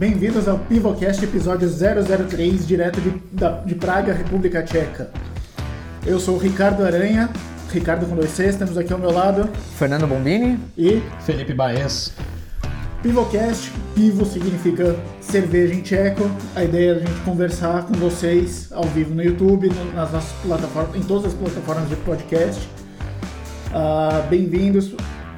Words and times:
Bem-vindos 0.00 0.48
ao 0.48 0.58
Pivocast 0.58 1.22
episódio 1.22 1.68
003, 1.68 2.66
direto 2.66 2.98
de, 3.02 3.10
da- 3.32 3.60
de 3.60 3.74
Praga, 3.74 4.14
República 4.14 4.62
Tcheca. 4.62 5.10
Eu 6.06 6.18
sou 6.18 6.36
o 6.36 6.38
Ricardo 6.38 6.82
Aranha, 6.86 7.28
Ricardo 7.70 8.06
com 8.06 8.16
dois 8.16 8.30
Cs, 8.30 8.56
temos 8.56 8.78
aqui 8.78 8.94
ao 8.94 8.98
meu 8.98 9.12
lado, 9.12 9.46
Fernando 9.76 10.06
Bombini. 10.06 10.58
e 10.78 11.02
Felipe 11.26 11.52
Baez. 11.52 12.14
Pivocast, 13.02 13.70
pivo 13.94 14.24
significa 14.24 14.96
cerveja 15.20 15.74
em 15.74 15.82
tcheco. 15.82 16.30
A 16.56 16.64
ideia 16.64 16.92
é 16.92 16.94
a 16.96 16.98
gente 17.00 17.20
conversar 17.20 17.82
com 17.84 17.92
vocês 17.92 18.68
ao 18.72 18.84
vivo 18.84 19.14
no 19.14 19.22
YouTube, 19.22 19.68
no- 19.68 19.92
nas 19.92 20.10
nossas 20.12 20.32
plataformas, 20.42 20.96
em 20.96 21.02
todas 21.02 21.26
as 21.26 21.34
plataformas 21.34 21.90
de 21.90 21.96
podcast. 21.96 22.66
Ah, 23.74 24.24
Bem-vindos. 24.30 24.94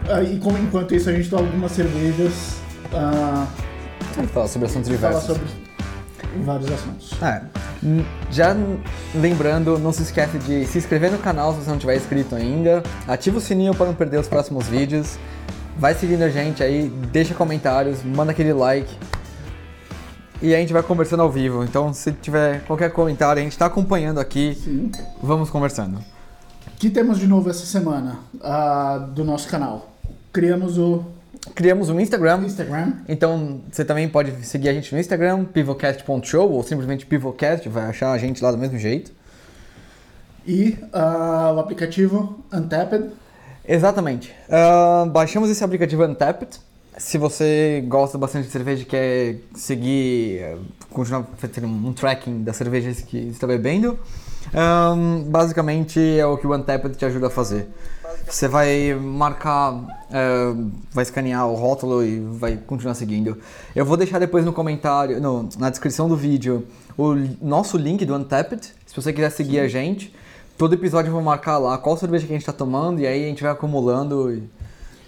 Ah, 0.09 0.23
e 0.23 0.39
como- 0.39 0.57
enquanto 0.57 0.95
isso 0.95 1.11
a 1.11 1.13
gente 1.13 1.29
toma 1.29 1.43
algumas 1.47 1.73
cervejas 1.73 2.61
ah, 2.95 3.47
Vamos 4.15 4.31
falar 4.31 4.49
sobre 4.49 4.69
assuntos 4.69 4.91
e 4.91 4.99
fala 4.99 5.21
diversos. 5.21 5.37
sobre 5.37 6.43
vários 6.45 6.71
assuntos. 6.71 7.23
É, 7.23 7.43
já 8.31 8.57
lembrando, 9.15 9.79
não 9.79 9.93
se 9.93 10.03
esquece 10.03 10.39
de 10.39 10.67
se 10.67 10.79
inscrever 10.79 11.11
no 11.11 11.19
canal 11.19 11.53
se 11.53 11.61
você 11.61 11.71
não 11.71 11.79
tiver 11.79 11.97
inscrito 11.97 12.35
ainda. 12.35 12.83
Ativa 13.07 13.39
o 13.39 13.41
sininho 13.41 13.75
para 13.75 13.87
não 13.87 13.95
perder 13.95 14.19
os 14.19 14.29
próximos 14.29 14.67
vídeos. 14.67 15.19
Vai 15.77 15.95
seguindo 15.95 16.23
a 16.23 16.29
gente 16.29 16.63
aí, 16.63 16.89
deixa 17.11 17.35
comentários, 17.35 18.03
manda 18.05 18.33
aquele 18.33 18.53
like. 18.53 18.95
E 20.41 20.55
a 20.55 20.59
gente 20.59 20.73
vai 20.73 20.83
conversando 20.83 21.23
ao 21.23 21.31
vivo. 21.31 21.65
Então, 21.65 21.93
se 21.95 22.13
tiver 22.13 22.65
qualquer 22.65 22.91
comentário, 22.93 23.41
a 23.41 23.43
gente 23.43 23.53
está 23.53 23.67
acompanhando 23.67 24.19
aqui. 24.19 24.59
Sim. 24.63 24.91
Vamos 25.23 25.49
conversando. 25.49 25.99
O 25.99 26.79
que 26.79 26.91
temos 26.91 27.19
de 27.19 27.29
novo 27.29 27.49
essa 27.49 27.65
semana 27.65 28.19
ah, 28.43 29.09
do 29.15 29.25
nosso 29.25 29.49
canal? 29.49 29.93
Criamos 30.33 30.79
o 30.79 31.05
Criamos 31.55 31.89
um 31.91 31.99
Instagram. 31.99 32.45
Instagram. 32.45 32.93
Então, 33.09 33.61
você 33.71 33.85
também 33.85 34.09
pode 34.09 34.47
seguir 34.47 34.69
a 34.69 34.73
gente 34.73 34.93
no 34.95 35.01
Instagram, 35.01 35.45
pivocast.show, 35.45 36.51
ou 36.51 36.63
simplesmente 36.63 37.05
pivocast, 37.05 37.69
vai 37.69 37.85
achar 37.87 38.13
a 38.13 38.19
gente 38.19 38.43
lá 38.43 38.51
do 38.51 38.59
mesmo 38.59 38.79
jeito. 38.79 39.13
E 40.47 40.79
ah, 40.93 41.53
o 41.55 41.61
aplicativo 41.61 42.41
Untapped. 42.53 43.11
Exatamente. 43.67 44.35
Ah, 44.49 45.07
baixamos 45.11 45.51
esse 45.51 45.63
aplicativo 45.63 46.05
Untapped. 46.05 46.61
Se 46.97 47.19
você 47.19 47.83
gosta 47.89 48.19
bastante 48.19 48.47
de 48.47 48.53
cerveja 48.53 48.83
e 48.83 48.85
quer 48.85 49.37
seguir, 49.55 50.59
continuar 50.91 51.25
fazendo 51.39 51.67
um 51.67 51.93
tracking 51.93 52.45
das 52.45 52.57
cervejas 52.57 53.01
que 53.01 53.17
está 53.29 53.47
bebendo, 53.47 53.99
ahn, 54.55 55.23
basicamente 55.27 55.99
é 56.19 56.27
o 56.27 56.37
que 56.37 56.47
o 56.47 56.55
Untapped 56.55 56.97
te 56.97 57.05
ajuda 57.05 57.29
a 57.29 57.31
fazer. 57.31 57.67
Você 58.29 58.49
vai 58.49 58.95
marcar, 58.95 60.05
eh, 60.11 60.55
vai 60.93 61.03
escanear 61.03 61.47
o 61.49 61.55
rótulo 61.55 62.05
e 62.05 62.19
vai 62.21 62.57
continuar 62.57 62.95
seguindo. 62.95 63.39
Eu 63.75 63.85
vou 63.85 63.97
deixar 63.97 64.19
depois 64.19 64.45
no 64.45 64.53
comentário, 64.53 65.21
no- 65.21 65.49
na 65.59 65.69
descrição 65.71 66.09
do 66.09 66.17
vídeo, 66.17 66.67
o 66.97 67.15
nosso 67.41 67.77
link 67.77 68.05
do 68.05 68.15
Untapped, 68.15 68.73
se 68.87 68.95
você 68.97 69.13
quiser 69.13 69.31
seguir 69.31 69.61
a 69.61 69.69
gente. 69.69 70.15
Todo 70.57 70.75
episódio 70.75 71.09
eu 71.09 71.13
vou 71.15 71.23
marcar 71.23 71.59
lá 71.59 71.77
qual 71.79 71.97
cerveja 71.97 72.27
que 72.27 72.33
a 72.33 72.37
gente 72.37 72.47
tá 72.47 72.53
tomando 72.53 73.01
e 73.01 73.07
aí 73.07 73.25
a 73.25 73.29
gente 73.29 73.43
vai 73.43 73.53
acumulando 73.53 74.33
e 74.33 74.43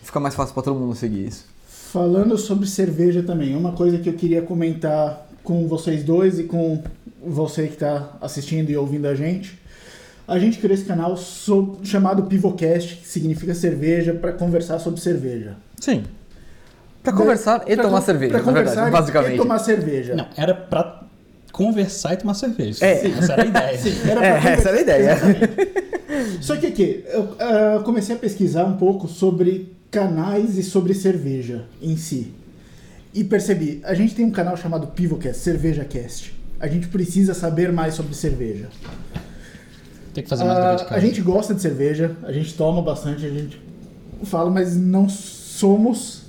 fica 0.03 0.19
mais 0.21 0.35
fácil 0.35 0.53
pra 0.55 0.63
todo 0.63 0.79
mundo 0.79 0.95
seguir 0.95 1.29
isso. 1.29 1.47
Falando 1.69 2.37
sobre 2.37 2.67
cerveja 2.67 3.23
também, 3.23 3.55
uma 3.55 3.73
coisa 3.73 3.99
que 3.99 4.09
eu 4.09 4.15
queria 4.15 4.43
comentar 4.43 5.27
com 5.45 5.69
vocês 5.69 6.03
dois 6.03 6.39
e 6.39 6.45
com 6.45 6.83
você 7.25 7.67
que 7.69 7.75
está 7.75 8.17
assistindo 8.21 8.71
e 8.71 8.77
ouvindo 8.77 9.07
a 9.07 9.15
gente. 9.15 9.59
A 10.27 10.39
gente 10.39 10.59
criou 10.59 10.75
esse 10.75 10.85
canal 10.85 11.17
sob- 11.17 11.87
chamado 11.87 12.23
Pivocast, 12.25 12.97
que 12.97 13.07
significa 13.09 13.55
cerveja, 13.55 14.15
para 14.15 14.33
conversar 14.33 14.79
sobre 14.79 15.01
cerveja. 15.01 15.57
Sim. 15.79 16.05
Pra 17.03 17.13
Da- 17.13 17.19
conversar 17.19 17.63
e 17.67 17.75
pra 17.75 17.85
tomar 17.85 17.99
con- 18.01 18.07
cerveja, 18.07 18.31
pra 18.31 18.39
na 18.39 18.45
conversar 18.45 18.71
verdade, 18.85 18.89
e- 18.89 18.93
basicamente. 19.01 19.35
E 19.35 19.37
tomar 19.37 19.59
cerveja. 19.59 20.15
Não, 20.15 20.27
era 20.37 20.55
pra 20.55 21.03
conversar 21.53 22.15
e 22.15 22.17
tomar 22.17 22.35
cerveja. 22.35 22.85
É. 22.85 23.07
Essa 23.07 23.33
era 23.35 23.43
a 23.43 23.47
ideia. 23.47 23.81
Era 24.11 24.21
pra 24.21 24.51
É, 24.51 24.53
essa 24.55 24.69
era 24.71 24.79
a 24.79 24.81
ideia. 24.81 25.13
Exatamente. 25.13 25.75
Só 26.43 26.57
que 26.57 26.67
aqui, 26.67 27.05
eu 27.13 27.37
ah, 27.39 27.83
comecei 27.85 28.17
a 28.17 28.19
pesquisar 28.19 28.65
um 28.65 28.77
pouco 28.79 29.07
sobre 29.07 29.75
canais 29.91 30.57
e 30.57 30.63
sobre 30.63 30.95
cerveja 30.95 31.65
em 31.83 31.97
si. 31.97 32.33
E 33.13 33.23
percebi, 33.23 33.81
a 33.85 33.93
gente 33.95 34.15
tem 34.15 34.25
um 34.25 34.31
canal 34.31 34.57
chamado 34.57 34.87
Pivocast, 34.89 35.39
CervejaCast. 35.41 36.35
A 36.59 36.67
gente 36.67 36.89
precisa 36.89 37.35
saber 37.35 37.71
mais 37.71 37.95
sobre 37.95 38.15
cerveja. 38.15 38.69
Tem 40.15 40.23
que 40.23 40.31
fazer 40.31 40.45
mais 40.45 40.57
dever 40.59 40.77
de 40.77 40.83
Ah, 40.83 40.87
casa. 40.87 40.95
a 41.01 41.01
gente 41.01 41.21
gosta 41.21 41.53
de 41.55 41.61
cerveja, 41.61 42.17
a 42.23 42.33
gente 42.33 42.55
toma 42.55 42.81
bastante, 42.81 43.27
a 43.27 43.31
gente 43.31 43.61
fala, 44.25 44.49
mas 44.51 44.77
não 44.77 45.09
somos, 45.09 46.23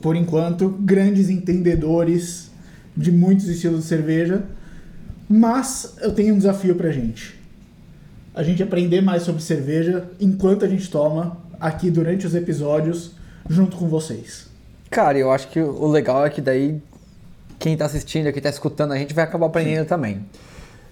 por 0.00 0.14
enquanto, 0.16 0.68
grandes 0.80 1.28
entendedores 1.28 2.50
de 2.96 3.10
muitos 3.12 3.48
estilos 3.48 3.80
de 3.82 3.86
cerveja. 3.86 4.42
Mas 5.28 5.94
eu 6.00 6.12
tenho 6.12 6.34
um 6.34 6.38
desafio 6.38 6.74
pra 6.74 6.90
gente. 6.92 7.38
A 8.34 8.42
gente 8.42 8.62
aprender 8.62 9.00
mais 9.00 9.22
sobre 9.24 9.42
cerveja 9.42 10.08
enquanto 10.20 10.64
a 10.64 10.68
gente 10.68 10.88
toma 10.90 11.36
aqui 11.60 11.90
durante 11.90 12.26
os 12.26 12.34
episódios, 12.34 13.12
junto 13.48 13.76
com 13.76 13.88
vocês. 13.88 14.46
Cara, 14.90 15.18
eu 15.18 15.30
acho 15.30 15.48
que 15.48 15.60
o 15.60 15.86
legal 15.86 16.24
é 16.26 16.30
que 16.30 16.40
daí 16.40 16.80
quem 17.58 17.76
tá 17.76 17.86
assistindo, 17.86 18.32
quem 18.32 18.42
tá 18.42 18.50
escutando 18.50 18.92
a 18.92 18.96
gente 18.98 19.14
vai 19.14 19.24
acabar 19.24 19.46
aprendendo 19.46 19.86
também. 19.86 20.20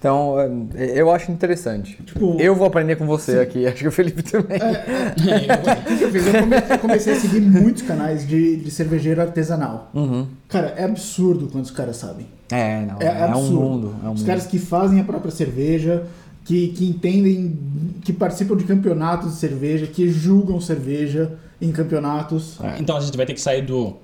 Então, 0.01 0.33
é, 0.73 0.99
eu 0.99 1.11
acho 1.11 1.31
interessante. 1.31 1.95
Tipo- 2.03 2.35
eu 2.39 2.55
vou 2.55 2.65
aprender 2.65 2.95
com 2.95 3.05
você 3.05 3.37
aqui, 3.37 3.67
acho 3.69 3.75
que 3.77 3.87
o 3.87 3.91
Felipe 3.91 4.23
também. 4.23 4.57
O 4.57 5.85
que 5.87 5.97
que 5.97 6.03
eu 6.05 6.09
fiz? 6.11 6.25
Eu 6.25 6.39
come- 6.41 6.55
eu 6.71 6.79
comecei 6.79 7.13
a 7.13 7.19
seguir 7.19 7.39
muitos 7.41 7.83
canais 7.83 8.27
de, 8.27 8.55
de 8.57 8.71
cervejeiro 8.71 9.21
artesanal. 9.21 9.91
Uhum. 9.93 10.25
Cara, 10.49 10.73
é 10.75 10.85
absurdo 10.85 11.47
quantos 11.49 11.69
caras 11.69 11.97
sabem. 11.97 12.25
É, 12.51 12.83
não, 12.83 12.97
É, 12.99 13.05
é, 13.05 13.11
um 13.11 13.23
absurdo. 13.25 13.53
mundo. 13.61 13.95
É 14.03 14.07
um 14.07 14.13
Os 14.13 14.19
mundo. 14.21 14.27
caras 14.27 14.47
que 14.47 14.57
fazem 14.57 14.99
a 14.99 15.03
própria 15.03 15.31
cerveja, 15.31 16.03
que, 16.45 16.69
que 16.69 16.83
entendem, 16.89 17.59
que 18.03 18.11
participam 18.11 18.57
de 18.57 18.63
campeonatos 18.63 19.33
de 19.33 19.37
cerveja, 19.37 19.85
que 19.85 20.09
julgam 20.09 20.59
cerveja 20.59 21.33
em 21.61 21.71
campeonatos. 21.71 22.57
Então 22.79 22.97
a 22.97 23.01
gente 23.01 23.15
vai 23.15 23.27
ter 23.27 23.35
que 23.35 23.41
sair 23.41 23.61
do 23.61 23.95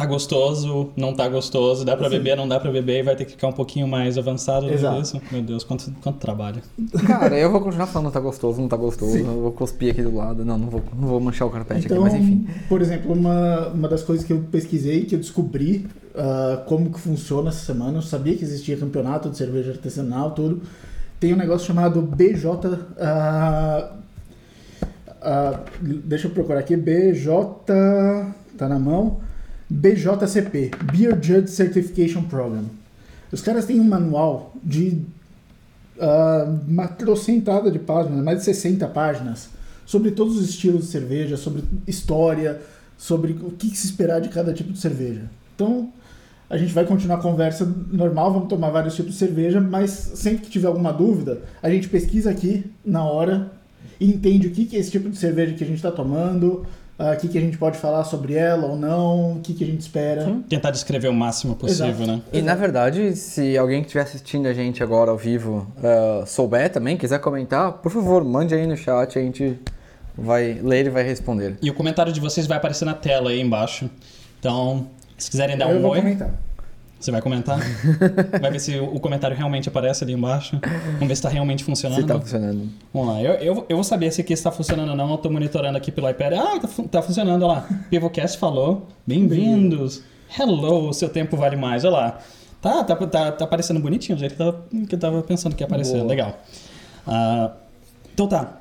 tá 0.00 0.06
gostoso, 0.06 0.90
não 0.96 1.14
tá 1.14 1.28
gostoso, 1.28 1.84
dá 1.84 1.96
pra 1.96 2.08
Sim. 2.08 2.16
beber, 2.16 2.36
não 2.36 2.48
dá 2.48 2.58
pra 2.58 2.70
beber, 2.70 3.00
e 3.00 3.02
vai 3.02 3.16
ter 3.16 3.24
que 3.24 3.32
ficar 3.32 3.48
um 3.48 3.52
pouquinho 3.52 3.86
mais 3.86 4.16
avançado 4.16 4.70
Exato. 4.70 5.00
isso. 5.00 5.20
Meu 5.30 5.42
Deus, 5.42 5.62
quanto, 5.64 5.92
quanto 6.02 6.18
trabalho. 6.18 6.62
Cara, 7.06 7.38
eu 7.38 7.50
vou 7.50 7.60
continuar 7.60 7.86
falando 7.86 8.12
tá 8.12 8.20
gostoso, 8.20 8.60
não 8.60 8.68
tá 8.68 8.76
gostoso. 8.76 9.12
Sim. 9.12 9.26
Eu 9.26 9.42
vou 9.42 9.52
cuspir 9.52 9.90
aqui 9.92 10.02
do 10.02 10.14
lado. 10.14 10.44
Não, 10.44 10.56
não 10.56 10.68
vou, 10.68 10.82
não 10.98 11.08
vou 11.08 11.20
manchar 11.20 11.46
o 11.46 11.50
carpete 11.50 11.86
Então, 11.86 12.04
aqui, 12.04 12.14
mas 12.14 12.22
enfim. 12.22 12.46
por 12.68 12.80
exemplo, 12.80 13.12
uma, 13.12 13.68
uma 13.68 13.88
das 13.88 14.02
coisas 14.02 14.24
que 14.24 14.32
eu 14.32 14.44
pesquisei, 14.50 15.04
que 15.04 15.14
eu 15.14 15.18
descobri 15.18 15.86
ah, 16.14 16.62
como 16.66 16.90
que 16.90 16.98
funciona 16.98 17.50
essa 17.50 17.64
semana, 17.64 17.98
eu 17.98 18.02
sabia 18.02 18.36
que 18.36 18.44
existia 18.44 18.76
campeonato 18.76 19.30
de 19.30 19.36
cerveja 19.36 19.72
artesanal, 19.72 20.32
tudo. 20.32 20.62
Tem 21.18 21.34
um 21.34 21.36
negócio 21.36 21.66
chamado 21.66 22.00
BJ. 22.00 22.78
ah, 22.98 23.92
ah, 25.22 25.60
deixa 25.80 26.28
eu 26.28 26.30
procurar 26.30 26.60
aqui. 26.60 26.76
BJ. 26.76 27.24
Tá 28.56 28.68
na 28.68 28.78
mão. 28.78 29.20
BJCP 29.70 30.72
Beer 30.92 31.16
Judge 31.22 31.50
Certification 31.50 32.24
Program. 32.24 32.64
Os 33.30 33.40
caras 33.40 33.64
têm 33.64 33.78
um 33.78 33.84
manual 33.84 34.52
de 34.62 35.00
ah, 36.00 36.52
uma 36.66 36.88
trocentada 36.88 37.70
de 37.70 37.78
páginas, 37.78 38.24
mais 38.24 38.38
de 38.38 38.44
60 38.44 38.88
páginas, 38.88 39.48
sobre 39.86 40.10
todos 40.10 40.36
os 40.36 40.48
estilos 40.48 40.86
de 40.86 40.90
cerveja, 40.90 41.36
sobre 41.36 41.62
história, 41.86 42.60
sobre 42.98 43.32
o 43.32 43.50
que 43.52 43.68
se 43.76 43.86
esperar 43.86 44.20
de 44.20 44.28
cada 44.28 44.52
tipo 44.52 44.72
de 44.72 44.78
cerveja. 44.78 45.30
Então, 45.54 45.92
a 46.48 46.56
gente 46.56 46.72
vai 46.72 46.84
continuar 46.84 47.18
a 47.18 47.22
conversa 47.22 47.64
normal, 47.92 48.32
vamos 48.32 48.48
tomar 48.48 48.70
vários 48.70 48.96
tipos 48.96 49.12
de 49.12 49.18
cerveja, 49.18 49.60
mas 49.60 49.90
sempre 49.90 50.46
que 50.46 50.50
tiver 50.50 50.66
alguma 50.66 50.92
dúvida, 50.92 51.42
a 51.62 51.70
gente 51.70 51.88
pesquisa 51.88 52.30
aqui 52.30 52.64
na 52.84 53.04
hora 53.04 53.52
e 54.00 54.10
entende 54.10 54.48
o 54.48 54.50
que 54.50 54.64
que 54.64 54.76
é 54.76 54.80
esse 54.80 54.90
tipo 54.90 55.08
de 55.08 55.16
cerveja 55.16 55.54
que 55.54 55.62
a 55.62 55.66
gente 55.66 55.76
está 55.76 55.92
tomando, 55.92 56.66
ah, 57.00 57.14
o 57.14 57.16
que, 57.16 57.28
que 57.28 57.38
a 57.38 57.40
gente 57.40 57.56
pode 57.56 57.78
falar 57.78 58.04
sobre 58.04 58.34
ela 58.34 58.66
ou 58.66 58.76
não, 58.76 59.38
o 59.38 59.40
que, 59.40 59.54
que 59.54 59.64
a 59.64 59.66
gente 59.66 59.80
espera. 59.80 60.36
Tentar 60.50 60.70
descrever 60.70 61.08
o 61.08 61.14
máximo 61.14 61.56
possível, 61.56 61.88
Exato. 61.88 62.06
né? 62.06 62.22
E 62.30 62.42
na 62.42 62.54
verdade, 62.54 63.16
se 63.16 63.56
alguém 63.56 63.80
que 63.80 63.86
estiver 63.86 64.02
assistindo 64.02 64.46
a 64.46 64.52
gente 64.52 64.82
agora 64.82 65.10
ao 65.10 65.16
vivo 65.16 65.66
ah, 65.82 66.24
souber 66.26 66.70
também, 66.70 66.98
quiser 66.98 67.18
comentar, 67.18 67.72
por 67.72 67.90
favor, 67.90 68.22
mande 68.22 68.54
aí 68.54 68.66
no 68.66 68.76
chat, 68.76 69.18
a 69.18 69.22
gente 69.22 69.58
vai 70.14 70.60
ler 70.62 70.86
e 70.86 70.90
vai 70.90 71.02
responder. 71.02 71.56
E 71.62 71.70
o 71.70 71.74
comentário 71.74 72.12
de 72.12 72.20
vocês 72.20 72.46
vai 72.46 72.58
aparecer 72.58 72.84
na 72.84 72.92
tela 72.92 73.30
aí 73.30 73.40
embaixo. 73.40 73.88
Então, 74.38 74.86
se 75.16 75.30
quiserem 75.30 75.56
dar 75.56 75.70
eu 75.70 75.78
um 75.78 75.80
vou 75.80 75.92
oi, 75.92 76.00
comentar. 76.00 76.34
Você 77.00 77.10
vai 77.10 77.22
comentar. 77.22 77.58
vai 78.40 78.50
ver 78.50 78.58
se 78.60 78.78
o 78.78 79.00
comentário 79.00 79.36
realmente 79.36 79.68
aparece 79.68 80.04
ali 80.04 80.12
embaixo. 80.12 80.60
Vamos 80.94 81.08
ver 81.08 81.16
se 81.16 81.22
tá 81.22 81.28
realmente 81.28 81.64
funcionando. 81.64 82.00
Se 82.02 82.06
tá 82.06 82.20
funcionando. 82.20 82.68
Vamos 82.92 83.08
lá, 83.14 83.22
eu, 83.22 83.32
eu, 83.34 83.66
eu 83.68 83.76
vou 83.76 83.84
saber 83.84 84.12
se 84.12 84.20
aqui 84.20 84.32
está 84.32 84.50
funcionando 84.52 84.90
ou 84.90 84.96
não. 84.96 85.10
Eu 85.10 85.18
tô 85.18 85.30
monitorando 85.30 85.76
aqui 85.78 85.90
pelo 85.90 86.08
iPad. 86.10 86.34
Ah, 86.34 86.58
tá, 86.60 86.68
fu- 86.68 86.86
tá 86.88 87.00
funcionando, 87.02 87.42
olha 87.44 87.54
lá. 87.54 87.68
Pivocast 87.88 88.36
falou. 88.38 88.86
Bem-vindos. 89.06 90.02
Hello, 90.38 90.92
seu 90.92 91.08
tempo 91.08 91.36
vale 91.36 91.56
mais. 91.56 91.84
Olha 91.84 91.92
lá. 91.96 92.18
Tá, 92.60 92.84
tá, 92.84 92.94
tá, 92.94 93.32
tá 93.32 93.44
aparecendo 93.44 93.80
bonitinho, 93.80 94.16
do 94.16 94.20
jeito 94.20 94.36
que 94.36 94.42
eu 94.42 94.52
tava, 94.52 94.66
que 94.86 94.94
eu 94.94 94.98
tava 94.98 95.22
pensando 95.22 95.56
que 95.56 95.62
ia 95.62 95.66
aparecer. 95.66 95.96
Boa. 95.96 96.06
Legal. 96.06 96.38
Ah, 97.06 97.52
então 98.12 98.26
tá. 98.26 98.60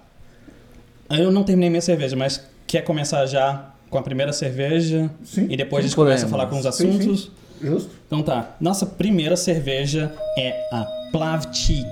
Eu 1.09 1.31
não 1.31 1.43
terminei 1.43 1.69
minha 1.69 1.81
cerveja, 1.81 2.15
mas 2.15 2.41
quer 2.65 2.81
começar 2.83 3.25
já 3.25 3.71
com 3.89 3.97
a 3.97 4.01
primeira 4.01 4.31
cerveja? 4.31 5.09
Sim. 5.23 5.47
E 5.49 5.57
depois 5.57 5.83
a 5.83 5.87
gente 5.87 5.95
começa 5.95 6.25
a 6.25 6.29
falar 6.29 6.45
com 6.45 6.57
os 6.59 6.75
Sim, 6.75 7.01
sim. 7.01 7.29
Justo. 7.61 7.91
Então 8.07 8.23
tá, 8.23 8.55
nossa 8.59 8.85
primeira 8.85 9.35
cerveja 9.35 10.13
é 10.37 10.67
a 10.71 10.85
Plavchik, 11.11 11.85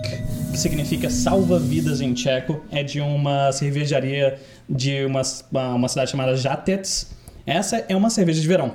que 0.51 0.57
significa 0.57 1.09
salva-vidas 1.09 2.01
em 2.01 2.13
tcheco. 2.13 2.61
É 2.71 2.83
de 2.83 3.01
uma 3.01 3.51
cervejaria 3.51 4.39
de 4.69 5.05
uma, 5.05 5.21
uma 5.75 5.87
cidade 5.87 6.11
chamada 6.11 6.35
Jatec. 6.35 7.07
Essa 7.45 7.85
é 7.89 7.95
uma 7.95 8.09
cerveja 8.09 8.41
de 8.41 8.47
verão. 8.47 8.73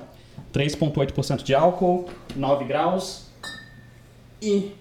3,8% 0.53 1.43
de 1.43 1.55
álcool, 1.55 2.07
9 2.37 2.65
graus. 2.65 3.27
E 4.41 4.73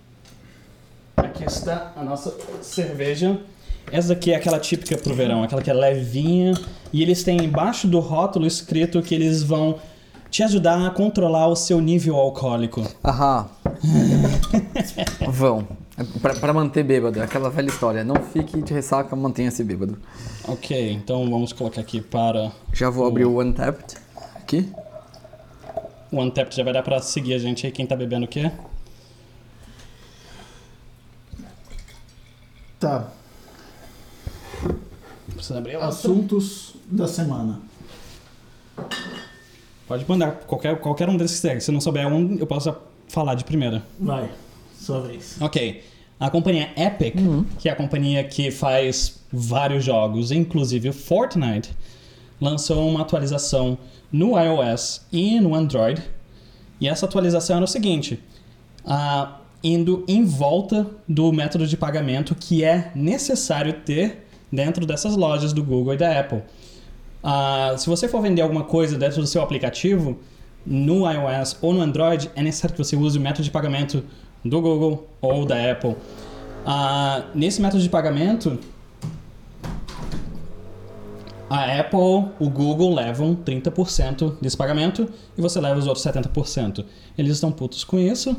aqui 1.16 1.46
está 1.46 1.94
a 1.96 2.04
nossa 2.04 2.36
cerveja. 2.62 3.40
Essa 3.92 4.14
aqui 4.14 4.31
é 4.31 4.36
aquela 4.36 4.60
típica 4.60 4.98
pro 4.98 5.14
verão, 5.14 5.44
aquela 5.44 5.62
que 5.62 5.69
é 5.69 5.74
levinha. 5.74 6.54
E 6.92 7.02
eles 7.02 7.24
têm 7.24 7.38
embaixo 7.44 7.88
do 7.88 8.00
rótulo 8.00 8.46
escrito 8.46 9.02
que 9.02 9.16
eles 9.16 9.44
vão 9.44 9.80
te 10.31 10.42
ajudar 10.44 10.88
a 10.88 10.89
controlar 10.89 11.48
o 11.48 11.56
seu 11.57 11.81
nível 11.81 12.16
alcoólico. 12.16 12.88
Aham. 13.04 13.50
Vão. 15.30 15.68
Pra, 16.22 16.33
pra 16.33 16.54
manter 16.54 16.83
bêbado, 16.83 17.22
aquela 17.22 17.50
velha 17.50 17.68
história. 17.68 18.04
Não 18.04 18.16
fique 18.16 18.62
de 18.62 18.74
ressaca, 18.74 19.13
mantenha-se 19.16 19.62
bêbado. 19.63 20.00
Ok, 20.48 20.94
então 20.94 21.30
vamos 21.30 21.51
colocar 21.51 21.81
aqui 21.81 22.00
para 22.01 22.51
Já 22.74 22.89
vou 22.89 23.06
abrir 23.06 23.25
o 23.25 23.39
Untapped 23.42 23.98
aqui. 24.36 24.72
o 26.12 26.22
Untapped. 26.22 26.56
Já 26.56 26.63
vai 26.63 26.74
dar 26.74 26.81
pra 26.81 27.01
seguir 27.01 27.33
a 27.33 27.38
gente 27.38 27.66
aí, 27.66 27.72
quem 27.72 27.86
tá 27.86 27.95
bebendo 27.95 28.25
o 28.25 28.28
quê? 28.30 28.50
Tá. 32.80 33.10
Precisa 35.33 35.57
abrir. 35.60 35.75
Assuntos 35.75 36.74
da 36.88 37.07
semana. 37.07 37.60
Pode 39.92 40.06
mandar 40.08 40.32
qualquer, 40.48 40.80
qualquer 40.80 41.10
um 41.10 41.18
desses 41.18 41.42
tags. 41.42 41.66
Se 41.66 41.72
não 41.72 41.82
souber 41.82 42.08
um, 42.08 42.38
eu 42.38 42.48
posso 42.48 42.74
falar 43.10 43.36
de 43.36 43.44
primeira. 43.44 43.84
Vai. 44.00 44.30
Sua 44.74 45.02
vez. 45.02 45.36
Ok. 45.42 45.84
A 46.18 46.30
companhia 46.30 46.70
Epic, 46.78 47.16
que 47.60 47.68
é 47.68 47.74
a 47.74 47.76
companhia 47.76 48.24
que 48.24 48.52
faz 48.52 49.22
vários 49.30 49.84
jogos, 49.84 50.32
inclusive 50.32 50.88
o 50.88 50.94
Fortnite, 50.94 51.72
lançou 52.40 52.88
uma 52.88 53.02
atualização 53.02 53.78
no 54.10 54.40
iOS 54.40 55.06
e 55.12 55.42
no 55.42 55.54
Android. 55.54 56.02
E 56.80 56.88
essa 56.88 57.06
atualização 57.06 57.58
era 57.58 57.66
o 57.66 57.68
seguinte: 57.68 58.18
ah, 58.86 59.40
indo 59.62 60.06
em 60.08 60.24
volta 60.24 60.88
do 61.06 61.34
método 61.34 61.68
de 61.68 61.76
pagamento 61.76 62.34
que 62.34 62.64
é 62.64 62.94
necessário 62.96 63.74
ter 63.74 64.26
dentro 64.50 64.86
dessas 64.86 65.18
lojas 65.18 65.52
do 65.52 65.62
Google 65.62 65.96
e 65.96 65.98
da 65.98 66.18
Apple. 66.18 66.44
Ah, 67.23 67.75
se 67.77 67.88
você 67.88 68.07
for 68.07 68.21
vender 68.21 68.41
alguma 68.41 68.63
coisa 68.63 68.97
dentro 68.97 69.21
do 69.21 69.27
seu 69.27 69.41
aplicativo, 69.41 70.18
no 70.65 71.09
iOS 71.09 71.57
ou 71.62 71.73
no 71.73 71.81
Android, 71.81 72.29
é 72.35 72.41
necessário 72.41 72.75
que 72.75 72.83
você 72.83 72.95
use 72.95 73.18
o 73.18 73.21
método 73.21 73.44
de 73.44 73.51
pagamento 73.51 74.03
do 74.44 74.62
Google 74.62 75.07
ou 75.21 75.45
da 75.45 75.71
Apple. 75.71 75.95
Ah, 76.65 77.25
nesse 77.33 77.62
método 77.62 77.81
de 77.81 77.89
pagamento, 77.89 78.59
a 81.50 81.79
Apple, 81.79 82.31
o 82.39 82.50
Google 82.50 82.94
levam 82.94 83.35
30% 83.35 84.38
desse 84.39 84.56
pagamento 84.56 85.09
e 85.38 85.41
você 85.41 85.59
leva 85.59 85.77
os 85.77 85.85
outros 85.85 86.06
70%. 86.06 86.85
Eles 87.18 87.33
estão 87.33 87.51
putos 87.51 87.83
com 87.83 88.00
isso 88.00 88.35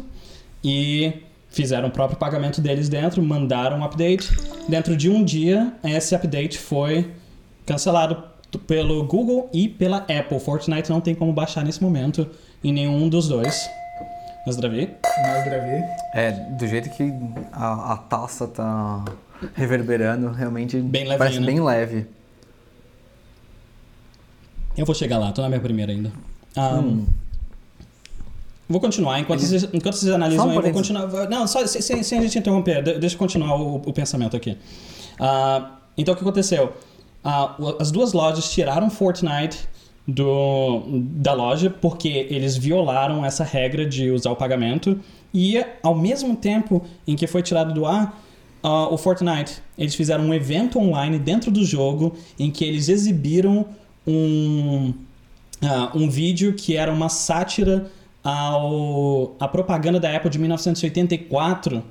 e 0.64 1.12
fizeram 1.48 1.88
o 1.88 1.90
próprio 1.90 2.18
pagamento 2.18 2.60
deles 2.60 2.88
dentro, 2.88 3.22
mandaram 3.22 3.80
um 3.80 3.84
update. 3.84 4.30
Dentro 4.66 4.96
de 4.96 5.10
um 5.10 5.22
dia, 5.22 5.74
esse 5.84 6.14
update 6.14 6.58
foi 6.58 7.12
cancelado 7.66 8.31
pelo 8.58 9.04
Google 9.04 9.48
e 9.52 9.68
pela 9.68 9.98
Apple. 9.98 10.38
Fortnite 10.40 10.90
não 10.90 11.00
tem 11.00 11.14
como 11.14 11.32
baixar 11.32 11.64
nesse 11.64 11.82
momento 11.82 12.26
em 12.62 12.72
nenhum 12.72 13.08
dos 13.08 13.28
dois. 13.28 13.68
Mas 14.46 14.56
Davi? 14.56 14.90
Mais 15.22 15.44
gravei. 15.44 15.80
É, 16.14 16.32
do 16.32 16.66
jeito 16.66 16.90
que 16.90 17.12
a, 17.52 17.92
a 17.92 17.96
taça 17.96 18.46
tá 18.48 19.04
reverberando, 19.54 20.30
realmente 20.30 20.76
Bem 20.78 21.02
levinho, 21.02 21.18
parece 21.18 21.40
né? 21.40 21.46
bem 21.46 21.60
leve. 21.60 22.06
Eu 24.76 24.86
vou 24.86 24.94
chegar 24.94 25.18
lá, 25.18 25.32
tô 25.32 25.42
na 25.42 25.48
minha 25.48 25.60
primeira 25.60 25.92
ainda. 25.92 26.10
Ah, 26.56 26.82
Vou 28.68 28.80
continuar, 28.80 29.18
enquanto, 29.20 29.40
vocês, 29.40 29.64
enquanto 29.64 29.96
vocês 29.96 30.10
analisam 30.10 30.44
Só 30.44 30.48
um 30.48 30.50
aí, 30.52 30.56
eu 30.56 30.62
vou 30.62 30.72
continuar. 30.72 31.28
Não, 31.28 31.46
só 31.46 31.66
sem, 31.66 31.82
sem- 31.82 32.02
sem 32.02 32.18
a 32.18 32.22
gente 32.22 32.38
interromper, 32.38 32.82
de- 32.82 32.98
deixa 32.98 33.16
eu 33.16 33.18
continuar 33.18 33.54
o, 33.56 33.76
o 33.76 33.92
pensamento 33.92 34.34
aqui. 34.34 34.56
Ah, 35.20 35.72
então 35.96 36.14
o 36.14 36.16
que 36.16 36.22
aconteceu? 36.22 36.72
Ah, 37.24 37.56
as 37.78 37.90
duas 37.90 38.12
lojas 38.12 38.50
tiraram 38.50 38.90
Fortnite 38.90 39.68
do, 40.06 40.82
da 41.14 41.32
loja 41.32 41.70
porque 41.70 42.26
eles 42.30 42.56
violaram 42.56 43.24
essa 43.24 43.44
regra 43.44 43.86
de 43.86 44.10
usar 44.10 44.30
o 44.30 44.36
pagamento. 44.36 44.98
E 45.32 45.64
ao 45.82 45.94
mesmo 45.94 46.36
tempo 46.36 46.82
em 47.06 47.16
que 47.16 47.26
foi 47.26 47.42
tirado 47.42 47.72
do 47.72 47.86
ar 47.86 48.20
ah, 48.62 48.88
o 48.88 48.98
Fortnite, 48.98 49.62
eles 49.78 49.94
fizeram 49.94 50.24
um 50.24 50.34
evento 50.34 50.78
online 50.78 51.18
dentro 51.18 51.50
do 51.50 51.64
jogo 51.64 52.14
em 52.38 52.50
que 52.50 52.64
eles 52.64 52.88
exibiram 52.88 53.66
um, 54.06 54.92
ah, 55.62 55.90
um 55.94 56.08
vídeo 56.08 56.54
que 56.54 56.76
era 56.76 56.92
uma 56.92 57.08
sátira 57.08 57.90
ao 58.22 59.34
à 59.40 59.48
propaganda 59.48 59.98
da 59.98 60.14
Apple 60.14 60.30
de 60.30 60.38
1984 60.38 61.82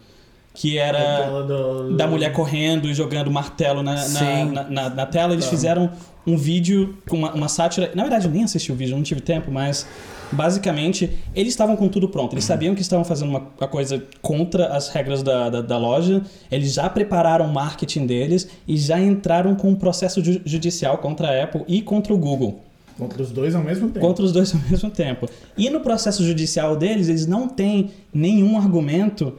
que 0.54 0.78
era 0.78 1.42
do- 1.44 1.96
da 1.96 2.08
mulher 2.08 2.34
correndo 2.34 2.90
e 2.90 2.94
jogando 2.94 3.32
martelo 3.32 3.82
na, 3.82 4.08
na, 4.10 4.46
na, 4.46 4.64
na- 4.70 4.90
na 4.90 5.06
tela. 5.06 5.34
Eles 5.34 5.46
Tá. 5.46 5.52
fizeram 5.52 5.90
um 6.28 6.38
vídeo 6.38 6.98
com 7.10 7.16
uma, 7.18 7.32
uma 7.34 7.48
sátira. 7.48 7.92
Na 7.96 8.04
verdade, 8.04 8.26
eu 8.26 8.32
nem 8.32 8.44
assisti 8.44 8.72
o 8.72 8.76
vídeo, 8.76 8.96
não 8.96 9.02
tive 9.04 9.22
tempo, 9.22 9.50
mas 9.52 9.88
basicamente 10.32 11.10
eles 11.36 11.54
estavam 11.54 11.76
com 11.76 11.88
tudo 11.88 12.08
pronto. 12.10 12.34
Eles 12.34 12.44
sabiam 12.46 12.74
que 12.76 12.82
estavam 12.82 13.04
fazendo 13.06 13.30
uma, 13.30 13.48
uma 13.60 13.68
coisa 13.68 14.04
contra 14.22 14.68
as 14.68 14.90
regras 14.90 15.22
da, 15.24 15.50
da, 15.50 15.62
da 15.62 15.78
loja. 15.78 16.22
Eles 16.52 16.74
já 16.74 16.90
prepararam 16.90 17.46
o 17.46 17.54
marketing 17.54 18.06
deles 18.06 18.48
e 18.68 18.78
já 18.78 19.00
entraram 19.00 19.56
com 19.56 19.70
um 19.70 19.76
processo 19.76 20.24
ju- 20.24 20.42
judicial 20.46 20.98
contra 20.98 21.28
a 21.30 21.44
Apple 21.44 21.64
e 21.68 21.82
contra 21.82 22.14
o 22.14 22.18
Google. 22.18 22.60
Contra 22.98 23.22
os 23.24 23.32
dois 23.32 23.56
ao 23.56 23.64
mesmo 23.64 23.90
tempo. 23.90 24.06
Contra 24.06 24.24
os 24.24 24.32
dois 24.32 24.54
ao 24.54 24.62
mesmo 24.70 24.90
tempo. 24.90 25.28
E 25.58 25.70
no 25.70 25.80
processo 25.80 26.24
judicial 26.24 26.76
deles, 26.76 27.08
eles 27.10 27.26
não 27.26 27.48
têm 27.48 27.90
nenhum 28.14 28.58
argumento 28.58 29.34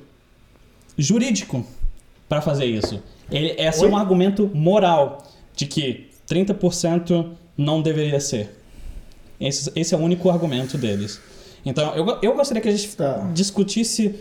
jurídico 0.97 1.65
para 2.29 2.41
fazer 2.41 2.67
isso. 2.67 3.03
Ele, 3.31 3.55
esse 3.59 3.85
é 3.85 3.89
um 3.89 3.94
Oi? 3.94 4.00
argumento 4.00 4.50
moral 4.55 5.23
de 5.55 5.67
que 5.67 6.09
30% 6.29 7.31
não 7.57 7.83
deveria 7.83 8.21
ser. 8.21 8.59
Esse, 9.40 9.71
esse 9.75 9.95
é 9.95 9.99
o 9.99 10.00
único 10.00 10.31
argumento 10.31 10.78
deles. 10.78 11.21
Então, 11.64 11.95
eu, 11.95 12.19
eu 12.23 12.35
gostaria 12.35 12.61
que 12.62 12.69
a 12.69 12.73
gente 12.73 12.95
Tá. 12.97 13.31
discutisse 13.33 14.14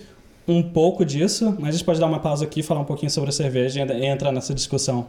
um 0.47 0.61
pouco 0.63 1.05
disso, 1.05 1.55
mas 1.59 1.69
a 1.69 1.71
gente 1.77 1.85
pode 1.85 1.99
dar 1.99 2.07
uma 2.07 2.19
pausa 2.19 2.43
aqui, 2.43 2.61
falar 2.63 2.81
um 2.81 2.85
pouquinho 2.85 3.09
sobre 3.11 3.29
a 3.29 3.33
cerveja 3.33 3.81
e 3.93 4.05
entrar 4.05 4.31
nessa 4.31 4.53
discussão. 4.53 5.07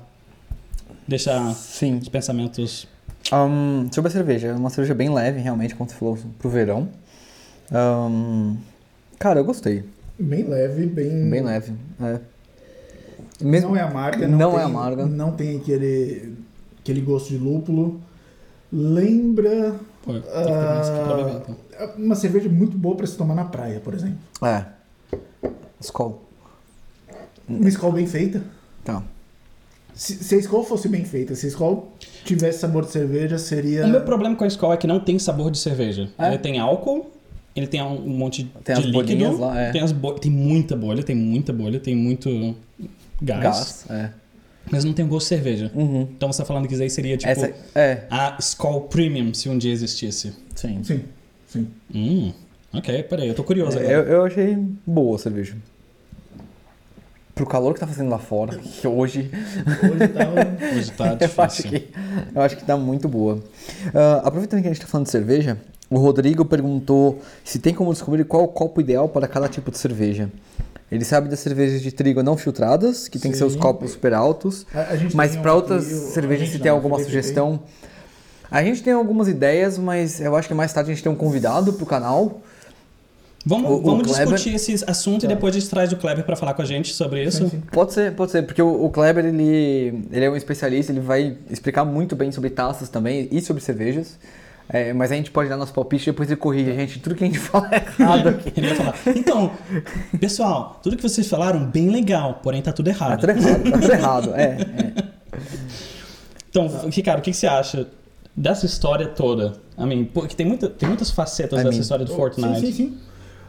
Deixar 1.09 1.53
Sim. 1.55 1.99
os 1.99 2.09
pensamentos 2.09 2.87
Ahn, 3.31 3.89
sobre 3.93 4.09
a 4.09 4.13
cerveja, 4.13 4.49
é 4.49 4.55
uma 4.55 4.71
cerveja 4.71 4.95
bem 4.95 5.09
leve, 5.13 5.41
realmente, 5.41 5.75
como 5.75 5.89
você 5.89 5.97
falou, 5.97 6.19
pro 6.39 6.51
verão. 6.51 6.89
Ahn, 7.71 8.57
cara, 9.19 9.41
eu 9.41 9.45
gostei. 9.45 9.85
Bem 10.23 10.45
leve, 10.45 10.87
bem. 10.87 11.29
Bem 11.31 11.43
leve. 11.43 11.73
É. 12.01 12.21
Mesmo, 13.41 13.71
Não 13.71 13.77
é 13.77 13.81
amarga. 13.81 14.29
Não, 14.29 14.39
Não 14.39 14.51
tem, 14.53 14.61
é 14.61 14.63
amarga. 14.63 15.07
Não 15.07 15.33
tem 15.33 15.57
aquele, 15.59 16.35
aquele 16.81 17.01
gosto 17.01 17.29
de 17.31 17.39
lúpulo. 17.39 18.01
Lembra 18.73 19.75
Pô, 20.03 20.13
pra 20.15 21.17
beber, 21.17 21.37
então. 21.43 21.57
ah, 21.79 21.91
uma 21.99 22.15
cerveja 22.15 22.49
muito 22.49 22.79
boa 22.79 22.97
para 22.97 23.07
se 23.07 23.17
tomar 23.17 23.35
na 23.35 23.45
praia, 23.45 23.81
por 23.81 23.93
exemplo. 23.95 24.19
É. 24.43 24.65
Skol. 25.81 26.23
Uma 27.49 27.69
escola 27.69 27.95
bem 27.95 28.07
feita. 28.07 28.43
Tá. 28.85 29.03
Se, 29.95 30.15
se 30.25 30.35
a 30.37 30.39
escola 30.39 30.65
fosse 30.65 30.89
bem 30.89 31.05
feita, 31.05 31.35
se 31.35 31.45
a 31.45 31.49
escola 31.51 31.85
tivesse 32.25 32.61
sabor 32.61 32.85
de 32.87 32.93
cerveja, 32.93 33.37
seria. 33.39 33.85
O 33.85 33.89
meu 33.89 34.01
problema 34.03 34.35
com 34.35 34.45
a 34.45 34.47
Skol 34.47 34.73
é 34.73 34.77
que 34.77 34.87
não 34.87 35.01
tem 35.01 35.19
sabor 35.19 35.51
de 35.51 35.59
cerveja. 35.59 36.09
É? 36.19 36.29
Ele 36.29 36.39
tem 36.39 36.59
álcool, 36.59 37.11
ele 37.55 37.67
tem 37.67 37.83
um 37.83 38.09
monte 38.09 38.45
Tem 38.65 38.75
de 38.75 38.81
as 38.81 38.87
líquido. 38.87 38.93
bolinhas 39.05 39.39
lá, 39.39 39.61
é. 39.61 39.71
tem, 39.73 39.81
as 39.83 39.95
tem 40.21 40.31
muita 40.31 40.75
bolha, 40.77 41.03
tem 41.03 41.15
muita 41.17 41.53
bolha, 41.53 41.79
tem 41.79 41.95
muito 41.95 42.57
gás, 43.21 43.43
Gás. 43.43 43.87
É. 43.91 44.11
Mas 44.71 44.85
não 44.85 44.93
tem 44.93 45.07
gosto 45.07 45.25
de 45.25 45.29
cerveja. 45.31 45.71
Uhum. 45.75 46.03
Então 46.17 46.33
você 46.33 46.39
tá 46.39 46.45
falando 46.47 46.67
que 46.69 46.75
isso 46.75 46.83
aí 46.83 46.89
seria 46.91 47.17
tipo 47.17 47.31
Essa, 47.31 47.53
é. 47.75 48.05
a 48.11 48.37
Skol 48.41 48.83
Premium, 48.83 49.35
se 49.35 49.49
um 49.49 49.59
dia 49.59 49.73
existisse. 49.73 50.33
Sim. 50.55 50.83
Sim, 50.85 51.03
sim. 51.47 51.67
Hum, 51.95 52.33
ok, 52.73 53.03
peraí, 53.03 53.29
eu 53.29 53.35
tô 53.35 53.43
curioso 53.45 53.77
É, 53.79 53.81
agora. 53.81 53.95
eu, 53.97 54.05
eu 54.19 54.25
achei 54.25 54.57
boa 54.87 55.17
a 55.17 55.19
cerveja. 55.19 55.57
Pro 57.35 57.47
calor 57.47 57.73
que 57.75 57.81
tá 57.81 57.87
fazendo 57.87 58.11
lá 58.11 58.19
fora, 58.19 58.57
que 58.61 58.87
hoje 58.87 59.31
Hoje 59.83 60.09
tava. 60.09 60.77
Hoje 60.77 60.93
tá 60.93 61.07
eu 61.21 61.45
acho 61.45 61.63
difícil. 61.63 61.71
que, 61.71 61.89
eu 62.35 62.43
acho 62.43 62.57
que 62.57 62.65
tá 62.65 62.77
muito 62.77 63.09
boa. 63.09 63.43
Ah, 63.95 64.23
aproveitando 64.25 64.61
que 64.63 64.69
a 64.69 64.73
gente 64.73 64.81
tá 64.83 64.87
falando 64.87 65.07
de 65.07 65.13
cerveja, 65.13 65.59
o 65.93 65.99
Rodrigo 65.99 66.45
perguntou 66.45 67.21
se 67.45 67.59
tem 67.59 67.75
como 67.75 67.93
descobrir 67.93 68.25
qual 68.25 68.45
o 68.45 68.49
copo 68.49 68.81
ideal 68.81 69.09
para 69.09 69.27
cada 69.29 69.49
tipo 69.49 69.71
de 69.71 69.79
cerveja. 69.79 70.31
Ele 70.91 71.05
sabe 71.05 71.29
das 71.29 71.41
cervejas 71.41 71.81
de 71.81 71.91
trigo 71.91 72.23
não 72.23 72.37
filtradas, 72.37 73.09
que 73.09 73.19
tem 73.19 73.31
que 73.31 73.39
ser 73.39 73.45
os 73.45 73.55
Sim. 73.55 73.59
copos 73.59 73.93
super 73.93 74.13
altos, 74.13 74.67
mas 75.15 75.35
um 75.37 75.41
para 75.43 75.55
outras 75.55 75.85
o- 75.91 75.95
a 75.95 76.11
cervejas 76.13 76.51
se 76.51 76.59
tem 76.59 76.71
não, 76.71 76.77
alguma 76.77 76.97
o 76.99 77.03
sugestão. 77.05 77.61
A 78.51 78.63
gente 78.63 78.83
tem 78.83 78.93
algumas 78.93 79.27
ideias, 79.29 79.79
mas 79.79 80.21
eu 80.21 80.37
acho 80.37 80.47
que 80.49 80.53
mais 80.55 80.71
tarde 80.73 80.91
a 80.91 80.95
gente 80.95 81.03
tem 81.03 81.11
um 81.11 81.17
convidado 81.17 81.73
pro 81.73 81.87
canal 81.87 82.43
Vamos, 83.45 83.69
O- 83.71 83.75
o 83.75 83.83
vamos 83.83 84.07
Kleber- 84.07 84.35
discutir 84.35 84.55
esse 84.55 84.85
assunto 84.89 85.25
e 85.25 85.29
Tá. 85.29 85.35
depois 85.35 85.57
a 85.57 85.59
gente 85.59 85.69
traz 85.69 85.93
o 85.93 85.97
Kleber 85.97 86.25
pra 86.25 86.37
falar 86.37 86.55
com 86.55 86.63
a 86.63 86.65
gente 86.65 86.93
sobre 86.95 87.25
isso. 87.25 87.39
Sim, 87.39 87.49
sim. 87.51 87.63
Pode 87.73 87.93
ser, 87.93 88.13
pode 88.15 88.31
ser, 88.31 88.43
porque 88.47 88.63
o, 88.63 88.85
o 88.85 88.89
Kleber, 88.89 89.25
ele, 89.27 90.05
ele 90.13 90.25
é 90.25 90.31
um 90.31 90.37
especialista, 90.37 90.93
ele 90.93 91.01
vai 91.01 91.37
explicar 91.51 91.85
muito 91.85 92.15
bem 92.15 92.31
sobre 92.31 92.51
taças 92.51 92.89
também 92.89 93.27
e 93.33 93.41
sobre 93.41 93.61
cervejas. 93.61 94.17
É, 94.73 94.93
mas 94.93 95.13
a 95.13 95.15
gente 95.17 95.31
pode 95.31 95.49
dar 95.51 95.57
nosso 95.57 95.73
palpite 95.73 96.09
e 96.09 96.13
depois 96.13 96.31
ele 96.31 96.41
corrige 96.41 96.71
a 96.71 96.75
gente. 96.75 96.99
Tudo 96.99 97.15
que 97.15 97.25
a 97.25 97.27
gente 97.27 97.39
fala 97.39 97.69
é 97.71 97.77
errado 97.77 98.29
aqui. 98.31 98.53
Ele 98.57 98.69
vai 98.69 98.77
falar. 98.77 98.95
Então, 99.15 99.51
pessoal, 100.19 100.81
tudo 100.83 100.97
que 100.97 101.03
vocês 101.03 101.29
falaram, 101.29 101.65
bem 101.67 101.91
legal, 101.91 102.41
porém 102.43 102.63
tá 102.63 102.73
tudo 102.73 102.87
Tá 102.87 102.91
errado. 102.91 103.21
tudo 103.21 103.31
errado, 103.33 103.71
tá 103.71 103.79
tudo 103.79 103.93
errado. 103.93 104.35
É, 104.35 104.43
é. 104.45 104.93
Então, 106.49 106.69
Ricardo, 106.91 107.19
o 107.21 107.23
que, 107.23 107.31
que 107.31 107.37
você 107.37 107.47
acha 107.47 107.87
dessa 108.35 108.67
história 108.67 109.07
toda? 109.09 109.55
I 109.79 109.85
mean, 109.85 110.05
porque 110.05 110.35
tem, 110.35 110.47
muita, 110.47 110.69
tem 110.69 110.89
muitas 110.89 111.11
facetas 111.11 111.53
I 111.61 111.65
dessa 111.65 111.71
mean, 111.71 111.81
história 111.81 112.05
do 112.05 112.15
Fortnite. 112.15 112.61
Sim, 112.61 112.67
sim, 112.67 112.73
sim. 112.73 112.99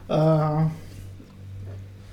Ah, 0.09 0.69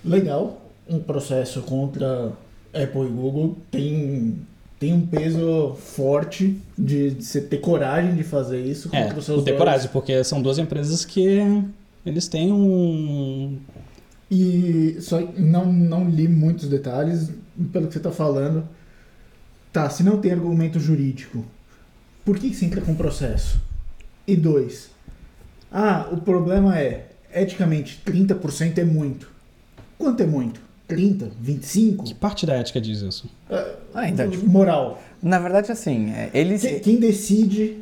legal, 0.04 0.60
um 0.88 0.98
processo 1.00 1.62
contra 1.62 2.32
Apple 2.72 3.02
e 3.06 3.08
Google 3.08 3.56
tem, 3.70 4.46
tem 4.80 4.94
um 4.94 5.06
peso 5.06 5.74
forte 5.74 6.58
de, 6.76 7.10
você 7.10 7.38
ter 7.38 7.58
coragem 7.58 8.16
de 8.16 8.24
fazer 8.24 8.64
isso 8.64 8.88
É, 8.90 9.02
contra 9.02 9.18
os 9.18 9.26
seus 9.26 9.44
ter 9.44 9.56
coragem, 9.56 9.90
porque 9.92 10.24
são 10.24 10.40
duas 10.40 10.58
empresas 10.58 11.04
que 11.04 11.38
eles 12.04 12.26
têm 12.26 12.50
um. 12.50 13.58
E 14.30 14.96
só 15.02 15.20
não, 15.36 15.70
não 15.70 16.08
li 16.08 16.26
muitos 16.26 16.66
detalhes, 16.66 17.30
pelo 17.70 17.88
que 17.88 17.92
você 17.92 17.98
está 17.98 18.10
falando. 18.10 18.66
Tá, 19.70 19.88
se 19.90 20.02
não 20.02 20.18
tem 20.18 20.32
argumento 20.32 20.80
jurídico, 20.80 21.44
por 22.24 22.38
que, 22.38 22.48
que 22.48 22.56
você 22.56 22.64
entra 22.64 22.80
com 22.80 22.94
processo? 22.94 23.60
E 24.26 24.34
dois, 24.34 24.90
ah, 25.70 26.08
o 26.10 26.16
problema 26.16 26.78
é, 26.78 27.10
eticamente, 27.34 28.00
30% 28.04 28.78
é 28.78 28.84
muito. 28.84 29.30
Quanto 29.98 30.22
é 30.22 30.26
muito? 30.26 30.69
30? 30.94 31.30
25? 31.40 32.04
Que 32.04 32.14
parte 32.14 32.44
da 32.46 32.54
ética 32.54 32.80
diz 32.80 33.00
isso? 33.00 33.28
Ah, 33.94 34.08
então, 34.08 34.28
tipo, 34.30 34.48
Moral. 34.48 35.00
na 35.22 35.38
verdade, 35.38 35.70
assim, 35.72 36.10
é, 36.12 36.30
eles. 36.34 36.62
Quem, 36.62 36.78
quem 36.80 36.96
decide 36.96 37.78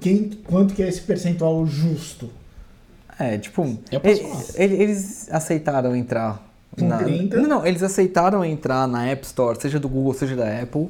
quem, 0.00 0.30
quanto 0.44 0.74
que 0.74 0.82
é 0.82 0.88
esse 0.88 1.00
percentual 1.00 1.64
justo? 1.66 2.30
É, 3.18 3.38
tipo, 3.38 3.78
Eu 3.90 4.00
posso 4.00 4.14
e- 4.20 4.22
falar. 4.24 4.42
ele- 4.56 4.74
eles 4.82 5.28
aceitaram 5.30 5.94
entrar. 5.94 6.42
Com 6.78 6.86
Na, 6.88 6.98
30? 6.98 7.36
não, 7.40 7.48
não, 7.48 7.66
eles 7.66 7.82
aceitaram 7.84 8.44
entrar 8.44 8.88
na 8.88 9.06
App 9.06 9.24
Store, 9.24 9.56
seja 9.60 9.78
do 9.78 9.88
Google, 9.88 10.12
seja 10.12 10.34
da 10.34 10.60
Apple. 10.60 10.88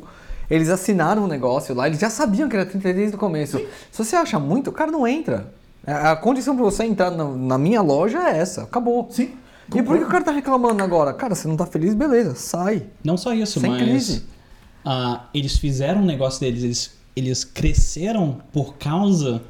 Eles 0.50 0.70
assinaram 0.70 1.24
o 1.24 1.28
negócio 1.28 1.74
lá, 1.74 1.86
eles 1.86 1.98
já 2.00 2.08
sabiam 2.08 2.48
que 2.48 2.56
era 2.56 2.64
30 2.64 2.92
desde 2.94 3.16
o 3.16 3.18
começo. 3.18 3.58
Se 3.92 4.02
você 4.04 4.16
acha 4.16 4.38
muito, 4.38 4.68
o 4.70 4.72
cara 4.72 4.90
não 4.90 5.06
entra. 5.06 5.46
A 5.86 6.16
condição 6.16 6.54
pra 6.56 6.64
você 6.64 6.84
entrar 6.84 7.10
na, 7.10 7.24
na 7.30 7.58
minha 7.58 7.82
loja 7.82 8.18
é 8.30 8.38
essa, 8.38 8.62
acabou. 8.62 9.06
Sim. 9.10 9.32
E 9.72 9.82
por 9.82 9.96
que 9.98 10.04
o 10.04 10.08
cara 10.08 10.24
tá 10.24 10.32
reclamando 10.32 10.82
agora? 10.82 11.12
Cara, 11.12 11.34
você 11.34 11.46
não 11.48 11.56
tá 11.56 11.64
feliz, 11.66 11.94
beleza, 11.94 12.34
sai. 12.34 12.86
Não 13.04 13.16
só 13.16 13.32
isso, 13.32 13.60
Sem 13.60 13.70
mas. 13.70 13.82
crise. 13.82 14.24
ah, 14.84 15.24
eles 15.32 15.56
fizeram 15.56 16.02
o 16.02 16.04
negócio 16.04 16.40
deles, 16.40 16.62
eles, 16.64 16.98
eles 17.16 17.44
cresceram 17.44 18.40
por 18.52 18.74
causa. 18.76 19.40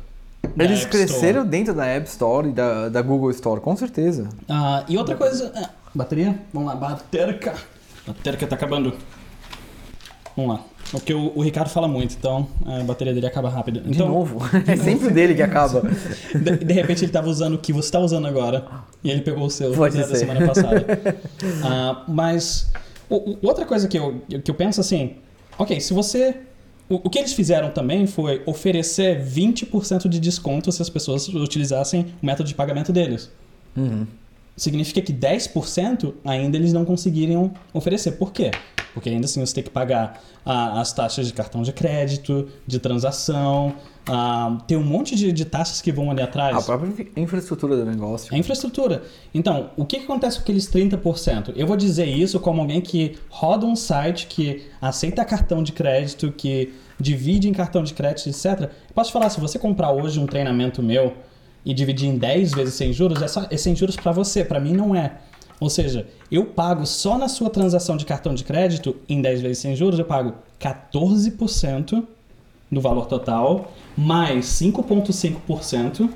da 0.56 0.64
Eles 0.64 0.82
App 0.82 0.96
Store. 0.96 1.06
cresceram 1.06 1.46
dentro 1.46 1.74
da 1.74 1.86
App 1.86 2.06
Store 2.08 2.48
e 2.48 2.52
da, 2.52 2.88
da 2.88 3.02
Google 3.02 3.30
Store, 3.30 3.60
com 3.60 3.74
certeza. 3.76 4.28
Ah, 4.48 4.84
e 4.88 4.96
outra 4.98 5.16
coisa. 5.16 5.52
ah, 5.56 5.70
bateria? 5.94 6.38
Vamos 6.52 6.68
lá, 6.68 6.74
baterica. 6.76 7.54
Baterica 8.06 8.46
tá 8.46 8.54
acabando. 8.54 8.94
Vamos 10.36 10.56
lá. 10.56 10.64
Porque 10.90 11.12
o, 11.12 11.32
o 11.34 11.42
Ricardo 11.42 11.68
fala 11.68 11.88
muito, 11.88 12.14
então 12.18 12.46
a 12.64 12.82
bateria 12.84 13.12
dele 13.12 13.26
acaba 13.26 13.48
rápido. 13.48 13.80
De 13.80 13.90
Então, 13.90 14.08
novo. 14.08 14.38
É 14.66 14.76
sempre 14.76 15.10
dele 15.10 15.34
que 15.34 15.42
acaba. 15.42 15.82
de, 16.34 16.56
de 16.64 16.72
repente 16.72 17.04
ele 17.04 17.10
tava 17.12 17.28
usando 17.28 17.54
o 17.54 17.58
que 17.58 17.72
você 17.72 17.90
tá 17.90 17.98
usando 17.98 18.26
agora. 18.26 18.64
E 19.02 19.10
ele 19.10 19.20
pegou 19.22 19.44
o 19.46 19.50
seu 19.50 19.72
Pode 19.72 19.96
da 19.96 20.14
semana 20.14 20.46
passada. 20.46 20.84
Ah, 21.64 22.04
mas 22.06 22.70
o- 23.10 23.32
o- 23.32 23.38
outra 23.42 23.64
coisa 23.64 23.88
que 23.88 23.98
eu, 23.98 24.20
que 24.42 24.50
eu 24.50 24.54
penso 24.54 24.80
assim, 24.80 25.14
ok, 25.58 25.80
se 25.80 25.92
você. 25.92 26.36
O, 26.88 26.96
o 26.96 27.10
que 27.10 27.18
eles 27.18 27.32
fizeram 27.32 27.70
também 27.70 28.06
foi 28.06 28.42
oferecer 28.46 29.24
20% 29.24 30.06
de 30.08 30.20
desconto 30.20 30.70
se 30.70 30.82
as 30.82 30.90
pessoas 30.90 31.26
utilizassem 31.28 32.12
o 32.22 32.26
método 32.26 32.46
de 32.48 32.54
pagamento 32.54 32.92
deles. 32.92 33.30
Uhum. 33.76 34.06
Significa 34.56 35.00
que 35.00 35.12
10% 35.12 36.14
ainda 36.24 36.56
eles 36.56 36.72
não 36.72 36.84
conseguiriam 36.84 37.52
oferecer. 37.72 38.12
Por 38.12 38.32
quê? 38.32 38.50
Porque 38.92 39.08
ainda 39.08 39.24
assim 39.24 39.44
você 39.44 39.54
tem 39.54 39.64
que 39.64 39.70
pagar 39.70 40.22
ah, 40.46 40.80
as 40.80 40.92
taxas 40.92 41.26
de 41.26 41.32
cartão 41.32 41.62
de 41.62 41.72
crédito, 41.72 42.48
de 42.64 42.78
transação, 42.78 43.74
ah, 44.08 44.56
tem 44.68 44.76
um 44.76 44.84
monte 44.84 45.16
de, 45.16 45.32
de 45.32 45.44
taxas 45.44 45.80
que 45.80 45.90
vão 45.90 46.10
ali 46.12 46.22
atrás. 46.22 46.56
A 46.56 46.62
própria 46.62 46.88
infra- 46.88 47.06
infraestrutura 47.16 47.76
do 47.76 47.84
negócio. 47.84 48.32
É 48.32 48.38
infraestrutura. 48.38 49.02
Então, 49.34 49.70
o 49.76 49.84
que, 49.84 49.98
que 49.98 50.04
acontece 50.04 50.36
com 50.36 50.42
aqueles 50.42 50.70
30%? 50.70 51.52
Eu 51.56 51.66
vou 51.66 51.76
dizer 51.76 52.06
isso 52.06 52.38
como 52.38 52.60
alguém 52.60 52.80
que 52.80 53.16
roda 53.28 53.66
um 53.66 53.74
site 53.74 54.28
que 54.28 54.62
aceita 54.80 55.24
cartão 55.24 55.62
de 55.64 55.72
crédito, 55.72 56.30
que 56.30 56.72
divide 57.00 57.48
em 57.48 57.52
cartão 57.52 57.82
de 57.82 57.92
crédito, 57.92 58.28
etc. 58.28 58.70
Posso 58.94 59.10
te 59.10 59.12
falar, 59.12 59.28
se 59.30 59.40
você 59.40 59.58
comprar 59.58 59.90
hoje 59.90 60.20
um 60.20 60.26
treinamento 60.26 60.80
meu 60.80 61.14
e 61.64 61.72
dividir 61.74 62.08
em 62.08 62.16
10 62.18 62.52
vezes 62.52 62.74
sem 62.74 62.92
juros, 62.92 63.22
é, 63.22 63.28
só, 63.28 63.46
é 63.50 63.56
sem 63.56 63.74
juros 63.74 63.96
para 63.96 64.12
você, 64.12 64.44
para 64.44 64.60
mim 64.60 64.72
não 64.74 64.94
é. 64.94 65.12
Ou 65.60 65.70
seja, 65.70 66.06
eu 66.30 66.44
pago 66.46 66.84
só 66.84 67.16
na 67.16 67.28
sua 67.28 67.48
transação 67.48 67.96
de 67.96 68.04
cartão 68.04 68.34
de 68.34 68.44
crédito, 68.44 68.96
em 69.08 69.22
10 69.22 69.40
vezes 69.40 69.58
sem 69.58 69.74
juros, 69.76 69.98
eu 69.98 70.04
pago 70.04 70.34
14% 70.60 72.04
do 72.70 72.80
valor 72.80 73.06
total, 73.06 73.72
mais 73.96 74.46
5,5%. 74.46 76.08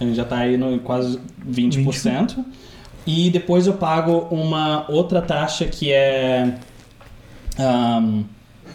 A 0.00 0.04
gente 0.04 0.16
já 0.16 0.22
está 0.22 0.38
aí 0.38 0.56
no 0.56 0.78
quase 0.80 1.20
20%. 1.46 2.44
E 3.06 3.30
depois 3.30 3.66
eu 3.66 3.74
pago 3.74 4.26
uma 4.30 4.90
outra 4.90 5.20
taxa 5.22 5.66
que 5.66 5.92
é. 5.92 6.54
ahm, 7.58 8.22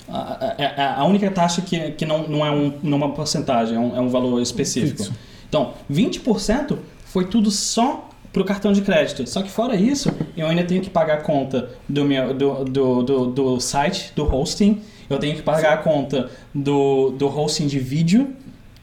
a, 0.08 0.56
a- 0.78 1.00
a 1.00 1.06
única 1.06 1.30
taxa 1.32 1.62
que, 1.62 1.92
que 1.92 2.06
não, 2.06 2.28
não 2.28 2.46
é 2.46 2.52
um, 2.52 2.74
não 2.84 2.94
é 3.00 3.06
uma 3.06 3.12
porcentagem, 3.14 3.76
é 3.76 3.80
um, 3.80 3.96
é 3.96 4.00
um 4.00 4.10
valor 4.10 4.40
específico. 4.42 5.04
Fixo. 5.04 5.14
Então, 5.56 5.74
20% 5.90 6.78
foi 7.06 7.26
tudo 7.28 7.50
só 7.50 8.10
pro 8.34 8.44
cartão 8.44 8.74
de 8.74 8.82
crédito. 8.82 9.26
Só 9.26 9.42
que 9.42 9.50
fora 9.50 9.74
isso, 9.74 10.14
eu 10.36 10.48
ainda 10.48 10.66
tenho 10.66 10.82
que 10.82 10.90
pagar 10.90 11.20
a 11.20 11.22
conta 11.22 11.70
do, 11.88 12.04
meu, 12.04 12.34
do, 12.34 12.66
do, 12.66 13.04
do, 13.04 13.26
do 13.28 13.60
site, 13.62 14.12
do 14.14 14.26
hosting. 14.26 14.82
Eu 15.10 15.18
tenho 15.18 15.34
que 15.34 15.42
pagar 15.42 15.76
a 15.76 15.78
conta 15.78 16.30
do, 16.54 17.12
do 17.12 17.28
hosting 17.28 17.68
de 17.68 17.80
vídeo 17.80 18.36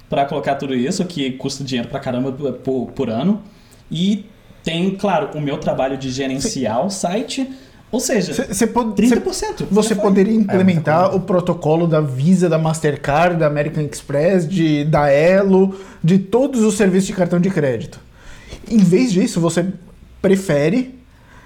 para 0.08 0.24
colocar 0.24 0.54
tudo 0.54 0.74
isso, 0.74 1.04
que 1.04 1.32
custa 1.32 1.62
dinheiro 1.62 1.90
pra 1.90 2.00
caramba 2.00 2.32
por, 2.32 2.86
por 2.86 3.10
ano. 3.10 3.42
E 3.90 4.24
tem, 4.64 4.94
claro, 4.94 5.36
o 5.36 5.42
meu 5.42 5.58
trabalho 5.58 5.98
de 5.98 6.10
gerenciar 6.10 6.86
o 6.86 6.88
site. 6.88 7.50
Ou 7.92 8.00
seja, 8.00 8.32
Você 8.32 8.66
pode, 8.66 8.94
30%. 9.00 9.66
Você 9.70 9.94
poderia 9.94 10.32
muita 10.32 10.54
implementar 10.54 11.14
o 11.14 11.20
protocolo 11.20 11.86
da 11.86 12.00
Visa, 12.00 12.48
da 12.48 12.56
Mastercard, 12.58 13.36
da 13.38 13.46
American 13.46 13.84
Express, 13.84 14.48
de, 14.48 14.84
da 14.86 15.10
Elo, 15.10 15.76
de 16.02 16.18
todos 16.18 16.62
os 16.62 16.74
serviços 16.74 17.08
de 17.08 17.12
cartão 17.12 17.38
de 17.38 17.50
crédito. 17.50 18.00
Em 18.70 18.78
vez 18.78 19.12
disso, 19.12 19.38
você 19.40 19.66
prefere 20.22 20.98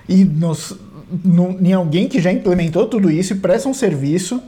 ir 0.08 0.24
nos, 0.24 0.76
no- 1.24 1.58
em 1.60 1.72
alguém 1.72 2.06
que 2.08 2.20
já 2.20 2.32
implementou 2.32 2.86
tudo 2.86 3.10
isso 3.10 3.32
e 3.32 3.36
presta 3.36 3.68
um 3.68 3.74
serviço 3.74 4.40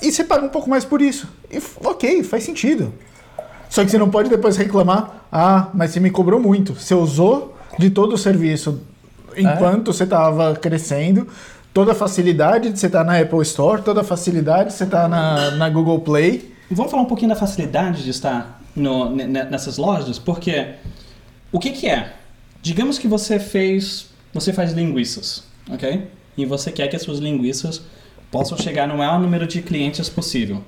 e 0.00 0.10
você 0.10 0.24
paga 0.24 0.46
um 0.46 0.48
pouco 0.48 0.70
mais 0.70 0.86
por 0.86 1.02
isso. 1.02 1.28
E, 1.50 1.60
ok, 1.84 2.22
faz 2.22 2.44
sentido. 2.44 2.94
Só 3.68 3.84
que 3.84 3.90
você 3.90 3.98
não 3.98 4.08
pode 4.08 4.30
depois 4.30 4.56
reclamar, 4.56 5.26
ah, 5.30 5.68
mas 5.74 5.90
você 5.90 6.00
me 6.00 6.10
cobrou 6.10 6.40
muito. 6.40 6.74
Você 6.74 6.94
usou 6.94 7.54
de 7.78 7.90
todo 7.90 8.14
o 8.14 8.18
serviço 8.18 8.80
enquanto 9.42 9.92
você 9.92 10.04
estava 10.04 10.54
crescendo, 10.56 11.28
toda 11.72 11.92
a 11.92 11.94
facilidade 11.94 12.70
de 12.70 12.78
você 12.78 12.86
estar 12.86 13.04
na 13.04 13.18
Apple 13.18 13.40
Store, 13.42 13.82
toda 13.82 14.00
a 14.00 14.04
facilidade 14.04 14.70
de 14.70 14.74
você 14.74 14.84
estar 14.84 15.08
na, 15.08 15.52
na 15.52 15.68
Google 15.68 16.00
Play. 16.00 16.54
Vamos 16.70 16.90
falar 16.90 17.02
um 17.02 17.06
pouquinho 17.06 17.30
da 17.30 17.36
facilidade 17.36 18.02
de 18.04 18.10
estar 18.10 18.60
no- 18.74 19.10
ne- 19.10 19.26
ne- 19.26 19.44
nessas 19.44 19.78
lojas, 19.78 20.18
porque 20.18 20.74
o 21.52 21.58
que, 21.58 21.70
que 21.70 21.88
é? 21.88 22.12
Digamos 22.60 22.98
que 22.98 23.06
você 23.08 23.38
fez, 23.38 24.06
você 24.34 24.52
faz 24.52 24.72
linguiças, 24.72 25.44
ok? 25.70 26.08
E 26.36 26.44
você 26.44 26.70
quer 26.70 26.88
que 26.88 26.96
as 26.96 27.02
suas 27.02 27.18
linguiças 27.18 27.80
possam 28.30 28.58
chegar 28.58 28.86
no 28.86 28.96
maior 28.98 29.18
número 29.18 29.46
de 29.46 29.62
clientes 29.62 30.08
possível. 30.08 30.62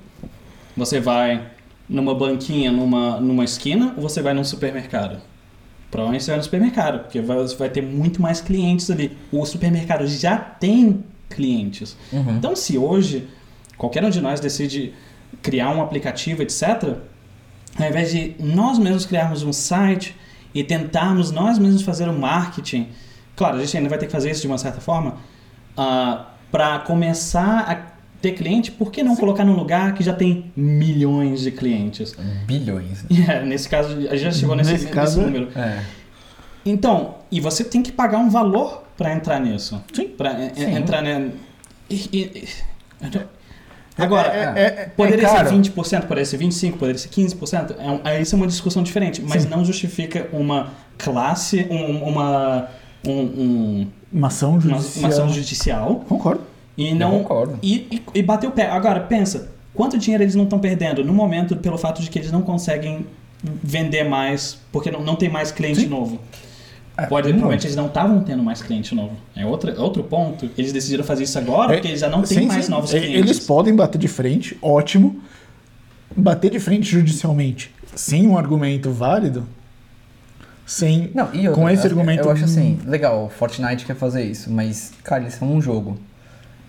Você 0.75 0.99
vai 0.99 1.43
numa 1.87 2.15
banquinha, 2.15 2.71
numa, 2.71 3.19
numa 3.19 3.43
esquina, 3.43 3.93
ou 3.97 4.01
você 4.01 4.21
vai 4.21 4.33
num 4.33 4.43
supermercado? 4.43 5.17
Provavelmente 5.91 6.23
você 6.23 6.31
vai 6.31 6.37
no 6.37 6.43
supermercado, 6.43 6.99
porque 7.01 7.21
vai, 7.21 7.37
você 7.37 7.55
vai 7.55 7.69
ter 7.69 7.81
muito 7.81 8.21
mais 8.21 8.39
clientes 8.39 8.89
ali. 8.89 9.15
O 9.31 9.45
supermercado 9.45 10.07
já 10.07 10.37
tem 10.37 11.03
clientes. 11.29 11.97
Então, 12.37 12.55
se 12.55 12.77
hoje 12.77 13.27
qualquer 13.77 14.03
um 14.05 14.09
de 14.09 14.21
nós 14.21 14.39
decide 14.39 14.93
criar 15.41 15.69
um 15.71 15.81
aplicativo, 15.81 16.41
etc., 16.41 16.95
ao 17.77 17.87
invés 17.87 18.11
de 18.11 18.35
nós 18.39 18.79
mesmos 18.79 19.05
criarmos 19.05 19.43
um 19.43 19.51
site 19.51 20.15
e 20.53 20.63
tentarmos 20.63 21.29
nós 21.31 21.59
mesmos 21.59 21.81
fazer 21.81 22.07
o 22.07 22.13
marketing, 22.13 22.87
claro, 23.35 23.57
a 23.57 23.59
gente 23.59 23.75
ainda 23.75 23.89
vai 23.89 23.97
ter 23.97 24.05
que 24.05 24.11
fazer 24.11 24.31
isso 24.31 24.41
de 24.41 24.47
uma 24.47 24.57
certa 24.57 24.79
forma, 24.79 25.17
para 26.51 26.79
começar 26.79 27.59
a 27.59 27.75
ter 28.21 28.33
cliente, 28.33 28.71
por 28.71 28.91
que 28.91 29.01
não 29.03 29.15
colocar 29.15 29.43
num 29.43 29.55
lugar 29.55 29.93
que 29.93 30.03
já 30.03 30.13
tem 30.13 30.51
milhões 30.55 31.41
de 31.41 31.51
clientes? 31.51 32.15
Bilhões. 32.45 33.03
E, 33.09 33.21
é, 33.29 33.43
nesse 33.43 33.67
caso, 33.67 33.93
a 33.97 34.15
gente 34.15 34.19
já 34.19 34.31
chegou 34.31 34.55
nesse, 34.55 34.71
Nesse 34.71 34.83
nesse 34.85 34.95
caso, 34.95 35.21
número. 35.21 35.49
É. 35.55 35.79
Então, 36.65 37.15
e 37.31 37.39
você 37.39 37.63
tem 37.63 37.81
que 37.81 37.91
pagar 37.91 38.19
um 38.19 38.29
valor 38.29 38.83
pra 38.95 39.11
entrar 39.13 39.39
nisso. 39.39 39.81
Sim. 39.93 40.09
Sim. 40.55 40.75
entrar 40.75 41.03
e- 41.09 41.31
e- 41.89 42.07
e- 42.13 42.47
Agora, 43.97 44.29
É, 44.29 44.39
é, 44.39 44.65
é, 44.65 44.85
poderia 44.95 45.25
é 45.25 45.29
ser 45.29 45.35
caro. 45.35 45.49
20%, 45.49 46.01
poderia 46.03 46.25
ser 46.25 46.37
25%, 46.37 46.77
poderia 46.77 46.97
ser 46.97 47.09
15%. 47.09 47.75
É 47.77 47.91
um, 47.91 48.21
isso 48.21 48.35
é 48.35 48.37
uma 48.37 48.47
discussão 48.47 48.81
diferente, 48.83 49.21
mas 49.21 49.43
Sim. 49.43 49.49
não 49.49 49.65
justifica 49.65 50.27
uma 50.31 50.69
classe, 50.97 51.67
um- 51.69 52.03
uma, 52.03 52.67
um- 53.05 53.11
um- 53.11 53.87
Uma 54.11 54.27
ação 54.27 54.51
uma, 54.53 54.61
judicial. 54.61 54.99
uma 54.99 55.07
ação 55.09 55.29
judicial 55.29 55.95
Concordo. 56.07 56.41
E 56.77 56.93
não 56.93 57.19
concordo. 57.19 57.59
e, 57.61 57.87
e, 57.91 58.19
e 58.19 58.23
bater 58.23 58.47
o 58.47 58.51
pé. 58.51 58.69
Agora, 58.69 58.99
pensa, 59.01 59.51
quanto 59.73 59.97
dinheiro 59.97 60.23
eles 60.23 60.35
não 60.35 60.43
estão 60.45 60.59
perdendo 60.59 61.03
no 61.03 61.13
momento 61.13 61.55
pelo 61.57 61.77
fato 61.77 62.01
de 62.01 62.09
que 62.09 62.17
eles 62.19 62.31
não 62.31 62.41
conseguem 62.41 63.05
vender 63.43 64.03
mais, 64.03 64.57
porque 64.71 64.89
não, 64.91 65.01
não 65.03 65.15
tem 65.15 65.29
mais 65.29 65.51
cliente 65.51 65.81
Sim. 65.81 65.87
novo. 65.87 66.19
É, 66.97 67.05
Pode, 67.05 67.27
muito. 67.29 67.37
provavelmente 67.37 67.65
eles 67.65 67.75
não 67.75 67.87
estavam 67.87 68.21
tendo 68.21 68.43
mais 68.43 68.61
cliente 68.61 68.93
novo. 68.93 69.13
É 69.35 69.45
outra, 69.45 69.79
outro 69.81 70.03
ponto. 70.03 70.49
Eles 70.57 70.71
decidiram 70.73 71.03
fazer 71.03 71.23
isso 71.23 71.37
agora 71.39 71.73
porque 71.73 71.87
eles 71.87 71.99
já 72.01 72.09
não 72.09 72.21
têm 72.21 72.39
Sim, 72.39 72.45
mais 72.47 72.65
sim. 72.65 72.71
novos 72.71 72.93
E- 72.93 72.99
clientes. 72.99 73.19
Eles 73.19 73.39
podem 73.39 73.73
bater 73.75 73.97
de 73.97 74.07
frente, 74.07 74.57
ótimo. 74.61 75.19
Bater 76.15 76.51
de 76.51 76.59
frente 76.59 76.89
judicialmente 76.89 77.73
sem 77.95 78.27
um 78.27 78.37
argumento 78.37 78.91
válido, 78.91 79.45
sem. 80.65 81.09
Não, 81.13 81.33
e 81.33 81.47
outra, 81.47 81.53
Com 81.63 81.69
esse 81.69 81.85
eu- 81.85 81.91
argumento- 81.91 82.23
Eu 82.27 82.31
acho 82.31 82.43
assim, 82.45 82.79
legal, 82.85 83.29
Fortnite 83.29 83.85
quer 83.85 83.95
fazer 83.95 84.23
isso, 84.25 84.51
mas, 84.51 84.91
cara, 85.03 85.23
eles 85.23 85.33
são 85.35 85.51
um 85.51 85.61
jogo. 85.61 85.97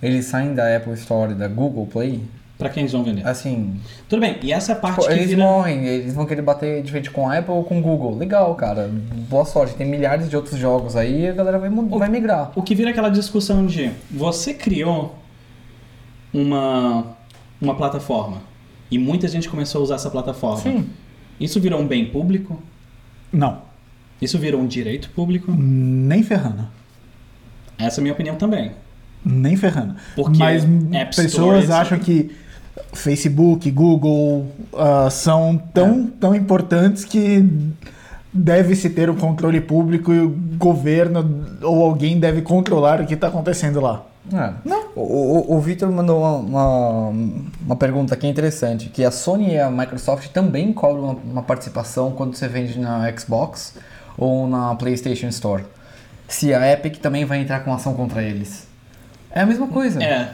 Eles 0.02 0.24
saem 0.26 0.54
da 0.54 0.76
Apple 0.76 0.94
Store 0.94 1.32
e 1.32 1.34
da 1.34 1.46
Google 1.48 1.86
Play, 1.86 2.20
Pra 2.58 2.68
quem 2.68 2.82
eles 2.82 2.92
vão 2.92 3.02
vender. 3.02 3.26
assim. 3.26 3.80
Tudo 4.08 4.20
bem, 4.20 4.36
e 4.42 4.52
essa 4.52 4.74
parte 4.76 4.96
tipo, 4.96 5.06
que 5.08 5.12
eles 5.14 5.28
vira... 5.30 5.42
morrem, 5.42 5.84
eles 5.86 6.14
vão 6.14 6.26
querer 6.26 6.42
bater 6.42 6.82
de 6.82 6.90
frente 6.92 7.10
com 7.10 7.28
a 7.28 7.38
Apple 7.38 7.52
ou 7.54 7.64
com 7.64 7.78
o 7.78 7.82
Google. 7.82 8.16
Legal, 8.16 8.54
cara. 8.54 8.88
Boa 9.28 9.44
sorte. 9.44 9.74
Tem 9.74 9.86
milhares 9.86 10.28
de 10.30 10.36
outros 10.36 10.58
jogos 10.58 10.94
aí 10.96 11.22
e 11.22 11.28
a 11.28 11.32
galera 11.32 11.58
vai, 11.58 11.68
mu- 11.68 11.88
vai 11.98 12.08
migrar. 12.08 12.52
O 12.54 12.62
que 12.62 12.74
vira 12.74 12.90
aquela 12.90 13.08
discussão 13.08 13.66
de 13.66 13.90
você 14.10 14.54
criou 14.54 15.16
uma, 16.32 17.16
uma 17.60 17.74
plataforma 17.74 18.42
e 18.90 18.98
muita 18.98 19.26
gente 19.28 19.48
começou 19.48 19.80
a 19.80 19.84
usar 19.84 19.94
essa 19.96 20.10
plataforma. 20.10 20.58
Sim. 20.62 20.88
Isso 21.40 21.60
virou 21.60 21.80
um 21.80 21.86
bem 21.86 22.06
público? 22.06 22.62
Não. 23.32 23.62
Isso 24.20 24.38
virou 24.38 24.60
um 24.60 24.66
direito 24.66 25.10
público? 25.10 25.50
Nem 25.52 26.22
ferrando. 26.22 26.68
Essa 27.78 27.98
é 27.98 28.00
a 28.00 28.02
minha 28.02 28.12
opinião 28.14 28.36
também. 28.36 28.72
Nem 29.24 29.56
ferrando. 29.56 29.94
Porque 30.14 30.38
Mas 30.38 30.64
pessoas 31.14 31.70
acham 31.70 31.98
que 31.98 32.30
Facebook, 32.92 33.70
Google 33.70 34.46
ah, 34.74 35.08
são 35.10 35.60
tão, 35.72 36.08
É. 36.08 36.18
tão 36.20 36.34
importantes 36.34 37.04
que 37.04 37.44
deve-se 38.32 38.88
ter 38.90 39.10
o 39.10 39.14
controle 39.14 39.60
público 39.60 40.12
e 40.12 40.20
o 40.20 40.30
governo 40.56 41.46
ou 41.62 41.84
alguém 41.84 42.18
deve 42.18 42.42
controlar 42.42 43.00
o 43.00 43.06
que 43.06 43.14
está 43.14 43.28
acontecendo 43.28 43.80
lá. 43.80 44.04
É. 44.32 44.52
O, 44.94 45.00
o, 45.00 45.56
o 45.56 45.60
Victor 45.60 45.90
mandou 45.90 46.20
uma, 46.20 46.36
uma, 46.36 47.12
uma 47.66 47.76
pergunta 47.76 48.14
aqui 48.14 48.26
interessante, 48.26 48.88
que 48.88 49.04
a 49.04 49.10
Sony 49.10 49.54
e 49.54 49.58
a 49.58 49.70
Microsoft 49.70 50.28
também 50.28 50.72
cobram 50.72 51.04
uma, 51.04 51.18
uma 51.32 51.42
participação 51.42 52.12
quando 52.12 52.34
você 52.36 52.46
vende 52.46 52.78
na 52.78 53.10
Xbox 53.16 53.74
ou 54.16 54.46
na 54.46 54.74
PlayStation 54.76 55.26
Store. 55.28 55.64
Se 56.28 56.54
a 56.54 56.72
Epic 56.72 56.98
também 56.98 57.24
vai 57.24 57.40
entrar 57.40 57.60
com 57.60 57.74
ação 57.74 57.94
contra 57.94 58.22
eles. 58.22 58.66
É 59.34 59.40
a 59.40 59.46
mesma 59.46 59.66
coisa. 59.66 60.02
É. 60.02 60.28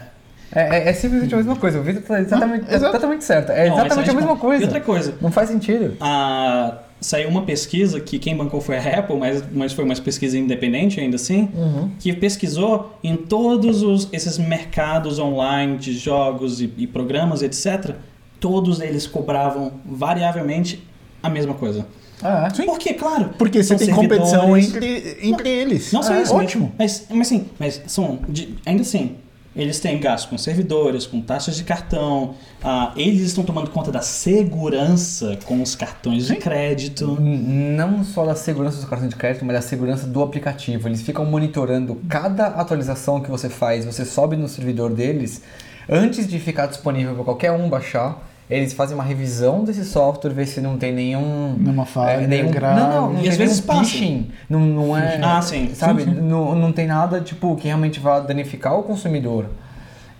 É, 0.51 0.77
é- 0.77 0.89
é 0.89 0.93
simplesmente 0.93 1.33
a 1.33 1.37
mesma 1.37 1.55
coisa. 1.55 1.79
O 1.79 1.83
Victor 1.83 2.03
tá 2.03 2.19
exatamente, 2.19 2.65
Ah, 2.69 2.73
exatamente 2.75 3.23
certo. 3.23 3.51
É 3.51 3.69
Não, 3.69 3.75
exatamente 3.77 4.09
a 4.09 4.13
mesma 4.13 4.29
ponto. 4.29 4.41
coisa. 4.41 4.63
E 4.63 4.65
outra 4.65 4.81
coisa, 4.81 5.13
Não 5.21 5.31
faz 5.31 5.49
sentido. 5.49 5.95
a- 5.99 6.79
saiu 6.99 7.29
uma 7.29 7.43
pesquisa 7.43 7.99
que 7.99 8.17
quem 8.19 8.35
bancou 8.35 8.59
foi 8.59 8.77
a 8.77 8.99
Apple, 8.99 9.15
mas, 9.15 9.43
mas 9.53 9.73
foi 9.73 9.85
uma 9.85 9.95
pesquisa 9.95 10.37
independente 10.37 10.99
ainda 10.99 11.15
assim, 11.17 11.49
Uhum. 11.55 11.91
que 11.99 12.11
pesquisou 12.13 12.97
em 13.03 13.15
todos 13.15 13.83
os, 13.83 14.09
esses 14.11 14.37
mercados 14.39 15.19
online 15.19 15.77
de 15.77 15.93
jogos 15.93 16.59
e, 16.61 16.73
e 16.77 16.87
programas, 16.87 17.41
etc. 17.43 17.91
Todos 18.39 18.81
eles 18.81 19.05
cobravam 19.05 19.73
variavelmente 19.85 20.83
a 21.21 21.29
mesma 21.29 21.53
coisa. 21.53 21.85
Ah, 22.21 22.49
Sim. 22.53 22.65
Porque, 22.65 22.93
claro, 22.93 23.29
Porque 23.37 23.63
você 23.63 23.75
tem 23.75 23.89
competição 23.93 24.57
entre, 24.57 25.17
entre 25.21 25.49
eles. 25.49 25.91
Não 25.93 26.03
só 26.03 26.13
É 26.13 26.21
isso, 26.21 26.35
ótimo. 26.35 26.71
Mas, 26.77 27.05
mas 27.09 27.27
sim, 27.27 27.45
mas 27.57 27.81
são. 27.87 28.19
de- 28.27 28.55
ainda 28.65 28.81
assim, 28.81 29.15
eles 29.55 29.79
têm 29.79 29.99
gasto 29.99 30.29
com 30.29 30.37
servidores, 30.37 31.05
com 31.07 31.21
taxas 31.21 31.55
de 31.55 31.63
cartão. 31.63 32.35
ah, 32.63 32.91
eles 32.95 33.21
estão 33.21 33.43
tomando 33.43 33.69
conta 33.69 33.91
da 33.91 34.01
segurança 34.01 35.37
com 35.45 35.61
os 35.61 35.75
cartões 35.75 36.27
de 36.27 36.35
crédito. 36.35 37.17
Não 37.19 38.03
só 38.03 38.25
da 38.25 38.35
segurança 38.35 38.81
do 38.81 38.87
cartão 38.87 39.07
de 39.07 39.15
crédito, 39.15 39.45
mas 39.45 39.55
da 39.55 39.61
segurança 39.61 40.05
do 40.05 40.21
aplicativo. 40.21 40.87
Eles 40.87 41.01
ficam 41.01 41.25
monitorando 41.25 41.95
cada 42.09 42.47
atualização 42.47 43.21
que 43.21 43.29
você 43.31 43.49
faz, 43.49 43.85
você 43.85 44.03
sobe 44.05 44.35
no 44.35 44.47
servidor 44.47 44.91
deles, 44.93 45.41
antes 45.87 46.27
de 46.27 46.37
ficar 46.39 46.65
disponível 46.67 47.15
para 47.15 47.23
qualquer 47.23 47.51
um 47.51 47.69
baixar. 47.69 48.28
Eles 48.49 48.73
fazem 48.73 48.95
uma 48.95 49.03
revisão 49.03 49.63
desse 49.63 49.85
software, 49.85 50.31
ver 50.33 50.47
se 50.47 50.59
não 50.59 50.75
tem 50.75 50.91
nenhum. 50.91 51.55
Nenhuma 51.59 51.85
falha 51.85 52.23
é, 52.23 52.27
nenhum, 52.27 52.49
grave. 52.49 52.79
Não, 52.79 52.89
não, 52.89 53.13
não 53.13 53.19
E 53.19 53.21
tem 53.21 53.29
às 53.29 53.37
vezes 53.37 53.59
phishing. 53.59 54.31
Não, 54.49 54.59
não 54.59 54.97
é. 54.97 55.19
Ah, 55.23 55.39
sim. 55.41 55.69
Sabe? 55.75 56.03
Sim, 56.03 56.15
sim. 56.15 56.21
Não, 56.21 56.55
não 56.55 56.71
tem 56.71 56.87
nada 56.87 57.21
tipo 57.21 57.55
que 57.55 57.67
realmente 57.67 57.99
vá 57.99 58.19
danificar 58.19 58.73
o 58.77 58.81
consumidor. 58.81 59.45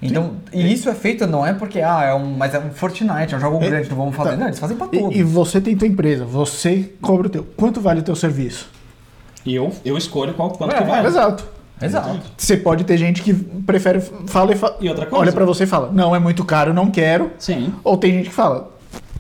Então, 0.01 0.35
e 0.53 0.71
isso 0.71 0.87
é 0.89 0.93
feito 0.95 1.27
não 1.27 1.45
é 1.45 1.53
porque, 1.53 1.81
ah, 1.81 2.03
é 2.03 2.13
um, 2.13 2.37
mas 2.37 2.53
é 2.53 2.59
um 2.59 2.69
Fortnite, 2.69 3.33
é 3.33 3.37
um 3.37 3.39
jogo 3.39 3.57
É, 3.61 3.67
grande, 3.67 3.89
não 3.89 3.97
vamos 3.97 4.15
fazer. 4.15 4.29
tá. 4.29 4.37
Não, 4.37 4.45
eles 4.45 4.59
fazem 4.59 4.77
pra 4.77 4.87
tudo. 4.87 5.11
E, 5.11 5.17
e 5.17 5.23
você 5.23 5.59
tem 5.59 5.75
tua 5.75 5.87
empresa, 5.87 6.23
você 6.23 6.93
cobra 7.01 7.27
o 7.27 7.29
teu. 7.29 7.43
Quanto 7.57 7.81
vale 7.81 7.99
o 7.99 8.03
teu 8.03 8.15
serviço? 8.15 8.69
E 9.45 9.55
eu, 9.55 9.73
eu 9.83 9.97
escolho 9.97 10.33
qual 10.35 10.51
quanto 10.51 10.73
É, 10.73 10.77
que 10.77 10.83
vale. 10.85 11.07
Exato. 11.07 11.45
Exato. 11.81 12.19
Você 12.37 12.57
pode 12.57 12.83
ter 12.83 12.97
gente 12.97 13.21
que 13.21 13.33
prefere 13.33 13.99
fala 14.27 14.51
e 14.53 14.55
fala, 14.55 14.77
E 14.81 14.89
outra 14.89 15.05
coisa. 15.05 15.23
olha 15.23 15.31
pra 15.31 15.45
você 15.45 15.63
e 15.63 15.67
fala, 15.67 15.89
não 15.91 16.15
é 16.15 16.19
muito 16.19 16.43
caro, 16.45 16.73
não 16.73 16.89
quero. 16.91 17.31
Sim. 17.39 17.73
Ou 17.83 17.97
tem 17.97 18.11
gente 18.13 18.29
que 18.29 18.35
fala, 18.35 18.69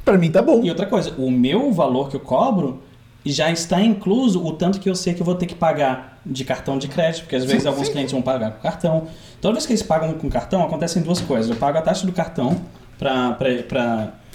pra 0.03 0.17
mim 0.17 0.29
tá 0.31 0.41
bom. 0.41 0.61
E 0.63 0.69
outra 0.69 0.85
coisa, 0.85 1.13
o 1.17 1.31
meu 1.31 1.71
valor 1.71 2.09
que 2.09 2.15
eu 2.15 2.19
cobro 2.19 2.81
já 3.25 3.51
está 3.51 3.81
incluso 3.81 4.43
o 4.45 4.53
tanto 4.53 4.79
que 4.79 4.89
eu 4.89 4.95
sei 4.95 5.13
que 5.13 5.21
eu 5.21 5.25
vou 5.25 5.35
ter 5.35 5.45
que 5.45 5.55
pagar 5.55 6.19
de 6.25 6.43
cartão 6.43 6.77
de 6.77 6.87
crédito, 6.87 7.21
porque 7.23 7.35
às 7.35 7.43
vezes 7.45 7.63
Sim, 7.63 7.67
alguns 7.69 7.87
sim. 7.87 7.93
clientes 7.93 8.11
vão 8.11 8.21
pagar 8.21 8.51
com 8.51 8.61
cartão. 8.61 9.07
Toda 9.41 9.53
vez 9.53 9.65
que 9.65 9.71
eles 9.73 9.83
pagam 9.83 10.13
com 10.13 10.29
cartão, 10.29 10.63
acontecem 10.63 11.01
duas 11.01 11.21
coisas. 11.21 11.49
Eu 11.49 11.55
pago 11.57 11.77
a 11.77 11.81
taxa 11.81 12.05
do 12.05 12.11
cartão 12.11 12.57
para 12.97 13.37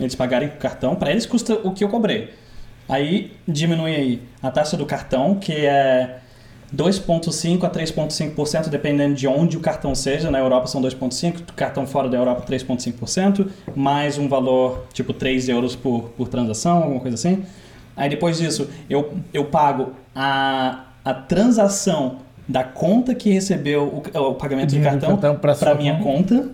eles 0.00 0.14
pagarem 0.14 0.48
com 0.48 0.56
cartão, 0.56 0.94
para 0.94 1.10
eles 1.10 1.26
custa 1.26 1.54
o 1.62 1.72
que 1.72 1.84
eu 1.84 1.88
cobrei. 1.88 2.32
Aí 2.88 3.32
diminui 3.48 3.94
aí 3.94 4.22
a 4.42 4.50
taxa 4.50 4.76
do 4.76 4.84
cartão, 4.86 5.34
que 5.36 5.52
é 5.52 6.18
2,5% 6.74 7.64
a 7.64 7.70
3,5%, 7.70 8.68
dependendo 8.68 9.14
de 9.14 9.28
onde 9.28 9.56
o 9.56 9.60
cartão 9.60 9.94
seja. 9.94 10.30
Na 10.30 10.38
Europa 10.38 10.66
são 10.66 10.82
2,5%, 10.82 11.52
cartão 11.54 11.86
fora 11.86 12.08
da 12.08 12.16
Europa 12.16 12.44
3,5%, 12.50 13.48
mais 13.74 14.18
um 14.18 14.28
valor 14.28 14.86
tipo 14.92 15.12
3 15.12 15.48
euros 15.48 15.76
por, 15.76 16.10
por 16.16 16.28
transação, 16.28 16.82
alguma 16.82 17.00
coisa 17.00 17.14
assim. 17.14 17.44
Aí 17.96 18.08
depois 18.08 18.38
disso, 18.38 18.68
eu, 18.90 19.14
eu 19.32 19.44
pago 19.44 19.92
a, 20.14 20.86
a 21.04 21.14
transação 21.14 22.18
da 22.46 22.64
conta 22.64 23.14
que 23.14 23.30
recebeu 23.30 24.02
o, 24.14 24.18
o 24.20 24.34
pagamento 24.34 24.74
do 24.74 24.82
cartão 24.82 25.16
cartão 25.16 25.36
para 25.36 25.74
minha 25.74 25.98
conta. 26.00 26.50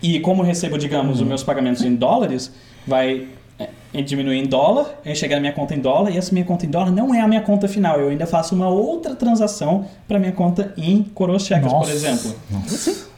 E 0.00 0.20
como 0.20 0.42
eu 0.42 0.46
recebo, 0.46 0.78
digamos, 0.78 1.20
os 1.20 1.26
meus 1.26 1.42
pagamentos 1.42 1.82
em 1.82 1.94
dólares, 1.94 2.52
vai 2.86 3.26
é, 3.58 4.02
diminuir 4.02 4.36
em 4.38 4.46
dólar, 4.46 4.86
aí 5.04 5.16
chega 5.16 5.34
na 5.34 5.40
minha 5.40 5.52
conta 5.52 5.74
em 5.74 5.80
dólar, 5.80 6.10
e 6.10 6.16
essa 6.18 6.32
minha 6.32 6.44
conta 6.44 6.64
em 6.64 6.68
dólar 6.68 6.90
não 6.92 7.12
é 7.14 7.20
a 7.20 7.26
minha 7.26 7.40
conta 7.40 7.66
final. 7.66 7.98
Eu 8.00 8.10
ainda 8.10 8.26
faço 8.26 8.54
uma 8.54 8.68
outra 8.68 9.14
transação 9.16 9.86
para 10.06 10.18
minha 10.18 10.30
conta 10.32 10.72
em 10.76 11.02
coroas 11.02 11.42
checas, 11.42 11.72
por 11.72 11.78
Nossa. 11.80 11.92
exemplo. 11.92 12.34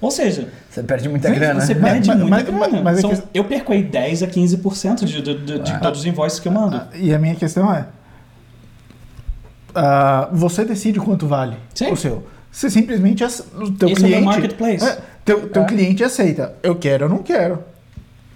Ou 0.00 0.10
seja, 0.10 0.48
Você 0.70 0.82
perde 0.82 1.08
muita 1.08 1.28
Sim, 1.28 1.34
grana. 1.34 1.60
você 1.60 1.74
Mas- 1.74 1.92
perde 1.92 2.08
mas- 2.08 2.18
muita 2.18 2.30
mas- 2.30 2.44
grana. 2.70 2.82
mas 2.82 2.98
é 2.98 3.00
São- 3.02 3.10
que- 3.10 3.22
Eu 3.34 3.44
perco 3.44 3.72
aí 3.72 3.82
10 3.82 4.22
a 4.22 4.26
15% 4.28 5.04
de, 5.04 5.20
de, 5.20 5.34
de, 5.34 5.58
de 5.58 5.80
todos 5.80 6.00
os 6.00 6.06
invoices 6.06 6.38
que 6.40 6.48
eu 6.48 6.52
mando. 6.52 6.80
E 6.94 7.12
a 7.12 7.18
minha 7.18 7.34
questão 7.34 7.70
é: 7.74 7.86
ah, 9.74 10.28
você 10.32 10.64
decide 10.64 10.98
quanto 11.00 11.26
vale 11.26 11.56
Sim. 11.74 11.92
o 11.92 11.96
seu. 11.96 12.26
Você 12.50 12.68
simplesmente 12.68 13.22
o 13.24 13.70
teu 13.72 13.88
Esse 13.90 14.02
é 14.02 14.06
o 14.06 14.08
meu 14.08 14.08
cliente. 14.08 14.24
marketplace. 14.24 14.84
É, 14.84 14.98
teu 15.24 15.48
teu 15.48 15.62
É. 15.62 15.66
cliente 15.66 16.02
aceita. 16.02 16.54
Eu 16.62 16.74
quero 16.76 17.04
ou 17.04 17.10
não 17.10 17.18
quero. 17.18 17.62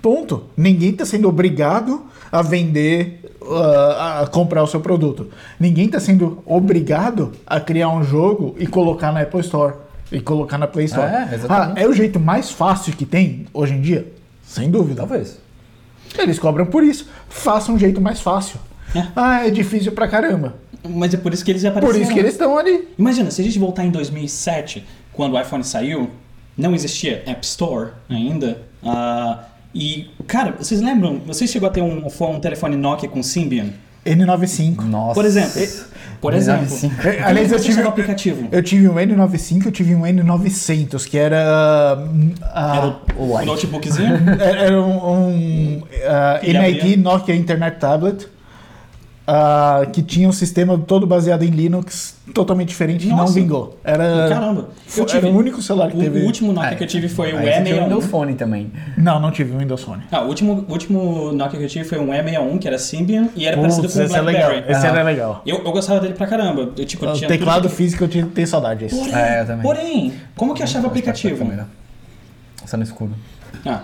Ponto. 0.04 0.44
Ninguém 0.54 0.90
está 0.90 1.06
sendo 1.06 1.26
obrigado 1.26 2.04
a 2.30 2.42
vender, 2.42 3.22
ah, 3.42 4.20
a 4.20 4.26
comprar 4.26 4.62
o 4.62 4.66
seu 4.66 4.78
produto. 4.78 5.30
Ninguém 5.58 5.86
está 5.86 5.98
sendo 5.98 6.42
obrigado 6.44 7.32
a 7.46 7.58
criar 7.58 7.88
um 7.88 8.04
jogo 8.04 8.54
e 8.58 8.66
colocar 8.66 9.10
na 9.12 9.22
Apple 9.22 9.40
Store 9.40 9.76
e 10.12 10.20
colocar 10.20 10.58
na 10.58 10.66
Play 10.66 10.84
Store. 10.84 11.10
É, 11.10 11.34
exatamente. 11.34 11.78
Ah, 11.78 11.82
é 11.82 11.88
o 11.88 11.94
jeito 11.94 12.20
mais 12.20 12.50
fácil 12.50 12.92
que 12.92 13.06
tem 13.06 13.46
hoje 13.54 13.72
em 13.72 13.80
dia? 13.80 14.12
Sem 14.46 14.70
dúvida. 14.70 14.96
Talvez. 14.96 15.38
Eles 16.18 16.38
cobram 16.38 16.66
por 16.66 16.84
isso. 16.84 17.08
Faça 17.30 17.72
um 17.72 17.78
jeito 17.78 17.98
mais 17.98 18.20
fácil. 18.20 18.60
É. 18.94 19.06
Ah, 19.16 19.46
é 19.46 19.50
difícil 19.50 19.92
pra 19.92 20.06
caramba. 20.06 20.56
Mas 20.86 21.14
é 21.14 21.16
por 21.16 21.32
isso 21.32 21.42
que 21.42 21.50
eles 21.50 21.64
apareceram. 21.64 21.94
Por 21.94 21.98
isso 21.98 22.12
que 22.12 22.18
eles 22.18 22.32
estão 22.32 22.58
ali. 22.58 22.88
Imagina, 22.98 23.30
se 23.30 23.40
a 23.40 23.44
gente 23.44 23.58
voltar 23.58 23.86
em 23.86 23.90
2007, 23.90 24.84
quando 25.14 25.32
o 25.32 25.40
iPhone 25.40 25.64
saiu, 25.64 26.10
não 26.58 26.74
existia 26.74 27.22
App 27.24 27.42
Store 27.42 27.92
ainda. 28.10 28.60
ah, 28.84 29.44
e, 29.74 30.10
cara, 30.26 30.54
vocês 30.58 30.80
lembram? 30.80 31.20
Você 31.26 31.46
chegou 31.46 31.68
a 31.68 31.72
ter 31.72 31.82
um, 31.82 32.06
um 32.06 32.40
telefone 32.40 32.76
Nokia 32.76 33.08
com 33.08 33.22
Symbian? 33.22 33.66
N95. 34.06 34.82
Nossa. 34.82 35.14
Por 35.14 35.24
exemplo, 35.24 35.60
e- 35.62 35.94
por 36.20 36.34
exemplo, 36.34 36.66
N95. 36.66 37.04
É, 37.06 37.22
Aliás, 37.22 37.52
eu 37.52 37.58
tive, 37.60 37.82
o 37.82 37.88
aplicativo. 37.88 38.48
eu 38.52 38.62
tive 38.62 38.88
um 38.88 38.94
N95 38.94 39.66
eu 39.66 39.72
tive 39.72 39.94
um 39.94 40.02
N900, 40.02 41.06
que 41.08 41.16
era. 41.18 41.38
a- 42.52 42.76
Era 42.76 42.86
o, 43.18 43.22
o 43.22 43.32
o 43.34 43.44
notebookzinho? 43.44 44.14
Era 44.40 44.80
um, 44.80 44.96
um 45.78 45.82
ah, 46.06 46.38
Ele 46.42 46.58
NIT 46.58 46.80
abria. 46.80 46.96
Nokia 46.98 47.34
Internet 47.34 47.78
Tablet 47.78 48.28
ah, 49.26 49.86
que 49.90 50.02
tinha 50.02 50.28
um 50.28 50.32
sistema 50.32 50.76
todo 50.76 51.06
baseado 51.06 51.42
em 51.44 51.48
Linux 51.50 52.14
totalmente 52.34 52.68
diferente 52.68 53.06
e 53.06 53.08
não 53.08 53.16
Nossa. 53.18 53.32
vingou. 53.34 53.78
Era, 53.82 54.28
Caramba. 54.28 54.68
Eu 54.96 55.06
tive, 55.06 55.26
era 55.28 55.34
o 55.34 55.38
único 55.38 55.62
celular 55.62 55.90
que 55.90 55.96
o, 55.96 56.00
teve. 56.00 56.20
o 56.20 56.24
último 56.26 56.52
Nokia 56.52 56.70
É. 56.72 56.74
que 56.74 56.84
eu 56.84 56.88
tive 56.88 57.08
foi 57.08 57.32
o 57.32 57.38
Aí 57.38 57.46
você 57.52 57.62
tinha 57.62 57.80
o 57.80 57.84
Windows 57.84 58.04
E61. 58.04 58.08
Phone 58.10 58.34
também. 58.34 58.72
Não, 58.98 59.18
não 59.18 59.30
tive 59.30 59.54
o 59.54 59.58
Windows 59.58 59.82
Phone. 59.82 60.02
Ah, 60.12 60.20
o 60.22 60.28
último, 60.28 60.64
o 60.68 60.72
último 60.72 61.32
Nokia 61.32 61.58
que 61.58 61.64
eu 61.64 61.68
tive 61.70 61.84
foi 61.88 61.98
um 61.98 62.08
E61, 62.08 62.58
que 62.58 62.68
era 62.68 62.78
Symbian, 62.78 63.28
e 63.34 63.46
era 63.46 63.56
parecido 63.56 63.82
Putz, 63.82 63.94
com 63.94 64.00
o 64.00 64.04
esse 64.04 64.14
é 64.16 64.20
BlackBerry. 64.22 64.54
legal. 64.56 64.70
Esse 64.70 64.86
Ah. 64.86 64.90
era 64.90 65.02
legal. 65.02 65.42
Eu, 65.46 65.56
eu 65.64 65.72
gostava 65.72 66.00
dele 66.00 66.14
pra 66.14 66.26
caramba. 66.26 66.72
Eu, 66.76 66.84
tipo, 66.84 67.04
eu 67.06 67.10
O 67.10 67.14
tinha 67.14 67.28
teclado 67.28 67.62
tudo 67.62 67.74
físico 67.74 68.04
eu 68.04 68.08
tinha- 68.08 68.26
tenho 68.26 68.46
saudade. 68.46 68.84
Esse. 68.84 68.94
Porém, 68.98 69.14
É, 69.14 69.40
eu 69.40 69.46
também. 69.46 69.62
porém, 69.62 70.12
como 70.36 70.52
que 70.54 70.62
achava 70.62 70.84
o 70.86 70.88
aplicativo? 70.90 71.50
Está 72.62 72.76
no 72.76 72.82
escuro. 72.82 73.12
Ah. 73.64 73.82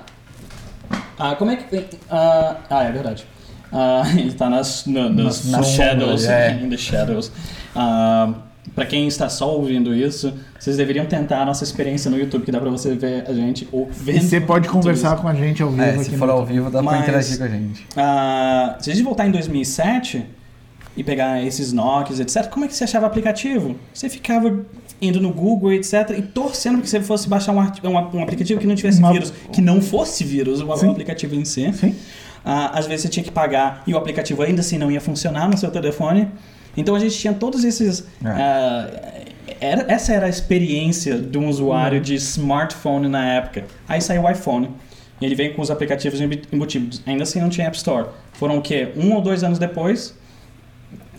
Ah, 1.18 1.35
como 1.37 1.50
é 1.50 1.57
que. 1.57 1.85
Ah, 2.11 2.57
ah, 2.68 2.85
é 2.85 2.92
verdade. 2.92 3.24
Ah, 3.72 4.02
ele 4.16 4.33
tá 4.33 4.48
nas, 4.50 4.85
no, 4.87 5.09
nos, 5.09 5.50
Nas 5.50 5.68
shadows. 5.68 6.24
é. 6.26 6.59
In 6.62 6.68
the 6.68 6.76
shadows. 6.76 7.30
Ah, 7.74 8.33
pra 8.74 8.85
quem 8.87 9.06
está 9.06 9.28
só 9.28 9.54
ouvindo 9.54 9.94
isso, 9.94 10.33
vocês 10.59 10.76
deveriam 10.76 11.06
tentar 11.06 11.42
a 11.42 11.44
nossa 11.44 11.64
experiência 11.64 12.11
no 12.11 12.18
YouTube, 12.18 12.44
que 12.44 12.52
dá 12.52 12.61
pra 12.61 12.70
você 12.70 12.94
ver 12.94 13.24
a 13.28 13.33
gente 13.33 13.68
ou 13.72 13.88
vendo. 13.92 14.16
E 14.18 14.20
você 14.20 14.40
pode 14.40 14.68
conversar 14.68 15.14
isso. 15.14 15.22
com 15.22 15.28
a 15.28 15.35
gente 15.35 15.62
ao 15.62 15.70
vivo 15.70 15.83
É, 15.83 15.90
aqui 15.94 16.04
se 16.04 16.16
for 16.16 16.28
ao 16.30 16.44
vivo, 16.44 16.70
dá 16.70 16.83
pra 16.83 16.92
Mas- 16.92 17.02
interagir 17.02 17.38
com 17.38 17.44
a 17.44 17.48
gente. 17.48 17.87
Ah, 17.96 18.76
se 18.80 18.90
a 18.90 18.94
gente 18.94 19.04
voltar 19.04 19.26
em 19.26 19.30
2007 19.30 20.24
e 20.96 21.04
pegar 21.04 21.42
esses 21.44 21.72
Nokias, 21.72 22.18
etc., 22.20 22.48
como 22.48 22.64
é 22.64 22.68
que 22.68 22.74
você 22.74 22.85
achava 22.85 23.04
o 23.06 23.09
aplicativo? 23.09 23.76
Você 23.94 24.09
ficava 24.09 24.61
indo 25.00 25.20
no 25.20 25.33
Google, 25.33 25.72
etc., 25.72 26.11
e 26.18 26.22
torcendo 26.22 26.74
para 26.74 26.83
que 26.83 26.90
você 26.90 27.00
fosse 27.00 27.28
baixar 27.28 27.52
um, 27.52 27.61
um, 27.61 28.18
um 28.18 28.22
aplicativo 28.22 28.61
que 28.61 28.66
não 28.66 28.74
tivesse 28.74 28.98
Uma- 28.98 29.12
vírus, 29.12 29.33
que 29.52 29.61
não 29.62 29.80
fosse 29.80 30.24
vírus, 30.24 30.61
o, 30.61 30.76
Sim. 30.76 30.90
aplicativo 30.90 31.35
em 31.37 31.44
si. 31.44 31.72
Sim. 31.72 31.94
Ah, 32.44 32.79
às 32.79 32.87
vezes 32.87 33.03
você 33.03 33.09
tinha 33.09 33.22
que 33.24 33.31
pagar 33.31 33.83
e 33.87 33.92
o 33.94 33.98
aplicativo 33.98 34.42
ainda 34.42 34.61
assim 34.61 34.79
não 34.79 34.90
ia 34.90 35.00
funcionar 35.00 35.48
no 35.48 35.57
seu 35.59 35.70
telefone. 35.70 36.29
Então 36.76 36.94
a 36.94 36.98
gente 36.98 37.16
tinha 37.18 37.33
todos 37.35 37.64
esses. 37.64 38.00
É. 38.24 38.29
ah, 38.29 38.90
era- 39.61 39.85
essa 39.92 40.12
era 40.12 40.26
a 40.26 40.29
experiência 40.29 41.18
de 41.18 41.37
um 41.37 41.48
usuário 41.48 42.00
de 42.00 42.14
smartphone 42.14 43.09
na 43.09 43.24
época. 43.35 43.64
Aí 43.88 44.00
saiu 44.00 44.22
o 44.22 44.31
iPhone. 44.31 44.70
E 45.20 45.26
ele 45.26 45.35
veio 45.35 45.55
com 45.55 45.61
os 45.61 45.70
aplicativos 45.70 46.18
embu- 46.20 46.40
embutidos. 46.50 47.03
Ainda 47.07 47.24
assim 47.24 47.40
não 47.40 47.50
tinha 47.50 47.66
App 47.66 47.76
Store. 47.76 48.07
Foram 48.33 48.57
o 48.57 48.62
quê? 48.62 48.92
Um 48.96 49.12
ou 49.12 49.20
dois 49.20 49.44
anos 49.44 49.59
depois 49.59 50.14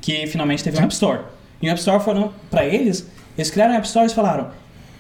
que 0.01 0.25
finalmente 0.25 0.63
teve 0.63 0.79
um 0.79 0.83
App 0.83 0.93
Store. 0.93 1.19
E 1.61 1.67
o 1.67 1.69
App 1.69 1.79
Store 1.79 2.03
foram, 2.03 2.33
para 2.49 2.65
eles, 2.65 3.07
eles 3.37 3.51
criaram 3.51 3.73
o 3.73 3.77
App 3.77 3.85
Store 3.85 4.07
e 4.07 4.09
falaram: 4.15 4.49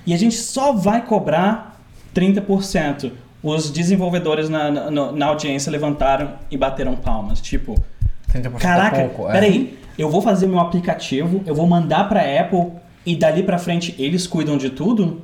e 0.05 0.13
a 0.13 0.17
gente 0.17 0.35
só 0.35 0.73
vai 0.73 1.03
cobrar 1.03 1.81
30%. 2.13 3.11
Os 3.43 3.71
desenvolvedores 3.71 4.49
na, 4.49 4.69
na, 4.69 5.11
na 5.11 5.25
audiência 5.25 5.71
levantaram 5.71 6.33
e 6.49 6.57
bateram 6.57 6.95
palmas. 6.95 7.41
Tipo, 7.41 7.75
30% 8.31 8.59
caraca, 8.59 9.03
pouco. 9.03 9.29
é. 9.29 9.31
peraí, 9.31 9.79
eu 9.97 10.09
vou 10.09 10.21
fazer 10.21 10.47
meu 10.47 10.59
aplicativo, 10.59 11.41
eu 11.45 11.55
vou 11.55 11.67
mandar 11.67 12.07
pra 12.07 12.21
Apple 12.21 12.71
e 13.05 13.15
dali 13.15 13.43
pra 13.43 13.57
frente 13.57 13.95
eles 13.97 14.27
cuidam 14.27 14.57
de 14.57 14.69
tudo? 14.69 15.21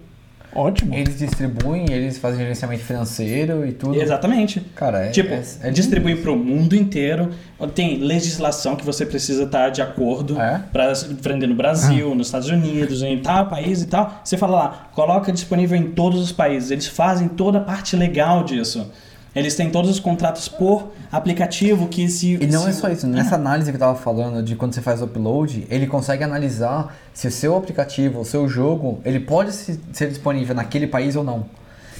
Ótimo. 0.57 0.95
Eles 0.95 1.19
distribuem, 1.19 1.85
eles 1.91 2.17
fazem 2.17 2.39
gerenciamento 2.39 2.83
financeiro 2.83 3.65
e 3.65 3.71
tudo. 3.71 4.01
Exatamente. 4.01 4.59
Cara, 4.75 5.05
é. 5.05 5.09
Tipo, 5.11 5.33
é, 5.33 5.43
é 5.61 5.69
distribuir 5.69 6.21
pro 6.21 6.35
mundo 6.35 6.75
inteiro. 6.75 7.29
Tem 7.75 7.99
legislação 7.99 8.75
que 8.75 8.83
você 8.83 9.05
precisa 9.05 9.43
estar 9.43 9.69
de 9.69 9.81
acordo 9.83 10.39
É? 10.41 10.61
para 10.73 10.93
vender 11.21 11.45
no 11.45 11.55
Brasil, 11.55 12.15
nos 12.15 12.27
Estados 12.27 12.49
Unidos, 12.49 13.03
em 13.03 13.21
tal 13.21 13.45
país 13.47 13.83
e 13.83 13.87
tal. 13.87 14.21
Você 14.23 14.35
fala 14.35 14.55
lá, 14.55 14.89
coloca 14.93 15.31
disponível 15.31 15.77
em 15.77 15.91
todos 15.91 16.19
os 16.21 16.31
países. 16.31 16.71
Eles 16.71 16.87
fazem 16.87 17.27
toda 17.27 17.59
a 17.59 17.61
parte 17.61 17.95
legal 17.95 18.43
disso. 18.43 18.91
Eles 19.37 19.55
têm 19.55 19.69
todos 19.69 19.89
os 19.91 19.99
contratos 19.99 20.47
por 20.49 20.91
aplicativo 21.11 21.87
que 21.87 22.07
se. 22.09 22.35
E 22.41 22.47
não 22.47 22.63
se- 22.63 22.69
é 22.69 22.73
só 22.73 22.89
isso, 22.89 23.05
nessa 23.07 23.35
análise 23.35 23.69
que 23.71 23.75
eu 23.75 23.79
tava 23.79 23.95
falando 23.95 24.41
de 24.41 24.55
quando 24.55 24.73
você 24.73 24.81
faz 24.81 25.01
o 25.01 25.05
upload, 25.05 25.67
ele 25.69 25.85
consegue 25.85 26.23
analisar 26.23 26.95
se 27.13 27.27
o 27.27 27.31
seu 27.31 27.55
aplicativo, 27.55 28.19
o 28.21 28.25
seu 28.25 28.47
jogo, 28.47 28.99
ele 29.05 29.19
pode 29.19 29.51
se- 29.53 29.79
ser 29.93 30.09
disponível 30.09 30.55
naquele 30.55 30.87
país 30.87 31.15
ou 31.15 31.23
não. 31.23 31.45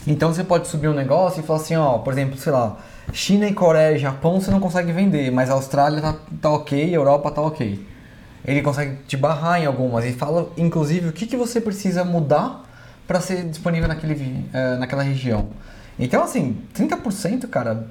Então 0.07 0.33
você 0.33 0.43
pode 0.43 0.67
subir 0.67 0.87
um 0.87 0.93
negócio 0.93 1.41
e 1.41 1.43
falar 1.43 1.59
assim, 1.59 1.75
ó, 1.75 1.97
por 1.99 2.13
exemplo, 2.13 2.37
sei 2.37 2.51
lá, 2.51 2.77
China 3.13 3.45
e 3.45 3.53
Coreia 3.53 3.95
e 3.95 3.99
Japão 3.99 4.39
você 4.39 4.49
não 4.49 4.59
consegue 4.59 4.91
vender, 4.91 5.29
mas 5.31 5.49
a 5.49 5.53
Austrália 5.53 6.01
tá, 6.01 6.15
tá 6.41 6.49
ok, 6.49 6.95
Europa 6.95 7.29
tá 7.29 7.41
ok. 7.41 7.85
Ele 8.45 8.61
consegue 8.61 8.95
te 9.07 9.17
barrar 9.17 9.61
em 9.61 9.65
algumas 9.65 10.05
e 10.05 10.13
fala, 10.13 10.49
inclusive, 10.57 11.09
o 11.09 11.11
que, 11.11 11.25
que 11.27 11.35
você 11.35 11.59
precisa 11.59 12.05
mudar 12.05 12.63
para 13.05 13.19
ser 13.19 13.43
disponível 13.43 13.87
naquele, 13.87 14.45
eh, 14.53 14.77
naquela 14.77 15.03
região. 15.03 15.47
Então, 15.99 16.23
assim, 16.23 16.57
30%, 16.75 17.47
cara, 17.47 17.87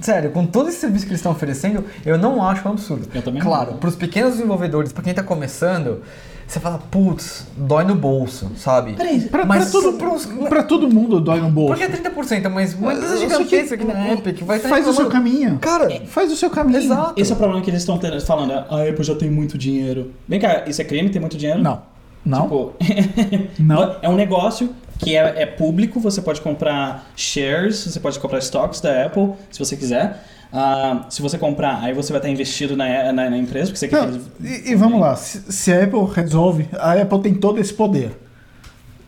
Sério, 0.00 0.30
com 0.30 0.46
todo 0.46 0.68
esse 0.68 0.78
serviço 0.78 1.04
que 1.04 1.10
eles 1.10 1.18
estão 1.18 1.32
oferecendo, 1.32 1.84
eu 2.06 2.16
não 2.16 2.42
acho 2.46 2.66
um 2.66 2.70
absurdo. 2.72 3.08
Eu 3.12 3.20
também 3.20 3.42
claro, 3.42 3.72
não. 3.72 3.78
para 3.78 3.88
os 3.88 3.96
pequenos 3.96 4.32
desenvolvedores, 4.36 4.92
para 4.92 5.02
quem 5.02 5.12
tá 5.12 5.22
começando, 5.22 6.02
você 6.46 6.58
fala, 6.60 6.78
putz, 6.78 7.46
dói 7.56 7.84
no 7.84 7.94
bolso, 7.94 8.50
sabe? 8.56 8.94
Peraí, 8.94 9.20
Pra, 9.22 9.44
Mas 9.44 9.70
pra, 9.70 9.80
todo, 9.80 10.48
pra 10.48 10.62
todo 10.62 10.88
mundo 10.88 11.20
dói 11.20 11.40
no 11.40 11.50
bolso. 11.50 11.74
Porque 11.76 11.84
é 11.84 12.10
30%, 12.10 12.48
mas 12.48 12.74
uma 12.74 12.94
empresa 12.94 13.18
gigantesca 13.18 13.76
que- 13.76 13.82
aqui 13.82 13.92
na 13.92 14.12
Epic 14.14 14.42
vai 14.42 14.56
estar 14.58 14.68
Faz 14.68 14.86
o 14.88 14.92
seu 14.94 15.08
caminho. 15.08 15.58
Cara, 15.58 15.88
Faz 16.06 16.32
o 16.32 16.36
seu 16.36 16.48
caminho. 16.48 16.78
exato. 16.78 17.20
Esse 17.20 17.32
é 17.32 17.34
o 17.34 17.38
problema 17.38 17.60
que 17.62 17.68
eles 17.70 17.82
estão 17.82 17.98
tendo- 17.98 18.20
falando. 18.24 18.52
A 18.52 18.88
Apple 18.88 19.04
já 19.04 19.14
tem 19.16 19.30
muito 19.30 19.58
dinheiro. 19.58 20.12
Vem 20.28 20.40
cá, 20.40 20.62
isso 20.66 20.80
é 20.80 20.84
crime 20.84 21.10
ter 21.10 21.20
muito 21.20 21.36
dinheiro? 21.36 21.60
Não. 21.60 21.82
Não. 22.24 22.42
Tipo, 22.42 22.72
Não. 23.58 23.96
é 24.00 24.08
um 24.08 24.14
negócio 24.14 24.70
que 24.98 25.16
é, 25.16 25.42
é 25.42 25.46
público, 25.46 25.98
você 26.00 26.20
pode 26.22 26.40
comprar 26.40 27.10
shares, 27.16 27.76
você 27.84 27.98
pode 28.00 28.18
comprar 28.18 28.38
stocks 28.38 28.80
da 28.80 29.06
Apple, 29.06 29.32
se 29.50 29.58
você 29.58 29.76
quiser. 29.76 30.24
Ah, 30.52 31.06
se 31.08 31.22
você 31.22 31.38
comprar, 31.38 31.80
aí 31.82 31.94
você 31.94 32.12
vai 32.12 32.18
estar 32.18 32.28
investido 32.28 32.76
na, 32.76 33.10
na, 33.12 33.30
na 33.30 33.38
empresa, 33.38 33.66
porque 33.72 33.78
você 33.78 33.88
quer 33.88 34.02
Não, 34.02 34.08
que 34.08 34.44
eles- 34.44 34.66
e, 34.68 34.72
e 34.72 34.74
vamos 34.74 35.00
lá, 35.00 35.16
se, 35.16 35.50
se 35.50 35.72
a 35.72 35.82
Apple 35.84 36.04
resolve, 36.14 36.68
a 36.78 36.92
Apple 36.92 37.20
tem 37.22 37.34
todo 37.34 37.58
esse 37.58 37.72
poder. 37.72 38.12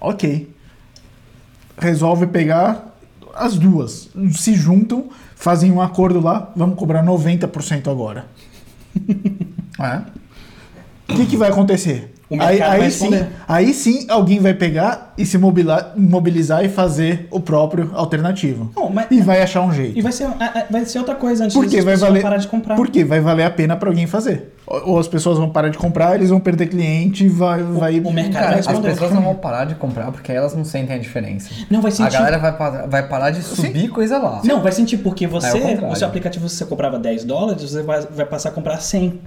Ok. 0.01 0.51
Resolve 1.77 2.27
pegar 2.29 2.95
as 3.35 3.57
duas, 3.59 4.09
se 4.33 4.55
juntam, 4.55 5.09
fazem 5.35 5.71
um 5.73 5.83
acordo 5.83 6.21
lá, 6.21 6.51
vamos 6.57 6.77
cobrar 6.79 7.03
90% 7.05 7.89
agora. 7.91 8.27
É. 9.81 10.03
O 11.13 11.17
que, 11.17 11.27
que 11.27 11.37
vai 11.37 11.51
acontecer? 11.51 12.14
O 12.31 12.37
mercado 12.37 12.81
aí, 12.83 12.91
sim, 12.91 13.11
aí 13.47 13.75
sim 13.75 14.07
alguém 14.09 14.41
vai 14.41 14.55
pegar 14.55 15.13
e 15.17 15.27
se 15.27 15.37
mobila- 15.37 15.93
mobilizar 15.97 16.65
e 16.65 16.69
fazer 16.71 17.29
o 17.31 17.39
próprio 17.39 17.91
alternativo. 17.95 18.71
Não, 18.75 18.89
mas- 18.89 19.07
E 19.11 19.21
vai 19.21 19.43
achar 19.43 19.61
um 19.61 19.73
jeito. 19.73 19.99
E 19.99 20.01
vai 20.01 20.11
ser, 20.11 20.25
ah, 20.25 20.37
ah, 20.41 20.65
vai 20.71 20.85
ser 20.87 20.99
outra 20.99 21.15
coisa 21.15 21.45
antes 21.45 21.55
Porque 21.55 21.83
vai 21.83 21.97
valer, 21.97 22.23
parar 22.23 22.39
de 22.39 22.49
comprar. 22.49 22.77
Porque 22.77 23.05
vai 23.05 23.21
valer 23.21 23.45
a 23.45 23.51
pena 23.51 23.77
para 23.77 23.89
alguém 23.91 24.07
fazer. 24.07 24.55
Ou 24.67 24.99
as 24.99 25.07
pessoas 25.07 25.37
vão 25.37 25.51
parar 25.51 25.69
de 25.69 25.77
comprar, 25.77 26.15
eles 26.15 26.31
vão 26.31 26.41
perder 26.41 26.69
cliente, 26.69 27.29
vai, 27.29 27.63
vai. 27.63 28.01
o 28.01 28.11
mercado 28.11 28.33
Cara, 28.33 28.47
vai 28.53 28.59
as 28.61 28.67
responder. 28.67 28.89
pessoas 28.93 29.13
não 29.13 29.21
vão 29.23 29.35
parar 29.35 29.67
de 29.67 29.75
comprar 29.75 30.11
porque 30.11 30.33
elas 30.33 30.55
não 30.57 30.65
sentem 30.65 30.97
a 30.97 30.99
diferença. 30.99 31.51
Não 31.71 31.83
vai 31.83 31.93
A 31.93 31.95
sentir. 31.95 32.13
galera 32.13 32.39
vai, 32.39 32.57
pa- 32.57 32.87
vai 32.89 33.07
parar 33.07 33.31
de 33.31 33.43
subir 33.43 33.89
coisa 33.89 34.17
lá. 34.19 34.41
Não, 34.45 34.63
vai 34.63 34.73
sentir 34.73 34.97
porque 34.97 35.27
É, 35.27 35.29
você, 35.29 35.49
ao 35.49 35.59
contrário. 35.61 35.89
o 35.91 35.95
seu 35.97 36.09
aplicativo, 36.09 36.49
se 36.49 36.57
você 36.57 36.65
comprava 36.65 36.99
10 36.99 37.23
dólares, 37.25 37.63
você 37.71 37.83
vai, 37.83 38.01
vai 38.01 38.25
passar 38.25 38.49
a 38.49 38.53
comprar 38.53 38.79
100. 38.79 39.21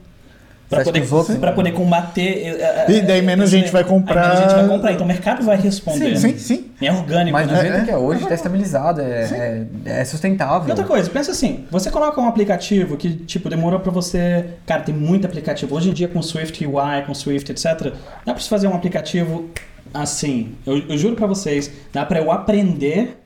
Pra 0.69 0.83
poder, 0.83 1.03
pra 1.39 1.51
poder 1.53 1.71
combater. 1.71 2.57
E 2.89 3.01
daí 3.01 3.21
menos 3.21 3.49
gente 3.49 3.71
vai 3.71 3.85
comprar. 3.85 4.35
Menos 4.35 4.39
gente 4.39 4.53
vai 4.53 4.67
comprar, 4.67 4.91
então 4.91 5.05
o 5.05 5.07
mercado 5.07 5.43
vai 5.43 5.55
responder. 5.55 6.17
Sim, 6.17 6.37
sim. 6.37 6.65
É 6.81 6.91
orgânico, 6.91 7.31
Mas 7.31 7.47
do 7.47 7.53
né? 7.53 7.61
jeito 7.61 7.77
É, 7.77 7.85
que 7.85 7.91
é 7.91 7.97
hoje, 7.97 8.25
tá 8.25 8.35
estabilizado, 8.35 8.99
é, 8.99 9.67
é, 9.85 10.01
é 10.01 10.05
sustentável. 10.05 10.67
E 10.67 10.71
outra 10.71 10.85
coisa, 10.85 11.09
pensa 11.09 11.31
assim, 11.31 11.65
você 11.71 11.89
coloca 11.89 12.19
um 12.19 12.27
aplicativo 12.27 12.97
que, 12.97 13.15
tipo, 13.15 13.49
demorou 13.49 13.79
pra 13.79 13.91
você... 13.91 14.45
Cara, 14.65 14.81
tem 14.81 14.93
muito 14.93 15.25
aplicativo. 15.25 15.73
Hoje 15.73 15.89
em 15.89 15.93
dia, 15.93 16.09
com 16.09 16.21
Swift 16.21 16.65
UI, 16.65 17.01
com 17.05 17.13
Swift, 17.13 17.49
etc., 17.49 17.93
dá 18.25 18.33
pra 18.33 18.39
você 18.39 18.49
fazer 18.49 18.67
um 18.67 18.75
aplicativo 18.75 19.49
assim. 19.93 20.55
Eu, 20.65 20.79
eu 20.89 20.97
juro 20.97 21.15
pra 21.15 21.27
vocês, 21.27 21.71
dá 21.93 22.05
pra 22.05 22.19
eu 22.19 22.29
aprender 22.29 23.17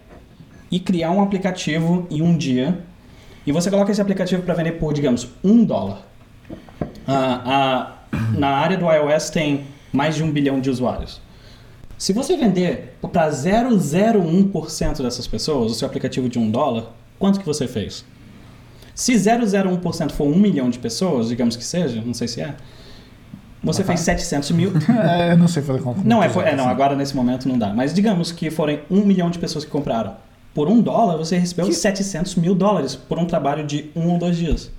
e 0.72 0.80
criar 0.80 1.10
um 1.10 1.24
aplicativo 1.24 2.06
em 2.12 2.22
um 2.22 2.38
dia. 2.38 2.78
E 3.48 3.52
você 3.52 3.72
coloca 3.72 3.92
esse 3.92 4.00
aplicativo 4.00 4.44
pra 4.44 4.54
vender 4.54 4.74
por, 4.74 4.94
digamos, 4.94 5.28
um 5.44 5.66
dólar. 5.66 6.11
Ah, 7.08 7.42
ah, 8.12 8.18
na 8.38 8.50
área 8.50 8.78
do 8.78 8.86
iOS 8.92 9.30
tem 9.30 9.66
mais 9.92 10.16
de 10.16 10.24
um 10.24 10.32
bilhão 10.32 10.60
de 10.60 10.70
usuários. 10.70 11.22
Se 11.98 12.14
você 12.14 12.36
vender 12.36 12.98
para 13.12 13.30
0,01% 13.30 15.04
dessas 15.04 15.28
pessoas 15.28 15.72
o 15.72 15.76
seu 15.76 15.88
aplicativo 15.88 16.28
de 16.28 16.40
um 16.40 16.50
dólar, 16.50 16.86
quanto 17.20 17.40
que 17.40 17.46
você 17.46 17.68
fez? 17.68 18.04
Se 18.96 19.14
0,01% 19.14 20.12
for 20.12 20.26
um 20.28 20.36
milhão 20.38 20.70
de 20.70 20.80
pessoas, 20.80 21.30
digamos 21.30 21.56
que 21.56 21.64
seja, 21.64 22.02
não 22.06 22.14
sei 22.14 22.28
se 22.28 22.42
é, 22.42 22.56
você 23.64 23.84
fez 23.84 24.00
700 24.00 24.52
mil. 24.52 24.72
É, 24.90 25.34
eu 25.34 25.38
não 25.38 25.48
sei 25.48 25.62
fazer 25.62 25.82
conta. 25.82 26.02
Não, 26.04 26.24
é, 26.24 26.28
é, 26.46 26.56
não, 26.56 26.68
agora 26.68 26.96
nesse 26.96 27.16
momento 27.16 27.48
não 27.48 27.58
dá. 27.58 27.74
Mas 27.74 27.94
digamos 27.94 28.32
que 28.32 28.50
forem 28.50 28.82
um 28.90 29.06
milhão 29.06 29.30
de 29.30 29.38
pessoas 29.40 29.64
que 29.64 29.72
compraram. 29.72 30.16
Por 30.54 30.68
um 30.68 30.82
dólar, 30.82 31.18
você 31.18 31.38
recebeu 31.38 31.66
Que- 31.68 31.74
700 31.74 32.36
mil 32.36 32.54
dólares 32.54 32.96
por 32.96 33.18
um 33.18 33.26
trabalho 33.26 33.66
de 33.66 33.90
um 33.96 34.10
ou 34.10 34.18
dois 34.18 34.36
dias. 34.36 34.70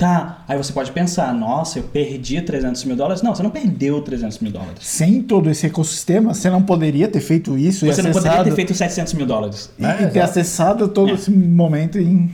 Tá, 0.00 0.44
aí 0.48 0.56
você 0.56 0.72
pode 0.72 0.90
pensar, 0.92 1.30
nossa, 1.34 1.78
eu 1.78 1.82
perdi 1.82 2.40
300 2.40 2.84
mil 2.84 2.96
dólares. 2.96 3.20
Não, 3.20 3.34
você 3.34 3.42
não 3.42 3.50
perdeu 3.50 4.00
300 4.00 4.38
mil 4.38 4.50
dólares. 4.50 4.78
Sem 4.80 5.20
todo 5.22 5.50
esse 5.50 5.66
ecossistema, 5.66 6.32
você 6.32 6.48
não 6.48 6.62
poderia 6.62 7.06
ter 7.06 7.20
feito 7.20 7.58
isso 7.58 7.84
e 7.84 7.92
Você 7.92 8.00
não 8.00 8.08
acessado, 8.08 8.28
poderia 8.32 8.50
ter 8.50 8.56
feito 8.56 8.72
700 8.74 9.12
mil 9.12 9.26
dólares. 9.26 9.70
e, 9.78 9.84
e 9.84 10.06
ter 10.08 10.20
acessado 10.20 10.88
todo 10.88 11.10
É. 11.10 11.12
esse 11.12 11.30
momento 11.30 11.98
em... 11.98 12.32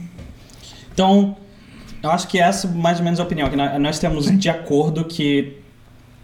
Então, 0.93 1.35
eu 2.01 2.09
acho 2.09 2.29
que 2.29 2.39
essa 2.39 2.69
mais 2.69 2.99
ou 2.99 3.03
menos 3.03 3.19
a 3.19 3.23
opinião, 3.23 3.49
que 3.49 3.57
nós, 3.57 3.99
temos 3.99 4.31
de 4.31 4.49
acordo 4.49 5.03
que 5.03 5.57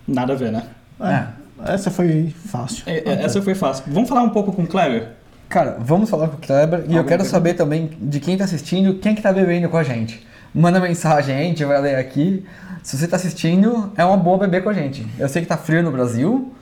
nada 0.07 0.31
a 0.31 0.35
ver, 0.37 0.49
né? 0.49 0.63
É, 1.01 1.73
Essa 1.73 1.91
foi 1.91 2.33
fácil. 2.45 2.83
É, 2.85 2.99
é, 2.99 3.21
Essa 3.25 3.41
foi 3.41 3.53
fácil. 3.53 3.83
Vamos 3.87 4.07
falar 4.07 4.23
um 4.23 4.29
pouco 4.29 4.53
com 4.53 4.63
o 4.63 4.67
Kleber? 4.67 5.09
Cara, 5.49 5.77
vamos 5.81 6.09
falar 6.09 6.29
com 6.29 6.37
o 6.37 6.39
Kleber 6.39 6.79
e 6.79 6.83
eu 6.83 6.99
Alguma 6.99 7.03
quero 7.03 7.07
pergunta? 7.23 7.29
saber 7.29 7.53
também 7.55 7.89
de 7.99 8.21
quem 8.21 8.37
tá 8.37 8.45
assistindo, 8.45 8.93
quem 8.99 9.13
que 9.13 9.21
tá 9.21 9.33
bebendo 9.33 9.67
com 9.67 9.75
a 9.75 9.83
gente. 9.83 10.25
Manda 10.53 10.79
mensagem 10.79 11.35
a 11.35 11.39
gente 11.39 11.65
vai 11.65 11.81
ler 11.81 11.95
aqui. 11.95 12.45
Se 12.83 12.97
você 12.97 13.07
tá 13.07 13.15
assistindo, 13.15 13.91
é 13.97 14.05
uma 14.05 14.17
boa 14.17 14.37
beber 14.37 14.63
com 14.63 14.69
a 14.69 14.73
gente. 14.73 15.05
Eu 15.17 15.27
sei 15.27 15.41
que 15.41 15.47
tá 15.47 15.57
frio 15.57 15.81
no 15.81 15.91
Brasil. 15.91 16.53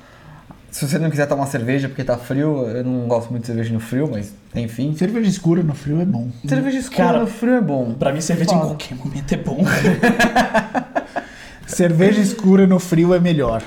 Se 0.69 0.87
você 0.87 0.97
não 0.97 1.09
quiser 1.09 1.25
tomar 1.25 1.47
cerveja 1.47 1.89
porque 1.89 2.03
tá 2.03 2.17
frio, 2.17 2.65
eu 2.67 2.83
não 2.83 3.07
gosto 3.07 3.29
muito 3.29 3.41
de 3.41 3.47
cerveja 3.47 3.73
no 3.73 3.81
frio, 3.81 4.07
mas 4.09 4.33
enfim. 4.55 4.95
Cerveja 4.95 5.29
escura 5.29 5.61
no 5.61 5.73
frio 5.73 5.99
é 5.99 6.05
bom. 6.05 6.29
Cerveja 6.47 6.77
escura 6.77 7.07
Cara, 7.07 7.19
no 7.19 7.27
frio 7.27 7.55
é 7.55 7.61
bom. 7.61 7.93
Pra 7.93 8.13
mim, 8.13 8.21
cerveja 8.21 8.51
em 8.51 8.53
Fala. 8.53 8.65
qualquer 8.67 8.95
momento 8.95 9.33
é 9.33 9.37
bom. 9.37 9.63
Cerveja 11.67 12.21
escura 12.21 12.67
no 12.67 12.79
frio 12.79 13.13
é 13.13 13.19
melhor. 13.19 13.61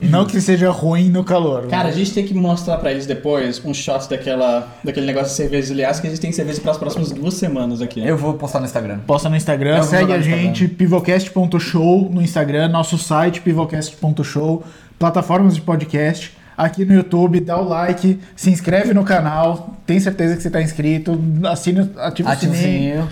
Não 0.00 0.24
que 0.24 0.40
seja 0.40 0.70
ruim 0.70 1.08
no 1.08 1.24
calor. 1.24 1.66
Cara, 1.66 1.82
a 1.82 1.86
mas- 1.86 1.96
gente 1.96 2.12
tem 2.14 2.24
que 2.24 2.32
mostrar 2.32 2.76
pra 2.78 2.90
eles 2.92 3.04
depois 3.06 3.60
um 3.64 3.74
shot 3.74 4.08
daquela, 4.08 4.68
daquele 4.84 5.06
negócio 5.06 5.28
de 5.30 5.34
cerveja. 5.34 5.72
Aliás, 5.74 5.98
que 5.98 6.06
a 6.06 6.10
gente 6.10 6.20
tem 6.20 6.30
cerveja 6.30 6.60
para 6.60 6.70
as 6.70 6.78
próximas 6.78 7.10
duas 7.10 7.34
semanas 7.34 7.82
aqui. 7.82 8.00
Eu 8.06 8.16
vou 8.16 8.34
postar 8.34 8.60
no 8.60 8.66
Instagram. 8.66 8.98
Posta 9.06 9.28
no 9.28 9.36
Instagram, 9.36 9.76
Eu 9.78 9.82
segue 9.82 10.12
a 10.12 10.20
gente, 10.20 10.68
pivocast.show 10.68 12.10
no 12.12 12.22
Instagram, 12.22 12.68
nosso 12.68 12.96
site 12.98 13.40
pivocast.show, 13.40 14.62
plataformas 14.98 15.54
de 15.54 15.60
podcast, 15.62 16.32
aqui 16.56 16.84
no 16.84 16.94
YouTube, 16.94 17.40
dá 17.40 17.60
o 17.60 17.68
like, 17.68 18.18
se 18.36 18.50
inscreve 18.50 18.94
no 18.94 19.04
canal, 19.04 19.74
tem 19.86 19.98
certeza 20.00 20.36
que 20.36 20.42
você 20.42 20.48
está 20.48 20.62
inscrito, 20.62 21.20
assina, 21.48 21.90
ativa, 21.98 22.30
Ativa 22.30 22.30
o 22.30 22.52
o 22.52 22.56
sininho. 22.56 22.56
sininho. 23.02 23.08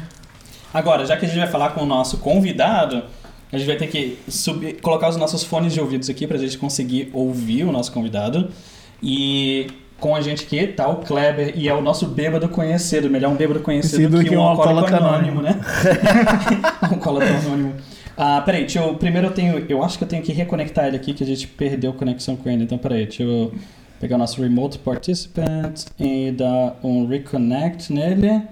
Agora, 0.72 1.06
já 1.06 1.16
que 1.16 1.24
a 1.24 1.28
gente 1.28 1.38
vai 1.38 1.48
falar 1.48 1.70
com 1.70 1.82
o 1.82 1.86
nosso 1.86 2.18
convidado, 2.18 3.02
a 3.52 3.58
gente 3.58 3.66
vai 3.66 3.76
ter 3.76 3.86
que 3.86 4.18
subir, 4.28 4.80
colocar 4.80 5.08
os 5.08 5.16
nossos 5.16 5.44
fones 5.44 5.72
de 5.72 5.80
ouvidos 5.80 6.10
aqui 6.10 6.26
pra 6.26 6.36
gente 6.36 6.58
conseguir 6.58 7.10
ouvir 7.12 7.64
o 7.64 7.72
nosso 7.72 7.92
convidado. 7.92 8.50
E 9.02 9.68
com 9.98 10.14
a 10.14 10.20
gente 10.20 10.44
aqui 10.44 10.66
tá 10.66 10.88
o 10.88 10.96
Kleber 10.96 11.52
e 11.56 11.68
é 11.68 11.74
o 11.74 11.80
nosso 11.80 12.06
bêbado 12.06 12.48
conhecido. 12.48 13.08
Melhor 13.08 13.32
um 13.32 13.36
bêbado 13.36 13.60
conhecido 13.60 14.18
que, 14.18 14.30
que 14.30 14.36
um 14.36 14.42
alcoólico 14.42 14.94
anônimo, 14.94 15.42
né? 15.42 15.60
um 16.90 16.94
alcoólatra 16.94 17.36
anônimo. 17.36 17.74
Ah, 18.16 18.40
peraí, 18.44 18.62
deixa 18.62 18.80
eu. 18.80 18.94
Primeiro 18.94 19.28
eu 19.28 19.32
tenho. 19.32 19.64
Eu 19.68 19.82
acho 19.82 19.98
que 19.98 20.04
eu 20.04 20.08
tenho 20.08 20.22
que 20.22 20.32
reconectar 20.32 20.86
ele 20.86 20.96
aqui, 20.96 21.12
que 21.12 21.22
a 21.22 21.26
gente 21.26 21.46
perdeu 21.46 21.92
conexão 21.92 22.34
com 22.34 22.48
ele. 22.48 22.64
Então, 22.64 22.78
peraí, 22.78 23.04
deixa 23.04 23.22
eu 23.22 23.52
pegar 24.00 24.16
o 24.16 24.18
nosso 24.18 24.40
Remote 24.40 24.78
Participant 24.78 25.84
e 25.98 26.30
dar 26.32 26.78
um 26.82 27.06
reconnect 27.06 27.92
nele. 27.92 28.42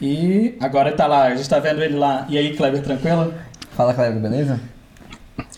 E 0.00 0.54
agora 0.60 0.88
ele 0.88 0.96
tá 0.96 1.06
lá, 1.06 1.24
a 1.24 1.34
gente 1.34 1.48
tá 1.48 1.58
vendo 1.58 1.82
ele 1.82 1.96
lá. 1.96 2.26
E 2.28 2.36
aí, 2.36 2.56
Kleber, 2.56 2.82
tranquilo? 2.82 3.32
Fala, 3.78 3.94
Kleber, 3.94 4.20
beleza? 4.20 4.58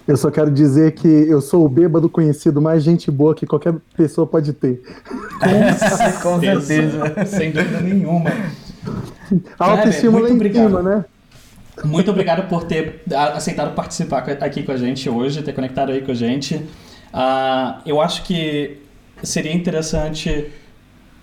Eu 0.07 0.15
só 0.15 0.31
quero 0.31 0.51
dizer 0.51 0.93
que 0.93 1.09
eu 1.09 1.41
sou 1.41 1.65
o 1.65 1.69
bêbado 1.71 2.07
conhecido 2.07 2.61
mais 2.61 2.83
gente 2.83 3.11
boa 3.11 3.35
que 3.35 3.47
qualquer 3.47 3.73
pessoa 3.97 4.27
pode 4.27 4.53
ter. 4.53 4.83
Com 6.23 6.39
certeza. 6.39 7.25
Sem 7.25 7.51
dúvida 7.51 7.81
nenhuma. 7.81 8.31
A 9.59 9.71
autoestima 9.71 10.13
muito 10.13 10.25
lá 10.25 10.31
em 10.31 10.35
obrigado. 10.35 10.67
cima, 10.67 10.83
né? 10.83 11.05
Muito 11.83 12.11
obrigado 12.11 12.47
por 12.47 12.65
ter 12.65 13.03
aceitado 13.35 13.75
participar 13.75 14.19
aqui 14.19 14.65
com 14.65 14.73
a 14.73 14.77
gente 14.77 15.09
hoje, 15.09 15.43
ter 15.43 15.55
conectado 15.55 15.91
aí 15.91 16.03
com 16.03 16.11
a 16.11 16.15
gente. 16.15 16.69
Ah, 17.11 17.81
eu 17.87 18.03
acho 18.03 18.25
que 18.25 18.83
seria 19.23 19.55
interessante 19.55 20.53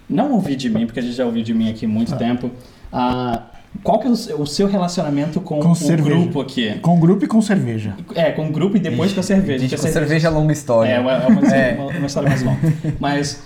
não 0.09 0.31
ouvir 0.31 0.55
de 0.55 0.67
mim, 0.67 0.87
porque 0.87 0.99
a 0.99 1.03
gente 1.03 1.13
já 1.13 1.27
ouviu 1.27 1.43
de 1.43 1.53
mim 1.53 1.69
aqui 1.69 1.85
há 1.85 1.89
muito 1.89 2.17
tempo. 2.17 2.49
Ah, 2.91 3.43
qual 3.83 3.99
que 3.99 4.07
é 4.07 4.09
o 4.09 4.15
seu- 4.45 4.65
o 4.65 4.69
relacionamento 4.69 5.39
com, 5.39 5.59
Com 5.59 5.71
o 5.71 5.75
cerveja. 5.75 6.09
grupo 6.09 6.41
aqui? 6.41 6.73
Com 6.79 6.99
grupo 6.99 7.23
e 7.25 7.27
com 7.27 7.41
cerveja. 7.41 7.93
É, 8.15 8.31
com 8.31 8.47
o 8.47 8.51
grupo 8.51 8.77
e 8.77 8.79
depois 8.79 9.13
com 9.13 9.19
a 9.19 9.23
cerveja. 9.23 9.59
Gente, 9.59 9.69
porque 9.71 9.81
com 9.83 9.87
a 9.87 9.91
cerveja 9.91 10.27
é 10.27 10.31
longa 10.31 10.53
história. 10.53 10.89
É, 10.91 10.99
uma, 10.99 11.11
é 11.13 11.27
uma, 11.27 11.47
É. 11.55 11.73
uma- 11.75 11.87
uma 11.97 12.07
história 12.07 12.29
mais 12.29 12.43
longa. 12.43 12.59
Mas 12.99 13.43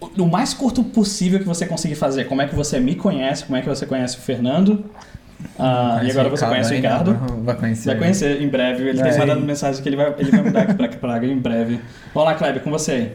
o- 0.00 0.22
o 0.22 0.30
mais 0.30 0.54
curto 0.54 0.82
possível 0.82 1.38
que 1.38 1.44
você 1.46 1.66
conseguir 1.66 1.94
fazer. 1.94 2.24
Como 2.24 2.40
é 2.42 2.46
que 2.48 2.54
você 2.54 2.80
me 2.80 2.94
conhece? 2.94 3.44
Como 3.44 3.56
é 3.56 3.60
que 3.62 3.68
você 3.68 3.86
conhece 3.86 4.16
o 4.16 4.20
Fernando? 4.20 4.84
Ah, 5.58 6.00
e 6.04 6.10
agora 6.10 6.28
você 6.28 6.46
conhece 6.46 6.72
o? 6.72 6.76
Ricardo. 6.76 7.16
Vai 7.44 7.56
conhecer. 7.56 7.86
Vai 7.90 7.98
conhecer 7.98 8.40
em 8.42 8.48
breve. 8.48 8.88
Ele 8.88 9.00
É. 9.00 9.02
tem 9.10 9.18
mandado 9.18 9.40
mensagem 9.40 9.82
que 9.82 9.88
ele 9.88 9.96
vai, 9.96 10.14
ele 10.18 10.30
vai 10.30 10.42
mudar 10.42 10.62
aqui 10.62 10.74
pra 10.74 10.88
Praga 10.88 11.26
em 11.26 11.36
breve. 11.36 11.80
Vamos 12.14 12.28
lá, 12.30 12.34
Kleber, 12.36 12.62
com 12.62 12.70
você 12.70 12.92
aí. 12.92 13.12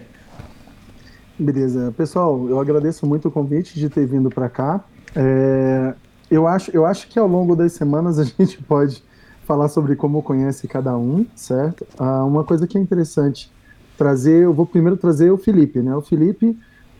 Beleza. 1.39 1.93
Pessoal, 1.95 2.47
eu 2.49 2.59
agradeço 2.59 3.05
muito 3.05 3.27
o 3.27 3.31
convite 3.31 3.79
de 3.79 3.89
ter 3.89 4.05
vindo 4.05 4.29
para 4.29 4.49
cá. 4.49 4.83
É, 5.19 5.95
eu, 6.29 6.47
acho, 6.47 6.69
eu 6.71 6.85
acho 6.85 7.07
que 7.07 7.17
ao 7.17 7.27
longo 7.27 7.55
das 7.55 7.73
semanas 7.73 8.19
a 8.19 8.23
gente 8.37 8.61
pode 8.63 9.03
falar 9.45 9.67
sobre 9.67 9.95
como 9.95 10.21
conhece 10.21 10.67
cada 10.67 10.95
um, 10.95 11.25
certo? 11.35 11.87
Ah, 11.97 12.23
uma 12.23 12.43
coisa 12.43 12.67
que 12.67 12.77
é 12.77 12.81
interessante 12.81 13.51
trazer, 13.97 14.43
eu 14.43 14.53
vou 14.53 14.65
primeiro 14.65 14.95
trazer 14.95 15.31
o 15.31 15.37
Felipe, 15.37 15.81
né? 15.81 15.95
O 15.95 16.01
Felipe, 16.01 16.55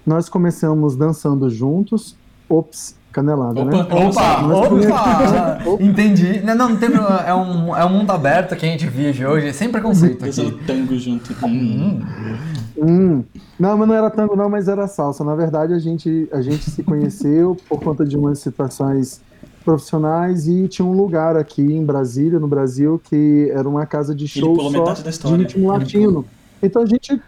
nós 0.06 0.28
começamos 0.28 0.96
dançando 0.96 1.48
juntos. 1.50 2.18
Ops, 2.50 2.96
canelada, 3.18 3.66
né? 3.66 3.76
Opa, 3.76 3.96
Opa, 3.96 4.46
opa! 5.66 5.84
Entendi. 5.84 6.40
Não, 6.42 6.54
não, 6.54 6.78
tem 6.78 6.92
problema. 6.92 7.22
É 7.26 7.34
um, 7.34 7.76
é 7.76 7.84
um 7.84 7.90
mundo 7.90 8.12
aberto 8.12 8.56
que 8.56 8.64
a 8.64 8.70
gente 8.70 8.88
vive 8.88 9.26
hoje, 9.26 9.52
sem 9.54 9.72
preconceito 9.72 10.24
aqui. 10.24 10.60
tango 10.68 10.96
junto. 11.00 11.34
Hum. 11.44 12.00
Hum. 12.78 13.24
Não, 13.60 13.76
mas 13.76 13.88
não 13.88 13.96
era 13.96 14.12
tango 14.12 14.36
não, 14.36 14.48
mas 14.48 14.68
era 14.68 14.88
salsa. 14.88 15.24
Na 15.24 15.34
verdade, 15.34 15.74
a 15.74 15.80
gente, 15.80 16.30
a 16.32 16.42
gente 16.44 16.70
se 16.70 16.84
conheceu 16.84 17.58
por 17.68 17.82
conta 17.82 18.06
de 18.06 18.16
umas 18.16 18.38
situações 18.38 19.20
profissionais 19.66 20.48
e 20.48 20.68
tinha 20.68 20.86
um 20.86 20.94
lugar 20.94 21.36
aqui 21.36 21.62
em 21.62 21.84
Brasília, 21.84 22.40
no 22.40 22.48
Brasil, 22.48 23.02
que 23.04 23.52
era 23.52 23.68
uma 23.68 23.86
casa 23.88 24.14
de 24.14 24.28
show 24.28 24.56
só 24.56 24.70
metade 24.70 25.04
da 25.04 25.10
história. 25.10 25.38
de 25.40 25.44
ritmo 25.44 25.68
latino. 25.70 26.26
Então 26.62 26.84
a 26.84 26.86
gente 26.86 27.20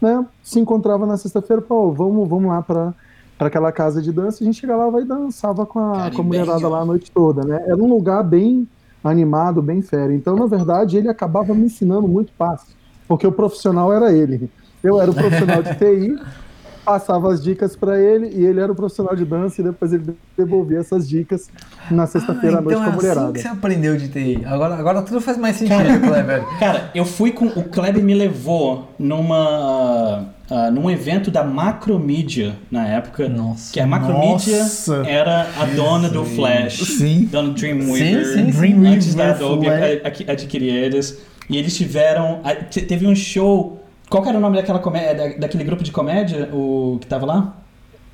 né, 0.00 0.26
se 0.42 0.58
encontrava 0.58 1.06
na 1.06 1.16
sexta-feira, 1.16 1.62
pô, 1.62 1.92
vamos, 1.92 2.28
vamos 2.28 2.48
lá 2.48 2.60
para 2.60 2.92
para 3.38 3.48
aquela 3.48 3.70
casa 3.70 4.00
de 4.00 4.12
dança, 4.12 4.42
a 4.42 4.46
gente 4.46 4.60
chegava 4.60 4.86
lá 4.86 5.00
e 5.00 5.04
dançava 5.04 5.66
com 5.66 5.78
a, 5.78 6.10
com 6.10 6.22
a 6.22 6.24
mulherada 6.24 6.68
lá 6.68 6.80
a 6.80 6.84
noite 6.84 7.10
toda, 7.10 7.44
né? 7.44 7.62
Era 7.66 7.76
um 7.76 7.88
lugar 7.88 8.22
bem 8.22 8.66
animado, 9.04 9.60
bem 9.62 9.82
fera. 9.82 10.12
Então, 10.14 10.36
na 10.36 10.46
verdade, 10.46 10.96
ele 10.96 11.08
acabava 11.08 11.54
me 11.54 11.66
ensinando 11.66 12.08
muito 12.08 12.32
passo, 12.32 12.74
porque 13.06 13.26
o 13.26 13.32
profissional 13.32 13.92
era 13.92 14.12
ele. 14.12 14.50
Eu 14.82 15.00
era 15.00 15.10
o 15.10 15.14
profissional 15.14 15.62
de 15.62 15.74
TI, 15.74 16.18
passava 16.86 17.32
as 17.32 17.42
dicas 17.42 17.74
para 17.74 18.00
ele 18.00 18.28
e 18.32 18.44
ele 18.46 18.60
era 18.60 18.70
o 18.70 18.74
profissional 18.74 19.16
de 19.16 19.24
dança 19.24 19.60
e 19.60 19.64
depois 19.64 19.92
ele 19.92 20.16
devolvia 20.38 20.78
essas 20.78 21.08
dicas 21.08 21.50
na 21.90 22.06
sexta-feira 22.06 22.58
à 22.58 22.60
noite 22.60 22.78
então 22.78 22.84
com 22.84 22.84
a 22.84 22.86
é 22.86 22.96
assim 22.96 23.06
mulherada. 23.08 23.32
que 23.32 23.40
você 23.40 23.48
aprendeu 23.48 23.96
de 23.96 24.08
TI. 24.08 24.42
Agora, 24.46 24.76
agora 24.76 25.02
tudo 25.02 25.20
faz 25.20 25.36
mais 25.36 25.56
sentido, 25.56 26.00
Kleber. 26.06 26.44
Cara, 26.60 26.90
eu 26.94 27.04
fui 27.04 27.32
com. 27.32 27.46
O 27.46 27.64
Kleber 27.64 28.02
me 28.02 28.14
levou 28.14 28.88
numa. 28.98 30.28
ah, 30.48 30.70
num 30.70 30.88
evento 30.88 31.28
da 31.30 31.42
Macromedia 31.42 32.54
na 32.70 32.86
época. 32.86 33.28
Nossa. 33.28 33.72
Que 33.72 33.80
a 33.80 33.86
Macromedia 33.86 34.58
Nossa. 34.60 35.02
era 35.06 35.48
a 35.60 35.64
dona 35.66 36.08
do 36.08 36.24
Flash. 36.24 36.78
Sim. 36.98 37.24
Dona 37.30 37.48
do 37.48 37.54
Dreamweaver. 37.54 38.24
Sim, 38.24 38.34
sim. 38.52 38.58
Dreamweaver, 38.58 38.92
Antes 38.94 39.14
da 39.14 39.30
Adobe 39.30 39.66
Flash. 39.66 40.24
adquirir 40.28 40.72
eles. 40.72 41.18
E 41.50 41.56
eles 41.56 41.76
tiveram. 41.76 42.40
Teve 42.70 43.06
um 43.06 43.14
show. 43.14 43.82
Qual 44.08 44.24
era 44.26 44.38
o 44.38 44.40
nome 44.40 44.56
daquela 44.56 44.78
comédia, 44.78 45.14
da- 45.14 45.36
daquele 45.38 45.64
grupo 45.64 45.82
de 45.82 45.90
comédia? 45.92 46.48
O 46.52 46.98
que 47.00 47.06
tava 47.06 47.26
lá? 47.26 47.54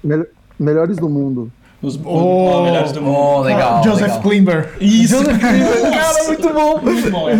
Mel- 0.03 0.27
melhores 0.59 0.97
do 0.97 1.09
mundo. 1.09 1.51
Os, 1.83 1.99
Oh, 2.05 2.59
os 2.61 2.65
melhores 2.65 2.93
do 2.93 3.03
mundo. 3.03 3.17
Oh, 3.19 3.41
legal. 3.41 3.83
Joseph 3.83 4.03
legal. 4.03 4.21
Klimber. 4.23 4.71
Isso! 4.81 5.17
Cara, 5.27 6.25
muito 6.29 6.53
bom. 6.53 6.79
Muito 6.81 7.11
bom, 7.11 7.29
é. 7.29 7.35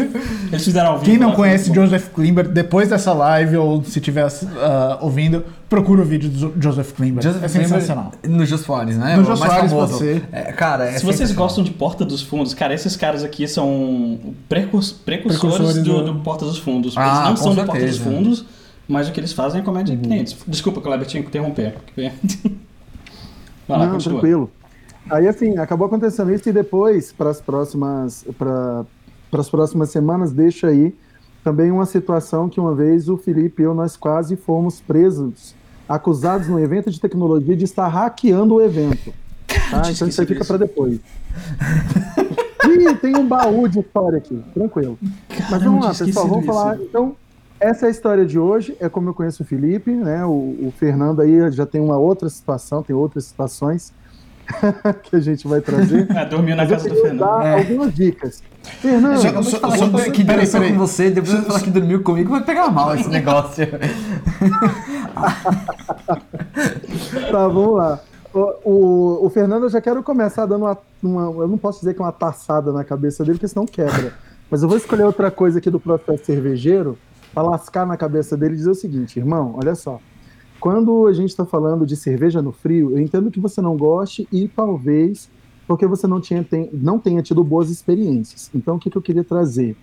Eles 0.53 0.65
fizeram 0.65 0.91
ao 0.91 0.99
vivo. 0.99 1.11
Quem 1.11 1.19
não 1.19 1.31
lá, 1.31 1.35
conhece. 1.35 1.73
Joseph 1.75 2.09
Klimber, 2.15 2.47
depois 2.47 2.89
dessa 2.91 3.13
live 3.13 3.57
ou 3.57 3.83
se 3.83 3.99
estiver 3.99 4.29
ah, 4.59 4.99
ouvindo, 5.01 5.45
procura 5.69 6.03
o 6.03 6.05
vídeo 6.05 6.29
do 6.29 6.39
Jo- 6.39 6.53
Joseph 6.61 6.93
Klimber. 6.93 7.23
Joseph 7.25 7.43
é 7.43 7.49
Klimber 7.49 7.69
sensacional. 7.69 8.13
No 8.29 8.45
Jô 8.45 8.59
Soares, 8.59 8.97
né? 8.99 9.17
No 9.17 9.25
Jô 9.25 9.35
mais 9.37 9.71
Soares, 9.71 9.97
ser. 9.97 10.23
É, 10.31 10.53
cara, 10.53 10.85
é 10.91 10.99
Se 10.99 11.05
vocês 11.07 11.33
gostam 11.33 11.65
de 11.65 11.71
Porta 11.71 12.05
dos 12.05 12.21
Fundos, 12.23 12.53
cara, 12.55 12.75
esses 12.75 12.95
caras 12.97 13.25
aqui 13.25 13.49
são 13.49 14.19
precurs- 14.49 14.93
precursores, 14.93 15.57
Precursores 15.57 15.83
do, 15.85 16.05
do- 16.05 16.13
do 16.13 16.21
Porta 16.21 16.45
dos 16.45 16.59
Fundos. 16.59 16.95
Ah, 16.97 17.25
eles 17.27 17.29
não 17.31 17.37
são 17.37 17.55
do 17.55 17.65
Porta 17.65 17.85
dos 17.85 17.97
certeza. 17.97 18.17
Fundos, 18.17 18.45
mas 18.87 19.09
o 19.09 19.13
que 19.13 19.21
eles 19.21 19.33
fazem 19.33 19.61
é 19.61 19.65
comédia 19.65 19.97
de 19.97 20.03
clientes. 20.03 20.37
Desculpa, 20.47 20.81
Kleber, 20.83 21.07
tinha 21.07 21.23
que 21.23 21.29
interromper. 21.31 21.75
Vai 21.97 23.79
lá, 23.79 23.87
Não, 23.87 23.93
continua. 23.95 24.21
tranquilo. 24.21 24.51
Aí, 25.11 25.27
assim, 25.27 25.57
acabou 25.59 25.87
acontecendo 25.87 26.33
isso 26.33 26.49
e 26.49 26.53
depois, 26.53 27.11
para 27.13 27.31
as 27.31 27.41
próximas, 27.41 28.25
para 29.33 29.41
as 29.41 29.49
próximas 29.49 29.89
semanas, 29.89 30.31
deixa 30.31 30.67
aí 30.67 30.95
também 31.43 31.73
uma 31.73 31.87
situação 31.87 32.51
que 32.51 32.61
uma 32.61 32.75
vez 32.75 33.09
o 33.09 33.17
Felipe 33.17 33.63
e 33.63 33.65
eu, 33.65 33.73
nós 33.73 33.97
quase 33.97 34.37
fomos 34.37 34.79
presos, 34.79 35.55
acusados 35.89 36.49
no 36.49 36.61
evento 36.61 36.91
de 36.91 37.01
tecnologia 37.01 37.57
de 37.57 37.65
estar 37.65 37.89
hackeando 37.89 38.57
o 38.57 38.61
evento. 38.61 39.13
Tá? 39.71 39.91
Então 39.91 40.07
isso 40.07 40.21
aí 40.21 40.27
fica 40.27 40.45
para 40.45 40.59
depois. 40.59 41.01
Ih, 42.69 42.95
tem 43.01 43.17
um 43.17 43.27
baú 43.27 43.67
de 43.67 43.81
história 43.81 44.19
aqui, 44.19 44.39
tranquilo. 44.53 44.99
Mas 45.51 45.63
vamos 45.63 45.83
lá, 45.83 45.95
pessoal, 45.95 46.29
vamos 46.29 46.45
falar. 46.45 46.79
Então, 46.79 47.17
essa 47.59 47.87
é 47.87 47.89
a 47.89 47.91
história 47.91 48.27
de 48.27 48.39
hoje, 48.39 48.77
é 48.79 48.89
como 48.89 49.09
eu 49.09 49.15
conheço 49.15 49.43
o 49.43 49.47
Felipe, 49.47 49.93
né? 49.93 50.27
O, 50.27 50.59
o 50.61 50.73
Fernando 50.77 51.21
aí 51.21 51.51
já 51.53 51.65
tem 51.65 51.81
uma 51.81 51.97
outra 51.97 52.29
situação, 52.29 52.83
tem 52.83 52.95
outras 52.95 53.25
situações 53.25 53.95
que 55.05 55.17
a 55.17 55.21
gente 55.21 55.47
vai 55.49 55.61
trazer. 55.61 56.11
É, 56.11 56.25
dormiu 56.25 56.55
na 56.57 56.67
casa 56.67 56.89
do 56.89 56.95
Fernando. 56.95 57.19
Dar 57.21 57.45
É. 57.47 57.59
algumas 57.59 57.95
dicas. 57.95 58.43
Fernando, 58.63 59.21
Já 59.21 59.31
vamos 59.33 59.49
só, 59.49 59.59
falar 59.59 59.77
só 59.79 59.87
sobre- 59.87 60.11
que 60.13 60.23
dormiu 60.25 60.73
com 60.73 60.79
você, 60.79 61.11
depois 61.11 61.33
vai 61.33 61.43
falar 61.43 61.61
que 61.61 61.71
dormiu 61.71 62.03
comigo, 62.03 62.31
vai 62.31 62.45
pegar 62.45 62.71
mal 62.71 62.95
esse 62.95 63.09
negócio. 63.11 63.67
Tá, 67.31 67.49
vamos 67.49 67.77
lá. 67.77 68.01
O, 68.33 68.41
o, 68.65 69.27
o 69.27 69.31
Fernando, 69.31 69.65
eu 69.65 69.71
já 69.71 69.81
quero 69.81 70.03
começar 70.03 70.47
dando 70.47 70.65
uma, 70.65 70.79
uma- 71.03 71.43
Eu 71.43 71.49
não 71.49 71.59
posso 71.59 71.81
dizer 71.81 71.95
que 71.95 72.01
é 72.01 72.05
uma 72.05 72.13
taçada 72.13 72.73
na 72.73 72.83
cabeça 72.85 73.25
dele, 73.25 73.37
porque 73.39 73.49
senão 73.49 73.67
quebra. 73.67 74.13
Mas 74.51 74.63
eu 74.63 74.69
vou 74.69 74.77
escolher 74.77 75.05
outra 75.05 75.31
coisa 75.31 75.59
aqui 75.59 75.71
do 75.71 75.81
processo 75.81 76.25
cervejeiro 76.25 76.99
para 77.35 77.43
lascar 77.43 77.87
na 77.87 77.97
cabeça 77.97 78.37
dele 78.37 78.55
e 78.55 78.57
dizer 78.59 78.71
o 78.71 78.75
seguinte, 78.75 79.19
irmão, 79.19 79.55
olha 79.57 79.75
só. 79.75 79.99
Quando 80.63 81.09
a 81.09 81.13
gente 81.13 81.31
está 81.31 81.45
falando 81.45 81.85
de 81.85 81.97
cerveja 81.97 82.41
no 82.41 82.53
frio, 82.53 82.93
eu 82.93 83.01
entendo 83.01 83.33
que 83.33 83.41
você 83.41 83.61
não 83.61 83.77
goste 83.77 84.29
e 84.31 84.47
talvez 84.47 85.29
porque 85.67 85.89
você 85.89 86.07
não, 86.07 86.21
tinha, 86.21 86.45
tem, 86.45 86.71
não 86.73 87.01
tenha 87.01 87.21
tido 87.21 87.43
boas 87.43 87.69
experiências. 87.69 88.49
Então, 88.55 88.77
o 88.77 88.79
que, 88.79 88.89
que 88.89 88.97
eu 88.97 89.03
queria 89.03 89.25
trazer? 89.25 89.77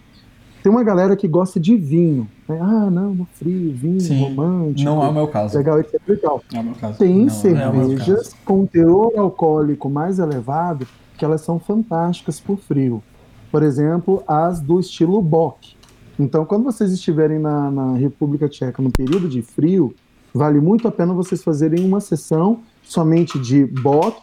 Tem 0.63 0.71
uma 0.71 0.81
galera 0.81 1.17
que 1.17 1.27
gosta 1.27 1.59
de 1.59 1.75
vinho. 1.75 2.29
né? 2.47 2.59
Ah, 2.61 2.89
não, 2.89 3.13
no 3.13 3.25
frio, 3.25 3.73
vinho, 3.73 3.99
Sim. 3.99 4.21
romântico. 4.23 4.89
Não 4.89 5.03
é 5.03 5.09
o 5.09 5.13
meu 5.13 5.27
caso. 5.27 5.57
Legal, 5.57 5.81
etc 5.81 5.99
e 6.07 6.15
tal. 6.15 6.41
É 6.53 6.59
o 6.61 6.63
meu 6.63 6.75
caso. 6.75 6.97
Tem 6.97 7.25
Não, 7.25 7.29
cervejas 7.29 8.33
com 8.45 8.65
teor 8.65 9.11
alcoólico 9.17 9.89
mais 9.89 10.17
elevado 10.17 10.87
que 11.17 11.25
elas 11.25 11.41
são 11.41 11.59
fantásticas 11.59 12.39
por 12.39 12.57
frio. 12.57 13.03
Por 13.51 13.63
exemplo, 13.63 14.23
as 14.25 14.61
do 14.61 14.79
estilo 14.79 15.21
Bock. 15.21 15.75
Então, 16.17 16.45
quando 16.45 16.63
vocês 16.63 16.93
estiverem 16.93 17.37
na, 17.37 17.69
na 17.69 17.97
República 17.97 18.47
Tcheca 18.47 18.81
no 18.81 18.91
período 18.91 19.27
de 19.27 19.41
frio, 19.41 19.93
vale 20.33 20.59
muito 20.59 20.87
a 20.87 20.91
pena 20.91 21.13
vocês 21.13 21.43
fazerem 21.43 21.83
uma 21.85 21.99
sessão 21.99 22.59
somente 22.83 23.37
de 23.39 23.65
Bock, 23.65 24.21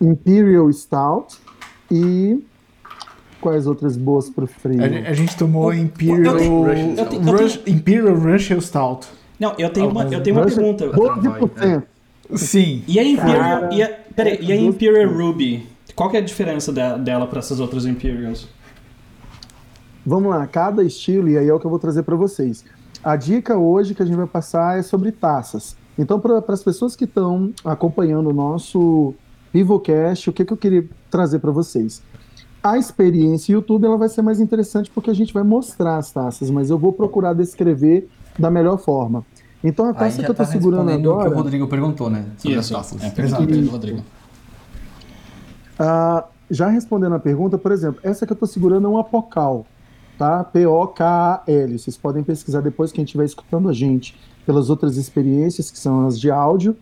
Imperial 0.00 0.72
Stout 0.72 1.36
e 1.90 2.42
quais 3.40 3.66
outras 3.66 3.96
boas 3.96 4.28
para 4.30 4.44
o 4.44 4.46
frio? 4.46 4.82
A, 4.82 4.88
gente- 4.88 5.06
a 5.06 5.12
gente 5.12 5.36
tomou 5.36 5.72
Imperial, 5.72 6.36
tenho- 6.36 6.66
eu 6.66 6.74
tenho- 6.74 6.98
eu 6.98 7.06
tenho- 7.06 7.22
Rush- 7.36 7.60
Imperial 7.66 8.14
Russian 8.16 8.60
Stout. 8.60 9.06
Não, 9.38 9.54
eu 9.58 9.70
tenho 9.70 9.88
uma, 9.88 10.04
eu 10.04 10.22
tenho 10.22 10.36
uma 10.36 10.42
Russian- 10.44 10.74
pergunta. 10.74 10.88
12%. 10.90 11.82
Sim. 12.34 12.82
E 12.86 12.98
a 12.98 13.04
Imperial, 13.04 13.38
Cara, 13.60 13.74
e 13.74 13.82
a, 13.82 13.88
peraí, 14.14 14.38
e 14.40 14.52
a 14.52 14.56
Imperial 14.56 15.12
Ruby? 15.12 15.66
Qual 15.96 16.08
que 16.10 16.16
é 16.16 16.20
a 16.20 16.22
diferença 16.22 16.72
da- 16.72 16.96
dela 16.96 17.26
para 17.26 17.40
essas 17.40 17.58
outras 17.60 17.84
Imperials? 17.86 18.48
Vamos 20.06 20.30
lá, 20.30 20.46
cada 20.46 20.82
estilo, 20.82 21.28
e 21.28 21.36
aí 21.36 21.48
é 21.48 21.52
o 21.52 21.58
que 21.58 21.66
eu 21.66 21.70
vou 21.70 21.78
trazer 21.78 22.02
para 22.04 22.16
vocês. 22.16 22.64
A 23.02 23.16
dica 23.16 23.56
hoje 23.56 23.94
que 23.94 24.02
a 24.02 24.06
gente 24.06 24.16
vai 24.16 24.26
passar 24.26 24.78
é 24.78 24.82
sobre 24.82 25.10
taças. 25.10 25.76
Então, 25.98 26.20
para 26.20 26.42
as 26.48 26.62
pessoas 26.62 26.94
que 26.94 27.04
estão 27.04 27.52
acompanhando 27.64 28.30
o 28.30 28.32
nosso 28.32 29.14
VivoCast, 29.52 30.30
o 30.30 30.32
que, 30.32 30.44
que 30.44 30.52
eu 30.52 30.56
queria 30.56 30.88
trazer 31.10 31.38
para 31.38 31.50
vocês? 31.50 32.02
A 32.62 32.76
experiência 32.76 33.52
YouTube 33.54 33.86
ela 33.86 33.96
vai 33.96 34.08
ser 34.08 34.22
mais 34.22 34.38
interessante 34.38 34.90
porque 34.90 35.10
a 35.10 35.14
gente 35.14 35.32
vai 35.32 35.42
mostrar 35.42 35.96
as 35.96 36.12
taças, 36.12 36.50
mas 36.50 36.68
eu 36.68 36.78
vou 36.78 36.92
procurar 36.92 37.32
descrever 37.32 38.08
da 38.38 38.50
melhor 38.50 38.78
forma. 38.78 39.24
Então, 39.64 39.88
a 39.88 39.94
taça 39.94 40.22
que 40.22 40.30
eu 40.30 40.34
tá 40.34 40.44
estou 40.44 40.60
segurando 40.60 40.88
respondendo 40.88 41.06
o 41.06 41.12
que 41.12 41.18
o 41.18 41.20
agora. 41.20 41.36
Rodrigo 41.36 41.68
perguntou, 41.68 42.10
né? 42.10 42.26
Sobre 42.36 42.58
Isso, 42.58 42.76
as 42.76 42.88
taças. 42.88 43.02
é 43.02 43.08
a 43.08 43.10
pergunta 43.10 43.70
Rodrigo. 43.70 44.02
Ah, 45.78 46.24
já 46.50 46.68
respondendo 46.68 47.14
a 47.14 47.18
pergunta, 47.18 47.56
por 47.56 47.72
exemplo, 47.72 48.00
essa 48.02 48.26
que 48.26 48.32
eu 48.32 48.34
estou 48.34 48.48
segurando 48.48 48.86
é 48.86 48.90
uma 48.90 49.04
Pocal, 49.04 49.66
tá? 50.20 50.44
P-O-K-A-L. 50.44 51.78
Vocês 51.78 51.96
podem 51.96 52.22
pesquisar 52.22 52.60
depois 52.60 52.92
quem 52.92 53.04
estiver 53.04 53.24
escutando 53.24 53.70
a 53.70 53.72
gente 53.72 54.20
pelas 54.44 54.68
outras 54.68 54.98
experiências, 54.98 55.70
que 55.70 55.78
são 55.78 56.06
as 56.06 56.20
de 56.20 56.30
áudio. 56.30 56.76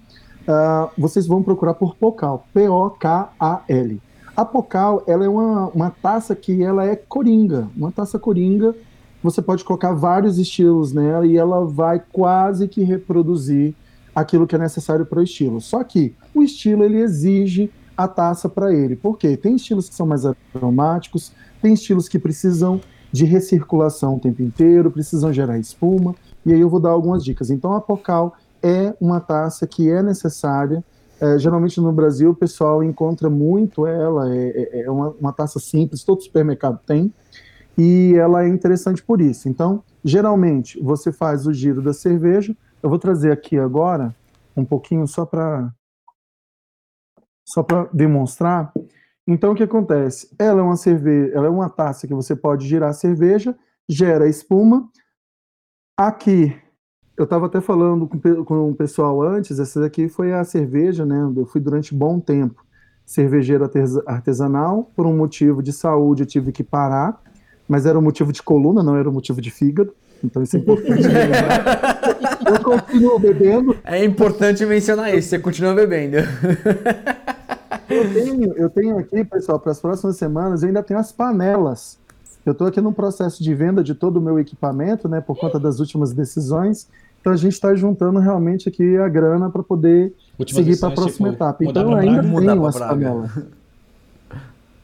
Ah, 0.48 0.88
vocês 0.98 1.24
vão 1.24 1.40
procurar 1.40 1.74
por 1.74 1.94
Pocal, 1.94 2.48
P-O-K-A-L. 2.52 4.02
A 4.36 4.44
Pocal, 4.44 5.04
ela 5.06 5.24
é 5.24 5.28
uma, 5.28 5.68
uma 5.68 5.88
taça 5.88 6.34
que 6.34 6.64
ela 6.64 6.84
é 6.84 6.96
coringa, 6.96 7.68
uma 7.76 7.92
taça 7.92 8.18
coringa. 8.18 8.74
Você 9.22 9.40
pode 9.40 9.62
colocar 9.62 9.92
vários 9.92 10.36
estilos 10.36 10.92
nela 10.92 11.24
e 11.24 11.36
ela 11.36 11.64
vai 11.64 12.02
quase 12.12 12.66
que 12.66 12.82
reproduzir 12.82 13.72
aquilo 14.16 14.48
que 14.48 14.56
é 14.56 14.58
necessário 14.58 15.06
para 15.06 15.20
o 15.20 15.22
estilo. 15.22 15.60
Só 15.60 15.84
que 15.84 16.12
o 16.34 16.42
estilo 16.42 16.82
ele 16.82 16.98
exige 16.98 17.70
a 17.96 18.08
taça 18.08 18.48
para 18.48 18.74
ele. 18.74 18.96
Por 18.96 19.16
quê? 19.16 19.36
Tem 19.36 19.54
estilos 19.54 19.88
que 19.88 19.94
são 19.94 20.06
mais 20.06 20.24
aromáticos, 20.26 21.30
tem 21.62 21.72
estilos 21.72 22.08
que 22.08 22.18
precisam 22.18 22.80
de 23.12 23.24
recirculação 23.24 24.16
o 24.16 24.20
tempo 24.20 24.42
inteiro, 24.42 24.90
precisam 24.90 25.32
gerar 25.32 25.58
espuma, 25.58 26.14
e 26.44 26.52
aí 26.52 26.60
eu 26.60 26.68
vou 26.68 26.80
dar 26.80 26.90
algumas 26.90 27.24
dicas. 27.24 27.50
Então 27.50 27.72
a 27.72 27.80
Pocal 27.80 28.34
é 28.62 28.94
uma 29.00 29.20
taça 29.20 29.66
que 29.66 29.90
é 29.90 30.02
necessária. 30.02 30.84
É, 31.20 31.38
geralmente 31.38 31.80
no 31.80 31.92
Brasil 31.92 32.30
o 32.30 32.34
pessoal 32.34 32.82
encontra 32.82 33.28
muito 33.28 33.86
ela, 33.86 34.32
é, 34.32 34.48
é- 34.48 34.80
é 34.82 34.90
uma, 34.90 35.10
uma 35.20 35.32
taça 35.32 35.58
simples, 35.58 36.04
todo 36.04 36.22
supermercado 36.22 36.78
tem, 36.86 37.12
e 37.76 38.14
ela 38.16 38.44
é 38.44 38.48
interessante 38.48 39.02
por 39.02 39.20
isso. 39.20 39.48
Então, 39.48 39.82
geralmente 40.04 40.80
você 40.80 41.12
faz 41.12 41.46
o 41.46 41.52
giro 41.52 41.80
da 41.82 41.92
cerveja. 41.92 42.56
Eu 42.82 42.88
vou 42.90 42.98
trazer 42.98 43.32
aqui 43.32 43.58
agora 43.58 44.14
um 44.56 44.64
pouquinho 44.64 45.06
só 45.06 45.24
para 45.24 45.72
só 47.44 47.62
para 47.62 47.88
demonstrar. 47.92 48.72
Então, 49.30 49.52
o 49.52 49.54
que 49.54 49.62
acontece? 49.62 50.30
Ela 50.38 50.60
é 50.60 50.62
uma 50.62 50.76
cerveja, 50.76 51.32
ela 51.34 51.46
é 51.46 51.50
uma 51.50 51.68
taça 51.68 52.06
que 52.06 52.14
você 52.14 52.34
pode 52.34 52.66
girar 52.66 52.88
a 52.88 52.94
cerveja, 52.94 53.54
gera 53.86 54.26
espuma. 54.26 54.88
Aqui, 55.94 56.56
eu 57.14 57.24
estava 57.24 57.44
até 57.44 57.60
falando 57.60 58.08
com, 58.08 58.44
com 58.44 58.70
o 58.70 58.74
pessoal 58.74 59.20
antes, 59.20 59.58
essa 59.58 59.80
daqui 59.82 60.08
foi 60.08 60.32
a 60.32 60.42
cerveja, 60.44 61.04
né? 61.04 61.30
Eu 61.36 61.44
fui 61.44 61.60
durante 61.60 61.94
bom 61.94 62.18
tempo 62.18 62.64
cervejeiro 63.04 63.64
artesa- 63.64 64.02
artesanal, 64.06 64.90
por 64.94 65.06
um 65.06 65.16
motivo 65.16 65.62
de 65.62 65.72
saúde 65.72 66.22
eu 66.22 66.26
tive 66.26 66.52
que 66.52 66.62
parar, 66.62 67.20
mas 67.68 67.84
era 67.86 67.98
um 67.98 68.02
motivo 68.02 68.32
de 68.32 68.42
coluna, 68.42 68.82
não 68.82 68.96
era 68.96 69.08
um 69.08 69.12
motivo 69.12 69.40
de 69.40 69.50
fígado. 69.50 69.94
Então 70.24 70.42
isso 70.42 70.56
é 70.56 70.60
importante. 70.60 71.02
eu 72.46 72.60
continuo 72.62 73.18
bebendo, 73.18 73.76
É 73.84 74.04
importante 74.04 74.64
mencionar 74.64 75.14
isso, 75.14 75.28
você 75.28 75.38
continua 75.38 75.74
bebendo. 75.74 76.16
Eu 77.88 78.12
tenho, 78.12 78.52
eu 78.54 78.70
tenho 78.70 78.98
aqui, 78.98 79.24
pessoal, 79.24 79.58
para 79.58 79.72
as 79.72 79.80
próximas 79.80 80.16
semanas, 80.16 80.62
eu 80.62 80.68
ainda 80.68 80.82
tenho 80.82 80.98
as 80.98 81.12
panelas. 81.12 81.98
Eu 82.44 82.52
estou 82.52 82.66
aqui 82.66 82.80
num 82.80 82.92
processo 82.92 83.42
de 83.42 83.54
venda 83.54 83.82
de 83.82 83.94
todo 83.94 84.16
o 84.16 84.22
meu 84.22 84.38
equipamento, 84.38 85.08
né, 85.08 85.20
por 85.20 85.38
conta 85.38 85.58
das 85.58 85.80
últimas 85.80 86.12
decisões. 86.12 86.88
Então 87.20 87.32
a 87.32 87.36
gente 87.36 87.52
está 87.52 87.74
juntando 87.74 88.18
realmente 88.20 88.68
aqui 88.68 88.96
a 88.96 89.08
grana 89.08 89.50
para 89.50 89.62
poder 89.62 90.14
Últimas 90.38 90.64
seguir 90.64 90.78
para 90.78 90.88
a 90.88 90.90
decisões, 90.90 90.94
próxima 90.94 91.30
tipo, 91.30 91.44
etapa. 91.44 91.64
mudar 91.64 91.80
Então 91.80 91.92
eu 91.92 91.98
ainda 91.98 92.22
Braga? 92.22 92.46
Tenho 92.46 92.66
as 92.66 92.78
panelas. 92.78 93.30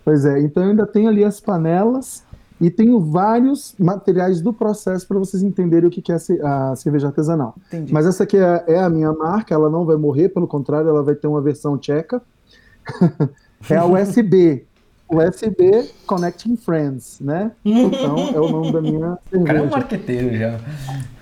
Pois 0.05 0.25
é, 0.27 0.41
então 0.41 0.63
eu 0.63 0.71
ainda 0.71 0.87
tenho 0.87 1.09
ali 1.09 1.25
as 1.25 1.41
panelas 1.41 2.23
e 2.61 2.71
tenho 2.71 3.01
vários 3.01 3.75
materiais 3.79 4.41
do 4.41 4.53
processo 4.53 5.09
para 5.09 5.19
vocês 5.19 5.43
entenderem 5.43 5.89
o 5.89 5.91
que 5.91 6.13
é 6.13 6.17
a 6.43 6.77
cerveja 6.77 7.07
artesanal. 7.07 7.55
Entendi. 7.69 7.93
Mas 7.93 8.05
essa 8.05 8.25
aqui 8.25 8.37
é, 8.37 8.65
é 8.67 8.79
a 8.79 8.91
minha 8.91 9.13
marca, 9.13 9.55
ela 9.55 9.71
não 9.71 9.85
vai 9.85 9.97
morrer, 9.97 10.29
pelo 10.29 10.47
contrário, 10.47 10.89
ela 10.89 11.03
vai 11.03 11.15
ter 11.15 11.27
uma 11.27 11.41
versão 11.41 11.79
tcheca. 11.79 12.21
é 13.71 13.77
a 13.77 13.85
USB. 13.85 14.65
USB 15.09 15.91
Connecting 16.07 16.57
Friends, 16.57 17.19
né? 17.21 17.53
Então 17.65 18.17
é 18.35 18.41
o 18.41 18.49
nome 18.49 18.73
da 18.73 18.81
minha 18.81 19.19
cara 19.45 19.59
é 19.59 19.63
um 19.63 19.71
marqueteiro 19.71 20.37
já. 20.37 20.59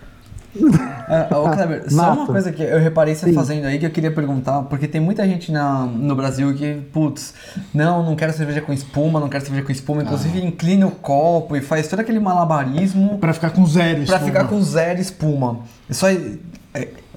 Ah, 1.08 1.28
ô, 1.38 1.50
Kleber, 1.50 1.90
só 1.90 2.12
uma 2.12 2.26
coisa 2.26 2.52
que 2.52 2.62
eu 2.62 2.78
reparei 2.78 3.14
você 3.14 3.26
Sim. 3.26 3.32
fazendo 3.32 3.66
aí 3.66 3.78
que 3.78 3.86
eu 3.86 3.90
queria 3.90 4.10
perguntar, 4.10 4.62
porque 4.64 4.86
tem 4.86 5.00
muita 5.00 5.26
gente 5.26 5.50
na, 5.50 5.86
no 5.86 6.14
Brasil 6.14 6.54
que, 6.54 6.74
putz, 6.92 7.34
não, 7.72 8.04
não 8.04 8.14
quero 8.14 8.32
cerveja 8.32 8.60
com 8.60 8.72
espuma, 8.72 9.18
não 9.18 9.28
quero 9.28 9.44
cerveja 9.44 9.64
com 9.64 9.72
espuma, 9.72 10.02
inclusive 10.02 10.44
inclina 10.44 10.86
o 10.86 10.90
copo 10.90 11.56
e 11.56 11.60
faz 11.60 11.88
todo 11.88 12.00
aquele 12.00 12.20
malabarismo 12.20 13.18
Pra 13.18 13.32
ficar 13.32 13.50
com 13.50 13.64
zero 13.66 14.04
pra 14.04 14.16
espuma. 14.16 14.20
ficar 14.20 14.44
com 14.48 14.62
zero 14.62 15.00
espuma. 15.00 15.60
Só 15.90 16.08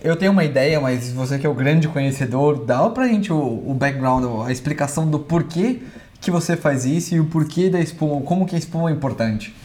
eu 0.06 0.16
tenho 0.16 0.32
uma 0.32 0.44
ideia, 0.44 0.80
mas 0.80 1.12
você 1.12 1.40
que 1.40 1.48
é 1.48 1.50
o 1.50 1.54
grande 1.54 1.88
conhecedor, 1.88 2.64
dá 2.64 2.88
pra 2.90 3.08
gente 3.08 3.34
o, 3.34 3.38
o 3.38 3.74
background, 3.74 4.46
a 4.46 4.52
explicação 4.52 5.10
do 5.10 5.18
porquê 5.18 5.82
que 6.22 6.30
você 6.30 6.56
faz 6.56 6.86
isso 6.86 7.16
e 7.16 7.20
o 7.20 7.26
porquê 7.26 7.72
da 7.72 7.80
espuma, 7.80 8.22
como 8.22 8.46
que 8.46 8.56
a 8.56 8.60
espuma 8.60 8.92
é 8.92 8.94
importante. 8.94 9.56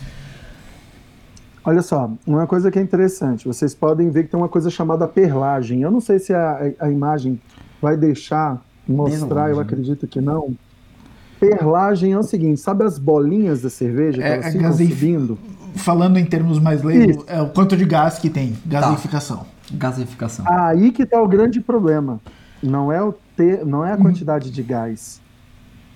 Olha 1.62 1.82
só, 1.82 2.10
uma 2.26 2.46
coisa 2.46 2.70
que 2.70 2.78
é 2.78 2.82
interessante, 2.82 3.46
vocês 3.46 3.74
podem 3.74 4.08
ver 4.08 4.24
que 4.24 4.30
tem 4.30 4.40
uma 4.40 4.48
coisa 4.48 4.70
chamada 4.70 5.06
perlagem. 5.06 5.82
Eu 5.82 5.90
não 5.90 6.00
sei 6.00 6.18
se 6.18 6.32
a, 6.32 6.72
a 6.80 6.90
imagem 6.90 7.38
vai 7.80 7.98
deixar 7.98 8.64
mostrar, 8.88 9.50
eu 9.50 9.60
acredito 9.60 10.06
que 10.06 10.22
não. 10.22 10.54
Perlagem 11.38 12.12
é 12.12 12.18
o 12.18 12.22
seguinte, 12.22 12.60
sabe 12.60 12.84
as 12.84 12.98
bolinhas 12.98 13.60
da 13.60 13.68
cerveja 13.68 14.22
que 14.22 14.26
É, 14.26 14.34
elas 14.34 14.46
é 14.46 14.52
ficam 14.52 14.72
subindo? 14.72 15.38
Falando 15.76 16.18
em 16.18 16.24
termos 16.24 16.58
mais 16.58 16.82
leigos, 16.82 17.24
é 17.26 17.40
o 17.42 17.50
quanto 17.50 17.76
de 17.76 17.84
gás 17.84 18.18
que 18.18 18.30
tem, 18.30 18.56
gaseificação. 18.64 19.46
Gasificação. 19.72 20.44
Aí 20.48 20.90
que 20.92 21.06
tá 21.06 21.20
o 21.22 21.28
grande 21.28 21.60
problema. 21.60 22.20
não 22.62 22.92
é, 22.92 23.02
o 23.02 23.12
ter, 23.36 23.64
não 23.64 23.84
é 23.84 23.92
a 23.92 23.96
quantidade 23.96 24.50
de 24.50 24.62
gás. 24.62 25.20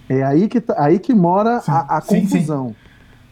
É 0.08 0.22
aí 0.22 0.48
que, 0.48 0.60
tá- 0.60 0.74
aí 0.78 0.98
que 0.98 1.14
mora 1.14 1.60
Sim. 1.60 1.70
a, 1.70 1.96
a 1.96 2.00
Sim, 2.00 2.08
sim. 2.08 2.20
confusão. 2.22 2.74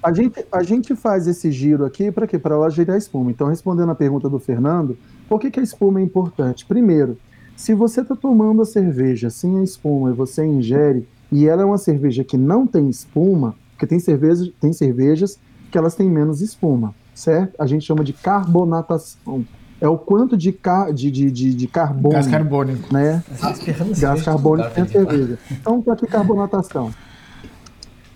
A 0.02 0.12
gente, 0.12 0.44
a 0.50 0.62
gente 0.62 0.96
faz 0.96 1.26
esse 1.28 1.50
giro 1.52 1.84
aqui 1.84 2.10
para 2.10 2.26
quê? 2.26 2.38
Para 2.38 2.54
ela 2.56 2.68
girar 2.70 2.94
a 2.96 2.98
espuma. 2.98 3.30
Então, 3.30 3.46
respondendo 3.48 3.90
a 3.90 3.94
pergunta 3.94 4.28
do 4.28 4.38
Fernando, 4.38 4.98
por 5.28 5.38
que, 5.40 5.50
que 5.50 5.60
a 5.60 5.62
espuma 5.62 6.00
é 6.00 6.02
importante? 6.02 6.66
Primeiro, 6.66 7.16
se 7.56 7.72
você 7.72 8.00
está 8.00 8.16
tomando 8.16 8.62
a 8.62 8.66
cerveja 8.66 9.30
sem 9.30 9.58
a 9.60 9.62
espuma 9.62 10.10
e 10.10 10.14
você 10.14 10.44
ingere, 10.44 11.06
e 11.30 11.46
ela 11.46 11.62
é 11.62 11.64
uma 11.64 11.78
cerveja 11.78 12.24
que 12.24 12.36
não 12.36 12.66
tem 12.66 12.88
espuma, 12.90 13.54
porque 13.72 13.86
tem, 13.86 14.00
cerveja, 14.00 14.50
tem 14.60 14.72
cervejas 14.72 15.38
que 15.70 15.78
elas 15.78 15.94
têm 15.94 16.10
menos 16.10 16.40
espuma, 16.42 16.94
certo? 17.14 17.54
A 17.60 17.66
gente 17.66 17.84
chama 17.86 18.02
de 18.02 18.12
carbonatação. 18.12 19.44
É 19.82 19.88
o 19.88 19.98
quanto 19.98 20.36
de, 20.36 20.52
car 20.52 20.92
de, 20.92 21.10
de, 21.10 21.30
de, 21.30 21.52
de 21.54 21.66
carbono, 21.66 22.14
Gás 22.14 22.26
carbônico. 22.28 22.92
né? 22.94 23.22
Espirrando 23.52 23.98
Gás 24.00 24.22
carbônico 24.22 24.70
tem 24.70 24.84
a 24.84 24.86
cerveja. 24.88 25.38
Então 25.50 25.82
tá 25.82 25.92
aqui 25.94 26.06
carbonatação. 26.06 26.92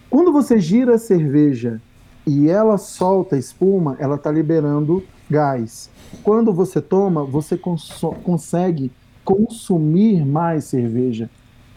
Quando 0.09 0.33
você 0.33 0.59
gira 0.61 0.95
a 0.95 0.99
cerveja 0.99 1.81
e 2.27 2.49
ela 2.49 2.79
solta 2.79 3.37
espuma, 3.37 3.97
ela 3.99 4.14
está 4.14 4.31
liberando 4.31 5.03
gás. 5.29 5.91
Quando 6.23 6.53
você 6.53 6.81
toma, 6.81 7.25
você 7.25 7.57
conso- 7.57 8.12
consegue 8.23 8.93
consumir 9.25 10.25
mais 10.25 10.64
cerveja. 10.64 11.29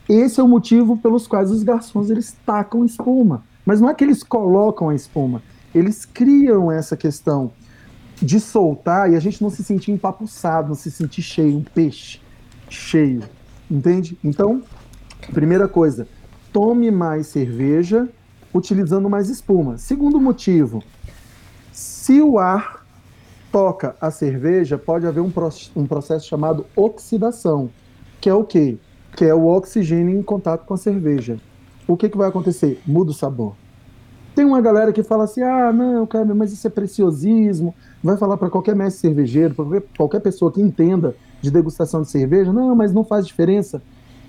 Esse 0.08 0.40
é 0.40 0.44
o 0.44 0.48
motivo 0.48 0.98
pelos 0.98 1.28
quais 1.28 1.50
os 1.52 1.64
garçons 1.64 2.10
eles 2.10 2.36
tacam 2.46 2.86
espuma. 2.86 3.44
Mas 3.66 3.82
não 3.82 3.90
é 3.90 3.94
que 3.94 4.04
eles 4.04 4.24
colocam 4.24 4.90
a 4.90 4.96
espuma, 4.96 5.42
eles 5.74 6.06
criam 6.06 6.72
essa 6.72 6.96
questão 6.98 7.52
de 8.22 8.40
soltar 8.40 9.12
e 9.12 9.16
a 9.16 9.20
gente 9.20 9.42
não 9.42 9.50
se 9.50 9.64
sentir 9.64 9.92
empapuçado, 9.92 10.68
não 10.70 10.76
se 10.76 10.92
sentir 10.92 11.22
cheio, 11.22 11.58
um 11.58 11.64
peixe 11.64 12.20
cheio, 12.70 13.24
entende? 13.70 14.18
Então, 14.24 14.62
primeira 15.34 15.68
coisa, 15.68 16.08
tome 16.52 16.92
mais 16.92 17.28
cerveja 17.28 18.08
utilizando 18.54 19.10
mais 19.10 19.30
espuma. 19.30 19.78
Segundo 19.78 20.20
motivo, 20.20 20.84
se 21.72 22.22
o 22.22 22.38
ar 22.38 22.86
toca 23.52 23.96
a 24.02 24.12
cerveja, 24.12 24.78
pode 24.78 25.08
haver 25.08 25.22
um, 25.22 25.32
pro- 25.32 25.50
um 25.76 25.86
processo 25.86 26.28
chamado 26.28 26.66
oxidação, 26.76 27.70
que 28.20 28.30
é 28.30 28.34
o 28.34 28.44
quê? 28.44 28.78
Que 29.16 29.26
é 29.26 29.34
o 29.34 29.48
oxigênio 29.48 30.18
em 30.18 30.22
contato 30.22 30.66
com 30.66 30.74
a 30.74 30.78
cerveja. 30.78 31.40
O 31.88 31.98
que, 31.98 32.10
que 32.10 32.18
vai 32.18 32.30
acontecer? 32.30 32.82
Muda 32.86 33.12
o 33.12 33.14
sabor. 33.14 33.56
Tem 34.36 34.46
uma 34.46 34.62
galera 34.62 34.94
que 34.94 35.04
fala 35.04 35.26
assim: 35.26 35.42
ah, 35.42 35.72
não, 35.72 36.06
cara, 36.06 36.34
mas 36.34 36.52
isso 36.52 36.66
é 36.68 36.70
preciosismo. 36.70 37.74
Vai 38.04 38.18
falar 38.18 38.38
para 38.38 38.50
qualquer 38.50 38.76
mestre 38.76 39.02
cervejeiro, 39.02 39.54
para 39.54 39.82
qualquer, 39.98 40.20
pessoa 40.22 40.52
que 40.52 40.62
entenda 40.62 41.16
de 41.42 41.52
degustação 41.52 42.02
de 42.02 42.10
cerveja: 42.10 42.54
não, 42.54 42.76
mas 42.76 42.94
não 42.94 43.04
faz 43.04 43.26
diferença. 43.28 43.82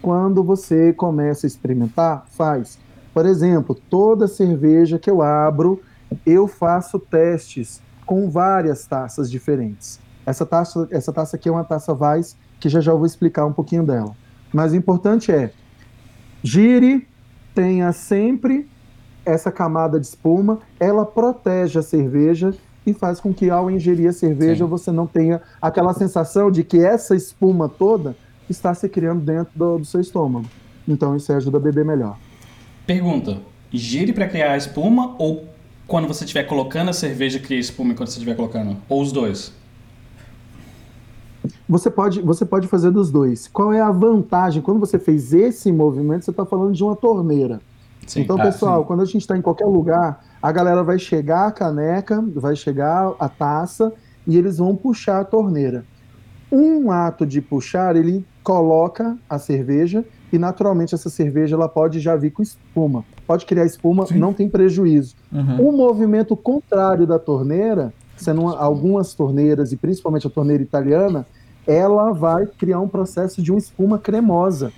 Quando 0.03 0.43
você 0.43 0.93
começa 0.93 1.47
a 1.47 1.49
experimentar, 1.49 2.27
faz. 2.31 2.79
Por 3.13 3.27
exemplo, 3.27 3.77
toda 3.89 4.27
cerveja 4.27 4.99
que 4.99 5.11
eu 5.11 5.21
abro, 5.21 5.81
eu 6.25 6.47
faço 6.47 6.99
testes 6.99 7.83
com 8.07 8.31
várias 8.31 8.87
taças 8.87 9.31
diferentes. 9.31 10.01
Essa 10.25 10.47
taça, 10.47 10.89
essa 10.91 11.13
taça 11.13 11.37
aqui 11.37 11.49
é 11.49 11.53
uma 11.53 11.65
taça 11.65 11.93
Weiss, 11.93 12.37
que 12.59 12.69
já 12.69 12.81
já 12.81 12.93
vou 12.95 13.07
explicar 13.07 13.47
um 13.47 13.53
pouquinho 13.53 13.85
dela. 13.85 14.17
Mas 14.53 14.73
o 14.73 14.77
importante 14.77 15.31
é, 15.31 15.53
gire, 16.43 17.07
tenha 17.55 17.93
sempre 17.93 18.69
essa 19.31 19.51
camada 19.51 19.99
de 19.99 20.07
espuma, 20.07 20.59
ela 20.79 21.05
protege 21.05 21.79
a 21.79 21.83
cerveja 21.83 22.55
e 22.87 22.93
faz 22.93 23.21
com 23.21 23.33
que 23.33 23.51
ao 23.51 23.71
ingerir 23.71 24.09
a 24.09 24.13
cerveja 24.13 24.65
Sim. 24.65 24.71
você 24.71 24.91
não 24.91 25.07
tenha 25.07 25.41
aquela 25.61 25.93
sensação 25.93 26.51
de 26.51 26.65
que 26.65 26.79
essa 26.79 27.15
espuma 27.15 27.69
toda 27.69 28.17
está 28.49 28.75
se 28.75 28.89
criando 28.89 29.21
dentro 29.21 29.53
do, 29.55 29.79
do 29.79 29.85
seu 29.85 30.01
estômago. 30.01 30.47
Então 30.89 31.17
isso 31.17 31.33
ajuda 31.33 31.59
a 31.59 31.61
beber 31.61 31.85
melhor. 31.85 32.19
Pergunta: 32.87 33.39
gire 33.71 34.13
pra 34.13 34.29
criar 34.29 34.53
a 34.53 34.57
espuma 34.57 35.15
ou 35.19 35.45
quando 35.87 36.09
você 36.09 36.25
estiver 36.25 36.45
colocando 36.45 36.89
a 36.89 36.93
cerveja 36.93 37.39
cria 37.39 37.59
espuma 37.59 37.93
enquanto 37.93 38.11
você 38.11 38.19
estiver 38.19 38.35
colocando? 38.35 38.77
Ou 38.89 39.03
os 39.03 39.13
dois? 39.13 39.53
Você 41.69 41.91
pode, 41.91 42.21
você 42.21 42.45
pode 42.45 42.67
fazer 42.67 42.91
dos 42.91 43.11
dois. 43.11 43.47
Qual 43.49 43.73
é 43.73 43.81
a 43.81 43.91
vantagem? 43.91 44.61
Quando 44.63 44.81
você 44.81 44.99
fez 44.99 45.33
esse 45.33 45.71
movimento, 45.71 46.25
você 46.25 46.31
está 46.31 46.45
falando 46.45 46.75
de 46.75 46.83
uma 46.83 46.97
torneira. 46.97 47.61
Sim. 48.11 48.23
então, 48.23 48.37
Ah, 48.41 48.43
pessoal, 48.45 48.81
sim. 48.81 48.87
quando 48.87 49.01
a 49.03 49.05
gente 49.05 49.19
está 49.19 49.37
em 49.37 49.43
qualquer 49.43 49.67
lugar, 49.67 50.25
a 50.43 50.51
galera 50.53 50.83
vai 50.83 50.99
chegar 50.99 51.47
a 51.47 51.53
caneca, 51.53 52.21
vai 52.35 52.57
chegar 52.57 53.13
a 53.19 53.29
taça 53.29 53.93
e 54.27 54.37
eles 54.37 54.59
vão 54.59 54.75
puxar 54.75 55.21
a 55.21 55.25
torneira. 55.25 55.85
Um 56.51 56.91
ato 56.91 57.25
de 57.25 57.41
puxar, 57.41 57.95
ele 57.95 58.25
coloca 58.43 59.17
a 59.29 59.39
cerveja 59.39 60.05
e 60.33 60.39
naturalmente 60.39 60.95
essa 60.95 61.09
cerveja 61.09 61.55
ela 61.55 61.69
pode 61.69 62.01
já 62.01 62.17
vir 62.17 62.33
com 62.33 62.43
espuma. 62.43 63.05
Pode 63.27 63.47
criar 63.47 63.65
espuma, 63.65 64.07
Sim. 64.07 64.19
não 64.19 64.33
tem 64.33 64.49
prejuízo. 64.49 65.15
Uhum. 65.33 65.69
O 65.69 65.73
movimento 65.73 66.35
contrário 66.37 67.07
da 67.07 67.19
torneira, 67.21 67.93
sendo 68.17 68.41
uma- 68.43 68.59
algumas 68.59 69.15
torneiras, 69.15 69.71
e 69.73 69.77
principalmente 69.77 70.27
a 70.27 70.31
torneira 70.31 70.63
italiana, 70.63 71.25
ela 71.67 72.13
vai 72.13 72.47
criar 72.47 72.81
um 72.81 72.89
processo 72.89 73.41
de 73.41 73.53
uma 73.53 73.59
espuma 73.59 73.99
cremosa. 73.99 74.73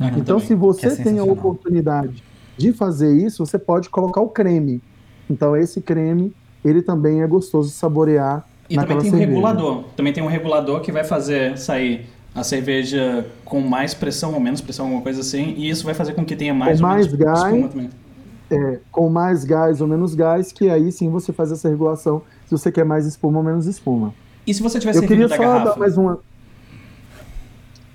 Aqui 0.00 0.20
Então, 0.20 0.40
se 0.40 0.54
você 0.54 0.86
é 0.88 0.96
tem 0.96 1.18
a 1.18 1.24
oportunidade 1.24 2.24
de 2.56 2.72
fazer 2.72 3.12
isso, 3.16 3.44
você 3.44 3.58
pode 3.58 3.88
colocar 3.90 4.20
o 4.20 4.28
creme. 4.28 4.80
Então, 5.28 5.56
esse 5.56 5.80
creme, 5.80 6.34
ele 6.64 6.82
também 6.82 7.22
é 7.22 7.26
gostoso 7.26 7.68
de 7.68 7.74
saborear 7.74 8.46
E 8.68 8.76
também 8.76 8.98
tem 8.98 9.08
um 9.08 9.10
cerveja. 9.10 9.26
regulador. 9.30 9.84
Também 9.96 10.12
tem 10.12 10.22
um 10.22 10.26
regulador 10.28 10.80
que 10.80 10.92
vai 10.92 11.04
fazer 11.04 11.58
sair 11.58 12.06
a 12.34 12.42
cerveja 12.42 13.26
com 13.44 13.60
mais 13.60 13.94
pressão 13.94 14.34
ou 14.34 14.40
menos 14.40 14.60
pressão, 14.60 14.86
alguma 14.86 15.02
coisa 15.02 15.20
assim. 15.20 15.54
E 15.56 15.68
isso 15.70 15.84
vai 15.84 15.94
fazer 15.94 16.14
com 16.14 16.24
que 16.24 16.34
tenha 16.36 16.52
mais 16.54 16.80
Com 16.80 16.86
ou 16.86 16.92
mais 16.92 17.06
menos 17.06 17.18
gás. 17.24 17.44
espuma 17.44 17.68
também. 17.68 17.90
É, 18.50 18.78
com 18.92 19.08
mais 19.08 19.44
gás 19.44 19.80
ou 19.80 19.86
menos 19.88 20.14
gás, 20.14 20.52
que 20.52 20.68
aí 20.68 20.92
sim 20.92 21.08
você 21.10 21.32
faz 21.32 21.50
essa 21.50 21.68
regulação, 21.68 22.22
se 22.44 22.50
você 22.50 22.70
quer 22.70 22.84
mais 22.84 23.06
espuma 23.06 23.38
ou 23.38 23.44
menos 23.44 23.66
espuma. 23.66 24.12
E 24.46 24.52
se 24.52 24.62
você 24.62 24.78
tiver 24.78 24.94
Eu 24.94 25.02
queria 25.06 25.28
só 25.28 25.38
garrafa? 25.38 25.70
dar 25.70 25.78
mais 25.78 25.96
uma. 25.96 26.18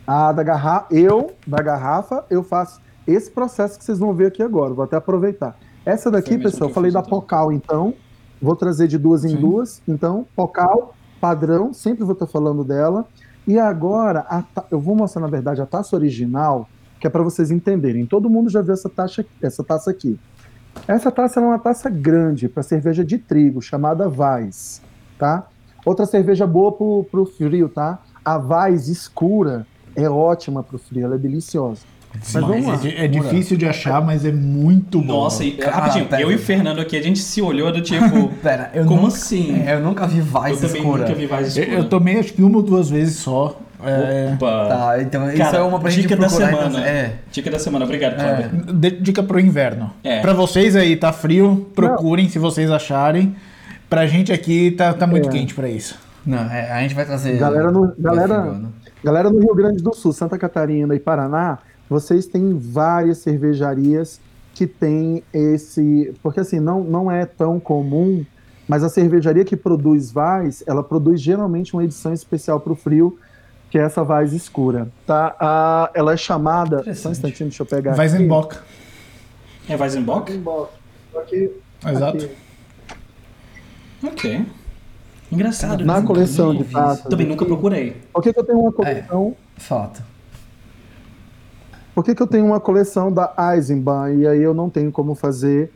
A 0.08 0.32
da 0.32 0.42
garrafa, 0.42 0.88
eu, 0.94 1.32
da 1.46 1.62
garrafa, 1.62 2.26
eu 2.32 2.44
faço 2.44 2.82
esse 3.12 3.32
processo 3.32 3.78
que 3.78 3.84
vocês 3.84 4.00
vão 4.00 4.14
ver 4.14 4.28
aqui 4.28 4.44
agora. 4.44 4.74
Vou 4.74 4.84
até 4.84 4.96
aproveitar. 4.96 5.58
Essa 5.86 6.12
daqui, 6.12 6.38
pessoal, 6.38 6.70
eu 6.70 6.74
falei 6.74 6.92
da. 6.92 7.02
Pocal, 7.02 7.52
então. 7.52 7.94
Vou 8.42 8.56
trazer 8.56 8.88
de 8.88 8.98
duas 8.98 9.26
em 9.26 9.30
Sim. 9.30 9.38
duas. 9.38 9.82
Então, 9.88 10.26
Pocal, 10.36 10.96
padrão, 11.20 11.74
sempre 11.74 12.04
vou 12.04 12.14
estar 12.14 12.28
falando 12.28 12.64
dela. 12.64 13.06
E 13.48 13.58
agora, 13.58 14.26
a 14.30 14.44
eu 14.70 14.80
vou 14.80 14.96
mostrar, 14.96 15.22
na 15.22 15.28
verdade, 15.28 15.62
a 15.62 15.66
taça 15.66 15.96
original, 15.96 16.70
que 17.00 17.08
é 17.08 17.10
para 17.10 17.24
vocês 17.24 17.52
entenderem. 17.52 18.06
Todo 18.06 18.30
mundo 18.30 18.50
já 18.50 18.62
viu 18.62 18.74
essa, 18.74 18.88
taça, 18.90 19.26
essa 19.42 19.64
taça 19.64 19.90
aqui. 19.90 20.20
Essa 20.88 21.12
taça 21.12 21.40
é 21.40 21.44
uma 21.44 21.60
taça 21.60 21.90
grande 21.90 22.48
para 22.48 22.64
cerveja 22.64 23.04
de 23.04 23.18
trigo, 23.18 23.62
chamada 23.62 24.08
Weiss, 24.08 24.82
tá? 25.18 25.48
Outra 25.86 26.06
cerveja 26.06 26.46
boa 26.46 26.72
pro, 26.72 27.06
pro 27.10 27.26
frio, 27.26 27.70
tá? 27.70 28.00
A 28.24 28.38
Weiss 28.38 28.88
escura 28.88 29.66
é 29.96 30.10
ótima 30.10 30.62
pro 30.62 30.78
frio, 30.78 31.06
ela 31.06 31.16
é 31.16 31.18
deliciosa. 31.18 31.82
Mas 32.14 32.32
vamos 32.44 32.66
lá. 32.66 32.80
É, 32.84 33.06
é 33.06 33.08
difícil 33.08 33.56
de 33.56 33.66
achar, 33.68 34.02
mas 34.02 34.26
é 34.26 34.32
muito 34.32 35.00
bom. 35.00 35.24
Nossa, 35.24 35.44
e, 35.44 35.58
Ah, 35.66 35.70
rapidinho, 35.70 36.06
pera. 36.06 36.22
eu 36.22 36.32
e 36.32 36.36
o 36.36 36.40
Fernando 36.40 36.80
aqui, 36.80 36.98
a 36.98 37.02
gente 37.02 37.20
se 37.20 37.42
olhou 37.42 37.72
do 37.72 37.82
tipo. 37.82 38.28
Pera, 38.44 38.72
eu 38.74 38.86
Como 38.86 39.04
nunca, 39.04 39.14
assim? 39.16 39.62
é, 39.66 39.76
Eu 39.76 39.80
nunca 39.82 40.08
vi 40.08 40.18
eu 40.20 40.24
Vice 40.26 40.62
também 40.62 40.82
escura. 40.82 41.02
nunca 41.04 41.14
vi 41.16 41.24
Eu, 41.30 41.40
escura. 41.42 41.68
eu 41.70 41.84
tomei 41.88 42.20
acho 42.20 42.34
que 42.34 42.42
uma 42.44 42.58
ou 42.58 42.64
duas 42.64 42.90
vezes 42.90 43.18
só. 43.18 43.60
É, 43.82 44.34
Opa. 44.34 44.66
Tá, 44.68 45.02
então 45.02 45.26
isso 45.30 45.38
Cara, 45.38 45.58
é 45.60 45.62
uma 45.62 45.80
pra 45.80 45.90
gente 45.90 46.02
dica 46.02 46.18
da 46.18 46.28
procurar. 46.28 46.52
então, 46.52 46.64
semana. 46.72 46.86
É. 46.86 47.14
Dica 47.32 47.50
da 47.52 47.60
semana, 47.60 47.86
obrigado, 47.86 48.16
Cláudio. 48.16 48.74
de- 48.74 48.92
dica 49.00 49.24
pro 49.24 49.40
inverno. 49.40 49.92
É. 50.04 50.20
Pra 50.20 50.34
vocês 50.34 50.76
aí, 50.76 50.98
tá 50.98 51.14
frio, 51.14 51.70
procurem 51.74 52.28
se 52.28 52.38
vocês 52.38 52.70
acharem. 52.70 53.36
Pra 53.90 54.06
gente 54.06 54.34
aqui 54.34 54.72
tá, 54.72 54.94
tá 54.94 55.08
muito 55.08 55.30
É. 55.30 55.32
quente 55.32 55.54
pra 55.54 55.70
isso. 55.70 55.96
Não, 56.26 56.40
é, 56.52 56.70
a 56.72 56.82
gente 56.82 56.94
vai 56.94 57.06
trazer. 57.06 57.38
Galera 57.38 57.72
no- 57.72 57.94
galera-. 57.98 58.56
Galera 59.02 59.30
no 59.30 59.40
Rio 59.40 59.56
Grande 59.56 59.82
do 59.82 59.94
Sul, 59.96 60.12
Santa 60.12 60.38
Catarina 60.38 60.94
e 60.94 61.00
Paraná, 61.00 61.58
vocês 61.90 62.28
têm 62.28 62.58
várias 62.58 63.18
cervejarias 63.20 64.22
que 64.54 64.68
tem 64.68 65.24
esse. 65.34 66.14
Porque 66.22 66.40
assim, 66.42 66.60
não, 66.60 66.84
não 66.84 67.12
é 67.12 67.26
tão 67.26 67.60
comum, 67.60 68.26
mas 68.68 68.84
a 68.84 68.90
cervejaria 68.90 69.44
que 69.44 69.56
produz 69.56 70.12
Vais, 70.12 70.64
ela 70.68 70.84
produz 70.84 71.20
geralmente 71.22 71.74
uma 71.74 71.84
edição 71.84 72.14
especial 72.14 72.60
para 72.60 72.74
o 72.74 72.76
frio, 72.76 73.18
que 73.72 73.80
é 73.80 73.82
essa 73.82 74.04
Vais 74.04 74.34
escura. 74.34 74.88
Tá? 75.08 75.36
A, 75.40 75.92
ela 75.94 76.14
é 76.14 76.18
chamada. 76.18 76.84
Só 76.94 77.10
um 77.10 77.12
instantinho, 77.12 77.50
deixa 77.50 77.64
eu 77.64 77.66
pegar. 77.66 77.92
aqui. 77.92 78.00
Weizenbock. 78.00 78.58
É 79.68 79.76
Weizenbock? 79.76 80.32
Weizenbock. 80.32 80.72
Aqui, 81.16 81.52
Exato. 81.88 82.18
aqui. 82.18 82.30
Ok. 84.04 84.46
Engraçado. 85.32 85.86
Na 85.86 85.96
nunca 85.96 86.08
coleção 86.08 86.56
de 86.56 86.64
taças. 86.66 87.06
Também 87.06 87.28
nunca 87.28 87.46
procurei. 87.46 87.96
Por 88.12 88.24
que, 88.24 88.34
que 88.34 88.40
eu 88.40 88.44
tenho 88.44 88.60
uma 88.60 88.72
coleção? 88.72 89.36
Fato. 89.58 90.02
Por 92.00 92.06
que, 92.06 92.16
que 92.16 92.24
eu 92.24 92.28
tenho 92.28 92.46
uma 92.46 92.62
coleção 92.62 93.12
da 93.12 93.34
Eisenbahn 93.54 94.20
e 94.20 94.26
aí 94.26 94.42
eu 94.42 94.54
não 94.54 94.70
tenho 94.70 94.90
como 94.90 95.14
fazer, 95.16 95.70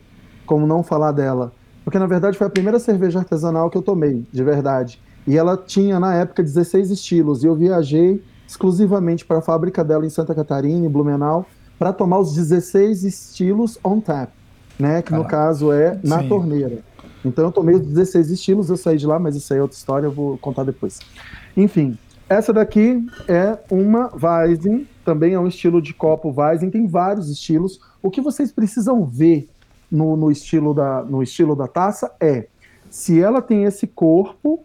como 0.46 0.66
não 0.66 0.82
falar 0.82 1.12
dela? 1.12 1.52
Porque 1.84 1.98
na 1.98 2.06
verdade 2.06 2.38
foi 2.38 2.46
a 2.46 2.50
primeira 2.50 2.78
cerveja 2.78 3.18
artesanal 3.18 3.68
que 3.68 3.76
eu 3.76 3.82
tomei, 3.82 4.24
de 4.32 4.42
verdade. 4.42 4.98
E 5.26 5.36
ela 5.36 5.54
tinha 5.54 6.00
na 6.00 6.14
época 6.14 6.42
16 6.42 6.90
estilos 6.90 7.44
e 7.44 7.46
eu 7.46 7.54
viajei 7.54 8.24
exclusivamente 8.48 9.22
para 9.22 9.36
a 9.36 9.42
fábrica 9.42 9.84
dela 9.84 10.06
em 10.06 10.08
Santa 10.08 10.34
Catarina, 10.34 10.86
em 10.86 10.88
Blumenau, 10.88 11.44
para 11.78 11.92
tomar 11.92 12.20
os 12.20 12.34
16 12.34 13.04
estilos 13.04 13.78
on 13.84 14.00
tap, 14.00 14.30
né? 14.78 15.02
Que 15.02 15.12
no 15.12 15.24
Caraca. 15.24 15.36
caso 15.36 15.72
é 15.72 16.00
na 16.02 16.22
Sim. 16.22 16.28
torneira. 16.30 16.78
Então 17.22 17.44
eu 17.44 17.52
tomei 17.52 17.74
os 17.74 17.82
16 17.82 18.30
estilos, 18.30 18.70
eu 18.70 18.78
saí 18.78 18.96
de 18.96 19.06
lá, 19.06 19.18
mas 19.18 19.36
isso 19.36 19.52
aí 19.52 19.58
é 19.58 19.62
outra 19.62 19.76
história, 19.76 20.06
eu 20.06 20.12
vou 20.12 20.38
contar 20.38 20.64
depois. 20.64 21.00
Enfim, 21.54 21.98
essa 22.30 22.50
daqui 22.50 23.06
é 23.28 23.58
uma 23.70 24.10
Weizen, 24.18 24.88
também 25.04 25.34
é 25.34 25.38
um 25.38 25.46
estilo 25.46 25.80
de 25.82 25.92
copo 25.92 26.32
Weizen, 26.36 26.70
tem 26.70 26.86
vários 26.86 27.28
estilos. 27.30 27.80
O 28.02 28.10
que 28.10 28.20
vocês 28.20 28.50
precisam 28.50 29.04
ver 29.04 29.48
no, 29.90 30.16
no 30.16 30.30
estilo, 30.30 30.74
da, 30.74 31.02
no 31.02 31.22
estilo 31.22 31.54
da 31.54 31.68
taça 31.68 32.12
é 32.20 32.46
se 32.90 33.20
ela 33.20 33.42
tem 33.42 33.64
esse 33.64 33.86
corpo 33.86 34.60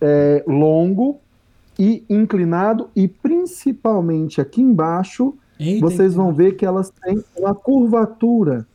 é, 0.00 0.42
longo 0.46 1.20
e 1.78 2.04
inclinado, 2.08 2.88
e 2.96 3.06
principalmente 3.06 4.40
aqui 4.40 4.60
embaixo, 4.60 5.34
Eita, 5.60 5.80
vocês 5.80 6.14
vão 6.14 6.32
ver 6.32 6.56
que 6.56 6.66
elas 6.66 6.90
têm 6.90 7.22
uma 7.36 7.54
curvatura. 7.54 8.66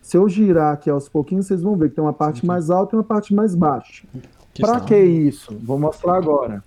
Se 0.00 0.16
eu 0.16 0.26
girar 0.28 0.72
aqui 0.72 0.88
aos 0.88 1.08
pouquinhos, 1.08 1.46
vocês 1.46 1.60
vão 1.60 1.76
ver 1.76 1.90
que 1.90 1.96
tem 1.96 2.04
uma 2.04 2.12
parte 2.14 2.46
mais 2.46 2.70
alta 2.70 2.94
e 2.94 2.98
uma 2.98 3.04
parte 3.04 3.34
mais 3.34 3.54
baixa. 3.54 4.06
está- 4.54 4.80
que 4.80 4.98
isso? 4.98 5.54
Vou 5.62 5.78
mostrar 5.78 6.16
agora. 6.16 6.64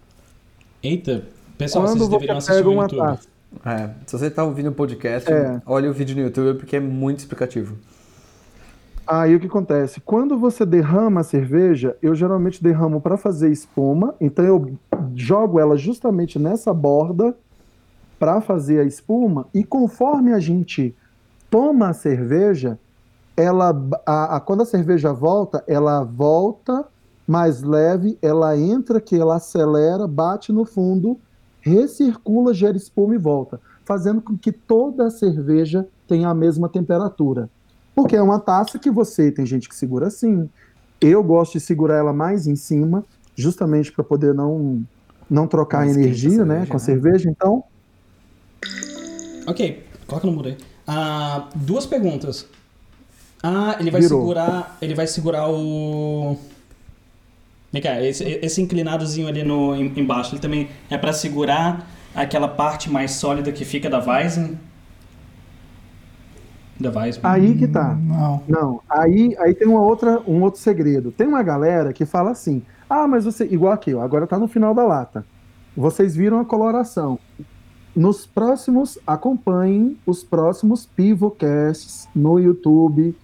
Eita, 0.84 1.26
pessoal, 1.58 1.86
Quando 1.86 1.98
vocês 1.98 2.10
deveriam 2.10 2.38
assistir 2.38 2.58
pega 2.58 2.70
uma 2.70 2.88
taça, 2.88 3.28
É, 3.66 3.90
se 4.08 4.18
você 4.18 4.30
tá 4.30 4.44
ouvindo 4.44 4.70
o 4.70 4.74
podcast, 4.74 5.32
É. 5.32 5.62
olha 5.66 5.90
o 5.90 5.94
vídeo 5.94 6.16
no 6.16 6.22
YouTube 6.24 6.58
porque 6.58 6.76
é 6.78 6.80
muito 6.80 7.20
explicativo. 7.20 7.76
Aí 9.06 9.36
o 9.36 9.40
que 9.40 9.48
acontece? 9.48 10.00
Quando 10.00 10.38
você 10.38 10.66
derrama 10.66 11.22
a 11.22 11.24
cerveja, 11.24 11.98
eu 12.02 12.16
geralmente 12.16 12.64
derramo 12.64 13.02
para 13.02 13.18
fazer 13.18 13.52
espuma, 13.52 14.16
então 14.22 14.46
eu 14.46 14.74
jogo 15.16 15.60
ela 15.60 15.76
justamente 15.76 16.40
nessa 16.40 16.74
borda 16.74 17.36
para 18.18 18.40
fazer 18.40 18.80
a 18.80 18.84
espuma, 18.84 19.48
e 19.54 19.64
conforme 19.64 20.32
a 20.32 20.40
gente 20.40 20.96
toma 21.50 21.90
a 21.90 21.94
cerveja, 21.94 22.78
ela 23.36 23.76
a, 24.06 24.36
a- 24.38 24.40
quando 24.40 24.62
a 24.62 24.66
cerveja 24.66 25.12
volta, 25.12 25.64
ela 25.68 26.04
volta 26.04 26.86
mais 27.28 27.64
leve, 27.64 28.18
ela 28.22 28.56
entra 28.58 29.00
aqui, 29.00 29.20
ela 29.20 29.38
acelera, 29.38 30.08
bate 30.08 30.54
no 30.54 30.64
fundo, 30.66 31.18
recircula, 31.62 32.54
gera 32.54 32.76
espuma 32.76 33.16
e 33.16 33.18
volta, 33.18 33.60
fazendo 33.86 34.22
com 34.22 34.38
que 34.38 34.52
toda 34.52 35.08
a 35.08 35.12
cerveja 35.12 35.88
tenha 36.08 36.28
a 36.30 36.34
mesma 36.34 36.68
temperatura. 36.68 37.50
Porque 37.96 38.16
é 38.16 38.22
uma 38.22 38.40
taça 38.40 38.78
que 38.80 38.90
você 38.92 39.32
tem 39.32 39.46
gente 39.46 39.70
que 39.70 39.76
segura 39.76 40.08
assim. 40.08 40.50
Eu 41.00 41.24
gosto 41.24 41.54
de 41.54 41.60
segurar 41.60 41.96
ela 41.98 42.14
mais 42.14 42.48
em 42.48 42.56
cima, 42.56 43.04
justamente 43.36 43.92
para 43.92 44.04
poder 44.04 44.34
não 44.34 44.84
não 45.30 45.48
trocar 45.48 45.86
Não 45.86 45.94
energia, 45.94 46.44
né, 46.44 46.66
cerveja, 46.66 46.66
com 46.68 46.74
a 46.74 46.80
né? 46.80 46.86
cerveja. 46.86 47.30
Então, 47.30 47.64
Ok, 49.48 49.84
coloca 50.08 50.28
no 50.28 50.34
mudo 50.34 50.50
aí. 50.50 50.58
Ah, 50.86 51.50
duas 51.56 51.86
perguntas. 51.86 52.46
Ah, 53.42 53.76
ele 53.80 53.90
vai 53.90 54.02
Virou. 54.02 54.20
segurar. 54.22 54.78
Ele 54.82 54.94
vai 54.94 55.08
segurar 55.08 55.50
o. 55.50 56.38
Vem 57.72 57.82
cá, 57.82 58.02
esse, 58.02 58.24
esse 58.24 58.62
inclinadozinho 58.62 59.28
ali 59.28 59.44
no, 59.44 59.76
em- 59.76 59.94
embaixo, 60.00 60.34
ele 60.34 60.42
também 60.42 60.70
é 60.90 60.98
pra 60.98 61.14
segurar 61.14 61.88
aquela 62.14 62.48
parte 62.48 62.90
mais 62.90 63.12
sólida 63.12 63.52
que 63.52 63.64
fica 63.64 63.90
da 63.90 64.00
Weizen? 64.00 64.60
Da 66.80 66.90
Weizen. 66.90 67.22
aí 67.24 67.56
que 67.58 67.68
tá. 67.68 67.96
Não. 67.96 68.42
Não, 68.48 68.82
aí, 68.90 69.36
aí 69.40 69.54
tem 69.54 69.68
uma 69.68 69.82
outra, 69.82 70.22
um 70.28 70.42
outro 70.42 70.60
segredo. 70.60 71.12
Tem 71.12 71.28
uma 71.28 71.44
galera 71.44 71.94
que 71.94 72.06
fala 72.06 72.32
assim: 72.32 72.62
ah, 72.90 73.08
mas 73.08 73.24
você. 73.24 73.46
Igual 73.46 73.72
aqui, 73.72 73.94
ó, 73.94 74.02
agora 74.02 74.26
tá 74.26 74.38
no 74.40 74.48
final 74.48 74.74
da 74.74 74.84
lata. 74.84 75.26
Vocês 75.78 76.16
viram 76.16 76.40
a 76.40 76.46
coloração. 76.46 77.20
Nos 77.96 78.26
próximos, 78.26 78.98
acompanhem 79.06 79.98
os 80.06 80.24
próximos 80.24 80.86
Pivocasts 80.86 82.08
no 82.16 82.40
YouTube. 82.40 83.16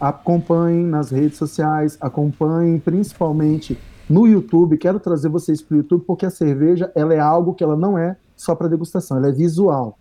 Acompanhem 0.00 0.86
nas 0.86 1.10
redes 1.10 1.36
sociais, 1.36 1.98
acompanhem 2.00 2.78
principalmente 2.78 3.76
no 4.12 4.26
YouTube. 4.26 4.76
Quero 4.76 5.00
trazer 5.00 5.30
vocês 5.30 5.62
para 5.62 5.74
o 5.74 5.78
YouTube 5.78 6.04
porque 6.06 6.26
a 6.26 6.30
cerveja 6.30 6.92
ela 6.94 7.14
é 7.14 7.18
algo 7.18 7.54
que 7.54 7.64
ela 7.64 7.76
não 7.76 7.96
é 7.96 8.16
só 8.36 8.54
para 8.54 8.68
degustação, 8.68 9.16
ela 9.16 9.28
é 9.28 9.32
visual. 9.32 9.98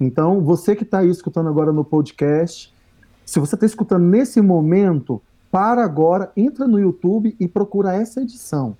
Então, 0.00 0.40
você 0.40 0.74
que 0.74 0.82
está 0.82 1.00
aí 1.00 1.10
escutando 1.10 1.48
agora 1.48 1.72
no 1.72 1.84
podcast, 1.84 2.72
se 3.26 3.38
você 3.38 3.54
está 3.54 3.66
escutando 3.66 4.04
nesse 4.04 4.40
momento, 4.40 5.20
para 5.50 5.84
agora, 5.84 6.32
entra 6.34 6.66
no 6.66 6.80
YouTube 6.80 7.36
e 7.38 7.46
procura 7.46 7.94
essa 7.94 8.22
edição. 8.22 8.76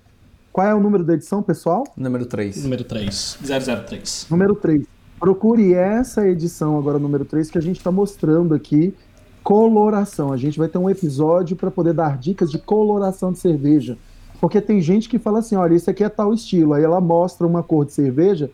Qual 0.51 0.65
é 0.65 0.73
o 0.73 0.79
número 0.79 1.03
da 1.03 1.13
edição, 1.13 1.43
pessoal? 1.43 1.83
Número 1.95 2.25
3. 2.25 2.63
Número 2.63 2.83
3. 2.83 3.37
003. 3.85 4.27
Número 4.31 4.55
3. 4.55 4.85
Procure 5.19 5.73
essa 5.73 6.27
edição 6.27 6.77
agora, 6.77 6.97
número 6.97 7.23
3, 7.23 7.51
que 7.51 7.57
a 7.57 7.61
gente 7.61 7.77
está 7.77 7.91
mostrando 7.91 8.55
aqui 8.55 8.95
coloração. 9.43 10.33
A 10.33 10.37
gente 10.37 10.57
vai 10.57 10.67
ter 10.67 10.77
um 10.77 10.89
episódio 10.89 11.55
para 11.55 11.69
poder 11.69 11.93
dar 11.93 12.17
dicas 12.17 12.49
de 12.49 12.57
coloração 12.57 13.31
de 13.31 13.39
cerveja. 13.39 13.97
Porque 14.41 14.59
tem 14.59 14.81
gente 14.81 15.07
que 15.07 15.17
fala 15.17 15.39
assim, 15.39 15.55
olha, 15.55 15.75
isso 15.75 15.89
aqui 15.89 16.03
é 16.03 16.09
tal 16.09 16.33
estilo. 16.33 16.73
Aí 16.73 16.83
ela 16.83 16.99
mostra 16.99 17.47
uma 17.47 17.63
cor 17.63 17.85
de 17.85 17.93
cerveja 17.93 18.51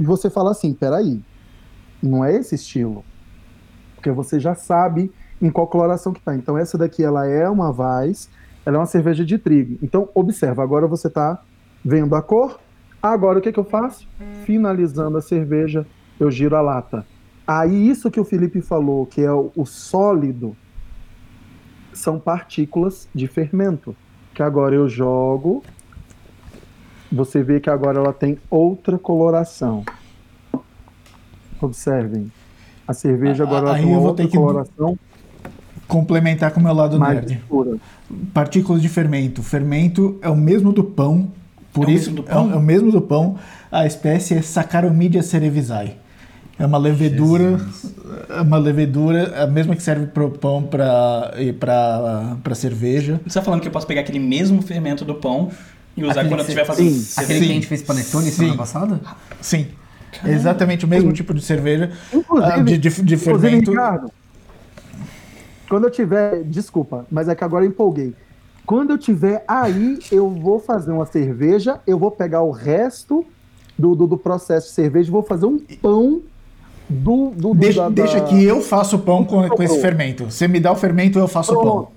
e 0.00 0.02
você 0.02 0.28
fala 0.28 0.50
assim, 0.50 0.72
peraí, 0.72 1.22
não 2.02 2.24
é 2.24 2.34
esse 2.34 2.56
estilo. 2.56 3.04
Porque 3.94 4.10
você 4.10 4.40
já 4.40 4.54
sabe 4.56 5.12
em 5.40 5.50
qual 5.50 5.66
coloração 5.66 6.12
que 6.12 6.20
tá. 6.20 6.34
Então 6.34 6.58
essa 6.58 6.76
daqui, 6.76 7.04
ela 7.04 7.26
é 7.26 7.48
uma 7.48 7.70
Weiss, 7.70 8.30
ela 8.64 8.78
é 8.78 8.80
uma 8.80 8.86
cerveja 8.86 9.24
de 9.24 9.38
trigo. 9.38 9.78
Então 9.82 10.08
observa, 10.14 10.62
agora 10.62 10.86
você 10.86 11.10
tá 11.10 11.40
vendo 11.84 12.16
a 12.16 12.22
cor, 12.22 12.58
Agora 13.02 13.38
o 13.38 13.42
que, 13.42 13.52
que 13.52 13.58
eu 13.58 13.64
faço? 13.64 14.08
Finalizando 14.44 15.16
a 15.16 15.22
cerveja, 15.22 15.86
eu 16.18 16.30
giro 16.30 16.56
a 16.56 16.60
lata. 16.60 17.06
Aí 17.46 17.88
isso 17.88 18.10
que 18.10 18.18
o 18.18 18.24
Felipe 18.24 18.60
falou, 18.60 19.06
que 19.06 19.22
é 19.22 19.32
o 19.32 19.64
sólido, 19.64 20.56
são 21.92 22.18
partículas 22.18 23.08
de 23.14 23.28
fermento. 23.28 23.96
Que 24.38 24.42
agora 24.44 24.72
eu 24.72 24.88
jogo, 24.88 25.64
você 27.10 27.42
vê 27.42 27.58
que 27.58 27.68
agora 27.68 27.98
ela 27.98 28.12
tem 28.12 28.38
outra 28.48 28.96
coloração. 28.96 29.82
Observem. 31.60 32.30
A 32.86 32.94
cerveja 32.94 33.42
agora 33.42 33.66
ela 33.66 33.74
Aí 33.74 33.82
tem 33.82 33.92
eu 33.92 33.98
vou 33.98 34.10
outra 34.10 34.24
ter 34.24 34.30
que- 34.30 34.36
coloração 34.36 34.96
Complementar 35.88 36.52
com 36.52 36.60
o 36.60 36.62
meu 36.62 36.72
lado 36.72 37.00
mais 37.00 37.16
nerd. 37.16 37.32
escura. 37.32 37.78
Partículas 38.32 38.80
de 38.80 38.88
fermento. 38.88 39.42
Fermento 39.42 40.16
é 40.22 40.28
o 40.28 40.36
mesmo 40.36 40.72
do 40.72 40.84
pão. 40.84 41.32
Por 41.72 41.88
É 41.88 41.90
o 41.90 41.94
isso, 41.96 42.10
mesmo 42.12 42.22
do 42.24 42.30
é 42.30 42.32
o- 42.36 42.36
pão? 42.44 42.52
É, 42.52 42.54
o 42.54 42.62
mesmo 42.62 42.92
do 42.92 43.00
pão. 43.02 43.38
A 43.72 43.86
espécie 43.86 44.34
é 44.34 44.40
Saccharomyces 44.42 45.26
cerevisiae. 45.26 45.96
É 46.58 46.66
uma 46.66 46.78
levedura, 46.78 47.60
é 48.28 48.40
uma 48.40 48.58
levedura, 48.58 49.44
a 49.44 49.46
mesma 49.46 49.76
que 49.76 49.82
serve 49.82 50.06
para 50.06 50.24
o 50.24 50.30
pão 50.30 50.62
para 50.62 51.32
e 51.38 51.52
para 51.52 52.54
cerveja. 52.54 53.20
Você 53.24 53.38
tá 53.38 53.44
falando 53.44 53.60
que 53.60 53.68
eu 53.68 53.72
posso 53.72 53.86
pegar 53.86 54.00
aquele 54.00 54.18
mesmo 54.18 54.60
fermento 54.60 55.04
do 55.04 55.14
pão 55.14 55.52
e 55.96 56.02
usar 56.02 56.12
Aquele 56.12 56.28
quando 56.28 56.40
eu 56.40 56.44
estiver 56.44 56.64
fazendo 56.64 56.90
Sim. 56.90 57.00
cerveja? 57.00 57.22
Aquele 57.22 57.46
que 57.46 57.52
a 57.52 57.54
gente 57.54 57.66
fez 57.68 57.82
panetone 57.82 58.24
Sim. 58.24 58.30
semana 58.32 58.56
passada? 58.56 59.00
Sim. 59.40 59.68
É 60.24 60.32
exatamente 60.32 60.84
o 60.84 60.88
mesmo 60.88 61.10
Sim. 61.10 61.14
tipo 61.16 61.32
de 61.32 61.42
cerveja 61.42 61.92
Inclusive, 62.12 62.52
ah, 62.52 62.62
de, 62.62 62.78
de, 62.78 62.78
de 62.78 62.88
Inclusive, 63.14 63.18
fermento. 63.18 63.70
Ricardo, 63.70 64.10
quando 65.68 65.84
eu 65.84 65.90
tiver. 65.90 66.42
Desculpa, 66.42 67.06
mas 67.08 67.28
é 67.28 67.36
que 67.36 67.44
agora 67.44 67.64
eu 67.64 67.68
empolguei. 67.68 68.14
Quando 68.66 68.90
eu 68.90 68.98
tiver 68.98 69.44
aí, 69.46 69.98
eu 70.10 70.28
vou 70.28 70.58
fazer 70.58 70.90
uma 70.90 71.06
cerveja, 71.06 71.80
eu 71.86 71.98
vou 71.98 72.10
pegar 72.10 72.42
o 72.42 72.50
resto 72.50 73.24
do, 73.78 73.94
do, 73.94 74.06
do 74.08 74.18
processo 74.18 74.68
de 74.68 74.74
cerveja 74.74 75.08
e 75.08 75.12
vou 75.12 75.22
fazer 75.22 75.46
um 75.46 75.58
pão 75.58 76.22
do. 76.88 77.30
do, 77.30 77.48
do 77.48 77.54
Deixa, 77.54 77.82
da- 77.82 77.88
deixa 77.88 78.20
da- 78.20 78.26
que 78.26 78.42
eu 78.44 78.60
faço 78.60 78.98
pão 78.98 79.24
com, 79.24 79.48
com 79.48 79.62
esse 79.62 79.74
Pronto. 79.74 79.80
fermento. 79.80 80.24
Você 80.30 80.48
me 80.48 80.58
dá 80.60 80.72
o 80.72 80.76
fermento, 80.76 81.18
eu 81.18 81.28
faço 81.28 81.52
o 81.52 81.56
pão. 81.56 81.62
Pronto. 81.64 81.88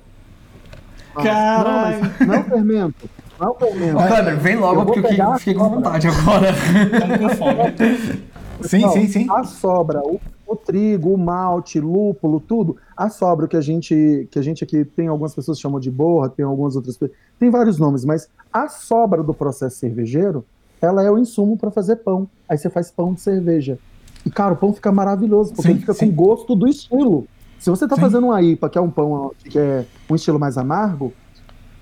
Ah, 1.16 1.24
Caralho. 1.24 2.12
Não, 2.20 2.28
não 2.28 2.34
é 2.36 2.40
o 2.40 2.44
fermento. 2.44 3.10
Não 3.40 3.48
é 3.48 3.52
o 3.52 3.54
fermento. 3.56 3.98
Kleber, 4.08 4.38
vem 4.38 4.56
logo 4.56 4.82
Eu 4.82 4.86
porque 4.86 5.22
eu 5.22 5.34
fiquei 5.38 5.54
com 5.54 5.70
vontade 5.70 6.08
agora. 6.08 6.54
Fome. 6.54 8.22
Sim, 8.64 8.82
Não, 8.82 8.92
sim, 8.92 9.08
sim. 9.08 9.26
A 9.28 9.44
sobra, 9.44 10.02
o, 10.06 10.22
o 10.46 10.56
trigo, 10.56 11.12
o 11.12 11.18
malte, 11.18 11.80
lúpulo, 11.80 12.40
tudo. 12.40 12.78
A 12.96 13.10
sobra 13.10 13.48
que 13.48 13.58
a 13.58 13.62
gente 13.62 14.28
que 14.30 14.38
a 14.38 14.42
gente 14.44 14.64
aqui 14.64 14.86
tem 14.86 15.08
algumas 15.08 15.34
pessoas 15.34 15.58
que 15.58 15.64
chamam 15.64 15.80
de 15.80 15.90
borra, 15.90 16.30
tem 16.30 16.46
algumas 16.46 16.76
outras 16.76 16.96
tem 17.40 17.50
vários 17.50 17.80
nomes, 17.80 18.06
mas 18.06 18.30
a 18.54 18.68
sobra 18.70 19.24
do 19.24 19.34
processo 19.34 19.78
cervejeiro, 19.78 20.46
ela 20.80 21.02
é 21.04 21.10
o 21.10 21.18
insumo 21.18 21.58
para 21.58 21.72
fazer 21.72 21.96
pão. 21.98 22.30
Aí 22.48 22.56
você 22.56 22.70
faz 22.70 22.92
pão 22.92 23.16
de 23.16 23.22
cerveja. 23.22 23.80
E 24.26 24.30
cara, 24.30 24.54
o 24.54 24.58
pão 24.58 24.74
fica 24.74 24.92
maravilhoso, 24.92 25.50
porque 25.54 25.64
Sim, 25.64 25.70
ele 25.72 25.80
fica 25.80 25.94
sim. 25.94 26.10
com 26.12 26.16
gosto 26.16 26.56
do 26.56 26.68
estilo. 26.68 27.28
Se 27.60 27.70
você 27.70 27.88
tá 27.88 27.96
Sim. 27.96 28.02
fazendo 28.02 28.28
uma 28.28 28.42
IPA, 28.42 28.70
que 28.70 28.78
é 28.78 28.82
um 28.82 28.90
pão 28.90 29.32
que 29.44 29.58
é 29.58 29.86
um 30.10 30.16
estilo 30.16 30.40
mais 30.40 30.58
amargo, 30.58 31.14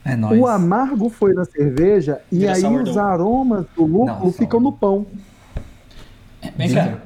É 0.03 0.15
nóis. 0.15 0.39
o 0.39 0.47
amargo 0.47 1.09
foi 1.09 1.33
na 1.33 1.45
cerveja 1.45 2.21
e 2.31 2.39
Vira 2.39 2.53
aí 2.53 2.61
sourdough. 2.61 2.89
os 2.91 2.97
aromas 2.97 3.65
do 3.75 3.85
lúpulo 3.85 4.31
ficam 4.31 4.59
no 4.59 4.71
pão. 4.71 5.05
Vem 6.57 6.73
cá. 6.73 6.97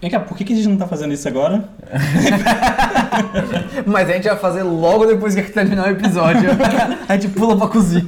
Vem 0.00 0.10
cá, 0.10 0.20
por 0.20 0.36
que, 0.36 0.44
que 0.44 0.52
a 0.52 0.56
gente 0.56 0.68
não 0.68 0.76
tá 0.76 0.86
fazendo 0.86 1.14
isso 1.14 1.26
agora? 1.28 1.68
Mas 3.86 4.10
a 4.10 4.12
gente 4.14 4.28
vai 4.28 4.36
fazer 4.36 4.62
logo 4.62 5.06
depois 5.06 5.34
que 5.34 5.42
terminar 5.42 5.88
o 5.88 5.90
episódio. 5.90 6.50
a 7.08 7.16
gente 7.16 7.28
pula 7.32 7.56
pra 7.56 7.68
cozinha. 7.68 8.04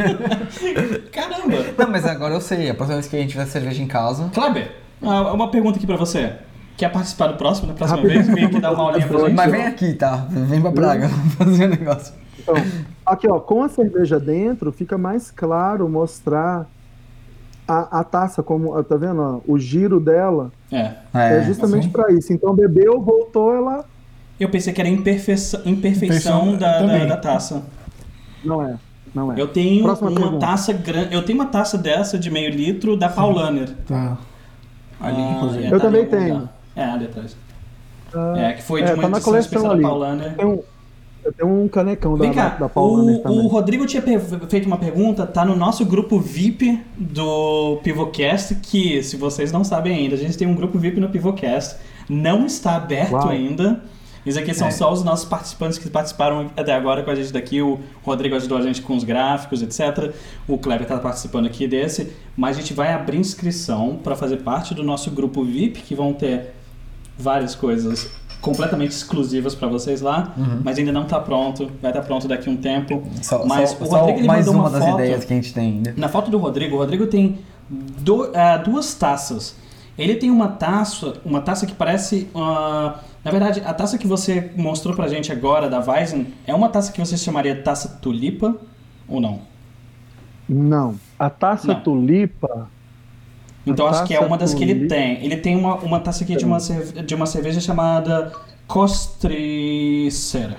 Caramba, 1.12 1.12
caramba! 1.12 1.56
Não, 1.78 1.90
mas 1.90 2.04
agora 2.04 2.34
eu 2.34 2.40
sei. 2.40 2.70
A 2.70 2.74
próxima 2.74 2.96
vez 2.98 3.08
que 3.08 3.16
a 3.16 3.20
gente 3.20 3.30
tiver 3.30 3.46
cerveja 3.46 3.82
em 3.82 3.86
casa. 3.86 4.30
Kleber, 4.34 4.72
ah, 5.04 5.32
uma 5.32 5.50
pergunta 5.50 5.76
aqui 5.78 5.86
pra 5.86 5.96
você. 5.96 6.32
Quer 6.76 6.90
participar 6.90 7.28
do 7.28 7.36
próximo, 7.36 7.68
da 7.68 7.74
próxima 7.74 7.98
Rapidinho. 8.00 8.24
vez? 8.24 8.34
Vem 8.34 8.44
aqui 8.46 8.60
dar 8.60 8.72
uma 8.72 8.82
aulinha 8.84 9.06
pra 9.06 9.18
gente. 9.20 9.32
Mas 9.34 9.50
vem 9.50 9.66
aqui, 9.66 9.92
tá? 9.94 10.26
Vem 10.30 10.60
pra 10.60 10.72
Praga 10.72 11.08
fazer 11.38 11.66
o 11.66 11.68
negócio. 11.68 12.14
Então, 12.38 12.54
aqui, 13.06 13.28
ó, 13.30 13.38
com 13.38 13.62
a 13.62 13.68
cerveja 13.68 14.18
dentro, 14.18 14.72
fica 14.72 14.98
mais 14.98 15.30
claro 15.30 15.88
mostrar 15.88 16.66
a, 17.66 18.00
a 18.00 18.04
taça, 18.04 18.42
como, 18.42 18.82
tá 18.82 18.96
vendo? 18.96 19.20
ó, 19.22 19.40
o 19.50 19.56
giro 19.58 20.00
dela 20.00 20.50
É. 20.70 20.92
é, 21.14 21.42
justamente 21.44 21.88
para 21.88 22.12
isso. 22.12 22.32
Então, 22.32 22.52
bebeu, 22.54 23.00
voltou, 23.00 23.54
ela 23.54 23.84
Eu 24.38 24.48
pensei 24.50 24.72
que 24.72 24.80
era 24.80 24.90
imperfeição, 24.90 25.60
imperfeição 25.64 26.48
Imperfeição, 26.48 26.56
da, 26.58 26.82
da, 26.82 27.04
da 27.06 27.16
taça. 27.16 27.62
não 28.44 28.66
é. 28.66 28.74
Não 29.14 29.32
é. 29.32 29.40
Eu 29.40 29.46
tenho 29.46 29.84
Próxima 29.84 30.10
uma 30.10 30.20
pergunta. 30.20 30.44
taça 30.44 30.72
grande. 30.72 31.14
Eu 31.14 31.24
tenho 31.24 31.38
uma 31.38 31.46
taça 31.46 31.78
dessa 31.78 32.18
de 32.18 32.28
meio 32.32 32.50
litro 32.50 32.96
da 32.96 33.08
Paulaner. 33.08 33.70
Tá. 33.86 34.18
Ali, 35.04 35.22
Ah, 35.22 35.32
inclusive. 35.36 35.64
é, 35.64 35.66
Eu 35.68 35.78
tá 35.78 35.84
também 35.86 36.00
algum 36.04 36.16
tenho. 36.16 36.34
lugar. 36.34 36.52
É, 36.76 36.84
ali 36.84 37.04
atrás. 37.04 37.36
Ah, 38.14 38.34
É, 38.38 38.52
que 38.54 38.62
foi 38.62 38.82
de 38.82 38.90
é, 38.90 38.94
uma 38.94 39.02
tá 39.02 39.08
na 39.08 39.16
edição 39.16 39.32
coleção 39.32 39.40
especial 39.58 39.68
da 39.68 39.74
ali. 39.74 39.82
Paulaner. 39.82 40.34
Tem 40.36 40.46
um, 40.46 40.58
eu 41.24 41.32
tenho 41.32 41.62
um 41.64 41.68
canecão 41.68 42.16
da, 42.18 42.24
Vem 42.24 42.32
cá, 42.32 42.48
da, 42.50 42.56
da 42.56 42.68
Paulaner 42.68 43.16
o, 43.16 43.22
também. 43.22 43.38
o 43.40 43.46
Rodrigo 43.48 43.86
tinha 43.86 44.02
feito 44.02 44.66
uma 44.66 44.76
pergunta, 44.76 45.26
tá 45.26 45.44
no 45.44 45.56
nosso 45.56 45.84
grupo 45.86 46.20
VIP 46.20 46.80
do 46.98 47.78
Pivocast, 47.82 48.56
que 48.56 49.02
se 49.02 49.16
vocês 49.16 49.50
não 49.50 49.64
sabem 49.64 49.94
ainda, 49.96 50.14
a 50.16 50.18
gente 50.18 50.36
tem 50.36 50.46
um 50.46 50.54
grupo 50.54 50.78
VIP 50.78 51.00
no 51.00 51.08
Pivocast, 51.08 51.76
não 52.08 52.44
está 52.46 52.76
aberto 52.76 53.12
Uau. 53.14 53.28
ainda. 53.30 53.80
Isso 54.26 54.38
aqui 54.38 54.54
são 54.54 54.68
É. 54.68 54.70
só 54.70 54.90
os 54.92 55.04
nossos 55.04 55.26
participantes 55.26 55.76
que 55.78 55.88
participaram 55.90 56.50
até 56.56 56.72
agora 56.74 57.02
com 57.02 57.10
a 57.10 57.14
gente 57.14 57.32
daqui. 57.32 57.60
O 57.60 57.78
Rodrigo 58.02 58.34
ajudou 58.36 58.56
a 58.56 58.62
gente 58.62 58.80
com 58.80 58.96
os 58.96 59.04
gráficos, 59.04 59.60
etc. 59.62 60.12
O 60.48 60.56
Kleber 60.56 60.82
está 60.82 60.98
participando 60.98 61.46
aqui 61.46 61.66
desse. 61.68 62.12
Mas 62.36 62.56
a 62.56 62.60
gente 62.60 62.72
vai 62.72 62.92
abrir 62.92 63.18
inscrição 63.18 63.98
para 64.02 64.16
fazer 64.16 64.38
parte 64.38 64.74
do 64.74 64.82
nosso 64.82 65.10
grupo 65.10 65.44
VIP, 65.44 65.80
que 65.82 65.94
vão 65.94 66.12
ter 66.14 66.54
várias 67.18 67.54
coisas 67.54 68.10
completamente 68.40 68.90
exclusivas 68.92 69.54
para 69.54 69.68
vocês 69.68 70.00
lá. 70.00 70.34
Mas 70.62 70.78
ainda 70.78 70.92
não 70.92 71.02
está 71.02 71.20
pronto. 71.20 71.70
Vai 71.80 71.90
estar 71.90 72.02
pronto 72.02 72.26
daqui 72.26 72.48
a 72.48 72.52
um 72.52 72.56
tempo. 72.56 73.02
Só, 73.22 73.44
Mas 73.46 73.70
só- 73.70 73.84
o 73.84 73.86
só 73.86 73.96
Rodrigo 74.00 74.18
ele 74.20 74.26
mais 74.26 74.46
mandou 74.46 74.60
uma, 74.62 74.68
uma 74.70 74.78
das 74.78 74.88
foto. 74.88 75.00
ideias 75.02 75.24
que 75.24 75.32
a 75.32 75.36
gente 75.36 75.52
tem 75.54 75.64
ainda. 75.64 75.94
Na 75.96 76.08
foto 76.08 76.30
do 76.30 76.38
Rodrigo, 76.38 76.76
o 76.76 76.78
Rodrigo 76.78 77.06
tem 77.06 77.38
do- 77.68 78.30
ah, 78.34 78.56
duas 78.56 78.94
taças. 78.94 79.54
Ele 79.96 80.16
tem 80.16 80.30
uma 80.30 80.48
taça, 80.48 81.14
uma 81.24 81.40
taça 81.40 81.66
que 81.66 81.74
parece. 81.74 82.28
ah, 82.34 82.98
na 83.24 83.30
verdade, 83.30 83.62
a 83.64 83.72
taça 83.72 83.96
que 83.96 84.06
você 84.06 84.50
mostrou 84.56 84.94
pra 84.94 85.08
gente 85.08 85.32
agora 85.32 85.68
da 85.70 85.80
Weizen 85.80 86.26
é 86.46 86.54
uma 86.54 86.68
taça 86.68 86.92
que 86.92 87.00
você 87.00 87.16
chamaria 87.16 87.54
de 87.54 87.62
taça 87.62 87.98
tulipa 88.02 88.54
ou 89.08 89.20
não? 89.20 89.40
Não. 90.48 90.94
A 91.18 91.30
taça 91.30 91.68
Não. 91.68 91.80
tulipa. 91.80 92.68
Então 93.66 93.86
acho 93.86 94.04
que 94.04 94.14
é 94.14 94.20
uma 94.20 94.36
das 94.36 94.52
que 94.52 94.62
ele 94.62 94.74
tulipa. 94.74 94.94
tem. 94.94 95.24
Ele 95.24 95.36
tem 95.38 95.56
uma, 95.56 95.76
uma 95.76 96.00
taça 96.00 96.22
aqui 96.22 96.36
de 96.36 96.44
uma, 96.44 96.60
cerve- 96.60 97.02
de 97.02 97.14
uma 97.14 97.24
cerveja 97.24 97.60
chamada 97.60 98.30
Costricera. 98.66 100.56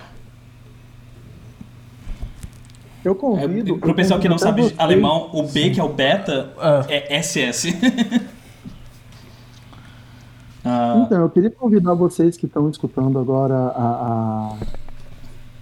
Eu 3.04 3.12
É, 3.12 3.16
convido. 3.16 3.78
pro 3.78 3.92
eu 3.92 3.96
pessoal 3.96 4.20
que 4.20 4.28
não 4.28 4.40
sabe 4.40 4.64
vocês- 4.64 4.80
alemão, 4.80 5.30
o 5.34 5.44
B, 5.44 5.70
que 5.70 5.80
é 5.80 5.84
o 5.84 5.90
beta, 5.90 6.52
Ah. 6.58 6.84
é 6.90 7.16
SS. 7.22 7.68
Ah, 10.66 11.04
Então, 11.06 11.22
eu 11.22 11.30
queria 11.30 11.52
convidar 11.52 11.94
vocês 11.94 12.36
que 12.36 12.46
estão 12.48 12.70
escutando 12.70 13.20
agora 13.20 13.54
a, 13.56 14.52
a- 14.54 14.58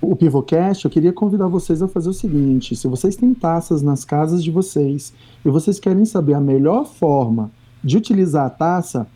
o 0.01 0.16
Pivocast, 0.16 0.84
eu 0.86 0.91
queria 0.91 1.14
convidar 1.14 1.47
vocês 1.47 1.82
a 1.82 1.88
fazer 1.88 2.10
o 2.10 2.14
seguinte: 2.14 2.76
se 2.76 2.88
vocês 2.88 3.16
têm 3.16 3.34
taças 3.34 3.82
nas 3.82 4.04
casas 4.06 4.43
de 4.43 4.51
vocês 4.51 5.14
e 5.45 5.49
vocês 5.49 5.80
querem 5.80 6.06
saber 6.06 6.34
a 6.34 6.41
melhor 6.41 6.86
forma 6.86 7.51
de 7.84 7.97
utilizar 7.97 8.45
a 8.45 8.49
taça, 8.49 9.08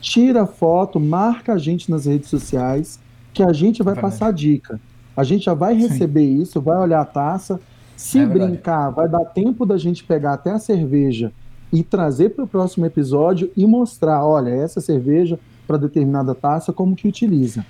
tira 0.00 0.42
a 0.42 0.46
foto, 0.46 0.98
marca 1.00 1.52
a 1.54 1.58
gente 1.58 1.90
nas 1.90 2.06
redes 2.06 2.28
sociais, 2.28 2.98
que 3.32 3.42
a 3.42 3.52
gente 3.52 3.82
vai 3.82 3.94
Verdade. 3.94 4.12
passar 4.12 4.28
a 4.28 4.32
dica. 4.32 4.80
A 5.16 5.24
gente 5.24 5.44
já 5.46 5.54
vai 5.54 5.74
receber 5.74 6.24
isso, 6.24 6.60
vai 6.60 6.78
olhar 6.78 7.00
a 7.00 7.04
taça. 7.04 7.60
Se 7.96 8.18
É 8.18 8.26
brincar, 8.26 8.90
vai 8.90 9.08
dar 9.08 9.24
tempo 9.24 9.64
da 9.64 9.78
gente 9.78 10.04
pegar 10.04 10.34
até 10.34 10.50
a 10.50 10.58
cerveja 10.58 11.32
e 11.72 11.82
trazer 11.82 12.30
para 12.30 12.44
o 12.44 12.48
próximo 12.48 12.86
episódio 12.86 13.50
e 13.56 13.66
mostrar, 13.66 14.24
olha, 14.24 14.50
essa 14.50 14.80
cerveja 14.80 15.38
para 15.66 15.76
determinada 15.76 16.34
taça, 16.34 16.72
como 16.72 16.94
que 16.94 17.08
utiliza. 17.08 17.64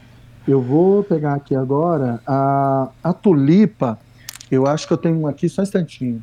Eu 0.47 0.61
vou 0.61 1.03
pegar 1.03 1.35
aqui 1.35 1.57
agora 1.57 2.21
a, 2.27 2.89
a 3.03 3.13
tulipa. 3.13 3.99
Eu 4.51 4.67
acho 4.67 4.87
que 4.87 4.93
eu 4.93 4.97
tenho 4.97 5.19
um 5.19 5.27
aqui, 5.27 5.49
só 5.49 5.63
um 5.63 5.65
instantinho. 5.65 6.23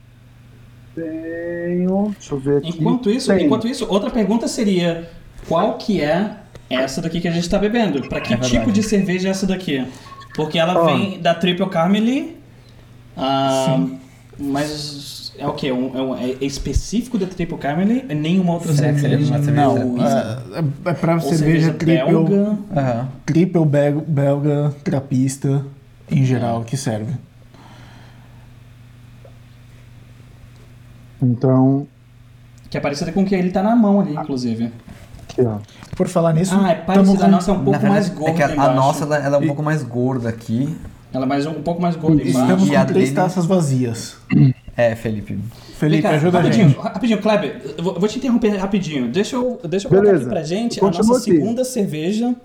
Tenho. 0.96 2.12
Deixa 2.18 2.36
eu 2.36 2.40
ver 2.40 2.58
aqui. 2.58 2.70
Enquanto 2.70 3.10
isso, 3.10 3.28
Tenho. 3.34 3.46
enquanto 3.46 3.68
isso, 3.68 3.86
outra 3.90 4.10
pergunta 4.10 4.48
seria: 4.48 5.10
qual 5.48 5.78
que 5.78 6.00
é 6.02 6.38
essa 6.70 7.02
daqui 7.02 7.20
que 7.20 7.28
a 7.28 7.32
gente 7.32 7.44
está 7.44 7.58
bebendo? 7.58 8.08
Para 8.08 8.22
que 8.22 8.34
É 8.34 8.38
tipo 8.38 8.72
de 8.72 8.84
cerveja 8.84 9.28
é 9.28 9.32
essa 9.32 9.46
daqui? 9.48 9.86
Porque 10.36 10.58
ela 10.58 10.80
Ó. 10.80 10.86
vem 10.86 11.20
da 11.22 11.34
Triple 11.34 11.68
Carmely. 11.70 12.38
ah, 13.18 13.76
Sim. 13.78 14.00
mas 14.40 15.23
é 15.38 15.48
o 15.48 15.54
quê? 15.54 15.72
Um- 15.72 15.98
é, 15.98 16.02
um- 16.02 16.16
é 16.16 16.28
específico 16.42 17.18
da 17.18 17.26
Triple 17.26 17.58
Carmely? 17.58 18.06
É 18.10 18.14
nenhuma 18.16 18.54
outra 18.54 18.74
Será 18.74 18.94
que 18.94 19.00
seria 19.00 19.18
cerveja? 19.18 19.34
uma 19.36 19.44
cerveja 19.44 19.68
Não, 19.86 20.06
É, 20.86 20.90
é 20.90 20.94
pra 20.94 21.14
Ou 21.16 21.20
cerveja, 21.22 21.74
triple, 21.74 22.06
belga. 22.14 22.58
Aham. 22.76 23.08
triple 23.26 23.66
belga, 23.66 24.02
belga, 24.08 24.76
trapista, 24.84 25.66
em 26.10 26.24
geral, 26.26 26.64
que 26.64 26.78
serve. 26.78 27.14
Então, 31.22 31.88
Que 32.70 32.78
é 32.78 32.82
parecida 32.82 33.12
com 33.12 33.22
o 33.22 33.26
que 33.26 33.34
ele 33.36 33.50
tá 33.52 33.64
na 33.64 33.76
mão 33.76 34.02
ali, 34.02 34.14
inclusive. 34.14 34.72
aqui, 35.30 35.42
ó. 35.42 35.58
Por 35.96 36.08
falar 36.08 36.34
nisso, 36.34 36.54
Ah, 36.60 36.72
é 36.72 36.76
parecida. 36.76 37.18
com- 37.20 37.24
A 37.24 37.28
nossa 37.28 37.52
é 37.52 37.54
um 37.54 37.58
Na 37.60 37.64
pouco 37.64 37.80
verdade, 37.80 37.94
mais 37.94 38.10
gorda 38.10 38.32
É 38.32 38.34
que 38.34 38.44
a, 38.44 38.64
a 38.64 38.74
nossa 38.74 39.04
ela, 39.06 39.18
ela 39.18 39.36
é 39.38 39.40
um 39.40 39.44
E- 39.44 39.48
pouco 39.48 39.64
mais 39.64 39.84
gorda 39.84 40.30
aqui. 40.30 40.76
Ela 41.14 41.26
é 41.26 41.28
mais 41.28 41.46
um, 41.46 41.54
pouco 41.62 41.80
mais 41.82 41.96
gorda 41.96 42.22
Isso. 42.24 42.30
embaixo. 42.32 42.52
estamos 42.52 42.70
E 42.70 42.76
a 42.76 42.80
com 42.82 42.86
três 42.88 43.10
dele- 43.10 43.16
taças 43.22 43.46
vazias. 43.46 44.18
É, 44.76 44.96
Felipe. 44.96 45.38
Felipe, 45.78 46.02
Vem 46.02 46.12
cá, 46.12 46.18
ajuda 46.18 46.38
a 46.40 46.42
rapidinho, 46.42 46.70
gente. 46.70 46.80
Rapidinho, 46.80 47.22
Kleber, 47.22 47.62
eu 47.78 47.84
vou, 47.84 48.00
vou 48.00 48.10
te 48.10 48.18
interromper 48.18 48.50
rapidinho. 48.58 49.08
Deixa 49.12 49.36
eu, 49.36 49.60
deixa 49.68 49.86
eu 49.86 49.90
colocar 49.90 50.08
Beleza. 50.08 50.24
aqui 50.26 50.34
pra 50.34 50.44
gente 50.44 50.80
a 50.80 50.82
Continua 50.82 51.08
nossa 51.08 51.20
aqui. 51.22 51.32
segunda 51.32 51.64
cerveja. 51.64 52.36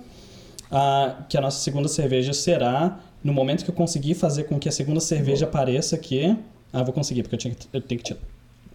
ah, 0.71 1.15
que 1.29 1.37
a 1.39 1.41
nossa 1.41 1.59
segunda 1.61 1.89
cerveja 1.89 2.33
será 2.35 2.99
no 3.25 3.33
momento 3.33 3.65
que 3.65 3.71
eu 3.71 3.75
conseguir 3.75 4.15
fazer 4.15 4.45
com 4.45 4.59
que 4.59 4.69
a 4.69 4.73
segunda 4.73 5.01
cerveja 5.01 5.47
apareça 5.47 5.97
aqui. 5.97 6.37
Ah, 6.73 6.83
vou 6.83 6.93
conseguir, 6.93 7.23
porque 7.23 7.35
eu, 7.35 7.39
tinha 7.39 7.55
que, 7.55 7.67
eu 7.73 7.81
tenho 7.81 7.99
que 7.99 8.05
tirar. 8.05 8.21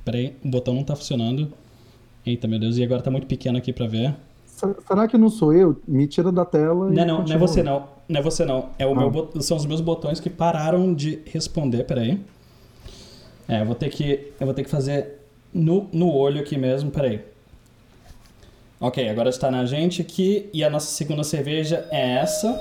Peraí, 0.04 0.36
o 0.44 0.50
botão 0.50 0.74
não 0.74 0.84
tá 0.84 0.96
funcionando. 0.96 1.52
Eita, 2.26 2.48
meu 2.48 2.60
Deus, 2.60 2.78
e 2.78 2.84
agora 2.84 3.02
tá 3.02 3.12
muito 3.12 3.28
pequeno 3.28 3.58
aqui 3.58 3.72
pra 3.72 3.86
ver. 3.86 4.16
Se- 4.48 4.76
Será 4.88 5.08
que 5.08 5.18
não 5.18 5.30
sou 5.30 5.54
eu? 5.54 5.80
Me 5.88 6.08
tira 6.08 6.32
da 6.32 6.44
tela. 6.46 6.90
e 6.92 6.96
Não, 6.96 7.06
não, 7.06 7.06
não 7.06 7.14
é 7.14 7.18
continua. 7.38 7.40
você 7.48 7.62
não. 7.64 7.84
Não 8.10 8.20
é 8.20 8.24
você 8.24 8.46
não. 8.46 8.70
É 8.80 8.88
o 8.88 8.92
Ah. 8.94 9.10
meu 9.10 9.30
São 9.42 9.56
os 9.58 9.66
meus 9.66 9.80
botões 9.82 10.20
que 10.20 10.30
pararam 10.30 10.94
de 10.94 11.20
responder, 11.26 11.84
peraí. 11.84 12.20
É, 13.48 13.62
eu 13.62 13.66
vou 13.66 13.76
ter 13.76 13.90
que. 13.90 14.32
Eu 14.40 14.46
vou 14.46 14.54
ter 14.54 14.64
que 14.64 14.70
fazer 14.70 15.20
no, 15.54 15.90
no 15.92 16.14
olho 16.14 16.42
aqui 16.42 16.58
mesmo, 16.58 16.92
peraí. 16.92 17.22
Ok, 18.80 19.08
agora 19.08 19.30
está 19.30 19.50
na 19.50 19.66
gente 19.66 20.02
aqui 20.02 20.50
e 20.54 20.64
a 20.64 20.70
nossa 20.70 20.88
segunda 20.88 21.24
cerveja 21.24 21.88
é 21.92 22.16
essa. 22.16 22.54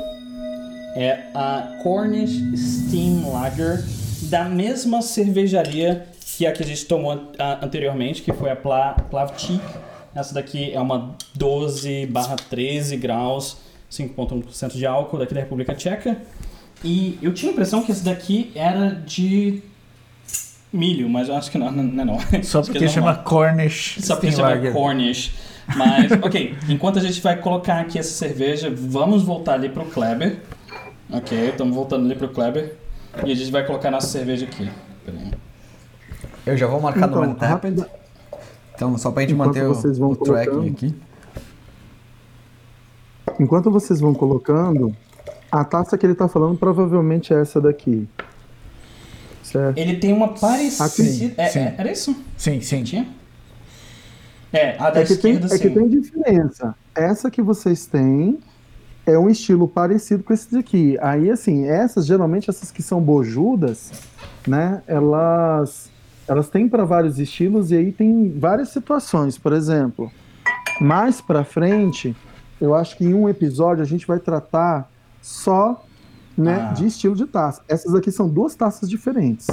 É 0.95 1.31
a 1.35 1.81
Cornish 1.83 2.39
Steam 2.57 3.33
Lager 3.33 3.83
da 4.29 4.45
mesma 4.45 5.03
cervejaria 5.03 6.07
que 6.37 6.47
a 6.47 6.53
que 6.53 6.63
a 6.63 6.67
gente 6.67 6.85
tomou 6.87 7.13
anteriormente, 7.61 8.23
que 8.23 8.33
foi 8.33 8.51
a 8.51 8.57
Pla. 8.57 8.97
Essa 10.15 10.35
daqui 10.35 10.73
é 10.73 10.81
uma 10.81 11.17
12 11.35 12.07
barra 12.07 12.37
13 12.37 12.97
graus, 12.99 13.57
5,1% 13.91 14.73
de 14.73 14.87
álcool 14.87 15.19
daqui 15.19 15.35
da 15.35 15.41
República 15.41 15.75
Tcheca. 15.75 16.17
E 16.85 17.19
eu 17.23 17.33
tinha 17.33 17.51
a 17.51 17.53
impressão 17.53 17.83
que 17.83 17.93
essa 17.93 18.05
daqui 18.05 18.51
era 18.55 18.91
de 18.91 19.63
milho, 20.73 21.09
mas 21.09 21.29
eu 21.29 21.37
acho 21.37 21.51
que 21.51 21.59
não, 21.59 21.71
não, 21.71 21.83
não 21.85 22.03
é 22.03 22.05
não. 22.07 22.19
Só 22.43 22.63
porque 22.63 22.85
é 22.85 22.89
chama. 22.89 23.15
Cornish 23.17 23.99
Só 24.01 24.15
porque 24.17 24.33
chama 24.33 24.49
Lager. 24.51 24.73
Cornish. 24.73 25.33
Mas, 25.77 26.11
ok, 26.23 26.57
enquanto 26.69 26.99
a 26.99 27.03
gente 27.03 27.21
vai 27.21 27.37
colocar 27.37 27.81
aqui 27.81 27.99
essa 27.99 28.11
cerveja, 28.13 28.73
vamos 28.75 29.23
voltar 29.23 29.55
ali 29.55 29.69
pro 29.69 29.85
Kleber. 29.85 30.41
Ok, 31.11 31.51
estamos 31.51 31.75
voltando 31.75 32.07
ali 32.07 32.15
pro 32.15 32.29
Kleber. 32.29 32.77
E 33.25 33.31
a 33.31 33.35
gente 33.35 33.51
vai 33.51 33.65
colocar 33.67 33.91
nossa 33.91 34.07
cerveja 34.09 34.47
aqui. 34.47 34.71
Eu 36.47 36.57
já 36.57 36.67
vou 36.67 36.81
marcar 36.81 37.07
no 37.07 37.19
Então, 37.19 37.23
Untapped. 37.31 37.47
rápida- 37.77 37.91
Então, 38.75 38.97
só 38.99 39.11
pra 39.13 39.23
gente 39.23 39.35
Enquanto 39.35 39.49
manter 39.49 39.65
o, 39.67 39.69
vocês 39.75 39.99
vão 39.99 40.11
o 40.13 40.17
tracking 40.17 40.51
colocando. 40.51 40.73
aqui. 40.73 40.95
Enquanto 43.39 43.71
vocês 43.71 44.01
vão 44.01 44.15
colocando, 44.15 44.95
a 45.51 45.65
taça 45.65 45.97
que 45.97 46.05
ele 46.07 46.15
tá 46.15 46.29
falando 46.29 46.57
provavelmente 46.59 47.33
é 47.33 47.41
essa 47.41 47.61
daqui. 47.61 48.09
Certo? 49.53 49.77
Ele 49.77 49.97
tem 49.97 50.13
uma 50.13 50.29
parecida. 50.29 50.89
Sim, 50.89 51.35
é, 51.37 51.49
sim. 51.49 51.59
é- 51.59 51.75
era 51.77 51.93
isso? 51.93 52.17
Sim, 52.37 52.61
sim. 52.61 52.83
Tinha? 52.83 53.07
É, 54.53 54.77
a 54.79 54.91
da 54.91 55.01
É 55.01 55.05
que, 55.05 55.17
tem, 55.17 55.33
esquerda 55.35 55.55
é 55.55 55.59
que 55.59 55.71
tem 55.71 55.89
diferença. 55.89 56.75
Essa 56.95 57.31
que 57.31 57.43
vocês 57.43 57.87
têm 57.87 58.39
é 59.07 59.19
um 59.19 59.29
estilo 59.29 59.69
parecido 59.69 60.23
com 60.23 60.33
esse 60.33 60.51
daqui. 60.53 60.97
Aí, 61.01 61.31
assim, 61.31 61.67
essas, 61.67 62.07
geralmente, 62.07 62.49
essas 62.49 62.71
que 62.71 62.83
são 62.83 63.01
bojudas, 63.01 63.93
né? 64.47 64.83
Elas 64.87 65.91
elas 66.29 66.49
têm 66.49 66.69
para 66.69 66.85
vários 66.85 67.19
estilos 67.19 67.71
e 67.73 67.77
aí 67.77 67.93
tem 67.93 68.39
várias 68.39 68.69
situações. 68.71 69.37
Por 69.37 69.53
exemplo, 69.53 70.11
mais 70.81 71.21
para 71.21 71.45
frente, 71.45 72.17
eu 72.61 72.75
acho 72.75 72.97
que 72.97 73.05
em 73.05 73.13
um 73.13 73.29
episódio 73.29 73.83
a 73.83 73.87
gente 73.87 74.07
vai 74.07 74.19
tratar 74.19 74.89
só 75.21 75.85
né, 76.37 76.69
Ah. 76.71 76.73
de 76.73 76.87
estilo 76.87 77.15
de 77.15 77.27
taça. 77.27 77.63
Essas 77.69 77.95
aqui 77.95 78.11
são 78.11 78.29
duas 78.29 78.55
taças 78.55 78.89
diferentes. 78.89 79.47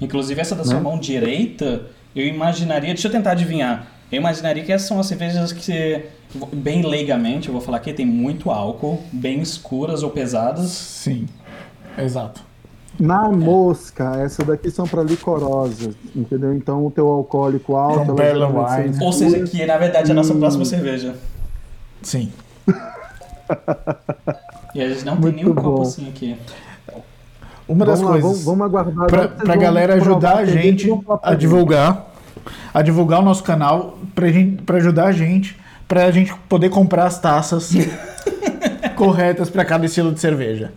Inclusive 0.00 0.40
essa 0.40 0.54
da 0.54 0.64
sua 0.64 0.74
Né? 0.74 0.80
mão 0.80 0.98
direita, 0.98 1.82
eu 2.14 2.26
imaginaria. 2.26 2.88
Deixa 2.94 3.08
eu 3.08 3.12
tentar 3.12 3.32
adivinhar. 3.32 3.86
Eu 4.10 4.18
imaginaria 4.18 4.62
que 4.64 4.72
essas 4.72 4.88
são 4.88 4.98
as 4.98 5.06
cervejas 5.06 5.52
que, 5.52 5.62
você- 5.62 6.06
bem 6.52 6.82
leigamente, 6.82 7.48
eu 7.48 7.52
vou 7.52 7.60
falar 7.60 7.76
aqui, 7.78 7.92
tem 7.92 8.06
muito 8.06 8.50
álcool, 8.50 9.02
bem 9.12 9.40
escuras 9.40 10.02
ou 10.02 10.10
pesadas. 10.10 10.70
Sim, 10.70 11.26
exato. 11.98 12.42
Na 12.98 13.28
mosca, 13.28 14.16
essa 14.24 14.42
daqui 14.44 14.70
são 14.70 14.86
para 14.86 15.02
licorosas, 15.02 15.94
entendeu? 16.16 16.52
Então 16.54 16.84
o 16.86 16.90
teu 16.90 17.06
alcoólico 17.08 17.76
alto, 17.76 18.06
From 18.06 18.18
ela 18.20 18.48
wine. 18.48 18.96
Ou 19.04 19.12
seja, 19.12 19.40
que 19.44 19.64
na 19.66 19.76
verdade 19.78 20.08
é 20.08 20.12
a 20.12 20.14
nossa 20.14 20.32
Hum. 20.34 20.40
próxima 20.40 20.64
cerveja. 20.64 21.14
Sim. 22.02 22.32
E 24.74 24.82
a 24.82 24.88
gente 24.88 25.04
não 25.04 25.12
tem 25.14 25.22
Muito 25.22 25.36
nenhum 25.36 25.54
copo 25.54 25.76
bom. 25.76 25.82
assim 25.82 26.08
aqui. 26.08 26.36
Uma 27.66 27.84
das 27.84 28.00
vamos 28.00 28.14
lá, 28.16 28.20
coisas. 28.22 28.44
vamos, 28.44 28.58
vamos 28.60 28.66
aguardar. 28.66 29.06
pra, 29.06 29.28
pra 29.28 29.56
galera 29.56 29.94
ajudar 29.94 30.36
a 30.38 30.44
gente 30.44 30.88
a 31.22 31.34
divulgar, 31.34 32.06
a 32.72 32.80
divulgar 32.82 33.20
o 33.20 33.22
nosso 33.24 33.42
canal, 33.42 33.98
pra, 34.14 34.28
gente, 34.28 34.62
pra 34.62 34.78
ajudar 34.78 35.06
a 35.06 35.12
gente, 35.12 35.56
pra 35.86 36.10
gente 36.10 36.34
poder 36.48 36.70
comprar 36.70 37.04
as 37.06 37.18
taças 37.20 37.70
corretas 38.96 39.50
pra 39.50 39.64
cada 39.64 39.84
estilo 39.86 40.12
de 40.12 40.20
cerveja. 40.20 40.72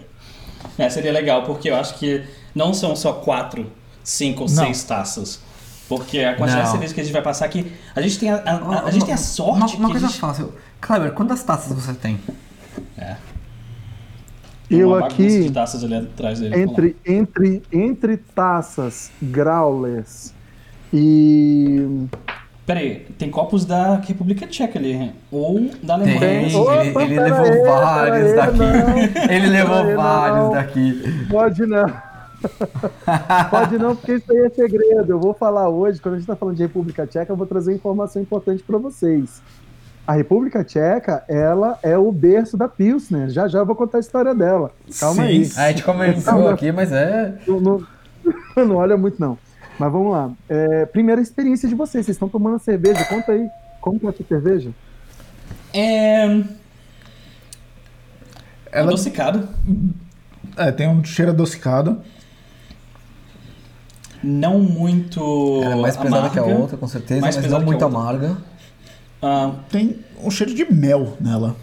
É, 0.77 0.89
seria 0.89 1.11
legal, 1.11 1.43
porque 1.43 1.69
eu 1.69 1.75
acho 1.75 1.95
que 1.95 2.23
não 2.55 2.73
são 2.73 2.95
só 2.95 3.13
quatro, 3.13 3.67
cinco 4.03 4.43
ou 4.43 4.49
Não. 4.49 4.63
seis 4.65 4.83
taças. 4.83 5.39
Porque 5.87 6.19
a 6.19 6.35
quantidade 6.35 6.57
Não. 6.59 6.65
de 6.65 6.71
cerveja 6.71 6.93
que 6.93 7.01
a 7.01 7.03
gente 7.03 7.13
vai 7.13 7.21
passar 7.21 7.45
aqui. 7.45 7.71
A 7.95 8.01
gente 8.01 8.17
tem 8.17 8.29
a, 8.31 8.35
a- 8.37 8.79
a- 8.79 8.83
a 8.85 8.91
gente 8.91 9.03
tem 9.05 9.13
a 9.13 9.17
sorte 9.17 9.75
Uma, 9.75 9.87
uma 9.87 9.89
coisa 9.91 10.07
gente... 10.07 10.19
fácil. 10.19 10.53
Kleber, 10.79 11.11
quantas 11.11 11.43
taças 11.43 11.71
você 11.73 11.93
tem? 11.93 12.19
É. 12.97 13.15
Eu 14.77 14.95
aqui, 14.95 15.43
de 15.43 15.51
taças 15.51 15.83
ali 15.83 15.95
atrás 15.95 16.39
dele. 16.39 16.61
Entre, 16.61 16.95
entre, 17.05 17.61
entre 17.71 18.17
taças, 18.17 19.11
growlers 19.21 20.33
e. 20.93 22.07
Peraí, 22.65 23.05
tem 23.17 23.29
copos 23.29 23.65
da 23.65 23.95
República 23.95 24.47
Tcheca 24.47 24.79
ali. 24.79 25.11
Ou 25.31 25.69
da 25.83 25.95
Alemanha. 25.95 26.19
Tem, 26.19 26.55
Opa, 26.55 26.75
ele, 26.85 26.89
ele 26.89 27.15
pera 27.15 27.23
levou 27.23 27.45
aí, 27.45 27.63
vários 27.65 28.27
aí, 28.27 28.35
daqui. 28.35 28.57
não. 28.57 29.33
Ele 29.35 29.47
levou 29.47 29.75
aí, 29.75 29.95
vários 29.95 30.43
não. 30.43 30.51
daqui. 30.51 31.27
Pode 31.29 31.65
não. 31.65 32.11
Pode 33.49 33.77
não, 33.77 33.95
porque 33.95 34.13
isso 34.13 34.31
aí 34.31 34.37
é 34.39 34.49
segredo. 34.49 35.11
Eu 35.11 35.19
vou 35.19 35.33
falar 35.33 35.69
hoje, 35.69 35.99
quando 36.01 36.15
a 36.15 36.17
gente 36.17 36.23
está 36.23 36.35
falando 36.35 36.55
de 36.55 36.63
República 36.63 37.05
Tcheca, 37.05 37.31
eu 37.31 37.37
vou 37.37 37.45
trazer 37.45 37.73
informação 37.73 38.21
importante 38.21 38.63
para 38.63 38.77
vocês. 38.77 39.41
A 40.07 40.13
República 40.13 40.63
Tcheca, 40.63 41.23
ela 41.27 41.77
é 41.83 41.97
o 41.97 42.11
berço 42.11 42.57
da 42.57 42.67
Pilsner. 42.67 43.29
Já 43.29 43.47
já 43.47 43.59
eu 43.59 43.65
vou 43.65 43.75
contar 43.75 43.97
a 43.97 44.01
história 44.01 44.33
dela. 44.33 44.71
Calma 44.99 45.23
Sim. 45.23 45.29
aí. 45.29 45.51
A 45.55 45.69
gente 45.69 45.83
comentou 45.83 46.33
não. 46.33 46.49
aqui, 46.49 46.71
mas 46.71 46.91
é. 46.91 47.35
Não, 47.47 47.59
não- 47.61 47.87
não 48.65 48.75
olha 48.77 48.97
muito, 48.97 49.19
não. 49.19 49.37
Mas 49.79 49.91
vamos 49.91 50.11
lá. 50.11 50.31
É, 50.49 50.85
primeira 50.87 51.21
experiência 51.21 51.67
de 51.69 51.75
vocês. 51.75 52.05
Vocês 52.05 52.15
estão 52.15 52.27
tomando 52.27 52.59
cerveja. 52.59 53.03
Conta 53.05 53.31
aí. 53.31 53.47
Como 53.79 53.99
que 53.99 54.05
é 54.05 54.09
a 54.09 54.13
tua 54.13 54.25
cerveja? 54.27 54.71
É. 55.73 56.25
Ela 58.71 58.87
Adocicado. 58.89 59.47
é, 60.57 60.71
tem 60.71 60.87
um 60.87 61.03
cheiro 61.03 61.31
adocicado. 61.31 62.01
Não 64.23 64.59
muito. 64.59 65.61
Ela 65.63 65.73
é 65.73 65.81
mais 65.81 65.97
pesada 65.97 66.29
que 66.29 66.37
a 66.39 66.41
amarga. 66.43 66.59
outra, 66.61 66.77
com 66.77 66.87
certeza, 66.87 67.21
mais 67.21 67.35
mas 67.37 67.49
não 67.49 67.61
muito 67.61 67.83
outra. 67.83 67.99
amarga. 67.99 68.37
Ah, 69.21 69.51
Tem 69.69 69.97
um 70.23 70.31
cheiro 70.31 70.53
de 70.53 70.65
mel 70.71 71.15
nela. 71.21 71.55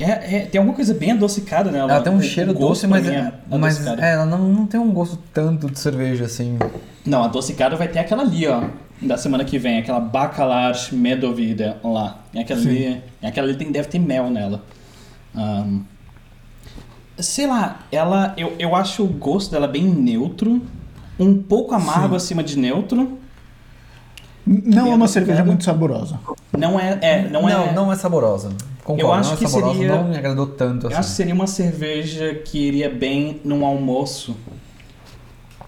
é, 0.00 0.36
é- 0.36 0.46
tem 0.46 0.58
alguma 0.58 0.74
coisa 0.74 0.94
bem 0.94 1.12
adocicada 1.12 1.70
nela. 1.70 1.92
Ela 1.92 2.02
tem 2.02 2.12
um 2.12 2.16
O- 2.16 2.22
cheiro 2.22 2.52
gosto 2.54 2.68
doce, 2.68 2.86
mas, 2.86 3.06
mim 3.06 3.12
é, 3.14 3.32
mas 3.58 3.86
é, 3.86 4.12
ela 4.14 4.24
não, 4.26 4.38
não 4.48 4.66
tem 4.66 4.80
um 4.80 4.90
gosto 4.92 5.18
tanto 5.32 5.70
de 5.70 5.78
cerveja 5.78 6.24
assim. 6.24 6.58
Não, 7.04 7.22
adocicado 7.22 7.76
vai 7.76 7.88
ter 7.88 7.98
aquela 7.98 8.22
ali, 8.22 8.46
ó. 8.46 8.64
Da 9.00 9.16
semana 9.18 9.44
que 9.44 9.58
vem, 9.58 9.78
aquela 9.78 9.98
Bacalar 10.00 10.74
Medovida 10.92 11.76
lá. 11.82 12.18
Aquela 12.38 12.60
ali, 12.60 13.02
aquela 13.22 13.48
ali 13.48 13.56
tem, 13.56 13.70
deve 13.72 13.88
ter 13.88 13.98
mel 13.98 14.30
nela. 14.30 14.62
Ahn, 15.34 15.80
sei 17.18 17.46
lá, 17.46 17.80
ela. 17.90 18.32
Eu, 18.36 18.54
eu 18.58 18.74
acho 18.76 19.02
o 19.02 19.08
gosto 19.08 19.50
dela 19.50 19.66
bem 19.66 19.82
neutro. 19.84 20.62
Um 21.18 21.42
pouco 21.42 21.74
amargo 21.74 22.10
Sim. 22.10 22.16
acima 22.16 22.42
de 22.44 22.56
neutro. 22.58 23.18
Não 24.46 24.90
é 24.90 24.94
uma 24.94 25.06
cerveja 25.08 25.44
muito 25.44 25.62
saborosa. 25.64 26.18
Não 26.56 26.78
é. 26.78 26.98
é 27.00 27.28
não, 27.28 27.42
não, 27.42 27.48
é. 27.48 27.72
não 27.72 27.92
é 27.92 27.96
saborosa. 27.96 28.50
Concordo, 28.84 29.00
Eu 29.02 29.12
acho 29.12 29.28
não 29.30 29.36
é 29.36 29.38
que 29.38 29.48
saborosa, 29.48 29.78
seria- 29.78 29.94
não 29.96 30.08
me 30.08 30.16
agradou 30.16 30.46
tanto 30.48 30.86
Eu 30.86 30.88
acho 30.88 30.96
que 30.96 31.00
assim. 31.00 31.14
seria 31.14 31.34
uma 31.34 31.46
cerveja 31.46 32.34
que 32.34 32.58
iria 32.58 32.90
bem 32.90 33.40
num 33.44 33.64
almoço. 33.64 34.36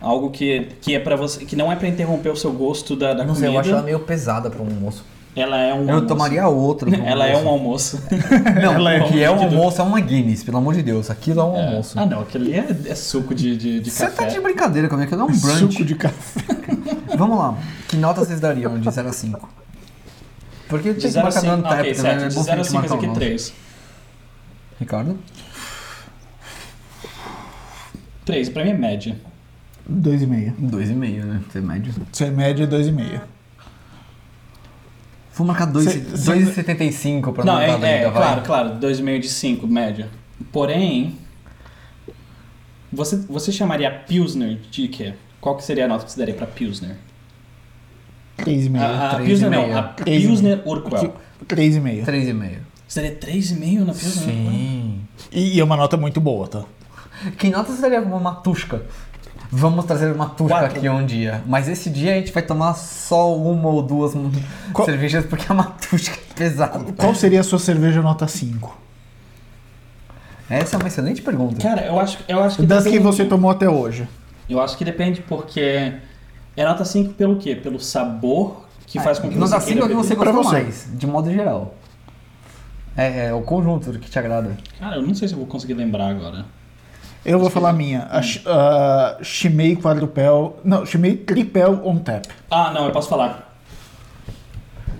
Algo 0.00 0.30
que, 0.30 0.68
que 0.82 0.94
é 0.94 0.98
para 0.98 1.16
você, 1.16 1.44
que 1.44 1.54
não 1.56 1.70
é 1.72 1.76
pra 1.76 1.88
interromper 1.88 2.28
o 2.30 2.36
seu 2.36 2.52
gosto 2.52 2.94
da, 2.96 3.14
da 3.14 3.24
Não 3.24 3.34
sei, 3.34 3.44
comida. 3.44 3.56
eu 3.56 3.60
acho 3.60 3.70
ela 3.70 3.82
meio 3.82 4.00
pesada 4.00 4.50
pra 4.50 4.60
um 4.60 4.66
almoço. 4.66 5.04
Ela 5.36 5.58
é 5.58 5.74
um 5.74 5.82
Eu 5.82 5.88
almoço. 5.94 6.06
tomaria 6.06 6.46
outra. 6.48 6.94
Ela 6.96 7.26
é 7.26 7.36
um 7.36 7.48
almoço. 7.48 7.96
almoço. 7.96 8.24
Não, 8.62 8.72
Ela 8.74 8.92
é 8.94 9.02
o 9.02 9.08
que 9.08 9.22
é 9.22 9.30
um 9.30 9.42
almoço 9.42 9.80
é 9.80 9.84
uma 9.84 10.00
Guinness, 10.00 10.44
pelo 10.44 10.58
amor 10.58 10.74
de 10.74 10.82
Deus. 10.82 11.10
Aquilo 11.10 11.40
é 11.40 11.44
um 11.44 11.56
almoço. 11.56 11.98
Ah, 11.98 12.06
não, 12.06 12.20
aquilo 12.20 12.44
ali 12.44 12.54
é, 12.54 12.66
é 12.86 12.94
suco 12.94 13.34
de, 13.34 13.56
de, 13.56 13.80
de 13.80 13.90
Você 13.90 14.04
café. 14.04 14.24
tá 14.24 14.28
de 14.28 14.40
brincadeira 14.40 14.88
comigo, 14.88 15.06
aquilo 15.06 15.22
é 15.22 15.24
um 15.24 15.36
brunch. 15.40 15.58
Suco 15.72 15.84
de 15.84 15.94
café. 15.96 16.40
Vamos 17.18 17.36
lá. 17.38 17.58
Que 17.88 17.96
nota 17.96 18.24
vocês 18.24 18.38
dariam 18.40 18.78
de 18.78 18.88
0 18.90 19.08
a 19.08 19.12
5? 19.12 19.48
Porque 20.68 20.90
tem 20.90 21.00
que 21.00 21.08
0 21.08 21.20
a 21.20 21.24
marcar 21.24 21.40
5, 21.40 21.56
no 21.56 21.62
tap 21.62 21.72
ok, 21.80 21.94
também, 21.94 21.94
certo. 21.94 22.22
é 22.24 22.28
De 22.28 22.34
bom 22.34 22.42
0 22.42 22.50
a 22.50 22.54
a 22.54 22.62
gente 22.62 22.66
5 22.70 22.80
marcar 22.80 22.94
aqui 22.94 23.04
o 23.04 23.08
nosso. 23.08 23.20
3. 23.20 23.52
Ricardo? 24.80 25.18
3, 28.24 28.48
pra 28.50 28.64
mim 28.64 28.70
é 28.70 28.74
média. 28.74 29.16
2,5. 29.90 30.54
2,5, 30.60 31.24
né? 31.24 31.40
Médio. 31.60 31.94
Ser 32.12 32.30
média 32.30 32.64
é 32.64 32.66
2,5. 32.66 33.20
Vou 35.36 35.46
marcar 35.46 35.66
Cê- 35.80 36.00
2,75 36.00 37.32
pra 37.32 37.44
Não, 37.44 37.54
não 37.54 37.60
é, 37.60 37.78
dar 37.78 37.86
é 37.88 38.02
vai. 38.04 38.12
claro, 38.12 38.42
claro, 38.42 38.68
2,5 38.78 39.18
de 39.20 39.28
5, 39.28 39.66
média. 39.66 40.08
Porém, 40.52 41.16
você, 42.92 43.16
você 43.28 43.50
chamaria 43.50 43.88
a 43.88 43.90
Pilsner 43.90 44.58
de 44.70 44.88
quê? 44.88 45.14
Qual 45.40 45.56
que 45.56 45.64
seria 45.64 45.84
a 45.86 45.88
nota 45.88 46.04
que 46.04 46.12
você 46.12 46.18
daria 46.18 46.34
pra 46.34 46.46
Pilsner? 46.46 46.96
3,5. 48.38 48.80
A, 48.80 49.10
a 49.10 49.14
três 49.16 49.28
Pilsner 49.28 49.52
e 49.52 49.56
não, 49.56 49.62
meio. 49.66 49.78
a 49.78 49.82
Três 49.82 50.22
e 50.22 50.26
Pilsner 50.26 50.62
Urquell. 50.64 51.14
3,5. 51.46 52.04
3,5. 52.04 52.56
Você 52.86 53.02
daria 53.02 53.16
3,5 53.18 53.78
na 53.84 53.92
Pilsner? 53.92 54.24
Sim. 54.34 55.00
E, 55.32 55.56
e 55.56 55.60
é 55.60 55.64
uma 55.64 55.76
nota 55.76 55.96
muito 55.96 56.20
boa, 56.20 56.46
tá? 56.48 56.64
Que 57.38 57.48
nota 57.50 57.72
você 57.72 57.80
daria 57.82 58.00
pra 58.00 58.08
uma 58.10 58.20
matusca? 58.20 58.82
Vamos 59.56 59.84
trazer 59.84 60.06
uma 60.06 60.26
matusca 60.26 60.52
Quatro. 60.58 60.78
aqui 60.78 60.88
um 60.88 61.06
dia. 61.06 61.42
Mas 61.46 61.68
esse 61.68 61.88
dia 61.88 62.12
a 62.12 62.16
gente 62.16 62.32
vai 62.32 62.42
tomar 62.42 62.74
só 62.74 63.36
uma 63.36 63.68
ou 63.68 63.82
duas 63.82 64.12
Qual- 64.72 64.84
cervejas 64.84 65.24
porque 65.26 65.44
a 65.48 65.54
matusca 65.54 66.16
é 66.16 66.18
pesada. 66.34 66.92
Qual 66.92 67.14
seria 67.14 67.40
a 67.40 67.44
sua 67.44 67.58
cerveja 67.60 68.02
nota 68.02 68.26
5? 68.26 68.76
Essa 70.50 70.76
é 70.76 70.78
uma 70.78 70.88
excelente 70.88 71.22
pergunta. 71.22 71.60
Cara, 71.62 71.82
eu 71.86 71.98
acho, 71.98 72.18
eu 72.28 72.42
acho 72.42 72.56
que 72.56 72.66
Das 72.66 72.82
que 72.84 72.90
depende- 72.90 73.04
você 73.06 73.24
tomou 73.24 73.50
até 73.50 73.68
hoje. 73.68 74.08
Eu 74.48 74.60
acho 74.60 74.76
que 74.76 74.84
depende 74.84 75.22
porque 75.22 75.94
é 76.56 76.64
nota 76.64 76.84
5 76.84 77.14
pelo 77.14 77.36
quê? 77.36 77.54
Pelo 77.54 77.78
sabor 77.80 78.64
que 78.86 78.98
faz 79.00 79.18
com 79.18 79.28
que 79.30 79.36
Nota 79.36 79.58
você 79.60 79.68
5 79.72 79.80
é 79.80 79.84
o 79.84 79.88
que 79.88 79.94
você 79.94 80.14
você. 80.16 80.52
mais, 80.52 80.88
de 80.92 81.06
modo 81.06 81.32
geral. 81.32 81.74
É, 82.96 83.26
é 83.28 83.32
o 83.34 83.40
conjunto 83.42 83.92
que 83.98 84.10
te 84.10 84.18
agrada. 84.18 84.50
Cara, 84.78 84.96
eu 84.96 85.02
não 85.02 85.14
sei 85.14 85.28
se 85.28 85.34
eu 85.34 85.38
vou 85.38 85.46
conseguir 85.46 85.74
lembrar 85.74 86.08
agora. 86.08 86.44
Eu 87.24 87.38
vou 87.38 87.48
falar 87.48 87.70
a 87.70 87.72
minha. 87.72 88.06
A, 88.10 89.16
Quadrupel. 89.82 90.58
Não, 90.64 90.84
Chimay 90.84 91.16
Tripel 91.16 91.80
on 91.84 91.98
Tap. 91.98 92.24
Ah, 92.50 92.70
não, 92.72 92.86
eu 92.86 92.92
posso 92.92 93.08
falar. 93.08 93.56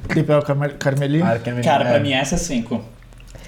Tripel 0.09 0.43
Carme- 0.43 0.69
Carmeli. 0.71 1.21
Cara, 1.63 1.85
pra 1.85 2.01
mim 2.01 2.13
essa 2.13 2.35
é 2.35 2.39
5. 2.39 2.81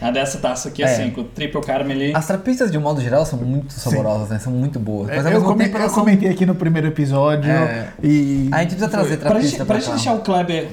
A 0.01 0.11
dessa 0.11 0.39
taça 0.39 0.68
aqui 0.68 0.83
é 0.83 0.87
É. 0.87 0.89
5. 0.89 1.24
Triple 1.24 1.61
Caramel. 1.62 2.14
As 2.14 2.27
trapistas, 2.27 2.70
de 2.70 2.77
um 2.77 2.83
modo 2.83 3.01
geral, 3.01 3.24
são 3.24 3.39
muito 3.39 3.72
saborosas, 3.72 4.29
né? 4.29 4.39
São 4.39 4.53
muito 4.53 4.79
boas. 4.79 5.09
Mas 5.09 5.24
É, 5.24 5.29
eu, 5.29 5.33
mesmo 5.33 5.49
come- 5.49 5.64
tempo 5.64 5.79
eu 5.79 5.89
são... 5.89 6.01
comentei 6.01 6.29
aqui 6.29 6.45
no 6.45 6.55
primeiro 6.55 6.87
episódio. 6.89 7.51
É. 7.51 7.89
E. 8.03 8.51
A 8.53 8.59
gente 8.61 8.70
precisa 8.74 8.89
trazer 8.91 9.16
Pra 9.16 9.29
gente, 9.41 9.57
trapista 9.57 9.57
pra 9.64 9.66
pra 9.66 9.79
gente 9.81 9.91
deixar 9.95 10.12
o 10.12 10.20
Kleber 10.20 10.68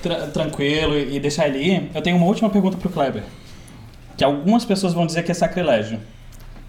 tra- 0.00 0.26
tranquilo 0.28 0.94
e 0.96 1.16
e 1.16 1.20
deixar 1.20 1.48
ele 1.48 1.58
ir, 1.58 1.90
eu 1.92 2.00
tenho 2.02 2.16
uma 2.16 2.26
última 2.26 2.48
pergunta 2.50 2.76
pro 2.76 2.88
Kleber. 2.88 3.24
Que 4.16 4.22
algumas 4.22 4.64
pessoas 4.64 4.92
vão 4.94 5.06
dizer 5.06 5.24
que 5.24 5.32
é 5.32 5.34
sacrilégio. 5.34 5.98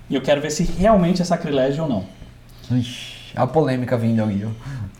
E 0.10 0.16
eu 0.16 0.22
quero 0.22 0.42
ver 0.42 0.50
se 0.52 0.64
realmente 0.64 1.22
é 1.22 1.26
sacrilégio 1.26 1.84
ou 1.84 1.90
não. 1.90 2.04
Ixi, 2.78 3.34
a 3.36 3.46
polêmica 3.48 3.98
vindo 3.98 4.24
aí. 4.24 4.44
ó. 4.46 4.50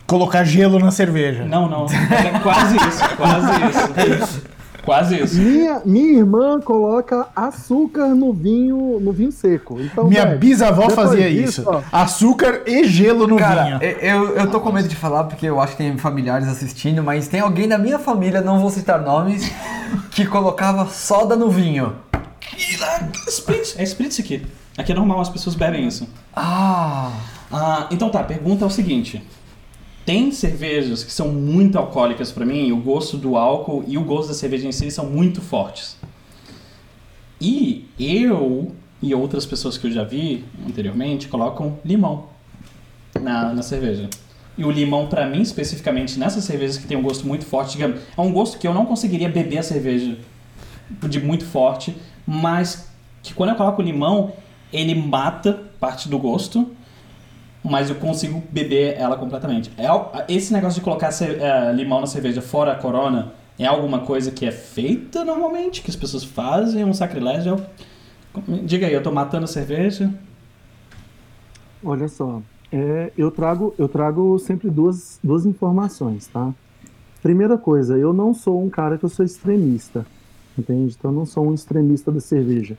Colocar 0.06 0.42
gelo 0.44 0.78
na 0.78 0.90
cerveja. 0.90 1.44
Não, 1.44 1.68
não. 1.68 1.86
Mas 1.86 2.24
é 2.26 2.38
quase 2.40 2.76
isso, 2.76 3.16
quase 3.16 4.22
isso. 4.22 4.42
Quase 4.84 5.20
isso. 5.22 5.36
Minha, 5.40 5.82
minha 5.84 6.18
irmã 6.18 6.58
coloca 6.58 7.28
açúcar 7.36 8.08
no 8.14 8.32
vinho, 8.32 8.98
no 8.98 9.12
vinho 9.12 9.30
seco. 9.30 9.78
Então, 9.80 10.08
Minha 10.08 10.24
velho, 10.26 10.38
bisavó 10.38 10.86
depois 10.88 10.94
fazia 11.10 11.30
disso, 11.30 11.60
isso. 11.60 11.70
ó. 11.70 11.82
Açúcar 11.92 12.62
e 12.66 12.84
gelo 12.84 13.26
no 13.26 13.36
Cara, 13.36 13.64
vinho. 13.78 13.78
eu, 13.82 14.36
eu 14.36 14.50
tô 14.50 14.58
com 14.58 14.72
medo 14.72 14.88
de 14.88 14.96
falar 14.96 15.24
porque 15.24 15.46
eu 15.46 15.60
acho 15.60 15.72
que 15.72 15.78
tem 15.78 15.96
familiares 15.98 16.48
assistindo, 16.48 17.02
mas 17.02 17.28
tem 17.28 17.40
alguém 17.40 17.68
da 17.68 17.76
minha 17.78 17.98
família, 17.98 18.40
não 18.40 18.58
vou 18.58 18.70
citar 18.70 19.00
nomes, 19.02 19.52
que 20.10 20.24
colocava 20.24 20.86
soda 20.86 21.36
no 21.36 21.50
vinho. 21.50 21.94
Spritz. 23.28 23.74
É 23.78 23.82
Spritz 23.84 24.18
aqui. 24.18 24.46
Aqui 24.80 24.92
é 24.92 24.94
normal, 24.94 25.20
as 25.20 25.28
pessoas 25.28 25.54
bebem 25.54 25.86
isso. 25.86 26.08
Ah, 26.34 27.12
Ah, 27.52 27.86
então 27.90 28.08
tá, 28.08 28.20
a 28.20 28.24
pergunta 28.24 28.64
é 28.64 28.66
o 28.66 28.70
seguinte. 28.70 29.22
Tem 30.06 30.32
cervejas 30.32 31.04
que 31.04 31.12
são 31.12 31.28
muito 31.28 31.76
alcoólicas 31.76 32.32
pra 32.32 32.46
mim, 32.46 32.72
o 32.72 32.78
gosto 32.78 33.18
do 33.18 33.36
álcool 33.36 33.84
e 33.86 33.98
o 33.98 34.02
gosto 34.02 34.28
da 34.28 34.34
cerveja 34.34 34.66
em 34.66 34.72
si 34.72 34.90
são 34.90 35.04
muito 35.04 35.42
fortes. 35.42 35.98
E 37.38 37.88
eu 37.98 38.72
e 39.02 39.14
outras 39.14 39.44
pessoas 39.44 39.76
que 39.76 39.86
eu 39.86 39.92
já 39.92 40.02
vi 40.02 40.46
anteriormente 40.66 41.28
colocam 41.28 41.78
limão 41.84 42.28
na, 43.20 43.52
na 43.52 43.62
cerveja. 43.62 44.08
E 44.56 44.64
o 44.64 44.70
limão, 44.70 45.08
pra 45.08 45.26
mim, 45.26 45.42
especificamente 45.42 46.18
nessas 46.18 46.44
cervejas 46.44 46.78
que 46.78 46.86
tem 46.86 46.96
um 46.96 47.02
gosto 47.02 47.26
muito 47.26 47.44
forte, 47.44 47.72
digamos, 47.72 48.00
é 48.16 48.20
um 48.22 48.32
gosto 48.32 48.58
que 48.58 48.66
eu 48.66 48.72
não 48.72 48.86
conseguiria 48.86 49.28
beber 49.28 49.58
a 49.58 49.62
cerveja 49.62 50.16
de 51.06 51.20
muito 51.20 51.44
forte, 51.44 51.94
mas 52.26 52.88
que 53.22 53.34
quando 53.34 53.50
eu 53.50 53.56
coloco 53.56 53.82
limão, 53.82 54.32
ele 54.72 54.94
mata 54.94 55.60
parte 55.78 56.08
do 56.08 56.18
gosto, 56.18 56.70
mas 57.62 57.90
eu 57.90 57.96
consigo 57.96 58.42
beber 58.50 58.96
ela 58.96 59.16
completamente. 59.16 59.70
É, 59.76 59.86
esse 60.34 60.52
negócio 60.52 60.80
de 60.80 60.84
colocar 60.84 61.10
eh, 61.22 61.72
limão 61.72 62.00
na 62.00 62.06
cerveja 62.06 62.40
fora 62.40 62.72
a 62.72 62.76
corona 62.76 63.32
é 63.58 63.66
alguma 63.66 64.00
coisa 64.00 64.30
que 64.30 64.46
é 64.46 64.50
feita 64.50 65.24
normalmente, 65.24 65.82
que 65.82 65.90
as 65.90 65.96
pessoas 65.96 66.24
fazem, 66.24 66.82
é 66.82 66.86
um 66.86 66.94
sacrilégio. 66.94 67.60
Diga 68.64 68.86
aí, 68.86 68.94
eu 68.94 69.02
tô 69.02 69.12
matando 69.12 69.44
a 69.44 69.48
cerveja. 69.48 70.12
Olha 71.84 72.08
só, 72.08 72.40
é, 72.72 73.12
eu 73.16 73.30
trago 73.30 73.74
eu 73.78 73.88
trago 73.88 74.38
sempre 74.38 74.70
duas, 74.70 75.18
duas 75.22 75.44
informações, 75.44 76.26
tá? 76.26 76.52
Primeira 77.22 77.58
coisa, 77.58 77.98
eu 77.98 78.12
não 78.14 78.32
sou 78.32 78.64
um 78.64 78.70
cara 78.70 78.96
que 78.96 79.04
eu 79.04 79.08
sou 79.08 79.24
extremista, 79.24 80.06
entende? 80.58 80.94
Então 80.98 81.10
eu 81.10 81.14
não 81.14 81.26
sou 81.26 81.46
um 81.46 81.54
extremista 81.54 82.10
da 82.10 82.20
cerveja. 82.20 82.78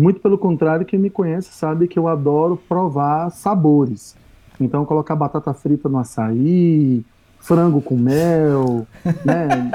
Muito 0.00 0.18
pelo 0.20 0.38
contrário, 0.38 0.86
quem 0.86 0.98
me 0.98 1.10
conhece 1.10 1.52
sabe 1.52 1.86
que 1.86 1.98
eu 1.98 2.08
adoro 2.08 2.56
provar 2.68 3.30
sabores. 3.30 4.16
Então 4.58 4.84
colocar 4.86 5.14
batata 5.14 5.52
frita 5.52 5.88
no 5.90 5.98
açaí, 5.98 7.04
frango 7.40 7.82
com 7.82 7.96
mel, 7.96 8.86
né? 9.24 9.70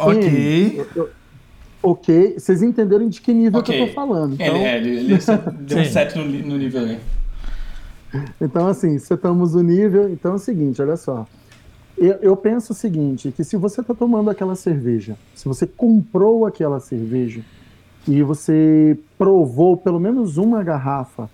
Ok. 0.00 0.74
Eu- 0.76 0.86
eu- 1.04 1.10
ok, 1.80 2.34
vocês 2.38 2.62
entenderam 2.62 3.08
de 3.08 3.20
que 3.20 3.32
nível 3.32 3.62
que 3.62 3.70
eu 3.70 3.86
tô 3.86 3.86
falando. 3.94 4.34
Então, 4.34 4.46
Ele, 4.56 4.64
é, 4.64 4.76
ele, 4.78 4.88
ele 4.98 5.18
deu 5.66 5.78
um 5.78 5.84
set 5.84 6.16
no, 6.18 6.24
no 6.24 6.56
nível 6.58 6.80
aí. 6.84 6.98
Então, 8.40 8.66
assim, 8.66 8.98
setamos 8.98 9.54
o 9.54 9.62
nível. 9.62 10.08
Então 10.08 10.32
é 10.32 10.34
o 10.34 10.38
seguinte, 10.38 10.82
olha 10.82 10.96
só. 10.96 11.26
Eu, 11.96 12.14
eu 12.22 12.36
penso 12.36 12.72
o 12.72 12.76
seguinte, 12.76 13.32
que 13.32 13.44
se 13.44 13.56
você 13.56 13.80
está 13.80 13.92
tomando 13.94 14.30
aquela 14.30 14.54
cerveja, 14.54 15.16
se 15.34 15.46
você 15.46 15.66
comprou 15.66 16.46
aquela 16.46 16.78
cerveja 16.80 17.40
e 18.08 18.22
você 18.22 18.98
provou 19.16 19.76
pelo 19.76 20.00
menos 20.00 20.36
uma 20.36 20.62
garrafa 20.64 21.30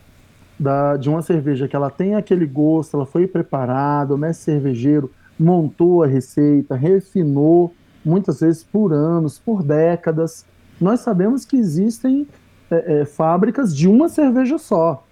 da, 0.58 0.96
de 0.96 1.08
uma 1.08 1.22
cerveja 1.22 1.66
que 1.66 1.74
ela 1.74 1.90
tem 1.90 2.14
aquele 2.14 2.44
gosto, 2.44 2.96
ela 2.96 3.06
foi 3.06 3.26
preparada, 3.26 4.14
o 4.14 4.18
mestre 4.18 4.52
cervejeiro 4.52 5.10
montou 5.38 6.02
a 6.02 6.06
receita, 6.06 6.74
refinou, 6.74 7.72
muitas 8.04 8.40
vezes 8.40 8.62
por 8.62 8.92
anos, 8.92 9.38
por 9.38 9.62
décadas. 9.62 10.44
Nós 10.80 11.00
sabemos 11.00 11.44
que 11.44 11.56
existem 11.56 12.26
é, 12.70 13.00
é, 13.00 13.04
fábricas 13.04 13.74
de 13.74 13.88
uma 13.88 14.08
cerveja 14.08 14.58
só 14.58 15.02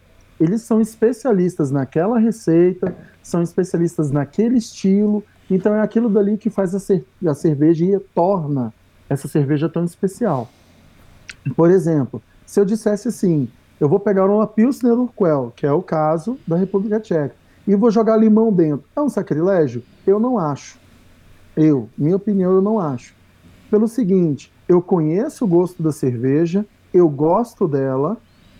eles 0.43 0.63
são 0.63 0.81
especialistas 0.81 1.71
naquela 1.71 2.19
receita, 2.19 2.95
são 3.23 3.43
especialistas 3.43 4.11
naquele 4.11 4.59
estilo, 4.59 5.23
então 5.49 5.73
é 5.75 5.81
aquilo 5.81 6.09
dali 6.09 6.37
que 6.37 6.51
faz 6.51 6.75
a, 6.75 6.81
cer- 6.81 7.05
a 7.25 7.35
cerveja 7.35 7.85
e 7.85 7.99
torna 7.99 8.75
essa 9.09 9.29
cerveja 9.29 9.69
tão 9.69 9.85
especial. 9.85 10.49
Por 11.57 11.71
exemplo, 11.71 12.23
se 12.47 12.61
eu 12.61 12.65
dissesse 12.65 13.09
assim, 13.09 13.49
eu 13.81 13.89
vou 13.89 13.99
pegar 13.99 14.27
uma 14.31 14.47
Pilsner 14.47 14.93
Urquell, 14.95 15.53
que 15.57 15.67
é 15.67 15.73
o 15.73 15.83
caso 15.83 16.39
da 16.47 16.57
República 16.57 17.01
Tcheca, 17.01 17.35
e 17.67 17.75
vou 17.75 17.91
jogar 17.91 18.17
limão 18.17 18.53
dentro, 18.53 18.87
é 18.95 19.01
um 19.01 19.09
sacrilégio? 19.09 19.83
Eu 20.07 20.19
não 20.21 20.39
acho. 20.39 20.79
Eu, 21.57 21.89
minha 21.99 22.17
opinião, 22.17 22.53
eu 22.53 22.63
não 22.63 22.79
acho. 22.79 23.15
Pelo 23.71 23.89
seguinte, 23.89 24.53
eu 24.69 24.81
conheço 24.83 25.45
o 25.45 25.49
gosto 25.49 25.83
da 25.83 25.93
cerveja, 25.93 26.65
eu 26.93 27.09
gosto 27.09 27.67
dela, 27.69 28.17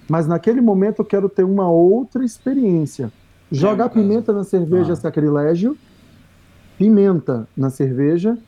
mas 0.09 0.27
naquele 0.27 0.61
momento 0.61 1.01
eu 1.01 1.05
quero 1.05 1.29
ter 1.29 1.45
uma 1.45 1.69
outra 1.71 2.25
experiência. 2.25 3.13
Jogar 3.51 3.85
no 3.85 3.91
caso. 3.91 4.01
pimenta 4.07 4.33
na 4.33 4.45
cerveja 4.45 4.91
é 4.91 4.93
Ah. 4.93 4.97
sacrilégio, 4.97 5.77
pimenta 6.79 7.47
na 7.57 7.71
cerveja, 7.71 8.39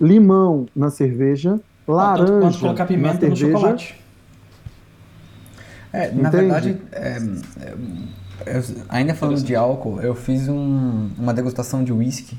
limão 0.00 0.66
na 0.74 0.90
cerveja, 0.90 1.60
Tanto 1.86 1.96
laranja 1.96 2.40
quanto 2.40 2.58
colocar 2.58 2.82
na 2.84 2.86
pimenta 2.88 3.28
no 3.28 3.36
cerveja. 3.36 3.58
chocolate. 3.58 3.94
É, 5.92 6.10
na 6.10 6.30
verdade, 6.30 6.78
é, 6.92 7.18
é, 7.60 8.56
eu- 8.56 8.64
ainda 8.88 9.14
falando 9.14 9.42
de 9.42 9.54
álcool, 9.54 10.00
eu 10.00 10.14
fiz 10.14 10.48
um- 10.48 11.10
uma 11.18 11.34
degustação 11.34 11.84
de 11.84 11.92
whisky 11.92 12.38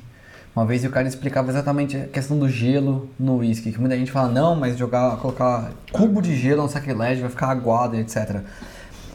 uma 0.55 0.65
vez 0.65 0.83
e 0.83 0.87
o 0.87 0.89
cara 0.91 1.07
explicava 1.07 1.49
exatamente 1.51 1.95
a 1.97 2.05
questão 2.07 2.37
do 2.37 2.49
gelo 2.49 3.09
no 3.19 3.37
whisky. 3.37 3.71
Que 3.71 3.79
muita 3.79 3.95
gente 3.97 4.11
fala, 4.11 4.29
não, 4.29 4.55
mas 4.55 4.77
jogar, 4.77 5.17
colocar 5.17 5.71
cubo 5.91 6.21
de 6.21 6.35
gelo 6.35 6.61
é 6.61 6.65
um 6.65 6.67
sacrilégio, 6.69 7.21
vai 7.21 7.29
ficar 7.31 7.49
aguado, 7.49 7.95
etc. 7.95 8.41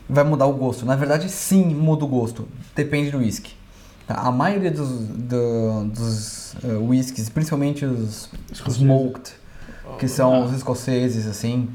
Vai 0.09 0.25
mudar 0.25 0.47
o 0.47 0.53
gosto. 0.55 0.87
Na 0.87 0.95
verdade, 0.97 1.29
sim, 1.29 1.65
muda 1.75 2.05
o 2.05 2.09
gosto. 2.09 2.49
Depende 2.77 3.11
do 3.11 3.19
whisky. 3.19 3.55
Tá? 4.07 4.15
A 4.15 4.31
maioria 4.33 4.71
dos, 4.71 4.89
do- 4.89 5.85
dos 5.93 6.55
eh, 6.65 6.73
whiskies, 6.75 7.29
principalmente 7.29 7.85
os 7.85 8.31
smoked, 8.69 9.33
que 9.99 10.09
são 10.09 10.45
os 10.45 10.53
escoceses, 10.53 11.27
assim, 11.27 11.69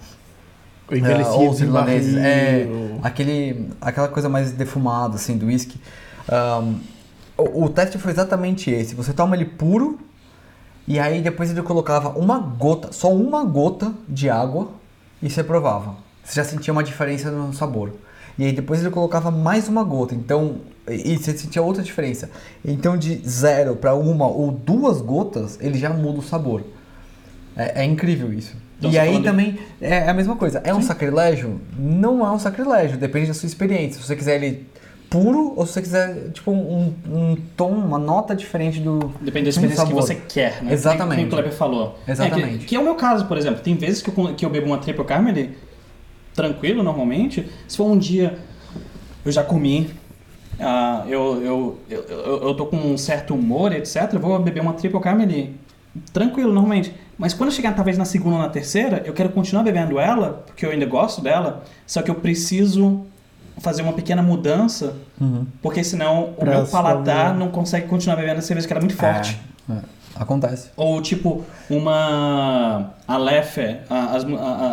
é, 0.92 1.28
ou 1.28 1.50
os 1.50 1.62
irlandeses. 1.62 2.16
É, 2.16 2.68
aquele, 3.04 3.70
aquela 3.82 4.08
coisa 4.08 4.30
mais 4.30 4.52
defumada, 4.52 5.16
assim, 5.16 5.38
do 5.38 5.48
whisky. 5.48 5.80
Ahn, 6.28 6.76
o, 7.38 7.66
o 7.66 7.70
teste 7.70 7.98
foi 7.98 8.12
exatamente 8.12 8.72
esse. 8.72 8.96
Você 8.96 9.14
toma 9.14 9.36
ele 9.36 9.46
puro, 9.46 10.00
e 10.88 11.00
aí 11.00 11.22
depois 11.22 11.52
ele 11.52 11.62
colocava 11.62 12.10
uma 12.18 12.40
gota, 12.40 12.92
só 12.92 13.14
uma 13.14 13.44
gota 13.44 13.94
de 14.08 14.30
água, 14.30 14.70
e 15.22 15.30
você 15.30 15.44
provava. 15.44 15.96
Você 16.24 16.36
já 16.36 16.46
sentia 16.46 16.72
uma 16.72 16.84
diferença 16.84 17.30
no 17.30 17.54
sabor. 17.54 17.94
E 18.38 18.46
aí 18.46 18.54
depois 18.54 18.80
ele 18.80 18.90
colocava 18.90 19.30
mais 19.30 19.68
uma 19.68 19.84
gota, 19.84 20.16
então... 20.16 20.58
E 20.86 21.18
você 21.18 21.38
sentia 21.38 21.62
outra 21.62 21.82
diferença. 21.82 22.30
Então 22.66 22.98
de 22.98 23.22
zero 23.28 23.74
para 23.76 23.96
uma 23.96 24.28
ou 24.28 24.52
duas 24.52 25.00
gotas, 25.00 25.58
ele 25.62 25.78
já 25.78 25.90
muda 25.92 26.20
o 26.20 26.22
sabor. 26.22 26.62
É, 27.56 27.82
é 27.82 27.86
incrível 27.86 28.34
isso. 28.34 28.56
Então, 28.80 28.90
e 28.90 28.94
você 28.94 29.00
aí 29.00 29.24
também 29.24 29.60
é 29.80 30.10
a 30.10 30.14
mesma 30.14 30.36
coisa. 30.36 30.62
É 30.64 30.74
um 30.74 30.82
sacrilégio? 30.82 31.62
Não 31.78 32.26
é 32.26 32.32
um 32.32 32.40
sacrilégio, 32.40 32.98
depende 32.98 33.28
da 33.28 33.34
sua 33.34 33.48
experiência. 33.48 34.02
Se 34.02 34.08
você 34.08 34.16
quiser 34.16 34.36
ele 34.36 34.68
puro 35.10 35.54
ou 35.56 35.66
se 35.66 35.74
você 35.74 35.82
quiser 35.82 36.32
tipo 36.32 36.52
um, 36.52 36.94
um 37.08 37.38
tom, 37.56 37.70
uma 37.70 38.00
nota 38.00 38.36
diferente 38.36 38.80
do 38.80 39.14
Depende 39.22 39.46
da 39.46 39.50
experiência 39.52 39.86
que 39.86 39.94
você 39.94 40.16
quer, 40.16 40.64
né? 40.64 40.74
Exatamente. 40.74 41.18
Como 41.18 41.28
o 41.28 41.30
Kleber 41.30 41.52
falou. 41.52 42.00
Exatamente. 42.08 42.56
É, 42.56 42.58
que, 42.58 42.66
que 42.66 42.76
é 42.76 42.80
o 42.80 42.84
meu 42.84 42.96
caso, 42.96 43.26
por 43.26 43.38
exemplo. 43.38 43.62
Tem 43.62 43.76
vezes 43.76 44.02
que 44.02 44.10
eu, 44.10 44.34
que 44.34 44.46
eu 44.46 44.50
bebo 44.50 44.68
uma 44.68 44.80
Triple 44.80 45.06
Caramel 45.06 45.50
tranquilo, 46.34 46.82
normalmente. 46.82 47.48
Se 47.68 47.78
for 47.78 47.86
um 47.86 47.98
dia 47.98 48.38
eu 49.24 49.32
já 49.32 49.44
comi, 49.44 49.92
ah, 50.60 51.06
eu, 51.08 51.42
eu, 51.44 51.80
eu, 51.90 52.42
eu, 52.44 52.54
tô 52.56 52.66
com 52.66 52.78
um 52.78 52.98
certo 52.98 53.34
humor, 53.34 53.72
etc. 53.72 54.18
Vou 54.20 54.38
beber 54.40 54.62
uma 54.62 54.74
Triple 54.74 55.00
Caramel 55.00 55.48
tranquilo, 56.12 56.52
normalmente. 56.54 56.94
Mas 57.18 57.34
quando 57.34 57.50
eu 57.50 57.56
chegar 57.56 57.76
talvez 57.76 57.98
na 57.98 58.06
segunda 58.06 58.36
ou 58.38 58.42
na 58.42 58.50
terceira, 58.50 59.02
eu 59.06 59.14
quero 59.14 59.30
continuar 59.30 59.64
bebendo 59.64 60.00
ela, 60.00 60.44
porque 60.46 60.66
eu 60.66 60.72
ainda 60.72 60.86
gosto 60.86 61.22
dela, 61.22 61.64
só 61.86 62.02
que 62.02 62.10
eu 62.10 62.16
preciso 62.16 63.06
fazer 63.60 63.84
uma 63.84 63.94
pequena 63.94 64.22
mudança, 64.24 64.96
Uhum. 65.22 65.46
porque 65.62 65.84
senão 65.84 66.30
o 66.32 66.34
Pra 66.34 66.52
meu 66.58 66.66
paladar 66.68 67.28
saber. 67.28 67.40
não 67.40 67.50
consegue 67.50 67.88
continuar 67.88 68.16
bebendo 68.16 68.40
a 68.40 68.42
cerveja, 68.42 68.66
que 68.68 68.74
ela 68.74 68.80
é 68.80 68.86
muito 68.86 68.96
forte. 68.98 69.40
É, 69.70 69.74
é. 69.74 69.78
Acontece. 70.16 70.70
Ou 70.76 71.02
tipo, 71.02 71.44
uma. 71.70 72.92
A 73.08 73.18
Leffe, 73.18 73.78
as, 73.90 74.24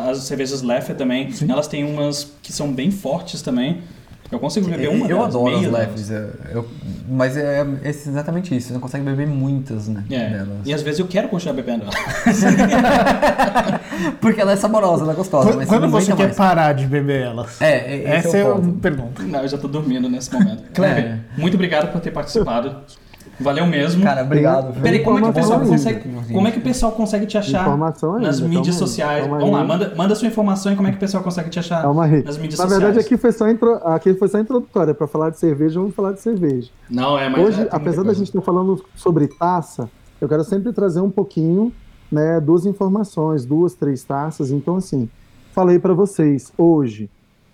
as 0.09 0.18
cervejas 0.25 0.62
Leffe 0.62 0.95
também, 0.95 1.31
elas 1.49 1.66
têm 1.66 1.85
umas 1.85 2.31
que 2.43 2.53
são 2.53 2.73
bem 2.73 2.91
fortes 2.91 3.43
também. 3.43 3.83
Eu 4.31 4.39
consigo 4.39 4.68
beber 4.68 4.89
uma 4.91 5.07
eu 5.07 5.18
delas, 5.18 5.35
adoro 5.35 5.57
as 5.57 5.66
leves, 5.66 6.09
delas. 6.09 6.35
eu- 6.53 6.68
mas 7.09 7.37
é, 7.37 7.66
é 7.83 7.89
exatamente 7.89 8.57
isso. 8.57 8.68
Você 8.68 8.72
não 8.74 8.81
consegue 8.81 9.05
beber 9.05 9.26
muitas, 9.26 9.89
né? 9.89 10.05
É. 10.11 10.28
delas. 10.31 10.59
E 10.64 10.72
às 10.72 10.83
vezes 10.83 11.01
eu 11.01 11.07
quero 11.09 11.28
continuar 11.28 11.55
bebendo 11.55 11.85
ela. 11.85 11.93
Porque 14.20 14.41
ela 14.41 14.53
é 14.53 14.57
saborosa, 14.57 15.03
ela 15.03 15.12
é 15.12 15.16
gostosa. 15.16 15.49
Quando, 15.49 15.57
mas 15.59 15.68
quando 15.68 15.89
você 15.91 16.14
quer 16.14 16.24
mais. 16.26 16.37
parar 16.37 16.72
de 16.74 16.87
beber 16.87 17.22
elas? 17.22 17.61
É, 17.61 17.95
é, 17.95 18.18
esse 18.18 18.28
Essa 18.28 18.37
é 18.37 18.41
é 18.43 18.45
o 18.45 18.55
a 18.55 18.61
pergunta. 18.81 19.22
Não, 19.22 19.41
eu 19.41 19.49
já 19.49 19.59
tô 19.59 19.66
dormindo 19.68 20.09
nesse 20.09 20.33
momento. 20.33 20.62
Kleber, 20.72 21.05
É. 21.05 21.18
muito 21.37 21.55
obrigado 21.55 21.91
por 21.93 22.01
ter 22.01 22.11
participado. 22.12 22.76
Valeu 23.41 23.66
mesmo. 23.66 24.03
Cara, 24.03 24.22
obrigado. 24.22 24.72
viu? 24.72 24.82
Peraí, 24.82 25.03
como 25.03 25.18
é 25.18 25.22
que 25.22 25.28
o 25.28 25.32
pessoal 25.32 25.61
consegue. 25.61 26.09
ainda. 26.09 26.32
Como 26.32 26.49
é 26.49 26.51
que 26.51 26.59
o 26.59 26.62
pessoal 26.62 26.93
consegue 26.93 27.26
te 27.26 27.38
achar 27.38 27.62
Informação 27.62 28.14
ainda, 28.14 28.26
nas 28.26 28.41
calma 28.41 28.55
mídias 28.55 28.74
sociais? 28.76 29.22
calma 29.22 29.38
Vamos 29.38 29.55
lá, 29.55 29.64
manda, 29.64 29.95
manda 29.97 30.14
sua 30.14 30.28
informação 30.28 30.72
e 30.72 30.76
como 30.76 30.88
é 30.88 30.91
que 30.91 30.97
o 30.97 31.01
pessoal 31.01 31.22
consegue 31.22 31.49
te 31.51 31.59
achar 31.59 31.82
Calma 31.82 32.05
aí. 32.05 32.22
nas 32.22 32.36
mídias 32.36 32.59
Na 32.59 32.64
sociais. 32.64 32.82
verdade, 32.82 32.99
aqui 32.99 33.16
foi 33.16 33.32
só, 33.32 33.49
intro... 33.49 33.74
aqui 33.84 34.14
foi 34.14 34.28
só 34.28 34.38
introdutória. 34.38 34.95
Para 34.95 35.07
falar 35.07 35.30
de 35.30 35.38
cerveja, 35.38 35.80
vamos 35.80 35.95
falar 35.95 36.12
de 36.12 36.20
cerveja. 36.20 36.70
Não, 36.88 37.18
é, 37.18 37.28
mas. 37.28 37.45
Hoje, 37.47 37.62
é, 37.62 37.68
apesar 37.70 38.03
da 38.03 38.12
gente 38.12 38.28
estar 38.28 38.43
falando 38.43 38.84
sobre 38.95 39.26
taça, 39.26 39.88
eu 40.20 40.28
quero 40.28 40.45
sempre 40.45 40.72
trazer 40.72 41.01
um 41.01 41.11
pouquinho, 41.11 41.72
né, 42.12 42.41
duas 42.41 42.66
informações, 42.66 43.45
duas, 43.47 43.74
três 43.74 44.05
taças. 44.05 44.51
Então, 44.51 44.76
assim, 44.76 45.09
falei 45.53 45.78
para 45.78 45.95
vocês 45.95 46.53
hoje 46.59 47.09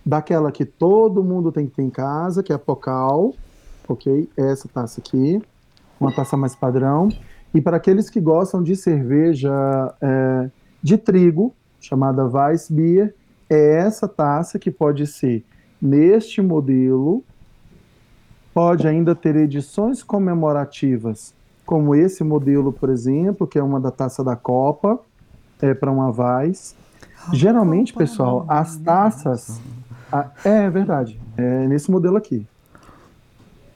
daquela 0.05 0.53
que 0.53 0.64
todo 0.64 1.22
mundo 1.22 1.51
tem 1.51 1.66
que 1.66 1.74
ter 1.76 1.82
em 1.82 1.91
casa, 1.91 2.43
que 2.43 2.53
é 2.53 2.57
a 2.57 2.59
Pocal, 2.59 3.34
ok? 3.89 4.28
Essa 4.37 4.68
taça 4.68 5.01
aqui, 5.01 5.43
uma 6.01 6.12
taça 6.14 6.36
mais 6.36 6.55
padrão. 6.55 7.09
E 7.55 7.61
para 7.61 7.76
aqueles 7.76 8.11
que 8.11 8.20
gostam 8.20 8.62
de 8.62 8.76
cerveja 8.76 9.51
é, 10.01 10.51
de 10.82 10.97
trigo, 10.99 11.55
chamada 11.80 12.24
Weissbier, 12.26 13.14
é 13.49 13.76
essa 13.78 14.07
taça 14.09 14.59
que 14.59 14.70
pode 14.70 15.07
ser 15.07 15.44
neste 15.80 16.42
modelo, 16.42 17.22
pode 18.53 18.88
ainda 18.88 19.14
ter 19.14 19.36
edições 19.36 20.03
comemorativas, 20.03 21.34
como 21.64 21.94
esse 21.94 22.24
modelo, 22.24 22.72
por 22.72 22.88
exemplo, 22.90 23.47
que 23.47 23.59
é 23.59 23.62
uma 23.62 23.78
da 23.80 23.90
taça 23.90 24.22
da 24.24 24.34
Copa, 24.36 24.99
é 25.61 25.74
para 25.74 25.90
uma 25.90 26.11
Weiss. 26.11 26.74
Geralmente, 27.32 27.92
pessoal, 27.92 28.44
as 28.49 28.76
taças. 28.76 29.61
a- 30.12 30.30
é 30.44 30.70
verdade, 30.70 31.20
é 31.36 31.66
nesse 31.66 31.90
modelo 31.90 32.16
aqui. 32.16 32.47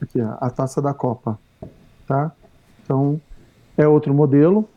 Aqui, 0.01 0.21
ó, 0.21 0.35
a 0.39 0.49
taça 0.49 0.81
da 0.81 0.93
Copa. 0.93 1.37
Tá? 2.11 2.29
Então, 2.83 3.21
é 3.77 3.87
outro 3.87 4.13
modelo. 4.13 4.67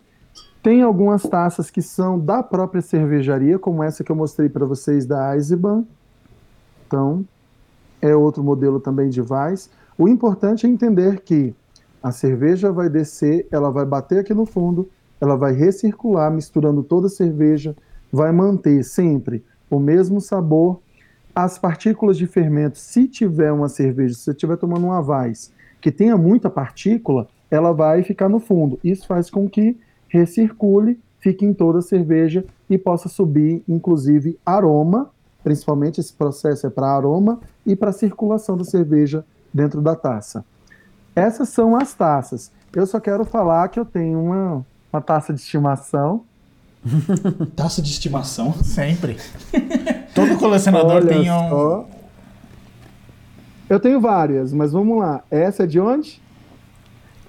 Tem 0.62 0.82
algumas 0.82 1.24
taças 1.24 1.68
que 1.68 1.82
são 1.82 2.16
da 2.16 2.45
própria 2.45 2.80
cervejaria, 2.80 3.59
como 3.59 3.82
essa 3.82 4.05
que 4.05 4.12
eu 4.12 4.14
mostrei 4.14 4.49
para 4.49 4.64
vocês 4.64 5.05
da 5.05 5.35
Eisenbahn. 5.35 5.82
Então, 6.87 7.26
é 8.01 8.14
outro 8.14 8.41
modelo 8.41 8.78
também 8.78 9.09
de 9.09 9.20
Weiss. 9.20 9.68
O 9.99 10.09
importante 10.09 10.64
é 10.64 10.70
entender 10.70 11.22
que 11.22 11.53
a 12.01 12.12
cerveja 12.12 12.70
vai 12.70 12.89
descer, 12.89 13.49
ela 13.51 13.68
vai 13.68 13.85
bater 13.85 14.20
aqui 14.20 14.32
no 14.32 14.47
fundo, 14.47 14.89
ela 15.20 15.37
vai 15.37 15.53
recircular, 15.53 16.30
misturando 16.30 16.85
toda 16.85 17.09
a 17.09 17.11
cerveja, 17.11 17.74
vai 18.12 18.30
manter 18.30 18.85
sempre 18.85 19.45
o 19.68 19.80
mesmo 19.80 20.20
sabor. 20.20 20.80
As 21.35 21.59
partículas 21.59 22.16
de 22.16 22.28
fermento, 22.28 22.78
se 22.78 23.09
tiver 23.09 23.51
uma 23.51 23.68
cerveja, 23.68 24.14
se 24.14 24.20
você 24.20 24.30
estiver 24.30 24.57
tomando 24.57 24.87
uma 24.87 25.01
Weiss 25.01 25.53
que 25.85 25.93
tenha 25.93 26.16
muita 26.16 26.49
partícula, 26.49 27.28
ela 27.51 27.70
vai 27.70 28.03
ficar 28.03 28.26
no 28.26 28.41
fundo. 28.41 28.80
Isso 28.82 29.07
faz 29.07 29.28
com 29.28 29.47
que 29.47 29.76
recircule, 30.09 30.99
fique 31.20 31.45
em 31.45 31.53
toda 31.53 31.80
a 31.80 31.82
cerveja 31.82 32.43
e 32.70 32.78
possa 32.78 33.07
subir, 33.07 33.62
inclusive, 33.68 34.39
aroma. 34.47 35.11
Principalmente 35.43 36.01
esse 36.01 36.14
processo 36.14 36.66
é 36.66 36.70
para 36.70 36.87
aroma 36.87 37.39
e 37.66 37.76
para 37.76 37.93
circulação 37.93 38.57
da 38.57 38.64
cerveja 38.64 39.26
dentro 39.53 39.82
da 39.82 39.95
taça. 39.95 40.43
Essas 41.14 41.51
são 41.51 41.76
as 41.76 41.93
taças. 41.93 42.51
Eu 42.74 42.87
só 42.87 42.99
quero 42.99 43.22
falar 43.26 43.68
que 43.68 43.78
eu 43.78 43.85
tenho 43.85 44.18
uma, 44.18 44.64
uma 44.91 45.03
taça 45.03 45.35
de 45.35 45.41
estimação. 45.41 46.22
Taça 47.55 47.82
de 47.82 47.91
estimação. 47.91 48.55
Sempre. 48.55 49.18
Todo 50.14 50.39
colecionador 50.39 50.93
Olha 50.93 51.09
tem 51.09 51.30
um. 51.30 51.49
só. 51.51 51.89
Eu 53.69 53.81
tenho 53.81 54.01
várias, 54.01 54.53
mas 54.53 54.73
vamos 54.73 54.99
lá. 54.99 55.23
Essa 55.31 55.65
é 55.65 55.67
de 55.67 55.81
onde? 55.81 56.23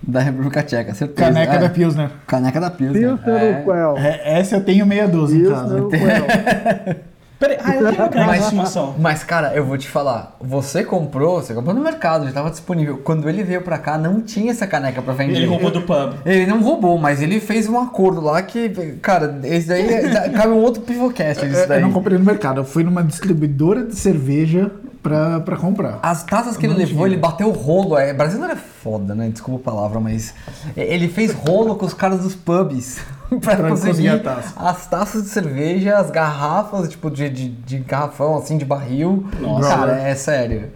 Da 0.01 0.19
República 0.19 0.61
Tcheca, 0.61 0.93
certeza. 0.93 1.27
Caneca 1.27 1.53
é. 1.53 1.59
da 1.59 1.69
Pilsner. 1.69 2.09
Caneca 2.27 2.59
da 2.59 2.69
Pilsner. 2.69 3.17
Pilsner 3.17 3.35
é. 3.35 3.63
Quell. 3.63 3.97
É, 3.97 4.39
essa 4.39 4.55
eu 4.57 4.63
tenho 4.63 4.85
meia 4.85 5.07
dúzia 5.07 5.37
em 5.37 5.41
Pilsner 5.41 5.83
casa. 5.83 5.87
Quell. 5.89 6.95
Peraí, 7.37 7.57
ah, 7.61 7.75
eu 7.75 7.89
tenho 7.89 8.01
uma 8.01 8.09
caneca 8.09 8.19
de 8.21 8.25
Mas, 8.27 8.43
estimação. 8.43 8.95
mas, 8.97 9.23
cara, 9.23 9.53
eu 9.53 9.65
vou 9.65 9.77
te 9.77 9.89
falar. 9.89 10.37
Você 10.39 10.85
comprou, 10.85 11.41
você 11.41 11.53
comprou 11.53 11.75
no 11.75 11.81
mercado, 11.81 12.25
já 12.25 12.31
tava 12.31 12.49
disponível. 12.49 12.97
Quando 13.03 13.27
ele 13.27 13.43
veio 13.43 13.61
pra 13.61 13.77
cá, 13.77 13.97
não 13.97 14.21
tinha 14.21 14.51
essa 14.51 14.65
caneca 14.65 15.01
pra 15.01 15.13
vender. 15.13 15.35
Ele 15.35 15.45
roubou 15.45 15.69
do 15.69 15.81
pub. 15.81 16.13
Ele 16.25 16.45
não 16.45 16.61
roubou, 16.61 16.97
mas 16.97 17.21
ele 17.21 17.41
fez 17.41 17.67
um 17.67 17.77
acordo 17.77 18.21
lá 18.21 18.41
que, 18.41 18.69
cara, 19.01 19.37
esse 19.43 19.67
daí 19.67 19.85
é- 19.85 20.29
cabe 20.31 20.47
um 20.53 20.61
outro 20.61 20.81
pivocast 20.83 21.45
isso 21.45 21.67
daí. 21.67 21.81
eu 21.81 21.87
não 21.87 21.91
comprei 21.91 22.17
no 22.17 22.23
mercado, 22.23 22.61
eu 22.61 22.65
fui 22.65 22.83
numa 22.85 23.03
distribuidora 23.03 23.83
de 23.83 23.95
cerveja 23.95 24.71
pra, 25.05 25.39
pra 25.39 25.55
comprar. 25.55 25.99
As 26.01 26.23
taças 26.23 26.57
que 26.57 26.65
ele 26.65 26.73
levou, 26.73 27.05
ele 27.05 27.15
bateu 27.15 27.51
rolo. 27.51 27.95
É, 27.95 28.11
brasileiro 28.11 28.53
é 28.53 28.55
foda, 28.55 29.13
né? 29.13 29.29
Desculpa 29.29 29.69
a 29.69 29.73
palavra, 29.73 29.99
mas 29.99 30.33
ele 30.75 31.07
fez 31.07 31.31
rolo 31.31 31.75
com 31.75 31.85
os 31.85 31.93
caras 31.93 32.21
dos 32.21 32.33
pubs 32.33 32.99
pra, 33.39 33.55
Pra 33.55 33.69
conseguir 33.69 34.23
taça. 34.23 34.53
as 34.57 34.87
taças 34.87 35.21
de 35.21 35.29
cerveja, 35.29 35.95
as 35.95 36.09
garrafas, 36.09 36.89
tipo, 36.89 37.11
de, 37.11 37.29
de, 37.29 37.49
de 37.49 37.77
garrafão, 37.79 38.35
assim, 38.35 38.57
de 38.57 38.65
barril. 38.65 39.23
Nossa. 39.39 39.69
Cara, 39.69 39.99
é 39.99 40.15
sério. 40.15 40.71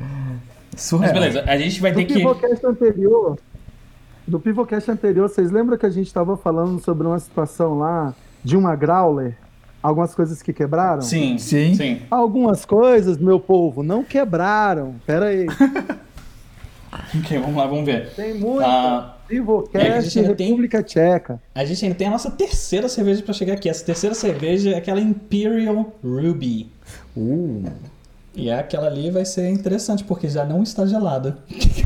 Surreal. 0.78 1.12
Mas 1.12 1.22
beleza, 1.22 1.44
a 1.50 1.58
gente 1.58 1.82
vai 1.82 1.92
Do 1.92 1.98
ter 1.98 2.06
que. 2.06 2.14
Pivocast 2.14 2.66
anterior, 2.68 3.38
do 4.28 4.40
Pivocast 4.40 4.92
anterior, 4.92 5.28
vocês 5.28 5.50
lembram 5.50 5.76
que 5.76 5.88
a 5.88 5.90
gente 5.90 6.06
estava 6.06 6.38
falando 6.38 6.80
sobre 6.80 7.08
uma 7.08 7.18
situação 7.20 7.80
lá 7.80 8.14
de 8.44 8.56
uma 8.56 8.76
Growler? 8.76 9.36
Algumas 9.82 10.14
coisas 10.14 10.42
que 10.42 10.52
quebraram? 10.52 11.02
Sim, 11.02 11.38
Sim. 11.38 11.74
sim. 11.76 12.02
Algumas 12.12 12.66
coisas, 12.66 13.18
meu 13.18 13.40
povo, 13.40 13.82
não 13.82 14.04
quebraram. 14.04 14.96
Pera 15.06 15.28
aí. 15.28 15.46
Ok, 17.16 17.38
vamos 17.40 17.56
lá, 17.56 17.68
vamos 17.68 17.86
ver. 17.86 18.10
Tem 18.16 18.34
muita. 18.34 18.66
Ah, 18.68 19.16
é, 19.16 19.26
a 19.26 19.28
Pivocast 19.28 20.02
gente 20.02 20.20
ainda 20.20 20.36
tem- 20.36 20.48
República 20.48 20.82
Tcheca. 20.84 21.40
A 21.54 21.64
gente 21.64 21.86
ainda 21.86 21.96
tem 21.96 22.08
a 22.08 22.12
nossa 22.12 22.32
terceira 22.32 22.90
cerveja 22.90 23.22
pra 23.22 23.32
chegar 23.32 23.54
aqui. 23.54 23.70
Essa 23.70 23.86
terceira 23.86 24.16
cerveja 24.16 24.72
é 24.72 24.76
aquela 24.78 25.00
Imperial 25.00 25.94
Ruby. 26.04 26.72
Uh, 27.16 27.64
E 28.36 28.50
é 28.50 28.58
aquela 28.60 28.88
ali 28.88 29.12
vai 29.12 29.24
ser 29.24 29.50
interessante, 29.50 30.04
porque 30.04 30.28
já 30.28 30.44
não 30.46 30.64
está 30.64 30.86
gelada. 30.88 31.38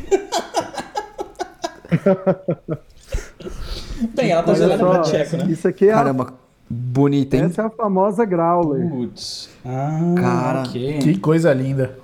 Bem, 4.16 4.32
ela 4.32 4.44
tá 4.44 4.52
Olha 4.52 4.60
gelada 4.62 4.84
só, 4.84 4.90
pra 4.92 5.02
tcheco, 5.02 5.38
né? 5.38 5.46
Isso 5.50 5.68
aqui 5.68 5.88
é 5.88 5.92
a, 5.92 5.96
caramba, 5.96 6.34
bonita, 6.70 7.38
hein? 7.38 7.44
essa 7.44 7.62
é 7.64 7.66
a 7.66 7.70
famosa 7.70 8.26
Growler. 8.26 8.90
Putz. 8.90 9.50
Ah, 9.66 10.14
Cara, 10.18 10.60
ok. 10.64 11.00
Que 11.00 11.18
coisa 11.20 11.54
linda. 11.54 11.98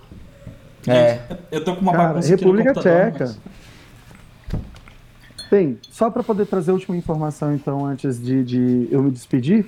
É. 0.88 1.20
Eu 1.51 1.64
tô 1.64 1.76
com 1.76 1.82
uma 1.82 1.91
Cara, 1.91 2.07
bagunça 2.10 2.30
República 2.30 2.74
Tcheca. 2.74 3.26
mas- 3.26 3.39
Bem, 5.51 5.80
só 5.89 6.12
para 6.12 6.22
poder 6.22 6.45
trazer 6.45 6.70
a 6.72 6.76
última 6.76 6.95
informação, 6.95 7.53
então, 7.55 7.84
antes 7.84 8.22
de, 8.22 8.43
de 8.43 8.88
eu 8.91 9.01
me 9.01 9.10
despedir, 9.10 9.66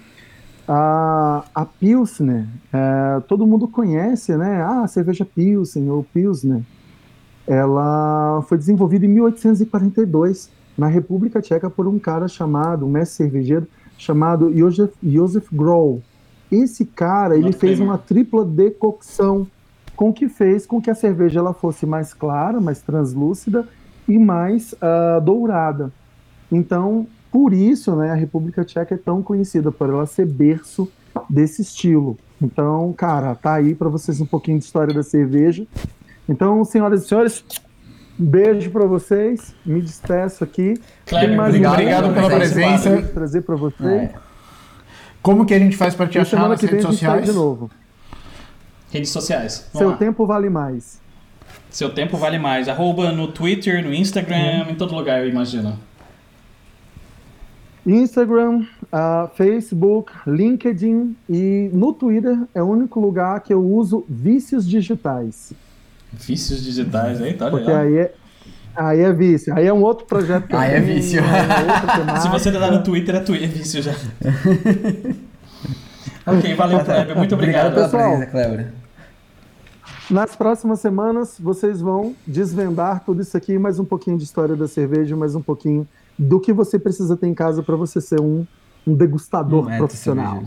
a, 0.67 1.43
a 1.55 1.65
Pilsner, 1.65 2.45
é, 2.71 3.19
todo 3.27 3.47
mundo 3.47 3.67
conhece, 3.67 4.37
né? 4.37 4.61
Ah, 4.63 4.87
cerveja 4.87 5.25
Pilsen 5.25 5.89
ou 5.89 6.03
Pilsner. 6.03 6.61
Ela 7.47 8.43
foi 8.47 8.59
desenvolvida 8.59 9.05
em 9.05 9.09
1842 9.09 10.51
na 10.77 10.85
República 10.87 11.41
Tcheca 11.41 11.69
por 11.69 11.87
um 11.87 11.97
cara 11.97 12.27
chamado, 12.27 12.85
um 12.85 12.89
mestre 12.89 13.17
cervejeiro, 13.25 13.67
chamado 14.01 14.51
Josef, 14.57 14.93
Josef 15.03 15.47
Grohl. 15.55 16.01
Esse 16.51 16.85
cara, 16.85 17.35
ele 17.35 17.45
Not 17.45 17.57
fez 17.57 17.79
uma 17.79 17.99
tripla 17.99 18.43
decocção 18.43 19.45
com 19.95 20.11
que 20.11 20.27
fez 20.27 20.65
com 20.65 20.81
que 20.81 20.89
a 20.89 20.95
cerveja 20.95 21.39
ela 21.39 21.53
fosse 21.53 21.85
mais 21.85 22.11
clara, 22.11 22.59
mais 22.59 22.81
translúcida 22.81 23.67
e 24.07 24.17
mais 24.17 24.73
ah, 24.81 25.19
dourada. 25.23 25.91
Então, 26.51 27.05
por 27.31 27.53
isso, 27.53 27.95
né, 27.95 28.09
a 28.09 28.15
República 28.15 28.65
Tcheca 28.65 28.95
é 28.95 28.97
tão 28.97 29.21
conhecida 29.21 29.71
por 29.71 29.87
ela 29.87 30.07
ser 30.07 30.25
berço 30.25 30.91
desse 31.29 31.61
estilo. 31.61 32.17
Então, 32.41 32.91
cara, 32.93 33.35
tá 33.35 33.53
aí 33.53 33.75
para 33.75 33.87
vocês 33.87 34.19
um 34.19 34.25
pouquinho 34.25 34.57
de 34.57 34.65
história 34.65 34.93
da 34.93 35.03
cerveja. 35.03 35.67
Então, 36.27 36.65
senhoras 36.65 37.03
e 37.03 37.07
senhores, 37.07 37.45
beijo 38.21 38.71
para 38.71 38.85
vocês. 38.85 39.55
Me 39.65 39.81
despeço 39.81 40.43
aqui. 40.43 40.79
Kleber, 41.05 41.39
obrigado, 41.39 41.73
obrigado 41.73 42.13
pela 42.13 42.29
presença. 42.29 43.01
Trazer 43.13 43.41
para 43.41 43.55
vocês. 43.55 43.89
É. 43.89 44.13
Como 45.21 45.45
que 45.45 45.53
a 45.53 45.59
gente 45.59 45.77
faz 45.77 45.93
pra 45.93 46.07
te 46.07 46.17
E 46.17 46.21
achar 46.21 46.47
nas 46.47 46.59
que 46.59 46.65
vem 46.65 46.75
redes 46.75 46.85
tá 46.85 46.91
sociais? 46.91 47.25
de 47.25 47.33
novo. 47.33 47.69
Redes 48.91 49.09
sociais. 49.09 49.69
Vamos 49.73 49.79
Seu 49.79 49.89
lá. 49.91 49.97
tempo 49.97 50.25
vale 50.25 50.49
mais. 50.49 50.99
Seu 51.69 51.93
tempo 51.93 52.17
vale 52.17 52.37
mais. 52.37 52.67
Arroba 52.67 53.11
no 53.11 53.27
Twitter, 53.27 53.83
no 53.83 53.93
Instagram, 53.93 54.67
em 54.69 54.75
todo 54.75 54.93
lugar, 54.93 55.21
eu 55.21 55.29
imagino. 55.29 55.77
Instagram, 57.85 58.65
ah, 58.91 59.29
Facebook, 59.33 60.11
LinkedIn 60.27 61.15
e 61.27 61.69
no 61.73 61.93
Twitter 61.93 62.37
é 62.53 62.61
o 62.61 62.67
único 62.67 62.99
lugar 62.99 63.39
que 63.41 63.51
eu 63.53 63.65
uso 63.65 64.05
vícios 64.07 64.67
digitais. 64.67 65.53
Vícios 66.13 66.63
digitais 66.63 67.21
aí, 67.21 67.33
tá 67.33 67.49
Porque 67.49 67.65
legal. 67.65 67.81
aí 67.83 67.97
é, 67.97 68.13
aí 68.75 68.99
é 68.99 69.13
vício. 69.13 69.53
Aí 69.55 69.65
é 69.65 69.73
um 69.73 69.81
outro 69.81 70.05
projeto. 70.05 70.47
que 70.47 70.53
eu 70.53 70.59
Aí 70.59 70.73
é 70.73 70.79
vício. 70.79 71.19
é 71.19 72.17
Se 72.19 72.27
você 72.29 72.51
tá 72.51 72.71
no 72.71 72.83
Twitter, 72.83 73.15
é, 73.15 73.19
Twitter, 73.19 73.49
é 73.49 73.51
vício 73.51 73.81
já. 73.81 73.93
ok, 76.25 76.53
valeu, 76.55 76.83
Kleber. 76.83 77.17
Muito 77.17 77.35
obrigado. 77.35 77.67
Obrigado 77.67 77.73
pela 77.73 77.85
pessoal. 77.85 78.09
presença, 78.17 78.31
Cleber. 78.31 78.67
Nas 80.09 80.35
próximas 80.35 80.79
semanas, 80.81 81.37
vocês 81.39 81.79
vão 81.79 82.13
desvendar 82.27 83.01
tudo 83.05 83.21
isso 83.21 83.37
aqui, 83.37 83.57
mais 83.57 83.79
um 83.79 83.85
pouquinho 83.85 84.17
de 84.17 84.25
história 84.25 84.57
da 84.57 84.67
cerveja, 84.67 85.15
mais 85.15 85.35
um 85.35 85.41
pouquinho 85.41 85.87
do 86.19 86.37
que 86.39 86.51
você 86.51 86.77
precisa 86.77 87.15
ter 87.15 87.27
em 87.27 87.33
casa 87.33 87.63
para 87.63 87.77
você 87.77 88.01
ser 88.01 88.19
um, 88.19 88.45
um 88.85 88.93
degustador 88.93 89.69
Um 89.69 89.77
profissional. 89.77 90.43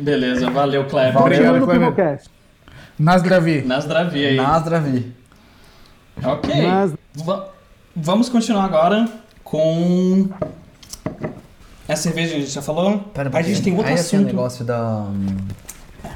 Beleza, 0.00 0.48
valeu, 0.48 0.86
Cleber. 0.86 1.12
Valeu. 1.12 1.36
Chegando 1.36 1.66
Nasdravi. 3.04 3.62
Nas 3.62 3.86
Dravi 3.86 4.26
aí. 4.26 4.36
Nasdravi. 4.36 5.12
Ok. 6.22 6.62
Nas- 6.62 6.92
Va- 7.24 7.48
vamos 7.96 8.28
continuar 8.28 8.64
agora 8.66 9.08
com 9.42 10.28
a 11.88 11.96
cerveja 11.96 12.30
que 12.32 12.36
a 12.36 12.40
gente 12.40 12.50
já 12.52 12.62
falou. 12.62 12.98
Pera 13.14 13.30
a 13.32 13.42
gente 13.42 13.62
tem 13.62 13.72
outro 13.72 13.88
Aí 13.88 13.94
aquele 13.94 14.06
assunto. 14.06 14.26
negócio 14.26 14.64
da, 14.64 15.06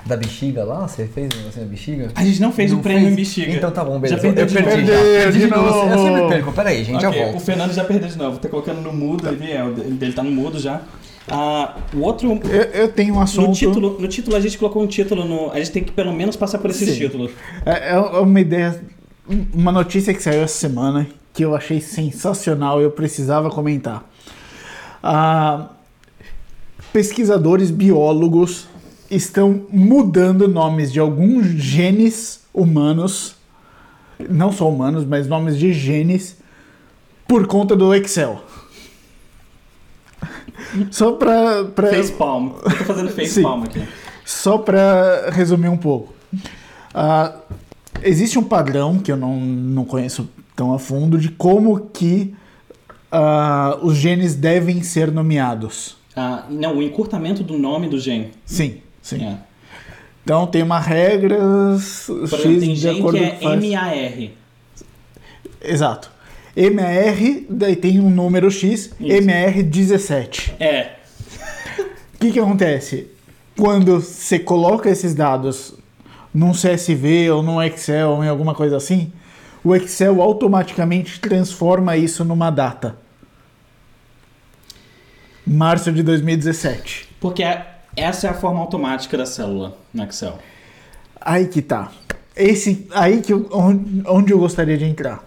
da 0.07 0.17
bexiga 0.17 0.63
lá, 0.63 0.87
você 0.87 1.07
fez 1.07 1.33
o 1.33 1.37
negócio 1.39 1.61
da 1.63 1.67
bexiga? 1.67 2.13
A 2.15 2.23
gente 2.25 2.41
não 2.41 2.53
fez 2.53 2.71
Não 2.71 2.79
o 2.79 2.83
prêmio 2.83 3.05
em 3.09 3.15
fez? 3.15 3.29
bexiga. 3.29 3.53
Então 3.53 3.71
tá 3.71 3.83
bom, 3.83 3.99
beleza. 3.99 4.17
Já 4.17 4.23
perdeu 4.23 4.43
eu 4.45 4.47
de 4.49 4.55
perdi 4.55 4.71
novo. 4.83 4.87
já. 4.87 5.23
Perdi 5.23 5.39
de 5.39 5.47
novo. 5.47 5.89
Eu 5.91 5.99
sempre 5.99 6.29
perco. 6.29 6.53
Pera 6.53 6.69
aí, 6.69 6.85
gente, 6.85 7.05
Ok, 7.05 7.19
já 7.19 7.27
O 7.27 7.31
volto. 7.33 7.45
Fernando 7.45 7.73
já 7.73 7.85
perdeu 7.85 8.09
de 8.09 8.19
novo. 8.19 8.39
Tá 8.39 8.49
colocando 8.49 8.81
no 8.83 8.93
mudo 8.93 9.27
ali, 9.29 9.51
é, 9.51 9.65
o 9.65 9.73
dele 9.73 10.13
tá 10.13 10.23
no 10.23 10.31
mudo 10.31 10.61
já. 10.61 10.83
Ah, 11.29 11.77
o 11.95 12.01
outro. 12.01 12.41
Eu, 12.45 12.63
eu 12.63 12.89
tenho 12.89 13.15
um 13.15 13.21
assunto. 13.21 13.49
No 13.49 13.55
título, 13.55 14.01
no 14.01 14.09
título 14.09 14.37
a 14.37 14.41
gente 14.41 14.59
colocou 14.59 14.83
um 14.83 14.87
título 14.87 15.25
no. 15.25 15.51
A 15.51 15.59
gente 15.59 15.71
tem 15.71 15.85
que 15.85 15.93
pelo 15.93 16.13
menos 16.13 16.37
passar 16.37 16.59
por 16.59 16.71
esses 16.71 16.89
Sim. 16.89 16.99
títulos. 16.99 17.31
É, 17.65 17.95
é 17.95 17.99
uma 17.99 18.41
ideia, 18.41 18.83
uma 19.53 19.73
notícia 19.73 20.13
que 20.13 20.23
saiu 20.23 20.43
essa 20.43 20.59
semana 20.59 21.07
que 21.33 21.45
eu 21.45 21.55
achei 21.55 21.81
sensacional 21.81 22.81
e 22.81 22.85
eu 22.85 22.91
precisava 22.91 23.51
comentar. 23.51 24.09
Ah, 25.03 25.71
pesquisadores 26.93 27.71
biólogos 27.71 28.69
estão 29.11 29.67
mudando 29.71 30.47
nomes 30.47 30.93
de 30.93 31.01
alguns 31.01 31.47
genes 31.47 32.43
humanos, 32.53 33.35
não 34.31 34.53
só 34.53 34.71
humanos, 34.71 35.05
mas 35.05 35.27
nomes 35.27 35.59
de 35.59 35.73
genes, 35.73 36.37
por 37.27 37.47
conta 37.47 37.75
do 37.75 37.93
Excel. 37.95 38.43
Só 40.91 41.13
pra. 41.13 41.65
pra 41.65 41.89
Face 41.89 42.13
palm. 42.13 42.51
Eu 42.65 42.79
tô 42.79 42.85
fazendo 42.85 43.11
face 43.11 43.31
Sim. 43.35 43.43
palm 43.43 43.65
aqui. 43.65 43.83
só 44.25 44.59
para 44.59 45.31
resumir 45.31 45.69
um 45.69 45.77
pouco. 45.77 46.13
Ah, 46.95 47.35
existe 48.03 48.39
um 48.39 48.43
padrão 48.43 48.99
que 48.99 49.11
eu 49.11 49.17
não, 49.17 49.37
não 49.37 49.85
conheço 49.85 50.29
tão 50.55 50.73
a 50.73 50.79
fundo 50.79 51.19
de 51.19 51.29
como 51.29 51.79
que 51.93 52.35
ah, 53.11 53.79
os 53.83 53.97
genes 53.97 54.35
devem 54.35 54.83
ser 54.83 55.11
nomeados. 55.11 55.97
Ah, 56.17 56.45
não, 56.49 56.79
o 56.79 56.83
encurtamento 56.83 57.43
do 57.43 57.59
nome 57.59 57.89
do 57.89 57.99
gene. 57.99 58.31
Sim, 58.45 58.81
sim. 59.03 59.25
É. 59.25 59.37
Então 60.23 60.47
tem 60.47 60.63
uma 60.63 60.79
regra 60.79 61.37
Por 62.07 62.29
X 62.29 62.33
exemplo, 62.33 62.61
tem 62.61 62.75
de 62.75 62.77
gene 62.77 62.99
acordo 62.99 63.19
que 63.19 63.47
é. 63.47 63.77
MAR. 63.77 64.31
Exato. 65.61 66.14
MAR, 66.57 67.43
daí 67.51 67.75
tem 67.77 67.99
um 68.01 68.09
número 68.11 68.51
X, 68.51 68.91
Isso. 69.01 69.27
MAR17. 69.27 70.53
É. 70.61 70.93
O 72.15 72.19
que, 72.19 72.33
que 72.33 72.39
acontece? 72.41 73.09
Quando 73.59 74.01
você 74.01 74.39
coloca 74.39 74.89
esses 74.89 75.15
dados 75.15 75.75
num 76.33 76.53
CSV 76.53 77.31
ou 77.31 77.43
num 77.43 77.63
Excel 77.63 78.11
ou 78.11 78.25
em 78.25 78.29
alguma 78.29 78.55
coisa 78.55 78.77
assim, 78.77 79.13
o 79.63 79.75
Excel 79.75 80.21
automaticamente 80.23 81.21
transforma 81.21 81.97
isso 81.97 82.25
numa 82.25 82.51
data. 82.51 82.97
Março 85.47 85.93
de 85.93 86.03
2017. 86.03 87.09
Porque 87.21 87.43
é- 87.43 87.67
essa 87.97 88.27
é 88.27 88.31
a 88.31 88.35
forma 88.35 88.61
automática 88.61 89.17
da 89.17 89.27
célula 89.27 89.77
no 89.93 90.03
Excel. 90.05 90.39
Aí 91.21 91.47
que 91.47 91.61
tá. 91.63 91.93
Esse, 92.37 92.87
aí 92.93 93.21
que 93.21 93.33
eu- 93.33 93.49
onde, 93.53 94.03
onde 94.07 94.33
eu 94.33 94.39
gostaria 94.39 94.77
de 94.77 94.85
entrar. 94.85 95.23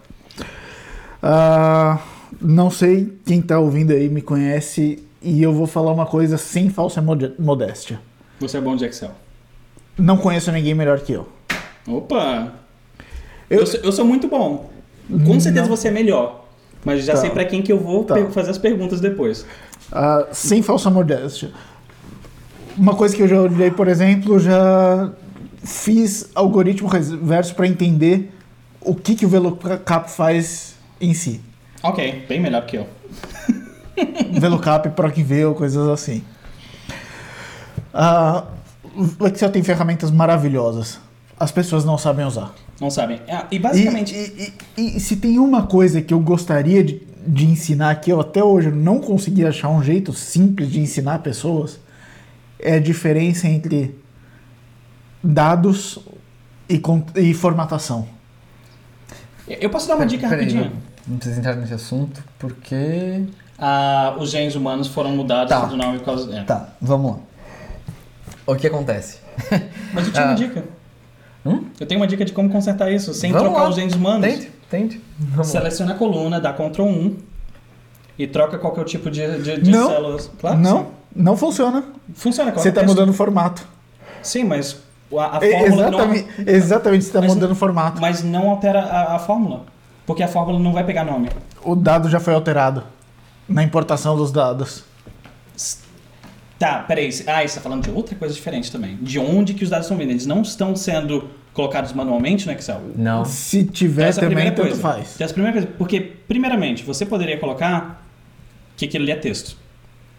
Ah, 1.30 2.00
não 2.42 2.72
sei 2.72 3.14
quem 3.26 3.42
tá 3.42 3.60
ouvindo 3.60 3.92
aí 3.92 4.08
me 4.08 4.22
conhece 4.22 5.04
e 5.22 5.44
eu 5.44 5.52
vou 5.52 5.68
falar 5.68 5.92
uma 5.92 6.06
coisa 6.06 6.38
sem 6.38 6.70
falsa 6.70 7.02
modéstia. 7.38 8.00
Você 8.40 8.58
é 8.58 8.62
bom 8.62 8.78
de 8.78 8.86
Excel. 8.86 9.12
Não 9.98 10.16
conheço 10.16 10.50
ninguém 10.54 10.74
melhor 10.74 11.02
que 11.02 11.12
eu. 11.12 11.28
Opa! 11.86 12.54
Eu- 13.50 13.60
Eu, 13.60 13.66
sou, 13.66 13.80
eu 13.82 13.92
sou 13.92 14.06
muito 14.06 14.30
bom. 14.30 14.70
Com 15.26 15.38
certeza 15.40 15.68
você 15.68 15.90
é 15.90 15.92
melhor. 15.92 16.46
Mas 16.86 17.04
já 17.04 17.14
Tá. 17.14 17.20
sei 17.22 17.30
pra 17.30 17.44
quem 17.44 17.62
que 17.62 17.72
eu 17.74 17.80
vou 17.80 18.06
Tá. 18.06 18.16
fazer 18.28 18.52
as 18.52 18.58
perguntas 18.58 19.02
depois. 19.02 19.46
Ah, 19.92 20.28
sem 20.32 20.62
falsa 20.62 20.90
modéstia. 20.90 21.52
Uma 22.78 22.96
coisa 22.96 23.14
que 23.16 23.22
eu 23.22 23.28
já 23.28 23.42
olhei, 23.42 23.70
por 23.72 23.90
exemplo, 23.90 24.40
já 24.40 25.12
fiz 25.62 26.30
algoritmo 26.36 26.88
reverso 26.88 27.54
para 27.54 27.68
entender 27.68 28.32
o 28.80 28.96
que, 28.96 29.14
que 29.16 29.26
o 29.26 29.30
VLOOKUP 29.30 30.10
faz 30.10 30.76
em 31.00 31.14
si. 31.14 31.42
Ok, 31.84 32.26
bem 32.28 32.40
melhor 32.40 32.66
que 32.66 32.78
eu. 32.78 32.88
VLOOKUP, 34.40 34.90
PROCV, 34.96 35.54
coisas 35.56 35.88
assim. 35.88 36.24
Ah, 37.94 38.46
o 39.20 39.28
Excel 39.28 39.52
tem 39.52 39.64
ferramentas 39.64 40.12
maravilhosas. 40.12 41.00
As 41.40 41.52
pessoas 41.52 41.86
não 41.86 41.98
sabem 41.98 42.26
usar. 42.26 42.54
Não 42.80 42.90
sabem. 42.90 43.20
Ah, 43.30 43.46
e 43.52 43.56
E, 43.56 43.60
basicamente. 43.60 44.14
e- 44.16 44.54
e- 44.78 44.98
e 44.98 45.00
se 45.00 45.16
tem 45.18 45.40
uma 45.40 45.66
coisa 45.68 46.02
que 46.02 46.14
eu 46.14 46.20
gostaria 46.20 46.84
de, 46.84 47.02
de 47.28 47.46
ensinar 47.46 47.96
que 47.96 48.12
eu 48.12 48.20
até 48.20 48.44
hoje 48.44 48.72
não 48.72 49.00
consegui 49.00 49.46
achar 49.46 49.70
um 49.70 49.82
jeito 49.84 50.14
simples 50.14 50.72
de 50.72 50.80
ensinar 50.80 51.20
pessoas, 51.20 51.80
é 52.60 52.76
a 52.76 52.80
diferença 52.80 53.48
entre 53.48 53.96
dados 55.24 56.00
e, 56.70 56.82
e 57.16 57.34
formatação. 57.34 58.08
Eu 59.48 59.70
posso 59.70 59.88
dar 59.88 59.96
uma 59.96 60.06
dica 60.06 60.28
rapidinho? 60.28 60.72
Não, 61.08 61.18
precisa 61.18 61.40
entrar 61.40 61.56
nesse 61.56 61.74
assunto, 61.74 62.24
porque... 62.40 63.24
Ah, 63.60 64.16
os 64.20 64.30
genes 64.30 64.56
humanos 64.56 64.88
foram 64.88 65.12
mudados 65.16 65.50
Tá. 65.50 65.66
do 65.66 65.76
nome 65.78 65.98
por 66.00 66.06
causa. 66.06 66.36
É. 66.38 66.44
Tá, 66.44 66.70
vamos 66.82 67.14
lá. 67.14 67.18
O 68.46 68.56
que 68.56 68.68
acontece? 68.68 69.20
Mas 69.94 70.08
eu 70.08 70.14
tinha 70.14 70.26
Ah. 70.26 70.28
uma 70.30 70.36
dica. 70.36 70.64
Hum? 71.46 71.64
Eu 71.80 71.88
tenho 71.88 72.00
uma 72.00 72.08
dica 72.08 72.24
de 72.26 72.34
como 72.34 72.50
consertar 72.50 72.92
isso 72.92 73.14
sem 73.14 73.32
Vamos 73.32 73.48
trocar 73.48 73.64
lá. 73.64 73.70
os 73.70 73.76
genes 73.76 73.94
humanos. 73.96 74.28
Tente, 74.28 74.52
tente. 74.70 75.02
Vamos 75.18 75.38
lá. 75.38 75.44
Seleciona 75.60 75.94
a 75.94 75.96
coluna, 75.98 76.40
dá 76.42 76.52
Ctrl 76.54 76.84
1 76.84 77.18
e 78.20 78.28
troca 78.28 78.58
qualquer 78.58 78.84
tipo 78.86 79.10
de, 79.10 79.42
de, 79.42 79.62
de 79.62 79.72
Não. 79.72 79.88
células. 79.90 80.32
Claro 80.40 80.58
não, 80.60 80.80
sim. 80.80 80.86
não 81.16 81.38
funciona. 81.38 81.84
Funciona. 82.14 82.52
Você 82.52 82.70
está 82.70 82.84
mudando 82.84 83.10
o 83.10 83.14
formato. 83.14 83.66
Sim, 84.22 84.44
mas 84.44 84.78
a, 85.18 85.38
a 85.38 85.40
fórmula 85.40 85.70
não, 85.70 86.00
exatamente, 86.00 86.28
exatamente, 86.46 87.04
você 87.06 87.10
está 87.10 87.22
mudando 87.22 87.52
o 87.52 87.56
formato. 87.56 88.02
mas 88.02 88.24
não 88.24 88.50
altera 88.50 88.82
a, 88.82 89.16
a 89.16 89.20
fórmula. 89.20 89.64
Porque 90.08 90.24
a 90.24 90.28
fórmula 90.28 90.58
não 90.58 90.72
vai 90.74 90.86
pegar 90.86 91.04
nome. 91.04 91.30
O 91.64 91.76
dado 91.76 92.10
já 92.10 92.20
foi 92.20 92.34
alterado 92.34 92.84
na 93.48 93.62
importação 93.62 94.16
dos 94.16 94.32
dados. 94.32 94.84
Tá, 96.58 96.80
peraí. 96.80 97.10
Ah, 97.28 97.46
você 97.46 97.56
tá 97.56 97.62
falando 97.62 97.84
de 97.84 97.92
outra 97.92 98.16
coisa 98.16 98.34
diferente 98.34 98.72
também. 98.72 98.98
De 99.02 99.20
onde 99.20 99.54
que 99.54 99.64
os 99.64 99.70
dados 99.70 99.86
estão 99.86 99.98
vindo? 99.98 100.10
Eles 100.10 100.26
não 100.26 100.42
estão 100.42 100.76
sendo 100.76 101.30
colocados 101.54 101.92
manualmente 101.92 102.48
no 102.48 102.54
Excel. 102.54 102.82
Não. 102.96 103.26
Se 103.26 103.66
tiver 103.66 104.08
Essa 104.08 104.22
é 104.22 104.24
também, 104.24 104.36
primeira 104.38 104.56
tanto 104.56 104.68
coisa. 104.70 104.82
faz. 104.82 105.22
Essa 105.22 105.26
é 105.26 105.34
primeira 105.34 105.54
coisa. 105.54 105.68
Porque, 105.78 106.00
primeiramente, 106.00 106.84
você 106.84 107.06
poderia 107.06 107.38
colocar 107.38 108.04
que 108.76 108.86
aquilo 108.86 109.04
ali 109.04 109.12
é 109.12 109.16
texto. 109.18 109.58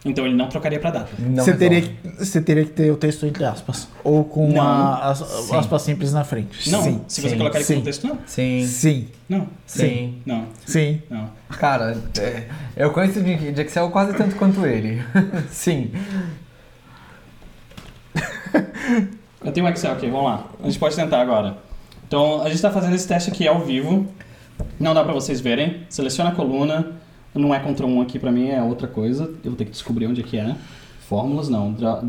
Então 0.05 0.25
ele 0.25 0.37
não 0.37 0.49
trocaria 0.49 0.79
pra 0.79 0.91
data. 0.93 1.11
Não 1.19 1.45
Você 1.45 1.53
teria, 1.55 1.81
resolve. 1.81 2.25
você 2.25 2.41
teria 2.41 2.65
que 2.65 2.71
ter 2.71 2.91
o 2.93 2.97
texto 2.97 3.27
entre 3.27 3.45
aspas. 3.45 3.89
Ou 4.05 4.25
com 4.25 4.49
Não. 4.53 4.63
a, 4.63 5.11
as, 5.11 5.19
Sim. 5.19 5.57
aspas 5.57 5.83
simples 5.83 6.13
na 6.13 6.23
frente. 6.25 6.71
Não, 6.71 6.83
Sim. 6.83 7.01
se 7.09 7.21
você 7.21 7.31
sim, 7.31 7.37
colocar 7.39 7.61
sim. 7.61 7.77
no 7.77 7.83
texto, 7.83 8.07
não. 8.07 8.19
Sim, 8.25 8.65
Sim. 8.67 9.09
Não, 9.29 9.47
sim. 9.67 10.23
não, 10.25 10.47
Sim. 10.65 11.03
não. 11.11 11.29
Cara, 11.51 12.01
é, 12.19 12.45
eu 12.77 12.91
conheço 12.93 13.21
de, 13.23 13.53
de 13.53 13.61
Excel 13.61 13.91
quase 13.91 14.15
tanto 14.17 14.37
quanto 14.37 14.65
ele. 14.65 15.03
Sim. 15.51 15.91
Eu 19.45 19.53
tenho 19.53 19.67
um 19.67 19.69
Excel 19.69 19.93
aqui, 19.93 20.09
vamos 20.09 20.25
lá. 20.27 20.47
A 20.63 20.67
gente 20.67 20.79
pode 20.79 20.97
tentar 20.97 21.21
agora. 21.21 21.59
Então, 22.07 22.41
a 22.41 22.45
gente 22.45 22.55
está 22.57 22.71
fazendo 22.71 22.95
esse 22.95 23.07
teste 23.07 23.31
aqui 23.31 23.47
ao 23.47 23.61
vivo. 23.61 24.07
Não 24.81 24.95
dá 24.95 25.05
para 25.05 25.13
vocês 25.13 25.41
verem. 25.41 25.83
Seleciona 25.89 26.31
a 26.31 26.35
coluna. 26.35 26.93
Não 27.35 27.55
é 27.55 27.61
Ctrl 27.61 27.87
1 27.87 28.01
aqui 28.03 28.19
para 28.19 28.33
mim, 28.33 28.49
é 28.49 28.63
outra 28.63 28.89
coisa. 28.89 29.25
Eu 29.45 29.51
vou 29.51 29.55
ter 29.57 29.65
que 29.67 29.71
descobrir 29.71 30.07
onde 30.07 30.21
é 30.21 30.25
que 30.25 30.37
é. 30.39 30.57
Fórmulas, 31.09 31.49
não. 31.49 31.73
Data... 31.73 32.03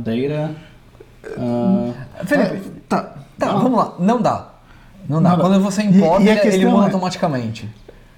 ah, 1.37 1.91
Felipe, 2.25 2.69
Tá. 2.87 3.15
tá, 3.37 3.45
Não. 3.53 3.61
vamos 3.63 3.77
lá. 3.77 3.95
Não 3.99 4.21
dá. 4.21 4.49
Não 5.07 5.21
dá. 5.21 5.29
Não 5.31 5.37
dá. 5.37 5.43
Quando 5.43 5.59
você 5.61 5.81
E- 5.83 5.85
importa, 5.85 6.23
e 6.23 6.29
a 6.29 6.45
ele, 6.45 6.65
muda 6.65 6.83
é- 6.83 6.85
automaticamente. 6.85 7.69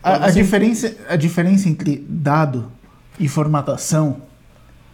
A, 0.03 0.25
a 0.25 0.31
diferença, 0.31 0.95
a 1.09 1.15
diferença 1.15 1.69
entre 1.69 2.03
dado 2.09 2.71
e 3.19 3.27
formatação 3.27 4.17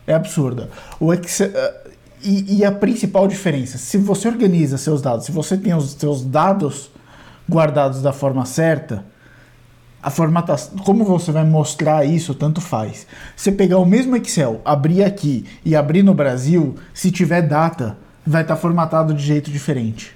é 0.06 0.14
absurda. 0.14 0.70
O 1.00 1.14
Excel, 1.14 1.50
eh, 1.54 1.88
e, 2.24 2.58
e 2.58 2.66
a 2.66 2.72
principal 2.74 3.26
diferença, 3.28 3.78
se 3.78 3.98
você 3.98 4.28
organiza 4.28 4.78
seus 4.78 5.02
dados, 5.02 5.26
se 5.26 5.32
você 5.32 5.56
tem 5.58 5.74
os 5.74 5.92
seus 5.94 6.26
dados 6.26 6.90
guardados 7.50 8.02
da 8.02 8.12
forma 8.12 8.46
certa, 8.46 9.06
a 10.02 10.10
formatação, 10.10 10.78
como 10.80 11.04
você 11.04 11.32
vai 11.32 11.44
mostrar 11.44 12.06
isso, 12.06 12.34
tanto 12.34 12.62
faz. 12.62 13.06
Você 13.36 13.52
pegar 13.52 13.78
o 13.80 13.86
mesmo 13.86 14.16
Excel, 14.16 14.62
abrir 14.64 15.04
aqui 15.04 15.46
e 15.66 15.76
abrir 15.76 16.04
no 16.04 16.14
Brasil, 16.14 16.76
se 16.94 17.12
tiver 17.12 17.42
data, 17.42 17.98
vai 18.26 18.42
estar 18.44 18.56
formatado 18.56 19.14
de 19.14 19.24
jeito 19.24 19.50
diferente. 19.52 20.16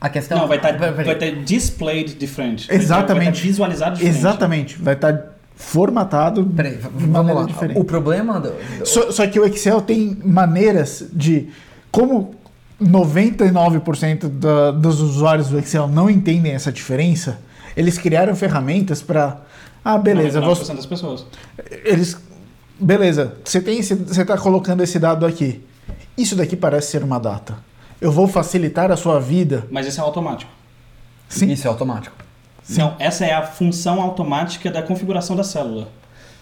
A 0.00 0.08
questão 0.08 0.38
Não, 0.38 0.46
vai 0.46 0.58
estar 0.58 0.78
peraí. 0.78 1.04
vai 1.04 1.14
ter 1.14 1.42
displayed 1.42 2.14
diferente. 2.14 2.68
Vai 2.68 2.76
Exatamente. 2.76 3.30
estar 3.36 3.42
visualizado 3.46 3.94
diferente. 3.96 4.18
Exatamente. 4.18 4.78
Vai 4.82 4.94
estar 4.94 5.32
formatado 5.56 6.44
Peraí, 6.44 6.76
de 6.76 6.82
vamos 6.82 7.08
maneira 7.08 7.40
lá. 7.40 7.46
diferente. 7.46 7.80
O 7.80 7.84
problema 7.84 8.38
do, 8.38 8.50
do- 8.78 8.86
Só, 8.86 9.10
só 9.10 9.26
que 9.26 9.40
o 9.40 9.44
Excel 9.46 9.80
tem 9.80 10.16
maneiras 10.22 11.04
de. 11.12 11.48
Como 11.90 12.34
99% 12.80 14.28
da, 14.28 14.70
dos 14.70 15.00
usuários 15.00 15.48
do 15.48 15.58
Excel 15.58 15.88
não 15.88 16.08
entendem 16.10 16.52
essa 16.52 16.70
diferença, 16.70 17.38
eles 17.76 17.98
criaram 17.98 18.34
ferramentas 18.34 19.02
para. 19.02 19.40
Ah, 19.84 19.98
beleza, 19.98 20.40
99% 20.40 20.44
você, 20.56 20.74
das 20.74 20.86
pessoas. 20.86 21.26
eles. 21.84 22.16
Beleza, 22.78 23.36
você 23.44 23.60
tem 23.60 23.78
esse, 23.78 23.94
você 23.94 24.22
está 24.22 24.36
colocando 24.36 24.82
esse 24.82 24.98
dado 24.98 25.24
aqui. 25.24 25.62
Isso 26.16 26.34
daqui 26.34 26.56
parece 26.56 26.90
ser 26.90 27.02
uma 27.02 27.18
data. 27.18 27.56
Eu 28.00 28.12
vou 28.12 28.26
facilitar 28.26 28.90
a 28.90 28.96
sua 28.96 29.18
vida. 29.18 29.66
Mas 29.70 29.86
isso 29.86 30.00
é 30.00 30.02
automático. 30.02 30.50
Sim. 31.28 31.50
Isso 31.50 31.66
é 31.66 31.70
automático. 31.70 32.14
Não, 32.70 32.96
essa 32.98 33.24
é 33.24 33.32
a 33.32 33.42
função 33.42 34.00
automática 34.00 34.70
da 34.70 34.82
configuração 34.82 35.36
da 35.36 35.44
célula. 35.44 35.88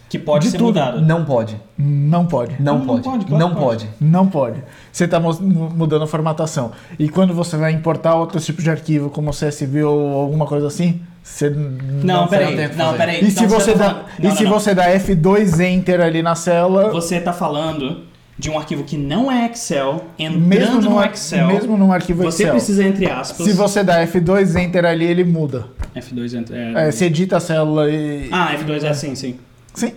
Que 0.09 0.19
pode 0.19 0.45
De 0.45 0.51
ser 0.53 0.59
tudo. 0.59 0.67
mudada. 0.67 1.01
Não 1.01 1.25
pode. 1.25 1.57
Não 1.77 2.27
pode. 2.27 2.55
Não, 2.61 2.79
Não 2.79 2.87
pode. 2.87 3.03
pode, 3.03 3.25
claro 3.25 3.41
não 3.45 3.55
que 3.55 3.61
pode. 3.61 3.85
pode. 3.87 3.91
Não 4.01 4.27
pode. 4.29 4.63
Você 4.93 5.05
está 5.07 5.19
mudando 5.19 6.03
a 6.03 6.07
formatação. 6.07 6.71
E 6.99 7.09
quando 7.09 7.35
você 7.35 7.57
vai 7.57 7.73
importar 7.73 8.15
outros 8.15 8.45
tipos 8.47 8.63
de 8.63 8.71
arquivo, 8.71 9.11
como 9.11 9.31
CSV 9.33 9.83
ou 9.83 10.21
alguma 10.21 10.47
coisa 10.47 10.69
assim, 10.69 11.01
você 11.23 11.51
Não, 11.51 12.21
não 12.23 12.29
peraí. 12.29 12.55
Não, 12.77 12.95
peraí. 12.97 13.25
E 13.25 13.29
Então 13.29 13.43
se 13.43 13.47
você 13.47 13.73
tá 13.73 13.79
dá, 13.79 13.85
falando- 13.91 14.05
e 14.21 14.23
Não, 14.29 14.37
se 14.37 14.45
não, 14.45 14.51
não. 14.53 14.61
você 14.61 14.75
dá 14.75 14.85
F2 14.95 15.61
Enter 15.61 16.01
ali 16.01 16.23
na 16.23 16.35
célula, 16.37 16.91
Você 16.93 17.17
está 17.17 17.33
falando 17.33 18.03
de 18.39 18.51
um 18.51 18.59
arquivo 18.59 18.85
que 18.85 18.97
não 18.97 19.33
é 19.33 19.47
Excel, 19.47 20.05
entrando 20.19 20.47
mesmo 20.47 20.81
no 20.81 20.91
num, 20.91 20.99
ar- 20.99 21.11
Excel. 21.11 21.47
mesmo 21.49 21.77
num 21.77 21.93
arquivo 21.93 22.23
você 22.23 22.43
Excel, 22.45 22.55
precisa, 22.55 22.85
entre 22.85 23.07
aspas. 23.11 23.45
se 23.47 23.53
você 23.53 23.83
dá 23.83 24.01
F2 24.07 24.55
Enter 24.57 24.85
ali, 24.85 25.07
ele 25.07 25.25
muda. 25.25 25.67
F2 25.97 26.35
entra. 26.39 26.57
É... 26.57 26.89
É, 26.89 26.93
você 26.93 27.07
edita 27.07 27.39
a 27.39 27.41
célula 27.41 27.91
e. 27.91 28.29
Ah, 28.31 28.55
F2 28.57 28.85
é 28.85 28.89
assim, 28.91 29.15
sim. 29.17 29.37
Sim. 29.75 29.93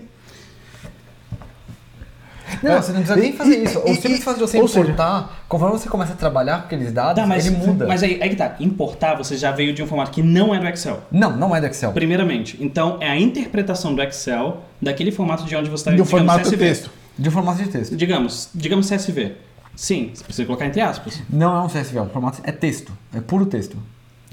Não, 2.63 2.81
você 2.81 2.91
não 2.93 3.01
precisa 3.01 3.15
nem 3.19 3.29
E- 3.29 3.33
fazer 3.33 3.59
e- 3.59 3.63
isso. 3.65 3.79
O 3.79 3.93
simples 3.93 4.23
fato 4.23 4.35
de 4.35 4.41
você 4.41 4.59
ou 4.59 4.67
seja- 4.67 4.79
importar, 4.79 5.43
conforme 5.49 5.77
você 5.77 5.89
começa 5.89 6.13
a 6.13 6.15
trabalhar 6.15 6.59
com 6.59 6.65
aqueles 6.65 6.91
dados, 6.93 7.21
Tá, 7.21 7.27
mas, 7.27 7.45
ele 7.45 7.57
muda. 7.57 7.85
mas 7.85 8.01
aí, 8.01 8.19
aí 8.23 8.29
que 8.29 8.35
tá. 8.37 8.55
Importar, 8.59 9.15
você 9.15 9.35
já 9.37 9.51
veio 9.51 9.73
de 9.73 9.83
um 9.83 9.87
formato 9.87 10.11
que 10.11 10.23
não 10.23 10.55
é 10.55 10.59
do 10.59 10.65
Excel. 10.67 11.01
Não, 11.11 11.35
não 11.35 11.53
é 11.55 11.59
do 11.59 11.67
Excel. 11.67 11.91
Primeiramente. 11.91 12.57
Então, 12.59 12.97
é 13.01 13.09
a 13.09 13.19
interpretação 13.19 13.93
do 13.93 14.01
Excel 14.01 14.63
daquele 14.81 15.11
formato 15.11 15.43
de 15.43 15.55
onde 15.55 15.69
você 15.69 15.89
está 15.89 15.91
Do 15.91 16.05
formato 16.05 16.49
texto. 16.57 16.89
De 17.19 17.27
um 17.27 17.31
formato 17.31 17.61
de 17.61 17.69
texto. 17.69 17.95
Digamos, 17.95 18.49
digamos 18.55 18.87
CSV. 18.87 19.33
Sim, 19.75 20.11
você 20.13 20.23
precisa 20.23 20.45
colocar 20.45 20.65
entre 20.65 20.81
aspas. 20.81 21.21
Não 21.29 21.55
é 21.55 21.61
um 21.61 21.67
CSV, 21.67 21.99
o 21.99 22.05
formato 22.09 22.39
é 22.43 22.51
texto. 22.51 22.91
É 23.13 23.19
puro 23.19 23.45
texto. 23.45 23.77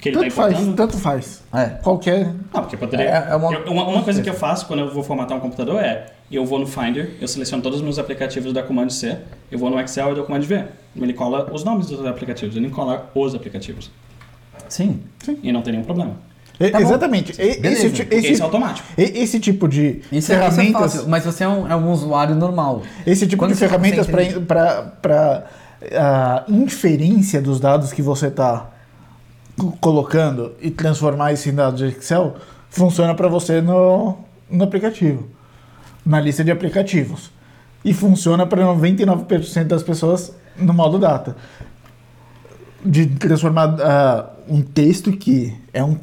Que 0.05 0.09
ele 0.09 0.17
Tanto 0.19 0.31
faz, 0.33 0.53
importando. 0.53 0.75
tanto 0.77 0.97
faz. 0.99 1.43
É. 1.51 1.65
Qualquer. 1.81 2.27
Não, 2.53 2.61
porque 2.61 2.77
poderia. 2.77 3.05
É- 3.05 3.27
é 3.31 3.35
uma- 3.35 3.51
Eu- 3.53 3.71
uma, 3.71 3.87
uma 3.87 4.03
coisa 4.03 4.21
que 4.21 4.29
eu 4.29 4.35
faço 4.35 4.67
quando 4.67 4.81
eu 4.81 4.93
vou 4.93 5.01
formatar 5.03 5.35
um 5.35 5.39
computador 5.39 5.79
é: 5.83 6.05
eu 6.31 6.45
vou 6.45 6.59
no 6.59 6.67
Finder, 6.67 7.15
eu 7.19 7.27
seleciono 7.27 7.63
todos 7.63 7.79
os 7.79 7.83
meus 7.83 7.97
aplicativos 7.97 8.53
da 8.53 8.61
Command 8.61 8.89
C, 8.91 9.17
eu 9.51 9.57
vou 9.57 9.69
no 9.71 9.79
Excel 9.79 10.11
e 10.11 10.15
dou 10.15 10.23
Command 10.23 10.41
V. 10.41 10.63
Ele 10.95 11.13
cola 11.13 11.49
os 11.51 11.63
nomes 11.63 11.87
dos 11.87 12.05
aplicativos, 12.05 12.55
ele 12.55 12.69
cola 12.69 13.09
os 13.15 13.33
aplicativos. 13.33 13.89
Sim. 14.69 15.01
E 15.41 15.51
não 15.51 15.61
tem 15.63 15.73
nenhum 15.73 15.85
problema. 15.85 16.11
E- 16.59 16.69
Tá 16.69 16.79
exatamente. 16.79 17.33
Beleza, 17.35 17.87
esse, 17.87 18.07
esse, 18.11 18.31
isso 18.33 18.41
é 18.41 18.45
automático. 18.45 18.87
esse 18.95 19.39
tipo 19.39 19.67
de 19.67 20.01
Isso 20.11 20.31
é, 20.31 20.35
é 20.35 20.37
ferramentas. 20.39 20.81
fácil, 20.93 21.09
mas 21.09 21.25
você 21.25 21.43
é 21.43 21.47
um, 21.47 21.67
é 21.67 21.75
um 21.75 21.91
usuário 21.91 22.35
normal. 22.35 22.83
Esse 23.07 23.25
tipo 23.27 23.41
Quando 23.41 23.53
de 23.53 23.57
você 23.57 23.67
ferramentas 23.67 24.05
concentra 24.05 24.23
em- 24.39 24.45
para 25.01 26.45
inferência 26.47 27.41
dos 27.41 27.59
dados 27.59 27.91
que 27.91 28.01
você 28.01 28.27
está 28.27 28.69
colocando 29.79 30.53
e 30.61 30.69
transformar 30.69 31.33
isso 31.33 31.49
em 31.49 31.53
dados 31.55 31.79
de 31.79 31.85
Excel 31.87 32.35
funciona 32.69 33.15
para 33.15 33.27
você 33.27 33.61
no, 33.61 34.17
no 34.49 34.63
aplicativo, 34.65 35.27
na 36.05 36.19
lista 36.19 36.43
de 36.43 36.51
aplicativos. 36.51 37.31
E 37.83 37.93
funciona 37.93 38.45
para 38.45 38.63
99% 38.65 39.65
das 39.65 39.83
pessoas 39.83 40.33
no 40.57 40.73
modo 40.73 40.97
data. 40.99 41.35
De 42.83 43.05
transformar 43.07 43.75
ah, 43.81 44.29
um 44.47 44.61
texto 44.61 45.11
que 45.11 45.55
é 45.73 45.83
um, 45.83 45.97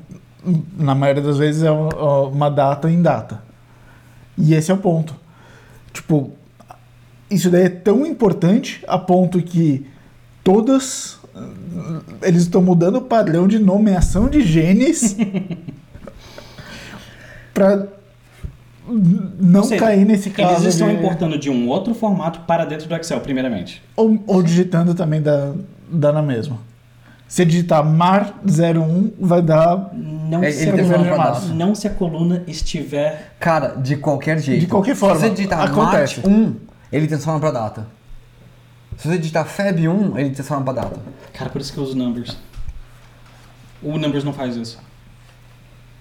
na 0.77 0.95
maioria 0.95 1.23
das 1.23 1.39
vezes 1.39 1.62
é 1.62 1.70
um- 1.70 1.89
uma 2.29 2.49
data 2.51 2.91
em 2.91 3.03
data. 3.03 3.43
E 4.39 4.55
esse 4.55 4.70
é 4.70 4.74
o 4.74 4.79
ponto. 4.79 5.15
Tipo, 5.93 6.31
isso 7.31 7.51
daí 7.51 7.65
é 7.65 7.69
tão 7.69 8.07
importante 8.07 8.83
a 8.89 8.99
ponto 8.99 9.43
que 9.43 9.87
todas 10.43 11.19
eles 12.23 12.43
estão 12.43 12.63
mudando 12.63 12.97
o 12.97 13.03
padrão 13.03 13.49
de 13.49 13.59
nomeação 13.59 14.29
de 14.29 14.43
genes 14.43 15.17
para 17.55 17.87
não 19.41 19.63
seja, 19.63 19.81
cair 19.85 20.05
nesse 20.05 20.31
caso 20.31 20.65
Eles 20.65 20.75
estão 20.75 20.89
de- 20.89 20.95
importando 20.95 21.39
de 21.39 21.49
um 21.49 21.69
outro 21.69 21.95
formato 21.95 22.41
para 22.41 22.65
dentro 22.65 22.89
do 22.89 22.95
Excel, 22.97 23.21
primeiramente. 23.21 23.83
ou, 23.97 24.23
ou 24.27 24.43
digitando 24.43 24.95
também 24.95 25.23
dá, 25.23 25.53
dá 25.89 26.13
na 26.13 26.23
mesma. 26.23 26.59
Se 27.29 27.47
digitar 27.47 27.83
mar 27.83 28.39
01 28.45 29.13
vai 29.19 29.41
dar 29.41 29.91
Não, 29.95 30.45
É, 30.45 30.51
se, 30.51 30.69
ele 30.69 30.83
a 30.83 30.85
coluna, 30.85 31.41
não 31.55 31.75
se 31.75 31.87
a 31.87 31.91
coluna 31.91 32.43
estiver. 32.47 33.33
Cara, 33.41 33.69
de 33.69 33.97
qualquer 33.97 34.39
jeito. 34.39 34.61
De 34.61 34.67
qualquer 34.67 34.95
forma, 34.95 35.15
Se 35.17 35.23
você 35.23 35.31
digitar 35.31 35.63
acontece. 35.63 36.21
Mart 36.21 36.27
1, 36.29 36.55
ele 36.93 37.07
transforma 37.07 37.41
pra 37.41 37.51
data. 37.51 37.87
Se 38.98 39.09
você 39.09 39.19
digitar 39.19 39.44
Feb 39.47 39.89
1, 39.89 40.19
ele 40.19 40.31
transforma 40.31 40.64
pra 40.64 40.73
data. 40.82 41.01
Cara, 41.32 41.51
por 41.51 41.60
isso 41.60 41.73
que 41.73 41.78
eu 41.78 41.85
uso 41.85 41.97
Numbers. 41.97 42.36
O 43.82 43.98
Numbers 43.98 44.23
não 44.24 44.32
faz 44.32 44.56
isso. 44.56 44.78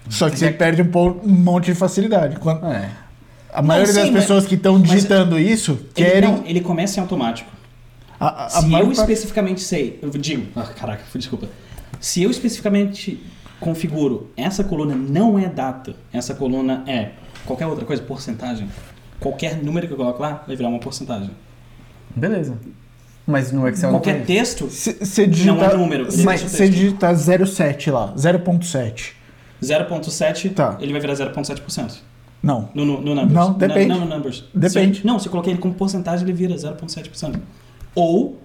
só 0.08 0.28
que 0.28 0.36
você 0.38 0.50
perde 0.50 0.82
um, 0.82 0.90
pou- 0.90 1.20
um 1.24 1.28
monte 1.32 1.66
de 1.66 1.74
facilidade. 1.74 2.36
Quando- 2.38 2.64
É. 2.66 2.90
a 3.52 3.62
maioria 3.62 3.92
sim, 3.92 4.00
das 4.00 4.10
mas- 4.10 4.20
pessoas 4.22 4.46
que 4.46 4.54
estão 4.56 4.78
mas- 4.78 4.90
digitando 4.90 5.38
isso 5.38 5.72
Ele, 5.72 5.88
querem 5.94 6.20
não, 6.30 6.46
ele 6.46 6.60
começa 6.60 6.98
em 6.98 7.02
automático. 7.02 7.50
a, 8.20 8.26
a, 8.26 8.46
a 8.46 8.48
Se 8.50 8.66
maior 8.66 8.84
eu 8.88 8.94
parte- 8.96 9.00
especificamente 9.12 9.60
sei, 9.60 9.98
eu 10.02 10.10
digo, 10.10 10.46
ah, 10.56 10.62
caraca, 10.62 11.02
desculpa. 11.18 11.48
Se 12.00 12.22
eu 12.22 12.30
especificamente 12.30 13.22
configuro 13.60 14.30
essa 14.36 14.64
coluna 14.64 14.94
não 14.94 15.38
é 15.38 15.48
data, 15.48 15.94
essa 16.12 16.34
coluna 16.34 16.82
é 16.86 17.12
qualquer 17.46 17.66
outra 17.66 17.84
coisa, 17.84 18.02
porcentagem, 18.02 18.68
qualquer 19.20 19.56
número 19.62 19.86
que 19.86 19.92
eu 19.92 19.96
coloco 19.96 20.20
lá 20.20 20.42
vai 20.46 20.56
virar 20.56 20.68
uma 20.68 20.80
porcentagem. 20.80 21.30
Beleza. 22.14 22.58
Mas 23.26 23.52
no 23.52 23.68
Excel 23.68 23.90
Qualquer 23.90 24.18
não 24.18 24.24
tem. 24.24 24.36
texto, 24.36 24.68
Se 24.68 24.92
você 25.00 25.26
digitar, 25.26 25.56
Não 25.56 25.64
é 25.64 25.76
número, 25.76 26.10
se- 26.10 26.24
mas- 26.24 26.40
se 26.40 26.48
você 26.48 26.68
digitar 26.68 27.14
07 27.16 27.90
lá, 27.90 28.12
0.7. 28.16 29.14
0.7, 29.62 30.50
Tá. 30.50 30.76
ele 30.80 30.90
vai 30.92 31.00
virar 31.00 31.14
0.7%. 31.14 32.02
Não. 32.42 32.68
No, 32.74 32.84
no, 32.84 33.00
no 33.00 33.14
numbers. 33.14 33.32
Não, 33.32 33.52
depende. 33.52 33.86
Não, 33.86 34.00
no 34.00 34.06
numbers. 34.06 34.44
Depende. 34.52 34.98
Se 35.00 35.06
eu- 35.06 35.12
não, 35.12 35.18
se 35.20 35.26
eu 35.28 35.30
coloquei 35.30 35.52
ele 35.52 35.60
como 35.60 35.72
porcentagem, 35.74 36.24
ele 36.24 36.32
vira 36.32 36.56
0.7%. 36.56 37.38
Ou... 37.94 38.36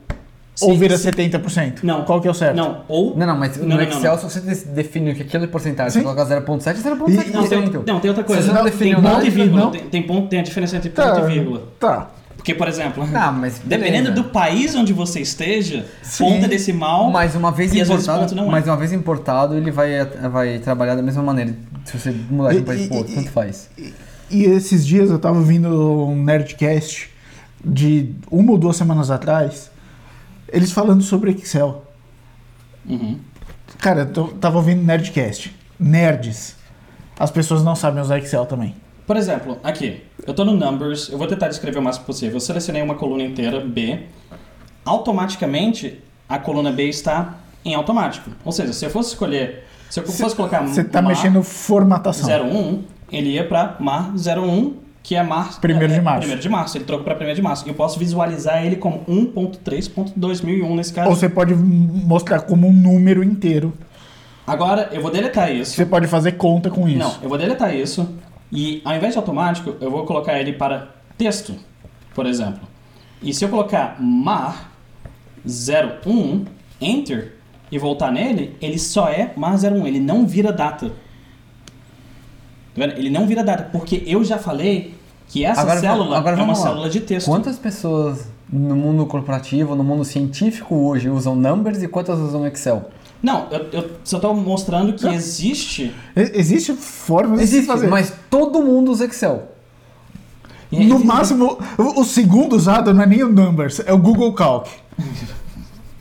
Ou 0.62 0.72
se- 0.74 0.78
vira 0.78 0.96
se- 0.98 1.04
70%. 1.12 1.84
Não. 1.84 2.04
Qual 2.04 2.22
que 2.22 2.28
é 2.28 2.32
o 2.32 2.34
certo? 2.34 2.56
Não, 2.56 2.84
ou... 2.88 3.16
Não, 3.18 3.26
não, 3.28 3.38
mas 3.38 3.58
Não, 3.58 3.64
no 3.70 3.76
não, 3.76 3.82
Excel, 3.82 4.12
não. 4.12 4.30
se 4.30 4.40
você 4.40 4.42
de- 4.42 4.66
define 4.72 5.16
que 5.16 5.24
aquilo 5.24 5.44
é 5.44 5.48
porcentagem, 5.48 5.92
Sim. 5.92 6.00
você 6.00 6.04
coloca 6.04 6.26
0.7, 6.26 6.78
é 6.80 6.82
0.7%. 6.84 7.28
E- 7.30 7.32
Não, 7.34 7.48
tem, 7.48 7.62
não, 7.88 8.00
tem 8.00 8.10
outra 8.10 8.24
coisa. 8.24 8.42
Se 8.44 8.48
você 8.50 8.54
não 8.54 8.62
tem 8.64 8.72
definiu 8.72 8.96
ponto 8.98 9.08
nada, 9.08 9.26
e 9.26 9.30
vírgula. 9.32 9.62
não. 9.62 9.72
Tem, 9.72 9.82
tem 9.90 10.04
ponto, 10.04 10.28
tem 10.28 10.40
a 10.40 10.44
diferença 10.44 10.78
entre 10.78 10.90
ponto 10.92 11.08
Tá. 11.16 11.22
e 11.22 11.34
vírgula. 11.34 11.64
Tá. 11.80 12.10
Porque, 12.48 12.56
por 12.58 12.70
exemplo, 12.70 13.06
Ah, 13.14 13.30
mas 13.30 13.60
dependendo 13.66 14.14
do 14.14 14.24
país 14.26 14.74
onde 14.74 14.94
você 14.94 15.20
esteja, 15.20 15.86
Sim. 16.02 16.24
ponta 16.24 16.48
decimal. 16.48 17.12
Mas 17.12 17.36
uma 17.36 17.52
vez 17.52 17.74
E 17.74 17.82
importado, 17.82 18.34
não 18.34 18.46
é. 18.46 18.50
mas 18.52 18.66
uma 18.68 18.78
vez 18.78 18.94
importado, 18.94 19.54
ele 19.58 19.70
vai, 19.70 20.06
vai 20.06 20.58
trabalhar 20.60 20.96
da 20.96 21.02
mesma 21.02 21.22
maneira. 21.22 21.54
Se 21.84 21.98
você 22.00 22.10
mudar 22.30 22.52
de 22.52 22.60
um 22.60 22.62
E- 22.62 22.64
país 22.64 22.88
e- 22.90 22.94
outro, 22.94 23.12
e- 23.12 23.16
tanto 23.16 23.32
faz. 23.32 23.70
E 24.32 24.44
esses 24.46 24.88
dias 24.88 25.10
eu 25.10 25.20
tava 25.20 25.38
ouvindo 25.40 25.68
um 26.08 26.24
Nerdcast 26.24 27.10
de 27.66 28.16
uma 28.32 28.54
ou 28.54 28.58
duas 28.58 28.78
semanas 28.78 29.12
atrás, 29.12 29.70
eles 30.48 30.72
falando 30.72 31.04
sobre 31.04 31.32
Excel. 31.32 31.84
Uhum. 32.88 33.18
Cara, 33.80 34.02
eu 34.02 34.06
tô- 34.14 34.28
tava 34.30 34.56
ouvindo 34.56 34.82
Nerdcast. 34.84 35.54
Nerds. 35.78 36.56
As 37.20 37.30
pessoas 37.30 37.62
não 37.62 37.76
sabem 37.76 38.02
usar 38.02 38.20
Excel 38.20 38.46
também. 38.46 38.74
Por 39.06 39.18
exemplo, 39.18 39.58
aqui, 39.62 40.02
eu 40.28 40.34
tô 40.34 40.44
no 40.44 40.54
Numbers, 40.54 41.08
eu 41.10 41.18
vou 41.18 41.26
tentar 41.26 41.48
descrever 41.48 41.80
o 41.80 41.82
máximo 41.82 42.06
possível. 42.06 42.36
Eu 42.36 42.42
selecionei 42.42 42.82
uma 42.82 42.96
coluna 42.96 43.24
inteira, 43.24 43.62
B. 43.62 44.02
Automaticamente, 44.84 46.04
a 46.28 46.38
coluna 46.38 46.70
B 46.70 46.90
está 46.90 47.36
em 47.64 47.74
automático. 47.74 48.30
Ou 48.44 48.52
seja, 48.52 48.74
se 48.74 48.86
eu 48.86 48.90
fosse 48.90 49.12
escolher, 49.12 49.64
se 49.90 50.02
eu 50.02 50.06
fosse 50.06 50.36
colocar 50.36 50.60
Você 50.62 50.84
tá 50.84 51.02
mar 51.02 51.10
mexendo 51.10 51.42
formatação. 51.42 52.30
01, 52.46 52.84
ele 53.10 53.30
ia 53.30 53.48
para 53.48 53.78
mar 53.80 54.12
01, 54.14 54.74
que 55.02 55.16
é 55.16 55.24
março. 55.24 55.62
Primeiro 55.62 55.94
de 55.94 56.00
é, 56.00 56.02
março. 56.02 56.20
Primeiro 56.20 56.42
de 56.42 56.50
março, 56.50 56.78
ele 56.78 56.84
trocou 56.84 57.06
para 57.06 57.16
primeiro 57.16 57.38
de 57.38 57.42
março. 57.42 57.66
E 57.66 57.70
eu 57.70 57.74
posso 57.74 57.98
visualizar 57.98 58.66
ele 58.66 58.76
como 58.76 59.06
1.3.2001 59.06 60.76
nesse 60.76 60.92
caso. 60.92 61.10
Ou 61.10 61.16
você 61.16 61.30
pode 61.30 61.56
mostrar 61.56 62.42
como 62.42 62.68
um 62.68 62.74
número 62.74 63.24
inteiro. 63.24 63.72
Agora, 64.46 64.90
eu 64.92 65.02
vou 65.02 65.12
deletar 65.12 65.50
isso. 65.54 65.74
Você 65.74 65.86
pode 65.86 66.06
fazer 66.08 66.34
conta 66.34 66.70
com 66.70 66.88
isso. 66.88 67.00
Não, 67.00 67.16
eu 67.22 67.30
vou 67.30 67.38
deletar 67.38 67.74
isso 67.74 68.10
e 68.52 68.82
ao 68.86 68.96
invés 68.96 69.14
de 69.14 69.20
automático, 69.20 69.76
eu 69.82 69.92
vou 69.92 70.06
colocar 70.06 70.40
ele 70.40 70.54
para 70.54 70.90
texto, 71.18 71.56
por 72.14 72.26
exemplo. 72.26 72.68
E 73.22 73.34
se 73.34 73.44
eu 73.44 73.50
colocar 73.50 73.98
mar 74.00 74.72
01 75.46 76.46
enter, 76.80 77.38
e 77.72 77.78
voltar 77.78 78.12
nele, 78.12 78.56
ele 78.62 78.80
só 78.80 79.10
é 79.10 79.34
mais 79.36 79.64
01, 79.64 79.86
ele 79.86 80.00
não 80.00 80.26
vira 80.26 80.52
data. 80.52 80.90
Tá 80.90 80.94
vendo? 82.76 82.94
Ele 82.94 83.10
não 83.10 83.28
vira 83.28 83.44
data, 83.44 83.70
porque 83.72 84.04
eu 84.06 84.24
já 84.24 84.38
falei 84.38 84.96
que 85.28 85.44
essa 85.44 85.62
Agora, 85.62 85.80
célula 85.80 86.18
agora 86.18 86.40
é 86.40 86.44
uma 86.44 86.54
lá. 86.54 86.56
célula 86.56 86.90
de 86.90 87.02
texto. 87.02 87.28
Quantas 87.28 87.58
pessoas 87.58 88.30
no 88.50 88.76
mundo 88.76 89.06
corporativo, 89.06 89.76
no 89.76 89.84
mundo 89.84 90.06
científico 90.06 90.74
hoje 90.76 91.10
usam 91.10 91.36
numbers 91.36 91.84
e 91.84 91.88
quantas 91.88 92.18
usam 92.20 92.48
Excel? 92.48 92.90
Não, 93.22 93.48
eu, 93.52 93.66
eu 93.72 93.92
só 94.04 94.20
tô 94.20 94.34
mostrando 94.34 94.94
que 94.94 95.08
existe. 95.08 95.94
E- 96.16 96.32
Existe 96.40 96.74
formas 96.74 97.40
de 97.40 97.48
se 97.48 97.54
Existe, 97.58 97.68
fazer. 97.68 97.88
mas 97.88 98.14
todo 98.30 98.62
mundo 98.62 98.92
usa 98.92 99.06
Excel. 99.06 99.52
No 100.72 100.80
existe- 100.82 101.06
máximo, 101.06 101.58
o, 101.78 102.02
o 102.02 102.04
segundo 102.04 102.56
usado 102.56 102.94
não 102.94 103.02
é 103.02 103.06
nem 103.06 103.24
o 103.24 103.30
Numbers, 103.30 103.82
é 103.86 103.92
o 103.94 103.98
Google 103.98 104.34
Calc. 104.34 104.68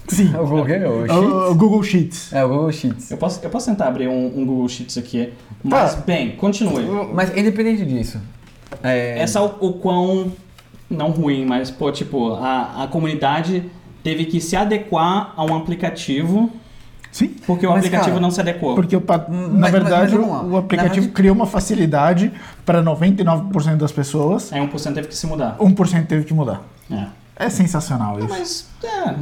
Sim. 0.09 0.31
É 0.35 0.39
o 0.41 0.47
Google, 0.47 0.69
É 0.69 0.89
o 0.89 1.07
Sheets? 1.07 1.51
o 1.51 1.55
Google 1.55 1.83
Sheets. 1.83 2.33
É 2.33 2.45
o 2.45 2.49
Google 2.49 2.73
Sheets. 2.73 3.11
Eu 3.11 3.17
posso, 3.17 3.41
eu 3.43 3.51
posso 3.51 3.67
tentar 3.67 3.89
abrir 3.89 4.07
um, 4.09 4.27
um 4.41 4.47
Google 4.47 4.69
Sheets 4.69 4.97
aqui. 4.99 5.33
Mas, 5.65 5.95
Tá. 5.97 6.01
bem, 6.03 6.37
continue. 6.37 6.85
Mas 7.13 7.37
independente 7.37 7.85
disso, 7.85 8.21
é, 8.83 9.19
Essa 9.19 9.41
é 9.41 9.43
o, 9.43 9.47
o 9.61 9.73
quão. 9.75 10.33
Não 10.89 11.11
ruim, 11.11 11.45
mas, 11.45 11.69
pô, 11.73 11.91
tipo, 11.91 12.35
a, 12.35 12.85
a 12.85 12.87
comunidade 12.87 13.65
teve 14.05 14.27
que 14.27 14.41
se 14.41 14.55
adequar 14.55 15.33
a 15.37 15.45
um 15.45 15.57
aplicativo 15.57 16.53
Sim. 17.17 17.29
porque 17.47 17.67
o 17.67 17.71
Mas, 17.71 17.79
aplicativo 17.79 18.11
cara, 18.11 18.21
não 18.21 18.31
se 18.31 18.41
adequou. 18.41 18.75
Porque 18.75 18.95
o 18.97 19.03
Mas- 19.07 19.29
na 19.29 19.49
mas- 19.61 19.71
verdade 19.73 20.15
mas 20.19 20.27
o, 20.45 20.51
o 20.51 20.57
aplicativo 20.59 20.89
Na 20.97 21.01
verdade- 21.01 21.09
criou 21.13 21.35
uma 21.35 21.47
facilidade 21.47 22.31
para 22.65 22.83
99% 22.83 23.77
das 23.77 23.91
pessoas, 23.93 24.53
Aí 24.53 24.61
1% 24.61 24.95
teve 24.95 25.09
que 25.09 25.15
se 25.17 25.27
mudar. 25.27 25.57
1% 25.59 26.07
teve 26.07 26.25
que 26.25 26.35
mudar. 26.35 26.63
É. 26.91 27.07
É 27.47 27.49
sensacional 27.51 28.19
isso. 28.19 28.29
Mas, 28.29 28.69
é. 28.85 29.15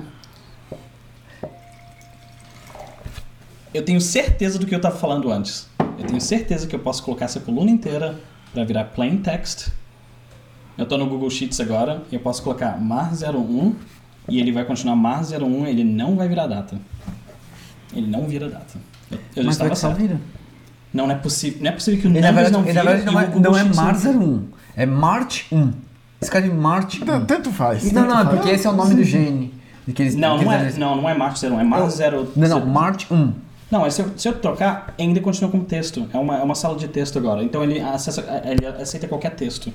Eu 3.72 3.84
tenho 3.84 4.00
certeza 4.00 4.58
do 4.58 4.66
que 4.66 4.74
eu 4.74 4.80
tava 4.80 4.96
falando 4.96 5.30
antes. 5.30 5.68
Eu 5.98 6.04
tenho 6.06 6.20
certeza 6.20 6.66
que 6.66 6.74
eu 6.74 6.80
posso 6.80 7.02
colocar 7.02 7.24
essa 7.26 7.40
coluna 7.40 7.70
inteira 7.70 8.18
para 8.52 8.64
virar 8.64 8.84
plain 8.84 9.18
text. 9.18 9.68
Eu 10.78 10.86
tô 10.86 10.96
no 10.98 11.06
Google 11.06 11.30
Sheets 11.30 11.60
agora 11.60 12.02
e 12.10 12.14
eu 12.14 12.20
posso 12.20 12.42
colocar 12.42 12.78
mar01 12.80 13.74
e 14.28 14.40
ele 14.40 14.50
vai 14.52 14.64
continuar 14.64 14.96
mar01, 14.96 15.66
ele 15.66 15.84
não 15.84 16.16
vai 16.16 16.28
virar 16.28 16.46
data. 16.46 16.76
Ele 17.94 18.06
não 18.06 18.26
vira 18.26 18.48
data. 18.48 18.74
Eu, 19.10 19.18
eu 19.36 19.44
mas 19.44 19.54
estava 19.54 19.74
certo. 19.74 19.96
vira. 19.96 20.20
Não, 20.92 21.06
não 21.06 21.14
é 21.14 21.18
possível. 21.18 21.60
Não 21.62 21.70
é 21.70 21.72
possível 21.72 22.00
que 22.00 22.06
o 22.06 22.10
Numbers 22.10 22.34
verdade, 22.34 22.52
não 22.52 22.62
vire 22.62 22.74
na 22.74 22.82
verdade 22.82 23.06
não, 23.06 23.20
é, 23.20 23.26
não 23.40 23.56
é 23.56 23.62
Sheets 23.62 23.76
Mar 23.76 23.94
vire. 23.96 24.16
01, 24.16 24.48
é 24.76 24.86
March 24.86 25.42
1. 25.52 25.72
Escreve 26.20 26.48
March 26.50 27.02
1. 27.02 27.04
T- 27.04 27.26
Tanto 27.26 27.50
faz. 27.50 27.92
Não, 27.92 28.06
não, 28.06 28.20
é 28.20 28.24
porque 28.24 28.50
esse 28.50 28.66
é 28.66 28.70
o 28.70 28.72
nome 28.74 28.94
do 28.94 29.04
gene. 29.04 29.52
De 29.86 29.92
que 29.92 30.02
eles, 30.02 30.14
Não, 30.14 30.40
não 30.40 30.50
é, 30.52 30.72
não, 30.72 30.96
não 30.96 31.08
é 31.08 31.14
March 31.14 31.42
01, 31.42 31.60
é 31.60 31.64
Mar 31.64 31.88
0. 31.90 32.32
Não, 32.36 32.48
não, 32.48 32.66
March 32.66 33.06
1. 33.10 33.32
Não, 33.70 33.80
mas 33.80 33.94
se 33.94 34.02
eu, 34.02 34.10
se 34.16 34.28
eu 34.28 34.34
trocar, 34.34 34.94
ainda 34.98 35.20
continua 35.20 35.50
como 35.50 35.64
texto. 35.64 36.08
É 36.12 36.16
uma, 36.18 36.38
é 36.38 36.42
uma 36.42 36.54
sala 36.54 36.78
de 36.78 36.86
texto 36.88 37.18
agora. 37.18 37.42
Então 37.42 37.62
ele, 37.62 37.80
acessa, 37.80 38.24
ele 38.44 38.64
aceita 38.66 39.08
qualquer 39.08 39.34
texto. 39.34 39.72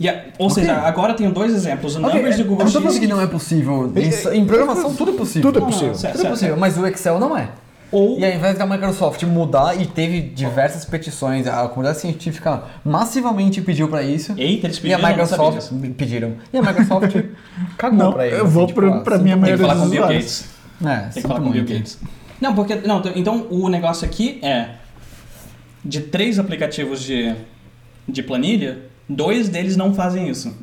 E 0.00 0.08
a- 0.08 0.24
ou 0.38 0.46
Ok. 0.48 0.62
seja, 0.62 0.76
agora 0.78 1.12
eu 1.12 1.16
tenho 1.16 1.32
dois 1.32 1.52
exemplos. 1.52 1.96
O 1.96 2.00
Ok, 2.04 2.14
Numbers 2.14 2.36
de 2.36 2.42
eu 2.42 2.48
Google 2.48 2.64
não 2.64 2.72
tô 2.72 2.78
falando 2.80 2.92
Sheets. 2.94 3.06
que 3.08 3.12
não 3.12 3.20
é 3.20 3.26
possível. 3.26 3.92
Em, 3.96 4.38
em 4.38 4.44
programação 4.46 4.94
tudo 4.94 5.10
é 5.12 5.14
possível. 5.14 5.42
Tudo 5.50 5.58
é 5.58 5.60
Não, 5.60 5.66
não, 5.66 5.72
possível. 5.72 5.94
certo, 5.94 6.12
Tudo 6.16 6.26
é 6.26 6.30
possível, 6.30 6.48
certo. 6.56 6.60
mas 6.60 6.78
o 6.78 6.86
Excel 6.86 7.18
não 7.18 7.36
é. 7.36 7.48
Ou 7.90 8.18
E 8.18 8.24
ao 8.24 8.30
invés 8.30 8.56
da 8.58 8.66
Microsoft 8.66 9.22
mudar 9.24 9.80
e 9.80 9.86
teve 9.86 10.20
diversas 10.20 10.84
petições, 10.84 11.46
a 11.46 11.66
comunidade 11.68 11.98
científica 12.00 12.62
massivamente 12.84 13.60
pediu 13.62 13.88
pra 13.88 14.02
isso. 14.02 14.34
Eita, 14.36 14.66
eles 14.66 14.76
E 14.84 14.92
a 14.92 14.98
pediram, 14.98 15.10
eu 15.10 15.16
não 15.16 15.26
sabia 15.26 15.44
Microsoft 15.46 15.94
pediram. 15.96 16.32
E 16.52 16.58
a 16.58 16.62
Microsoft 16.62 17.16
cagou 17.78 17.98
Não, 17.98 18.12
pra 18.12 18.26
eles. 18.26 18.38
eu 18.38 18.46
vou 18.46 18.64
assim, 18.66 18.74
pro- 18.74 18.92
ah, 18.92 19.00
pra 19.00 19.12
sinto 19.16 19.24
minha 19.24 19.36
Tem 19.36 19.44
que 19.44 19.50
maioria 19.50 19.66
falar 19.66 19.74
dos 19.74 19.82
com 19.82 19.88
o 19.88 19.90
Bill. 19.90 20.06
Gates. 20.06 20.44
É, 20.84 20.96
Tem 20.98 21.22
que 21.22 21.28
falar 21.28 21.40
com 21.40 21.46
o 21.48 21.52
Bill. 21.52 21.64
Gates. 21.64 21.98
Não, 22.40 22.54
porque. 22.54 22.74
Não, 22.76 23.02
então 23.16 23.46
o 23.50 23.68
negócio 23.68 24.04
aqui 24.06 24.38
é. 24.42 24.68
De 25.84 26.00
três 26.02 26.38
aplicativos 26.38 27.00
de, 27.00 27.34
de 28.06 28.22
planilha, 28.22 28.78
dois 29.08 29.48
deles 29.48 29.76
não 29.76 29.94
fazem 29.94 30.28
isso. 30.28 30.54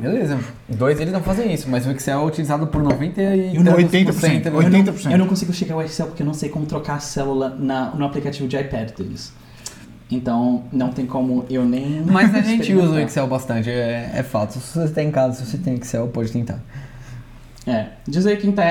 Beleza. 0.00 0.38
Dois 0.68 0.96
deles 0.96 1.12
não 1.12 1.22
fazem 1.22 1.52
isso, 1.52 1.68
mas 1.68 1.86
o 1.86 1.90
Excel 1.90 2.20
é 2.20 2.24
utilizado 2.24 2.66
por 2.66 2.82
90 2.82 3.20
e 3.20 3.54
E 3.54 3.58
no 3.58 3.64
tantos 3.64 3.84
80%, 3.84 4.04
por 4.04 4.12
cento. 4.14 4.46
Eu 4.46 4.52
não, 4.52 4.84
80%. 4.84 5.10
eu 5.10 5.18
não 5.18 5.26
consigo 5.26 5.52
chegar 5.52 5.74
ao 5.74 5.82
Excel 5.82 6.06
porque 6.06 6.22
eu 6.22 6.26
não 6.26 6.34
sei 6.34 6.48
como 6.48 6.66
trocar 6.66 6.96
a 6.96 7.00
célula 7.00 7.50
na, 7.50 7.94
no 7.94 8.04
aplicativo 8.04 8.48
de 8.48 8.56
iPad 8.56 8.90
deles. 8.92 9.32
Então, 10.10 10.64
não 10.72 10.90
tem 10.90 11.06
como 11.06 11.44
eu 11.48 11.64
nem. 11.64 12.02
Mas 12.02 12.34
a 12.34 12.40
gente 12.40 12.72
usa 12.74 12.94
o. 12.94 12.98
Excel 12.98 13.26
bastante, 13.26 13.70
é, 13.70 14.10
é 14.14 14.22
fato. 14.22 14.52
Se 14.54 14.78
você 14.78 14.92
tem 14.92 15.08
em 15.08 15.10
casa, 15.10 15.36
se 15.36 15.50
você 15.50 15.58
tem 15.58 15.74
Excel, 15.74 16.08
pode 16.08 16.30
tentar. 16.30 16.60
É, 17.66 17.86
diz 18.06 18.26
aí 18.26 18.36
quem 18.36 18.52
tá. 18.52 18.64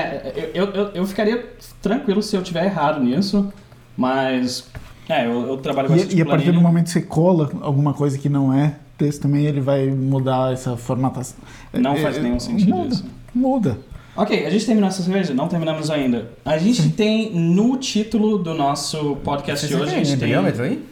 Eu, 0.54 0.66
eu, 0.66 0.66
eu, 0.72 0.86
eu 0.94 1.06
ficaria 1.06 1.44
tranquilo 1.82 2.22
se 2.22 2.36
eu 2.36 2.42
tiver 2.42 2.64
errado 2.64 3.02
nisso, 3.02 3.52
mas. 3.96 4.68
É, 5.08 5.26
eu, 5.26 5.46
eu 5.48 5.56
trabalho 5.58 5.88
bastante 5.88 6.14
E, 6.14 6.18
e 6.18 6.22
a 6.22 6.24
com 6.24 6.30
partir 6.30 6.52
do 6.52 6.60
momento 6.60 6.84
que 6.86 6.92
você 6.92 7.02
cola 7.02 7.50
alguma 7.60 7.92
coisa 7.92 8.16
que 8.18 8.28
não 8.28 8.52
é 8.54 8.76
texto 8.96 9.22
também, 9.22 9.44
ele 9.44 9.60
vai 9.60 9.86
mudar 9.88 10.52
essa 10.52 10.76
formatação. 10.76 11.36
Não 11.72 11.92
É, 11.94 11.96
faz 11.96 12.16
é, 12.16 12.20
nenhum 12.20 12.40
sentido 12.40 12.74
muda, 12.74 12.88
isso. 12.94 13.04
Muda. 13.34 13.78
Ok, 14.16 14.46
a 14.46 14.50
gente 14.50 14.64
terminou 14.64 14.88
essa 14.88 15.02
cerveja? 15.02 15.34
Não 15.34 15.48
terminamos 15.48 15.90
ainda. 15.90 16.30
A 16.44 16.56
gente 16.56 16.88
tem 16.90 17.34
no 17.34 17.76
título 17.76 18.38
do 18.38 18.54
nosso 18.54 19.16
podcast 19.16 19.66
de 19.66 19.74
hoje. 19.74 19.86
tem 19.90 19.94
a 20.00 20.04
gente 20.04 20.06
tem. 20.20 20.28
inebriômetro 20.30 20.62
aí? 20.62 20.84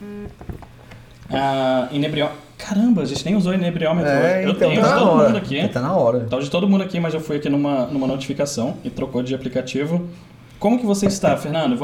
Ah, 1.30 1.88
inebrió- 1.92 2.30
Caramba, 2.58 3.02
a 3.02 3.04
gente 3.04 3.24
nem 3.24 3.34
usou 3.34 3.52
inebriômetro 3.54 4.08
É, 4.08 4.18
hoje. 4.38 4.44
Eu 4.46 4.50
então, 4.52 4.68
tenho 4.68 4.80
tá 4.82 4.86
de 4.88 4.92
na 4.94 4.98
todo 5.00 5.10
hora. 5.10 5.28
mundo 5.28 5.38
aqui. 5.38 5.68
Tá 5.68 5.80
na 5.80 5.96
hora. 5.96 6.20
Tá 6.20 6.38
de 6.38 6.50
todo 6.50 6.68
mundo 6.68 6.82
aqui, 6.84 7.00
mas 7.00 7.12
eu 7.14 7.20
fui 7.20 7.36
aqui 7.36 7.48
numa, 7.48 7.86
numa 7.86 8.06
notificação 8.06 8.74
e 8.84 8.90
trocou 8.90 9.20
de 9.22 9.34
aplicativo. 9.34 10.06
Como 10.60 10.78
que 10.78 10.86
você 10.86 11.06
está, 11.06 11.36
Fernando? 11.36 11.76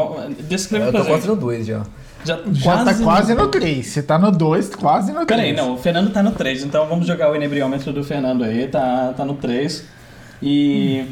Descreva 0.48 0.86
Eu 0.86 0.90
pra 0.92 1.00
tô 1.00 1.06
gente. 1.06 1.14
quase 1.14 1.26
no 1.28 1.34
2 1.34 1.66
já. 1.66 1.82
Já, 2.28 2.38
Já 2.52 2.84
tá 2.84 2.94
quase 2.94 3.34
no 3.34 3.48
3. 3.48 3.86
Você 3.86 4.02
tá 4.02 4.18
no 4.18 4.30
2, 4.30 4.74
quase 4.74 5.12
no 5.12 5.24
3. 5.24 5.26
Peraí, 5.26 5.56
não, 5.56 5.74
o 5.74 5.78
Fernando 5.78 6.10
tá 6.10 6.22
no 6.22 6.32
3, 6.32 6.64
então 6.64 6.86
vamos 6.86 7.06
jogar 7.06 7.30
o 7.30 7.36
inebriômetro 7.36 7.90
do 7.92 8.04
Fernando 8.04 8.44
aí, 8.44 8.68
tá, 8.68 9.14
tá 9.16 9.24
no 9.24 9.34
3. 9.34 9.84
E. 10.42 11.06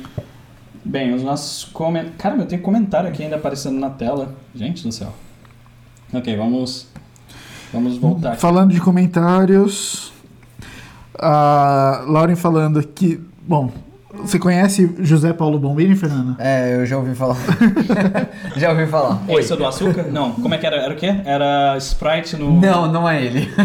Bem, 0.85 1.15
os 1.15 1.23
nossos 1.23 1.65
comentários. 1.65 2.17
Caramba, 2.19 2.43
eu 2.43 2.47
tenho 2.47 2.63
comentário 2.63 3.09
aqui 3.09 3.23
ainda 3.23 3.37
aparecendo 3.37 3.79
na 3.81 3.91
tela. 3.91 4.35
Gente 4.55 4.83
do 4.83 4.93
céu. 4.93 5.13
Ok, 6.13 6.37
vamos. 6.37 6.87
Vamos 7.73 7.97
voltar 7.97 8.33
aqui. 8.33 8.41
Falando 8.41 8.73
de 8.73 8.81
comentários, 8.81 10.13
a 11.19 12.05
Lauren 12.07 12.37
falando 12.37 12.83
que. 12.87 13.21
Bom, 13.41 13.73
você 14.31 14.39
conhece 14.39 14.95
José 15.01 15.33
Paulo 15.33 15.59
Bombini, 15.59 15.97
Fernanda? 15.97 16.37
É, 16.39 16.77
eu 16.77 16.87
já 16.87 16.97
ouvi 16.99 17.15
falar. 17.15 17.37
já 18.57 18.71
ouvi 18.71 18.87
falar. 18.87 19.23
Esse 19.29 19.53
é 19.53 19.57
do 19.57 19.67
açúcar? 19.67 20.05
Não, 20.05 20.33
como 20.33 20.55
é 20.55 20.59
que 20.59 20.67
era? 20.67 20.77
Era 20.77 20.93
o 20.93 20.97
quê? 20.97 21.15
Era 21.25 21.77
Sprite 21.79 22.37
no. 22.37 22.61
Não, 22.61 22.91
não 22.91 23.09
é 23.09 23.25
ele. 23.25 23.51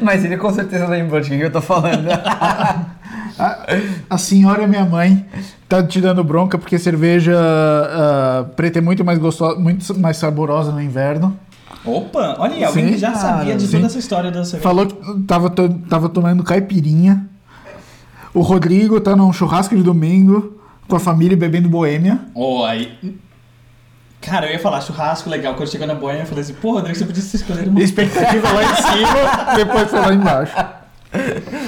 Mas 0.00 0.24
ele 0.24 0.36
com 0.36 0.52
certeza 0.52 0.86
lembra 0.86 1.20
de 1.20 1.30
quem 1.30 1.40
eu 1.40 1.50
tô 1.50 1.60
falando. 1.60 2.08
A, 3.38 3.66
a 4.10 4.18
senhora, 4.18 4.66
minha 4.66 4.84
mãe, 4.84 5.24
tá 5.66 5.82
te 5.82 5.98
dando 5.98 6.22
bronca 6.22 6.58
porque 6.58 6.78
cerveja 6.78 7.34
ah, 7.40 8.44
preta 8.54 8.80
é 8.80 8.82
muito 8.82 9.02
mais 9.02 9.18
gostosa, 9.18 9.58
muito 9.58 9.98
mais 9.98 10.18
saborosa 10.18 10.70
no 10.72 10.82
inverno. 10.82 11.34
Opa, 11.84 12.36
olha 12.38 12.54
aí, 12.54 12.64
alguém 12.64 12.86
Sim, 12.88 12.92
que 12.92 12.98
já 12.98 13.12
cara, 13.12 13.18
sabia 13.38 13.56
de 13.56 13.66
sim. 13.66 13.72
toda 13.72 13.86
essa 13.86 13.98
história 13.98 14.30
da 14.30 14.44
cerveja. 14.44 14.62
Falou 14.62 14.86
que 14.86 15.20
tava, 15.22 15.48
to- 15.48 15.80
tava 15.88 16.08
tomando 16.08 16.42
caipirinha. 16.44 17.26
O 18.34 18.42
Rodrigo 18.42 19.00
tá 19.00 19.16
num 19.16 19.32
churrasco 19.32 19.74
de 19.76 19.82
domingo 19.82 20.60
com 20.86 20.96
a 20.96 21.00
família 21.00 21.36
bebendo 21.36 21.68
boêmia. 21.68 22.18
Oh, 22.34 22.64
aí. 22.64 22.92
Cara, 24.20 24.46
eu 24.46 24.52
ia 24.52 24.58
falar 24.58 24.82
churrasco 24.82 25.30
legal. 25.30 25.54
Quando 25.54 25.70
chegou 25.70 25.86
na 25.86 25.94
boia, 25.94 26.18
eu 26.20 26.26
falei 26.26 26.44
assim, 26.44 26.52
pô, 26.54 26.72
Rodrigo, 26.72 26.98
você 26.98 27.06
podia 27.06 27.22
ter 27.22 27.36
escolhido 27.36 27.70
uma. 27.70 27.80
Expectativa 27.82 28.52
lá 28.52 28.62
em 28.62 28.74
cima, 28.76 29.54
depois 29.56 29.90
foi 29.90 29.98
lá 30.00 30.12
embaixo. 30.14 30.54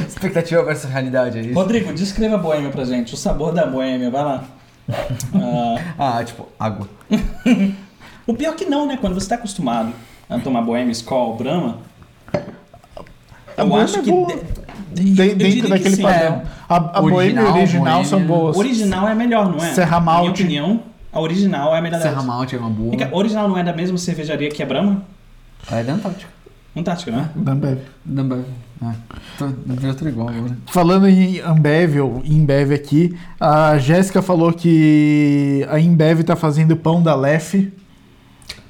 Expectativa 0.06 0.62
versus 0.62 0.90
realidade, 0.90 1.38
é 1.38 1.40
isso? 1.40 1.54
Rodrigo, 1.54 1.92
descreva 1.94 2.34
a 2.34 2.38
boêmia 2.38 2.70
pra 2.70 2.84
gente. 2.84 3.14
O 3.14 3.16
sabor 3.16 3.52
da 3.52 3.66
boêmia, 3.66 4.10
vai 4.10 4.22
lá. 4.22 4.44
Ah, 5.34 5.76
Ah, 6.18 6.24
tipo, 6.24 6.46
água. 6.60 6.86
o 8.26 8.34
pior 8.34 8.54
que 8.54 8.64
não, 8.64 8.86
né? 8.86 8.96
Quando 9.00 9.14
você 9.14 9.28
tá 9.28 9.34
acostumado 9.36 9.92
a 10.28 10.38
tomar 10.38 10.62
boêmia, 10.62 10.92
Skol, 10.92 11.36
Brahma. 11.36 11.78
A 13.56 13.62
Eu 13.62 13.66
boêmia 13.68 13.84
acho 13.84 13.98
é 13.98 14.02
que. 14.02 14.10
boa. 14.10 14.28
de- 14.92 15.04
De- 15.14 15.34
dentro 15.34 15.62
que 15.62 15.68
daquele 15.68 15.96
sim. 15.96 16.02
padrão. 16.02 16.42
A, 16.68 16.76
a 16.76 17.00
boêmia 17.00 17.42
Original, 17.42 17.54
original 17.56 18.04
são 18.04 18.20
boas. 18.24 18.56
Original 18.56 19.08
é 19.08 19.14
melhor, 19.14 19.50
não 19.50 19.62
é? 19.64 19.72
Serra 19.72 19.98
Na 19.98 20.00
minha 20.00 20.12
Malte. 20.24 20.42
opinião, 20.42 20.80
a 21.12 21.20
original 21.20 21.74
é 21.74 21.78
a 21.78 21.82
melhor 21.82 21.98
Serra 22.00 22.10
delas. 22.14 22.26
Malte 22.26 22.56
é 22.56 22.58
uma 22.58 22.70
boa. 22.70 22.94
A 23.10 23.16
Original 23.16 23.48
não 23.48 23.58
é 23.58 23.62
da 23.64 23.72
mesma 23.72 23.96
cervejaria 23.98 24.48
que 24.50 24.62
a 24.62 24.66
Brahma? 24.66 25.02
É 25.70 25.82
da 25.82 25.92
Antártica. 25.94 26.30
Antártica, 26.76 27.10
não 27.10 27.20
é? 27.20 27.28
Da 27.34 27.52
Ambev. 27.52 27.78
Da 28.04 28.22
Ambev. 28.22 28.44
É. 28.82 28.94
Tô, 29.38 29.46
virou 29.66 29.94
tudo 29.94 30.08
igual 30.08 30.28
agora. 30.28 30.56
Falando 30.66 31.06
em 31.08 31.38
Ambev, 31.40 32.00
ou 32.00 32.22
Embev 32.24 32.72
aqui, 32.72 33.16
a 33.38 33.78
Jéssica 33.78 34.20
falou 34.22 34.52
que 34.52 35.66
a 35.70 35.78
Embev 35.78 36.22
tá 36.24 36.34
fazendo 36.34 36.74
pão 36.76 37.02
da 37.02 37.14
Lef. 37.14 37.70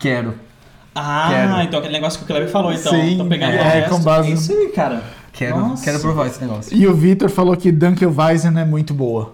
Quero. 0.02 0.34
Ah, 0.94 1.28
Quero. 1.30 1.62
então 1.62 1.78
aquele 1.78 1.94
negócio 1.94 2.18
que 2.18 2.24
o 2.24 2.28
Kleber 2.28 2.50
falou, 2.50 2.70
então. 2.72 2.92
Sim, 2.92 3.16
tô 3.16 3.24
pegando 3.24 3.54
é, 3.54 3.60
o 3.60 3.64
resto. 3.64 3.90
com 3.90 4.00
base- 4.02 4.30
É 4.30 4.34
isso 4.34 4.52
aí, 4.52 4.68
cara. 4.68 5.02
Quero, 5.32 5.56
Nossa. 5.58 5.82
quero 5.84 5.98
provar 6.00 6.26
esse 6.26 6.40
negócio. 6.42 6.76
E 6.76 6.86
o 6.86 6.92
Vitor 6.94 7.30
falou 7.30 7.56
que 7.56 7.72
Dunkelweizen 7.72 8.58
é 8.58 8.64
muito 8.66 8.92
boa. 8.92 9.32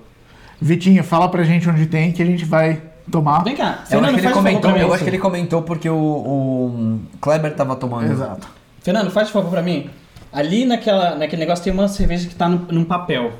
Vitinho, 0.60 1.02
fala 1.02 1.28
pra 1.28 1.42
gente 1.42 1.68
onde 1.68 1.86
tem 1.86 2.12
que 2.12 2.22
a 2.22 2.26
gente 2.26 2.44
vai 2.44 2.80
tomar. 3.10 3.42
Vem 3.42 3.56
cá, 3.56 3.64
Eu 3.64 3.70
acho, 3.70 3.86
Fernando, 3.88 4.14
que 4.14 4.20
ele 4.26 4.32
comentou, 4.32 4.70
eu 4.76 4.94
acho 4.94 5.02
que 5.04 5.10
ele 5.10 5.18
comentou 5.18 5.62
porque 5.62 5.88
o, 5.90 5.96
o 5.96 7.00
Kleber 7.20 7.54
tava 7.56 7.74
tomando. 7.74 8.12
Exato. 8.12 8.46
Fernando, 8.82 9.10
faz 9.10 9.30
favor 9.30 9.50
pra 9.50 9.62
mim. 9.62 9.90
Ali 10.32 10.64
naquela, 10.64 11.16
naquele 11.16 11.40
negócio 11.40 11.64
tem 11.64 11.72
uma 11.72 11.88
cerveja 11.88 12.28
que 12.28 12.34
tá 12.34 12.48
no, 12.48 12.58
num 12.70 12.84
papel. 12.84 13.32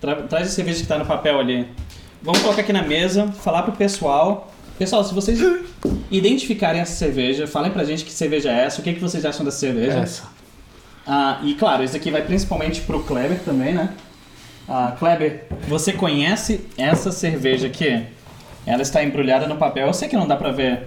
Tra- 0.00 0.16
traz 0.22 0.48
a 0.48 0.50
cerveja 0.50 0.80
que 0.80 0.86
tá 0.88 0.98
no 0.98 1.04
papel 1.04 1.38
ali. 1.38 1.68
Vamos 2.22 2.40
colocar 2.42 2.62
aqui 2.62 2.72
na 2.72 2.82
mesa, 2.82 3.28
falar 3.28 3.62
pro 3.62 3.72
pessoal. 3.72 4.49
Pessoal, 4.80 5.04
se 5.04 5.12
vocês 5.12 5.38
identificarem 6.10 6.80
essa 6.80 6.94
cerveja, 6.94 7.46
falem 7.46 7.70
pra 7.70 7.84
gente 7.84 8.02
que 8.02 8.10
cerveja 8.10 8.50
é 8.50 8.64
essa, 8.64 8.80
o 8.80 8.82
que, 8.82 8.94
que 8.94 9.00
vocês 9.00 9.26
acham 9.26 9.44
dessa 9.44 9.58
cerveja. 9.58 9.98
Essa. 9.98 10.22
Ah, 11.06 11.38
e 11.42 11.52
claro, 11.52 11.82
esse 11.84 11.94
aqui 11.94 12.10
vai 12.10 12.22
principalmente 12.22 12.80
pro 12.80 13.00
Kleber 13.02 13.40
também, 13.44 13.74
né? 13.74 13.90
Ah, 14.66 14.94
Kleber, 14.98 15.44
você 15.68 15.92
conhece 15.92 16.62
essa 16.78 17.12
cerveja 17.12 17.66
aqui? 17.66 18.06
Ela 18.64 18.80
está 18.80 19.04
embrulhada 19.04 19.46
no 19.46 19.56
papel. 19.56 19.86
Eu 19.86 19.92
sei 19.92 20.08
que 20.08 20.16
não 20.16 20.26
dá 20.26 20.34
pra 20.34 20.50
ver 20.50 20.84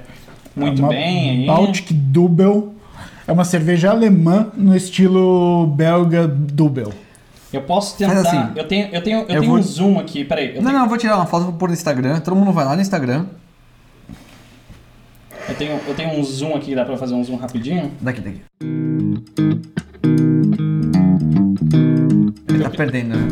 muito 0.56 0.80
É 0.82 0.86
Uma 0.86 0.90
bem 0.90 1.30
aí. 1.30 1.46
Baltic 1.46 1.92
Double. 1.94 2.72
É 3.28 3.32
uma 3.32 3.46
cerveja 3.46 3.92
alemã 3.92 4.52
no 4.58 4.76
estilo 4.76 5.68
belga 5.68 6.28
Double. 6.28 6.94
Eu 7.52 7.62
posso 7.62 7.96
tentar. 7.96 8.22
Assim. 8.22 8.54
eu 8.56 8.68
tenho, 8.68 8.88
eu 8.92 9.04
tenho, 9.04 9.18
eu 9.20 9.22
Eu 9.22 9.28
tenho 9.28 9.44
vou- 9.44 9.60
um 9.60 9.62
zoom 9.62 10.00
aqui. 10.00 10.26
Peraí. 10.26 10.48
Eu, 10.48 10.56
Não, 10.56 10.64
tenho, 10.64 10.74
não, 10.74 10.86
eu 10.86 10.90
vou 10.90 10.98
tirar 10.98 11.16
uma 11.18 11.28
foto 11.28 11.44
e 11.44 11.46
vou 11.46 11.54
pôr 11.54 11.68
no 11.70 11.74
Instagram. 11.76 12.20
Todo 12.22 12.36
mundo 12.36 12.52
vai 12.52 12.66
lá 12.66 12.76
no 12.76 12.82
Instagram. 12.82 13.28
Eu, 15.54 15.58
tenho, 15.58 15.80
eu 15.88 15.94
tenho 15.96 16.20
um 16.20 16.24
zoom 16.24 16.56
aqui, 16.56 16.74
dá 16.76 16.84
pra 16.84 16.98
fazer 16.98 17.14
um 17.14 17.24
zoom 17.24 17.36
rapidinho. 17.36 17.92
Daqui, 18.02 18.22
daqui. 18.22 18.42
Ele 22.50 22.64
tá 22.64 22.70
perdendo, 22.70 23.16
né? 23.16 23.28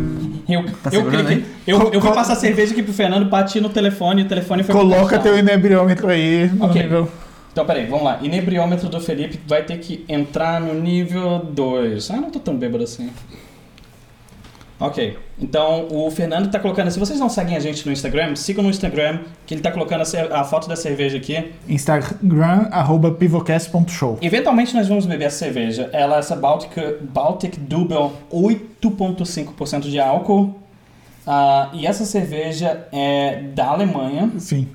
Eu, 0.50 0.64
Tá 0.66 0.90
eu, 0.90 0.92
segurando 0.92 1.26
cliquei- 1.28 1.46
eu, 1.66 1.92
eu 1.94 2.02
fui 2.02 2.12
passar 2.12 2.36
cerveja 2.36 2.74
aqui 2.74 2.84
pro 2.84 2.94
Fernando, 2.94 3.26
bati 3.30 3.62
no 3.62 3.70
telefone 3.70 4.22
e 4.22 4.26
o 4.26 4.28
telefone 4.28 4.64
foi 4.64 4.76
Coloca 4.76 5.18
teu 5.20 5.38
inebriômetro 5.38 6.10
aí 6.10 6.50
no 6.50 6.66
Ok. 6.66 6.82
nível. 6.82 7.10
Então, 7.52 7.66
peraí, 7.66 7.86
vamos 7.86 8.06
lá. 8.06 8.20
Inebriômetro 8.22 8.88
do 8.90 9.00
Felipe 9.00 9.40
vai 9.48 9.64
ter 9.64 9.78
que 9.78 10.06
entrar 10.08 10.60
no 10.62 10.74
nível 10.74 11.40
2. 11.54 12.10
Ah, 12.12 12.18
não 12.18 12.30
tô 12.30 12.40
tão 12.40 12.56
bêbado 12.56 12.84
assim. 12.84 13.10
Ok. 14.82 15.18
Então, 15.40 15.88
o 15.92 16.10
Fernando 16.10 16.50
tá 16.50 16.60
colocando... 16.60 16.90
Se 16.90 17.00
vocês 17.00 17.20
não 17.20 17.30
seguem 17.30 17.56
a 17.56 17.60
gente 17.60 17.86
no 17.86 17.92
Instagram, 17.92 18.36
sigam 18.36 18.64
no 18.64 18.70
Instagram, 18.70 19.20
que 19.46 19.54
ele 19.54 19.62
tá 19.62 19.72
colocando 19.72 20.02
a, 20.02 20.42
a 20.42 20.44
foto 20.44 20.68
da 20.68 20.76
cerveja 20.76 21.18
aqui. 21.18 21.52
Instagram, 21.70 22.68
arroba 22.72 23.12
pivocast.show. 23.12 24.18
Eventualmente 24.22 24.74
nós 24.74 24.88
vamos 24.88 25.06
beber 25.06 25.26
essa 25.26 25.38
cerveja. 25.38 25.90
Ela 25.94 26.16
é 26.16 26.20
essa 26.20 26.36
Baltic, 26.36 26.72
Baltic 27.02 27.58
Double 27.60 28.12
8,5% 28.32 29.82
de 29.82 30.00
álcool. 30.00 30.60
Ah, 31.28 31.70
e 31.74 31.86
essa 31.86 32.04
cerveja 32.04 32.88
é 32.92 33.44
da 33.54 33.68
Alemanha. 33.68 34.32
Sim. 34.40 34.68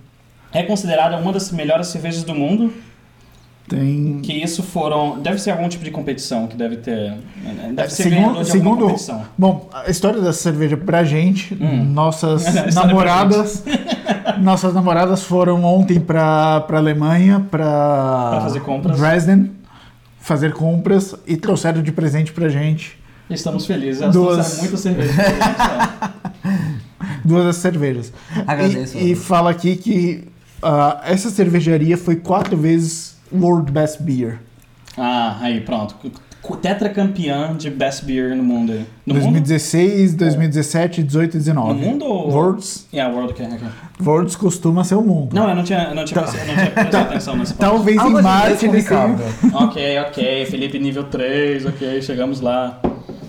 É 0.52 0.62
considerada 0.62 1.16
uma 1.16 1.32
das 1.32 1.50
melhores 1.50 1.88
cervejas 1.88 2.22
do 2.22 2.34
mundo. 2.34 2.72
Tem. 3.68 4.20
Que 4.22 4.32
isso 4.32 4.62
foram. 4.62 5.18
Deve 5.20 5.38
ser 5.40 5.50
algum 5.50 5.68
tipo 5.68 5.82
de 5.84 5.90
competição 5.90 6.46
que 6.46 6.56
deve 6.56 6.76
ter. 6.76 7.14
Deve 7.74 7.90
ser 7.92 8.04
Segundo- 8.04 8.20
de 8.20 8.26
alguma 8.28 8.44
segundo- 8.44 8.80
competição. 8.84 9.22
Bom, 9.36 9.68
a 9.72 9.90
história 9.90 10.20
dessa 10.20 10.38
cerveja 10.40 10.76
pra 10.76 11.02
gente, 11.02 11.52
Hum. 11.60 11.84
nossas 11.84 12.44
namoradas. 12.74 13.64
nossas 14.40 14.72
namoradas 14.72 15.24
foram 15.24 15.64
ontem 15.64 15.98
pra, 15.98 16.60
pra 16.60 16.78
Alemanha, 16.78 17.44
pra. 17.50 18.28
Pra 18.30 18.40
fazer 18.42 18.60
compras. 18.60 18.98
Dresden, 19.00 19.50
fazer 20.20 20.52
compras 20.52 21.14
e 21.26 21.36
trouxeram 21.36 21.82
de 21.82 21.90
presente 21.92 22.32
pra 22.32 22.48
gente 22.48 22.96
Estamos 23.28 23.66
felizes. 23.66 24.00
Elas 24.02 24.14
Duas. 24.14 24.34
trouxeram 24.36 24.60
muita 24.62 24.76
cerveja. 24.76 25.12
pra 25.12 26.50
gente, 26.52 26.70
duas 27.24 27.56
cervejas. 27.56 28.12
Agradeço. 28.46 28.96
E, 28.96 29.10
e 29.12 29.14
fala 29.16 29.50
aqui 29.50 29.74
que 29.76 30.24
ah, 30.62 31.00
essa 31.04 31.30
cervejaria 31.30 31.96
foi 31.98 32.16
quatro 32.16 32.56
vezes 32.56 33.05
World 33.32 33.70
Best 33.72 34.02
Beer. 34.02 34.38
ah, 34.96 35.36
aí, 35.40 35.60
pronto. 35.60 35.94
Tetracampeã 36.62 37.56
de 37.56 37.68
Best 37.70 38.04
Beer 38.04 38.36
no 38.36 38.42
mundo. 38.44 38.70
aí. 38.72 38.86
No 39.04 39.14
mundo? 39.14 39.22
2016, 39.24 40.14
2017, 40.14 41.02
18 41.02 41.34
e 41.34 41.38
19. 41.38 41.72
No 41.72 41.86
mundo 41.86 42.04
ou- 42.04 42.30
Worlds, 42.30 42.86
É, 42.92 43.00
a 43.00 43.08
World 43.08 43.32
okay, 43.32 43.46
okay. 43.46 43.68
Worlds 44.00 44.36
costuma 44.36 44.84
ser 44.84 44.94
o 44.94 45.02
mundo. 45.02 45.34
Não, 45.34 45.48
eu 45.48 45.56
não 45.56 45.64
tinha, 45.64 45.88
eu 45.88 45.94
não 45.96 46.04
tinha, 46.04 46.22
prestado- 46.22 46.40
eu 46.42 46.46
não 46.46 46.54
tinha 46.54 46.70
prestado 46.70 47.02
atenção 47.08 47.36
nesse 47.36 47.52
ponto. 47.52 47.60
Talvez 47.68 48.00
em 48.00 48.14
de 48.14 48.22
março 48.22 48.64
eles 48.66 48.84
tenham... 48.84 49.16
Ok, 49.54 49.98
ok. 50.08 50.46
Felipe 50.46 50.78
nível 50.78 51.04
3, 51.04 51.66
ok, 51.66 52.00
chegamos 52.00 52.40
lá. 52.40 52.80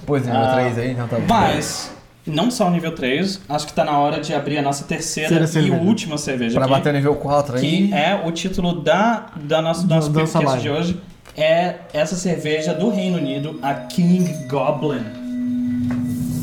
Pois 0.05 0.27
é, 0.27 0.31
nível 0.31 0.45
Ah, 0.47 0.53
3 0.53 0.77
aí, 0.77 0.91
então 0.91 1.07
tá 1.07 1.17
bom. 1.17 1.25
Mas, 1.27 1.91
não 2.27 2.51
só 2.51 2.67
o 2.67 2.71
nível 2.71 2.91
3, 2.93 3.41
acho 3.49 3.65
que 3.67 3.73
tá 3.73 3.83
na 3.85 3.97
hora 3.97 4.19
de 4.19 4.33
abrir 4.33 4.57
a 4.57 4.61
nossa 4.61 4.83
terceira 4.85 5.43
e 5.43 5.47
cerveja. 5.47 5.75
última 5.75 6.17
cerveja 6.17 6.55
Pra 6.55 6.65
aqui. 6.65 6.73
bater 6.73 6.89
o 6.89 6.93
nível 6.97 7.15
4 7.15 7.55
aí. 7.57 7.61
que 7.61 7.93
é 7.93 8.21
o 8.25 8.31
título 8.31 8.81
da, 8.81 9.27
da 9.35 9.61
nosso, 9.61 9.85
do 9.87 9.93
nosso 9.95 10.11
podcast 10.11 10.61
de 10.61 10.69
hoje. 10.69 10.99
É 11.35 11.75
essa 11.93 12.15
cerveja 12.15 12.73
do 12.73 12.89
Reino 12.89 13.17
Unido, 13.17 13.59
a 13.61 13.73
King 13.73 14.31
Goblin. 14.47 15.01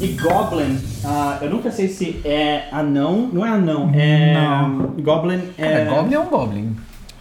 E 0.01 0.09
Goblin, 0.20 0.78
ah, 1.05 1.39
eu 1.40 1.51
nunca 1.51 1.70
sei 1.70 1.89
se 1.89 2.20
é 2.24 2.65
anão, 2.70 3.28
não 3.32 3.44
é 3.44 3.48
anão, 3.48 3.90
é. 3.94 4.35
Goblin 5.01 5.40
é. 5.59 5.66
É, 5.66 5.85
Goblin 5.86 6.15
é 6.15 6.19
um 6.20 6.27
Goblin. 6.27 6.77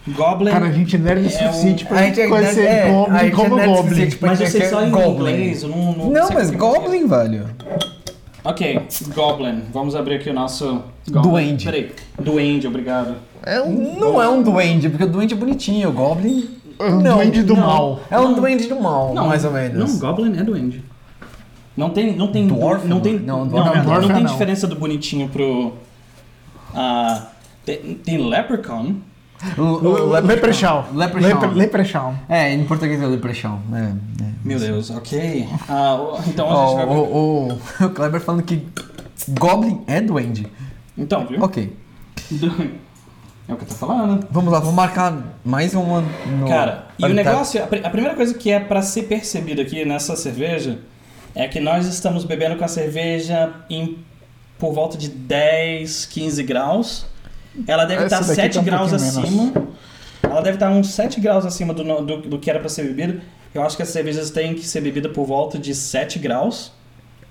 Goblin. 0.05 0.51
Cara, 0.51 0.65
a 0.65 0.71
gente 0.71 0.97
é 0.97 0.99
nerd 0.99 1.23
o 1.23 1.25
É 1.27 1.29
suficiente 1.29 1.85
um- 1.85 1.87
pra 1.87 1.99
A 1.99 2.03
gente 2.03 2.19
é 2.21 2.27
conhecer 2.27 2.65
é, 2.65 2.83
a 2.83 2.91
Goblin 2.91 3.19
gente 3.19 3.31
como 3.35 3.59
é 3.59 3.65
Goblin. 3.67 4.09
mas 4.19 4.41
eu 4.41 4.47
sei 4.47 4.65
só 4.65 4.81
é 4.81 4.87
em 4.87 4.91
Goblin. 4.91 5.31
inglês, 5.31 5.63
eu 5.63 5.69
não. 5.69 5.93
Não, 5.93 6.09
Não, 6.11 6.27
sei 6.27 6.35
mas 6.35 6.51
Goblin, 6.51 7.07
velho. 7.07 7.45
Ok, 8.43 8.81
Goblin. 9.15 9.63
Vamos 9.71 9.95
abrir 9.95 10.15
aqui 10.15 10.29
o 10.29 10.33
nosso. 10.33 10.81
Goblin. 11.09 11.31
Duende. 11.31 11.65
Peraí. 11.65 11.91
Duende, 12.19 12.67
obrigado. 12.67 13.15
É 13.45 13.61
um- 13.61 13.99
não 13.99 14.21
é 14.21 14.27
um 14.27 14.41
duende, 14.43 14.89
porque 14.89 15.03
o 15.05 15.07
duende 15.09 15.33
é 15.33 15.37
bonitinho. 15.37 15.89
O 15.89 15.91
Goblin 15.93 16.49
É 16.79 16.85
um 16.85 16.99
Não, 17.01 17.17
duende 17.17 17.43
do 17.43 17.55
não. 17.55 17.61
mal. 17.61 17.99
é 18.09 18.19
um 18.19 18.33
duende 18.33 18.67
do 18.67 18.79
mal, 18.81 19.13
mais 19.13 19.45
ou 19.45 19.51
menos. 19.51 19.93
Não, 19.93 19.99
Goblin 19.99 20.37
é 20.37 20.43
duende. 20.43 20.83
Não 21.77 21.89
tem. 21.91 22.15
Não 22.15 22.27
tem. 22.31 22.47
Dwarf, 22.47 22.85
não 22.87 22.99
tem. 22.99 23.19
não, 23.19 23.39
Não, 23.39 23.47
dwarf 23.47 23.65
não, 23.69 23.73
é 23.73 23.77
não. 23.77 23.83
tem 23.83 23.83
Dwarf 23.93 24.09
é 24.09 24.13
não. 24.23 24.31
diferença 24.31 24.67
do 24.67 24.75
bonitinho 24.75 25.29
pro. 25.29 25.73
Ah. 26.75 27.27
tem, 27.65 27.77
tem 28.03 28.17
Leprechaun. 28.27 28.95
Leprechaun. 30.23 30.83
Leprechaun. 30.93 31.39
Lepre- 31.41 31.53
Leprechaun. 31.55 32.13
É, 32.29 32.53
em 32.53 32.63
português 32.65 33.01
é 33.01 33.05
Leprechaun. 33.05 33.59
É, 33.73 33.77
é. 34.23 34.25
Meu 34.43 34.59
Deus, 34.59 34.89
ok. 34.89 35.47
Ah, 35.69 35.97
então 36.27 36.49
a 36.49 36.67
gente 36.67 36.75
vai. 36.75 36.85
o, 36.95 36.99
o, 37.79 37.85
o 37.85 37.89
Kleber 37.89 38.21
falando 38.21 38.43
que 38.43 38.65
Goblin 39.29 39.81
é 39.87 40.01
duende. 40.01 40.47
Então, 40.97 41.25
viu? 41.27 41.41
Ok. 41.43 41.75
É 43.45 43.51
o 43.53 43.57
que 43.57 43.63
eu 43.63 43.67
tô 43.67 43.75
falando. 43.75 44.25
Vamos 44.31 44.53
lá, 44.53 44.59
vamos 44.59 44.73
marcar 44.73 45.37
mais 45.43 45.73
uma 45.73 45.99
no. 45.99 46.47
Cara, 46.47 46.87
e 46.97 47.03
o 47.03 47.09
negócio, 47.09 47.61
a, 47.61 47.67
pri- 47.67 47.81
a 47.83 47.89
primeira 47.89 48.15
coisa 48.15 48.33
que 48.33 48.49
é 48.49 48.57
pra 48.57 48.81
ser 48.81 49.03
percebido 49.03 49.61
aqui 49.61 49.83
nessa 49.83 50.15
cerveja 50.15 50.79
é 51.35 51.45
que 51.49 51.59
nós 51.59 51.85
estamos 51.85 52.23
bebendo 52.23 52.55
com 52.55 52.63
a 52.63 52.69
cerveja 52.69 53.51
em 53.69 53.97
por 54.57 54.73
volta 54.73 54.97
de 54.97 55.09
10, 55.09 56.05
15 56.05 56.41
graus. 56.43 57.05
Ela 57.67 57.85
deve 57.85 58.03
Essa 58.03 58.15
estar 58.15 58.19
daqui 58.21 58.35
7 58.35 58.53
tá 58.55 58.59
um 58.59 58.63
graus 58.63 58.89
pouquinho 58.91 59.09
acima. 59.09 59.53
Ela 60.23 60.41
deve 60.41 60.55
estar 60.55 60.69
uns 60.71 60.87
7 60.91 61.19
graus 61.21 61.45
acima 61.45 61.73
do, 61.73 61.83
do, 62.01 62.17
do 62.21 62.39
que 62.39 62.49
era 62.49 62.59
pra 62.59 62.69
ser 62.69 62.83
bebido. 62.83 63.21
Eu 63.53 63.61
acho 63.61 63.75
que 63.77 63.83
as 63.83 63.89
cervejas 63.89 64.31
têm 64.31 64.55
que 64.55 64.65
ser 64.65 64.81
bebidas 64.81 65.11
por 65.11 65.25
volta 65.25 65.59
de 65.59 65.75
7 65.75 66.17
graus 66.17 66.71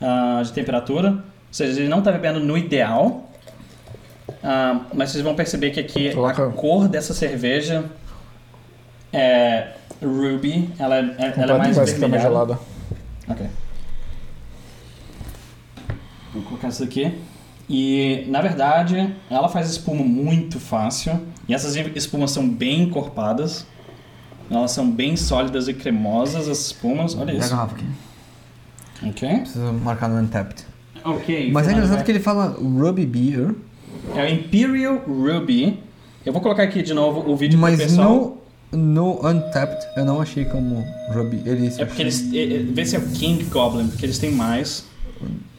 ah, 0.01 0.41
de 0.45 0.53
temperatura. 0.53 1.11
Ou 1.11 1.23
seja, 1.51 1.81
ele 1.81 1.89
não 1.89 1.99
está 1.99 2.13
bebendo 2.13 2.39
no 2.39 2.57
ideal. 2.57 3.29
Ah, 4.45 4.83
mas 4.95 5.11
vocês 5.11 5.25
vão 5.25 5.35
perceber 5.35 5.71
que 5.71 5.81
aqui 5.81 6.11
a 6.11 6.15
Coloca- 6.15 6.51
cor 6.51 6.89
dessa 6.89 7.13
cerveja 7.13 7.85
é 9.13 9.73
ruby. 10.01 10.71
Ela, 10.79 10.97
é- 10.99 11.01
é- 11.19 11.35
ela 11.37 11.55
é 11.55 11.59
mais 11.59 11.77
tá 11.77 11.83
mais 11.83 11.93
vermelhada. 11.93 12.29
gelada. 12.29 12.59
Ok. 13.29 13.47
Vou 16.33 16.43
colocar 16.45 16.69
isso 16.69 16.85
aqui. 16.85 17.13
E, 17.69 18.25
na 18.29 18.41
verdade, 18.43 19.15
ela 19.31 19.49
faz 19.49 19.71
espuma 19.71 20.05
muito 20.05 20.61
fácil. 20.61 21.21
E 21.49 21.55
essas 21.55 21.75
espumas 21.95 22.31
são 22.31 22.49
bem 22.49 22.83
encorpadas. 22.83 23.67
Elas 24.51 24.73
são 24.73 24.91
bem 24.91 25.17
sólidas 25.17 25.69
e 25.69 25.75
cremosas, 25.75 26.49
as 26.49 26.59
espumas. 26.67 27.15
Olha 27.15 27.27
Pega 27.27 27.39
a 27.39 27.41
isso. 27.41 27.51
garrafa 27.51 27.75
aqui. 27.77 27.85
Ok. 29.09 29.29
Preciso 29.39 29.73
marcar 29.73 30.09
no 30.09 30.21
Untapped. 30.21 30.65
Ok. 31.05 31.51
Mas 31.53 31.67
é 31.69 31.73
engraçado 31.73 32.05
que 32.05 32.11
ele 32.11 32.21
fala 32.21 32.57
Ruby 32.61 33.07
Beer, 33.07 33.55
É 34.15 34.25
o 34.25 34.29
Imperial 34.29 34.99
Ruby. 35.07 35.81
Eu 36.25 36.33
vou 36.33 36.41
colocar 36.43 36.63
aqui 36.63 36.83
de 36.83 36.95
novo 36.95 37.29
o 37.31 37.37
vídeo 37.37 37.59
pro 37.59 37.69
mas 37.69 37.81
pessoal. 37.81 38.39
no, 38.71 38.79
no 38.79 39.27
Untapped 39.29 39.85
eu 39.97 40.05
não 40.05 40.21
achei 40.21 40.45
como 40.45 40.85
Ruby. 41.13 41.43
Eles, 41.45 41.79
É 41.79 41.85
porque 41.85 42.03
eles. 42.03 42.33
é, 42.33 42.57
é, 42.57 42.59
Vê 42.63 42.85
se 42.85 42.95
é 42.95 42.99
o 42.99 43.09
King 43.09 43.43
Goblin, 43.45 43.89
porque 43.89 44.05
eles 44.07 44.19
têm 44.19 44.31
mais. 44.33 44.85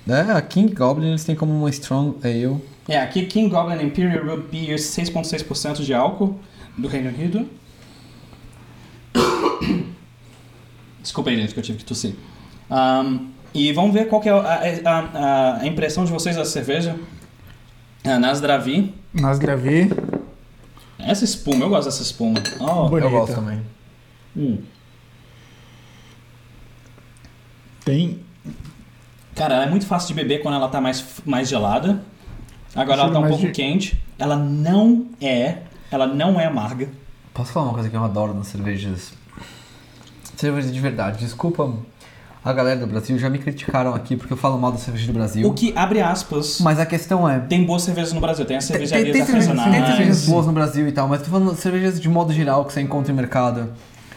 É, 0.08 0.20
a 0.20 0.42
King 0.42 0.74
Goblin 0.74 1.10
eles 1.10 1.24
têm 1.24 1.36
como 1.36 1.54
uma 1.58 1.70
Strong 1.70 2.18
Ale. 2.24 2.62
É, 2.88 2.98
aqui 3.00 3.26
King 3.26 3.50
Goblin 3.50 3.82
Imperial 3.82 4.26
Ruby 4.26 4.66
Beer 4.66 4.78
6,6% 4.78 5.82
de 5.84 5.94
álcool 5.94 6.38
do 6.78 6.88
Reino 6.88 7.10
Unido. 7.10 7.48
Desculpa 11.02 11.30
aí, 11.30 11.38
gente, 11.38 11.54
que 11.54 11.60
eu 11.60 11.64
tive 11.64 11.78
que 11.80 11.86
tossir. 11.86 12.16
Ahn, 12.70 13.28
e 13.54 13.72
vamos 13.72 13.94
ver 13.94 14.08
qual 14.08 14.22
que 14.22 14.30
é 14.30 14.32
a, 14.32 14.40
a- 14.40 15.00
a- 15.14 15.58
a 15.62 15.68
impressão 15.68 16.06
de 16.06 16.12
vocês 16.12 16.36
da 16.36 16.46
cerveja. 16.46 16.98
A 18.04 18.18
Nasdravi. 18.20 18.94
Nas 19.14 19.38
gravei. 19.40 19.90
Essa 21.00 21.24
espuma, 21.24 21.66
eu 21.66 21.70
gosto 21.70 21.86
dessa 21.86 22.02
espuma. 22.02 22.42
Oh, 22.60 22.90
Bonita. 22.90 23.08
Eu 23.08 23.12
gosto 23.12 23.36
também. 23.36 23.62
hum. 24.36 24.58
Tem. 27.86 28.20
Cara, 29.36 29.56
ela 29.56 29.66
é 29.66 29.70
muito 29.70 29.86
fácil 29.86 30.10
de 30.10 30.14
beber 30.14 30.42
quando 30.42 30.56
ela 30.56 30.68
tá 30.70 30.80
mais, 30.80 31.04
mais 31.26 31.48
gelada. 31.50 32.02
Agora 32.76 33.02
ela 33.02 33.12
tá 33.12 33.20
um 33.20 33.28
pouco 33.28 33.46
de- 33.46 33.52
quente. 33.52 34.02
Ela 34.18 34.36
não 34.36 35.08
é. 35.22 35.58
Ela 35.92 36.08
não 36.08 36.40
é 36.40 36.46
amarga. 36.46 36.90
Posso 37.34 37.52
falar 37.52 37.68
uma 37.68 37.74
coisa 37.74 37.90
que 37.90 37.96
eu 37.96 38.04
adoro 38.04 38.34
nas 38.34 38.48
cervejas? 38.48 39.14
Cerveja 40.36 40.70
de 40.72 40.80
verdade. 40.80 41.20
Desculpa 41.20 41.72
a 42.44 42.52
galera 42.52 42.80
do 42.80 42.88
Brasil, 42.88 43.18
já 43.18 43.30
me 43.30 43.40
criticaram 43.40 43.94
aqui 43.94 44.18
porque 44.18 44.34
eu 44.34 44.38
falo 44.38 44.58
mal 44.58 44.72
da 44.72 44.78
cerveja 44.78 45.08
do 45.08 45.14
Brasil. 45.14 45.48
O 45.48 45.54
que, 45.54 45.72
abre 45.76 46.02
aspas, 46.02 46.60
Mas 46.60 46.80
a 46.80 46.86
questão 46.86 47.28
é. 47.30 47.40
tem 47.40 47.64
boas 47.64 47.84
cervejas 47.84 48.12
no 48.12 48.20
Brasil. 48.20 48.44
Tem 48.46 48.58
as 48.58 48.68
Tem, 48.68 48.78
tem, 48.78 48.88
cervejarias 48.88 49.16
tem 49.16 49.26
cervejas, 49.42 49.64
tem 49.64 49.86
cervejas 49.86 50.26
boas 50.26 50.46
no 50.46 50.52
Brasil 50.52 50.88
e 50.88 50.92
tal, 50.92 51.08
mas 51.08 51.22
tô 51.22 51.30
falando 51.30 51.54
de 51.54 51.60
cervejas 51.62 52.00
de 52.00 52.10
modo 52.10 52.34
geral 52.34 52.66
que 52.66 52.74
você 52.74 52.82
encontra 52.82 53.14
no 53.14 53.18
mercado. 53.20 53.70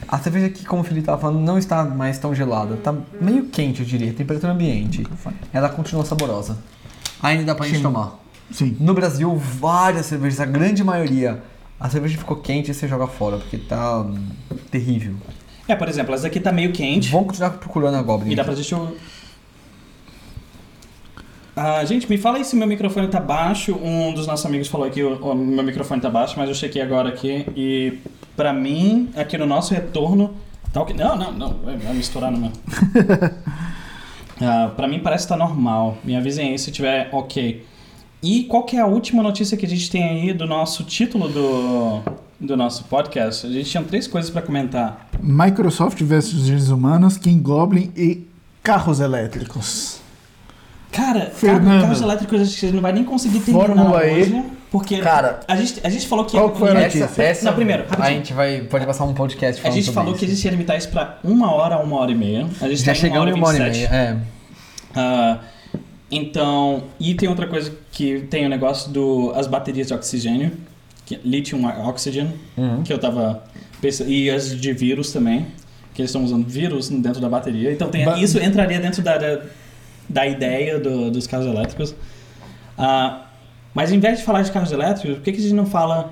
A 0.09 0.19
cerveja 0.19 0.47
aqui, 0.47 0.65
como 0.65 0.83
o 0.83 0.85
Felipe 0.85 1.07
tava 1.07 1.21
falando, 1.21 1.41
não 1.41 1.59
está 1.59 1.85
mais 1.85 2.19
tão 2.19 2.35
gelada. 2.35 2.77
Tá 2.77 2.95
meio 3.21 3.47
quente, 3.47 3.81
eu 3.81 3.87
diria, 3.87 4.13
temperatura 4.13 4.53
ambiente. 4.53 5.07
Ela 5.53 5.69
continua 5.69 6.05
saborosa. 6.05 6.59
Ainda 7.23 7.45
dá 7.45 7.55
pra 7.55 7.67
gente 7.67 7.79
Sim. 7.79 7.83
tomar. 7.83 8.21
Sim. 8.51 8.77
No 8.79 8.95
Brasil, 8.95 9.35
várias 9.37 10.07
cervejas, 10.07 10.41
a 10.41 10.47
grande 10.47 10.85
maioria, 10.85 11.43
a 11.81 11.91
cerveja 11.91 12.17
ficou 12.17 12.37
quente 12.37 12.71
e 12.71 12.75
você 12.75 12.87
joga 12.87 13.07
fora, 13.07 13.39
porque 13.39 13.57
tá 13.59 14.01
hum, 14.01 14.29
terrível. 14.71 15.15
É, 15.69 15.75
por 15.75 15.89
exemplo, 15.89 16.15
essa 16.15 16.29
aqui 16.29 16.39
tá 16.39 16.53
meio 16.53 16.73
quente. 16.73 17.11
Vamos 17.11 17.29
continuar 17.29 17.51
procurando 17.51 17.97
a 17.97 18.03
Goblin. 18.03 18.33
E 18.33 18.37
dá 18.37 18.45
pra 18.45 18.55
gente. 18.55 18.75
Ah, 21.59 21.83
gente, 21.87 22.07
me 22.09 22.19
fala 22.19 22.37
aí 22.37 22.45
se 22.45 22.55
meu 22.55 22.69
microfone 22.69 23.09
tá 23.09 23.19
baixo. 23.19 23.75
Um 23.83 24.13
dos 24.13 24.27
nossos 24.27 24.45
amigos 24.45 24.69
falou 24.69 24.91
que 24.91 25.03
o, 25.03 25.17
o 25.17 25.35
meu 25.35 25.65
microfone 25.65 26.03
tá 26.03 26.11
baixo, 26.11 26.35
mas 26.37 26.51
eu 26.51 26.55
chequei 26.55 26.83
agora 26.83 27.09
aqui 27.09 27.47
e 27.57 27.99
pra 28.37 28.53
mim, 28.53 29.09
aqui 29.17 29.39
no 29.39 29.47
nosso 29.47 29.73
retorno, 29.73 30.35
tá 30.71 30.83
ok. 30.83 30.95
Não, 30.95 31.17
não, 31.17 31.33
não, 31.33 31.55
vai 31.55 31.95
misturar 31.95 32.31
no 32.31 32.39
meu. 32.39 32.53
Ah, 34.39 34.71
pra 34.77 34.87
mim 34.87 34.99
parece 34.99 35.25
que 35.25 35.31
tá 35.31 35.37
normal. 35.39 35.97
Me 36.05 36.15
avisem 36.15 36.51
aí 36.51 36.59
se 36.59 36.71
tiver 36.71 37.09
ok. 37.11 37.65
E 38.23 38.45
qual 38.45 38.65
que 38.65 38.77
é 38.77 38.81
a 38.81 38.87
última 38.87 39.23
notícia 39.23 39.57
que 39.57 39.65
a 39.65 39.69
gente 39.69 39.91
tem 39.91 40.03
aí 40.05 40.35
do 40.35 40.47
nosso 40.47 40.85
título 40.85 41.27
do, 41.27 42.03
do 42.39 42.55
nosso 42.55 42.85
podcast? 42.85 43.47
A 43.47 43.51
gente 43.51 43.71
tinha 43.71 43.83
três 43.83 44.07
coisas 44.07 44.31
pra 44.31 44.43
comentar. 44.43 45.09
Microsoft 45.23 46.03
versus 46.03 46.45
seres 46.45 46.69
humanos, 46.69 47.17
King 47.17 47.41
Goblin 47.41 47.91
e 47.97 48.27
carros 48.63 49.01
elétricos. 49.01 50.03
Cara, 50.97 51.31
Fernando. 51.35 51.83
carros 51.83 52.01
elétricos 52.01 52.41
a 52.41 52.45
gente 52.45 52.67
não 52.73 52.81
vai 52.83 52.93
nem 52.93 53.05
conseguir 53.05 53.41
terminar 53.41 53.67
Fórmula 53.67 54.07
E. 54.07 54.23
hoje, 54.23 54.43
porque 54.71 54.99
Cara, 54.99 55.41
a 55.47 55.55
gente, 55.57 55.81
a 55.85 55.89
gente 55.91 56.07
falou 56.09 56.25
que 56.25 56.33
Qual 56.37 56.51
que 56.51 56.59
foi 56.59 56.71
a 56.71 56.75
notícia? 56.75 57.11
essa, 57.23 57.45
Não, 57.45 57.55
primeiro, 57.55 57.83
a 57.85 57.87
rapidinho. 57.87 58.17
gente 58.19 58.33
vai 58.33 58.61
pode 58.63 58.87
passar 58.87 59.05
um 59.05 59.13
podcast 59.15 59.61
a 59.67 59.71
gente 59.71 59.85
sobre 59.85 59.95
falou 59.95 60.11
isso. 60.13 60.19
que 60.21 60.25
a 60.25 60.29
gente 60.35 60.45
ia 60.45 60.51
limitar 60.51 60.77
isso 60.79 60.89
pra 60.89 61.19
uma 61.23 61.53
hora, 61.53 61.79
uma 61.79 61.97
hora 61.97 62.11
e 62.11 62.15
meia. 62.15 62.47
A 62.61 62.69
gente 62.69 62.79
já 62.81 62.87
tá 62.87 62.93
em 62.93 62.95
chegamos 62.95 63.31
em 63.31 63.35
uma 63.35 63.47
hora 63.49 63.57
e 63.59 63.63
27. 63.71 63.91
meia. 63.93 64.01
É. 64.01 64.17
Ah, 64.95 65.39
então, 66.11 66.85
e 67.01 67.15
tem 67.15 67.29
outra 67.29 67.47
coisa 67.47 67.73
que 67.93 68.21
tem 68.31 68.47
o 68.47 68.49
negócio 68.49 68.91
do 68.91 69.33
as 69.35 69.47
baterias 69.47 69.89
de 69.89 69.95
oxigênio, 69.95 70.53
que 71.05 71.17
é 71.17 71.21
lithium 71.25 71.67
oxygen, 71.89 72.33
Uhum. 72.57 72.83
que 72.83 72.93
eu 72.93 72.99
tava 72.99 73.43
pensando, 73.81 74.11
e 74.11 74.31
as 74.31 74.59
de 74.59 74.73
vírus 74.73 75.13
também, 75.13 75.47
que 75.95 76.01
eles 76.03 76.11
estão 76.11 76.25
usando 76.25 76.47
vírus 76.47 76.89
dentro 76.89 77.21
da 77.21 77.29
bateria. 77.29 77.73
Então 77.73 77.89
tem, 77.89 78.05
Ba- 78.05 78.19
isso 78.19 78.39
entraria 78.39 78.79
dentro 78.79 79.03
da, 79.03 79.19
da, 79.19 79.41
da 80.09 80.27
ideia 80.27 80.79
do- 80.79 81.11
dos 81.11 81.27
carros 81.27 81.47
elétricos. 81.47 81.95
Ah, 82.79 83.23
mas 83.75 83.93
em 83.93 83.99
vez 83.99 84.19
de 84.19 84.25
falar 84.25 84.43
de 84.43 84.51
carros 84.53 84.73
elétricos, 84.73 85.17
por 85.17 85.23
que, 85.25 85.33
que 85.33 85.39
a 85.39 85.43
gente 85.43 85.55
não 85.55 85.67
fala 85.67 86.11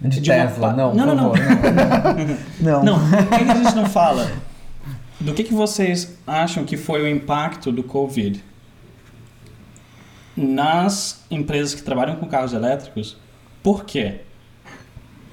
De, 0.00 0.20
De 0.20 0.30
uma 0.30 0.46
Tesla, 0.46 0.68
pa- 0.68 0.74
não, 0.76 0.94
Não, 0.94 1.06
não, 1.06 1.14
não. 1.14 1.32
não. 2.60 2.84
Não, 2.84 2.98
por 3.26 3.38
que, 3.38 3.44
que 3.44 3.50
a 3.50 3.54
gente 3.62 3.74
não 3.74 3.86
fala 3.86 4.30
do 5.20 5.34
que, 5.34 5.44
que 5.44 5.52
vocês 5.54 6.16
acham 6.26 6.64
que 6.64 6.76
foi 6.76 7.02
o 7.02 7.08
impacto 7.08 7.70
do 7.70 7.82
Covid 7.82 8.42
nas 10.36 11.24
empresas 11.30 11.74
que 11.74 11.82
trabalham 11.82 12.16
com 12.16 12.26
carros 12.26 12.52
elétricos? 12.52 13.16
Por 13.62 13.84
quê? 13.84 14.20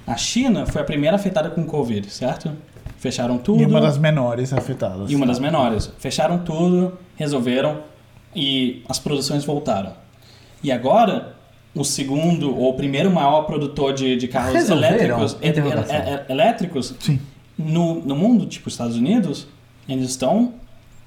A 0.06 0.16
China 0.16 0.66
foi 0.66 0.82
a 0.82 0.84
primeira 0.84 1.16
afetada 1.16 1.50
com 1.50 1.62
o 1.62 1.64
Covid, 1.66 2.10
certo? 2.10 2.52
Fecharam 2.98 3.38
tudo. 3.38 3.62
E 3.62 3.66
uma 3.66 3.80
das 3.80 3.96
menores 3.96 4.52
afetadas. 4.52 5.10
E 5.10 5.14
uma 5.14 5.26
das 5.26 5.38
menores. 5.38 5.90
Fecharam 5.98 6.38
tudo, 6.38 6.98
resolveram 7.18 7.80
e 8.34 8.82
as 8.88 8.98
produções 8.98 9.44
voltaram. 9.44 9.92
E 10.62 10.72
agora, 10.72 11.34
o 11.74 11.84
segundo 11.84 12.56
ou 12.56 12.70
o 12.70 12.74
primeiro 12.74 13.10
maior 13.10 13.42
produtor 13.42 13.92
de, 13.92 14.16
de 14.16 14.28
carros 14.28 14.54
Resolveram? 14.54 14.96
elétricos, 14.96 15.36
e- 15.42 15.48
Interrogação. 15.48 15.96
e- 15.96 16.00
e- 16.00 16.32
elétricos 16.32 16.94
Sim. 17.00 17.20
no, 17.58 17.94
no 17.96 18.16
mundo, 18.16 18.46
tipo 18.46 18.68
Estados 18.68 18.96
Unidos, 18.96 19.46
eles 19.88 20.08
estão 20.10 20.54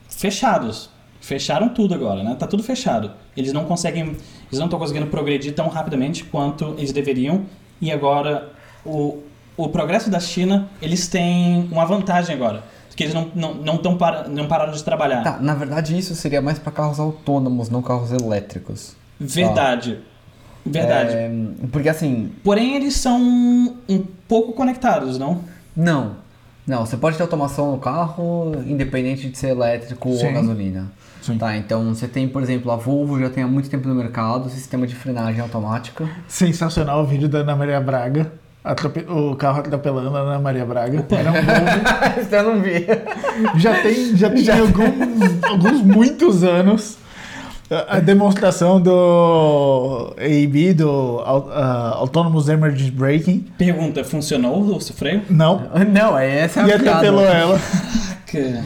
fechados. 0.09 0.89
Fecharam 1.19 1.69
tudo 1.69 1.93
agora, 1.93 2.23
né? 2.23 2.35
Tá 2.37 2.47
tudo 2.47 2.63
fechado. 2.63 3.11
Eles 3.37 3.53
não 3.53 3.65
conseguem, 3.65 4.03
eles 4.07 4.59
não 4.59 4.65
estão 4.65 4.79
conseguindo 4.79 5.05
progredir 5.07 5.53
tão 5.53 5.67
rapidamente 5.67 6.23
quanto 6.23 6.73
eles 6.77 6.91
deveriam. 6.91 7.43
E 7.79 7.91
agora 7.91 8.49
o, 8.83 9.19
o 9.55 9.69
progresso 9.69 10.09
da 10.09 10.19
China, 10.19 10.67
eles 10.81 11.07
têm 11.07 11.67
uma 11.71 11.85
vantagem 11.85 12.35
agora, 12.35 12.63
porque 12.91 13.05
eles 13.05 13.13
não 13.13 13.31
não 13.33 13.53
não, 13.53 13.77
tão 13.77 13.97
para, 13.97 14.27
não 14.27 14.47
pararam 14.47 14.73
de 14.73 14.83
trabalhar. 14.83 15.23
Tá, 15.23 15.37
na 15.39 15.55
verdade 15.55 15.97
isso 15.97 16.13
seria 16.13 16.41
mais 16.41 16.59
pra 16.59 16.71
carros 16.71 16.99
autônomos, 16.99 17.69
não 17.69 17.81
carros 17.81 18.11
elétricos. 18.11 18.95
Verdade. 19.19 19.99
Verdade. 20.65 21.15
É, 21.15 21.31
porque 21.71 21.89
assim, 21.89 22.31
Porém, 22.43 22.75
eles 22.75 22.95
são 22.95 23.19
um 23.19 24.05
pouco 24.27 24.53
conectados, 24.53 25.17
não? 25.17 25.41
não. 25.75 26.21
Não, 26.67 26.85
você 26.85 26.95
pode 26.95 27.17
ter 27.17 27.23
automação 27.23 27.71
no 27.71 27.79
carro, 27.79 28.51
independente 28.67 29.27
de 29.27 29.37
ser 29.37 29.49
elétrico 29.49 30.09
ou 30.09 30.17
Sim. 30.17 30.31
gasolina. 30.31 30.91
Sim. 31.21 31.37
Tá, 31.37 31.57
então 31.57 31.93
você 31.93 32.07
tem, 32.07 32.27
por 32.27 32.41
exemplo, 32.41 32.71
a 32.71 32.75
Volvo 32.75 33.19
já 33.19 33.29
tem 33.29 33.43
há 33.43 33.47
muito 33.47 33.69
tempo 33.69 33.87
no 33.87 33.95
mercado, 33.95 34.47
sistema 34.49 34.85
de 34.85 34.95
frenagem 34.95 35.41
automática. 35.41 36.07
Sensacional 36.27 37.01
o 37.01 37.05
vídeo 37.05 37.27
da 37.27 37.39
Ana 37.39 37.55
Maria 37.55 37.81
Braga. 37.81 38.31
Atrope- 38.63 39.05
O 39.09 39.35
carro 39.35 39.59
atropelando 39.59 40.15
a 40.15 40.19
Ana 40.21 40.39
Maria 40.39 40.65
Braga. 40.65 41.05
Era 41.09 41.31
um. 41.31 41.35
Isso 42.21 42.35
eu 42.35 42.43
não 42.43 42.61
vi. 42.61 42.85
já 43.57 43.81
tem, 43.81 44.15
já 44.15 44.29
tem 44.31 44.49
alguns, 44.49 45.43
alguns 45.43 45.81
muitos 45.81 46.43
anos 46.43 46.97
a, 47.87 47.99
demonstração 48.01 48.81
do 48.81 50.13
AEB, 50.17 50.73
do 50.73 51.21
ah, 51.25 51.93
Autonomous 51.95 52.49
Emergency 52.49 52.91
Braking. 52.91 53.45
Pergunta, 53.57 54.03
funcionou 54.03 54.61
o 54.61 54.79
freio? 54.79 55.21
Não. 55.29 55.61
Não, 55.89 56.17
é 56.17 56.39
essa 56.39 56.61
é 56.61 56.63
E 56.67 56.73
a 56.73 56.79
piada. 56.79 56.89
atropelou 56.97 57.25
ela. 57.25 57.59
Que 58.27 58.61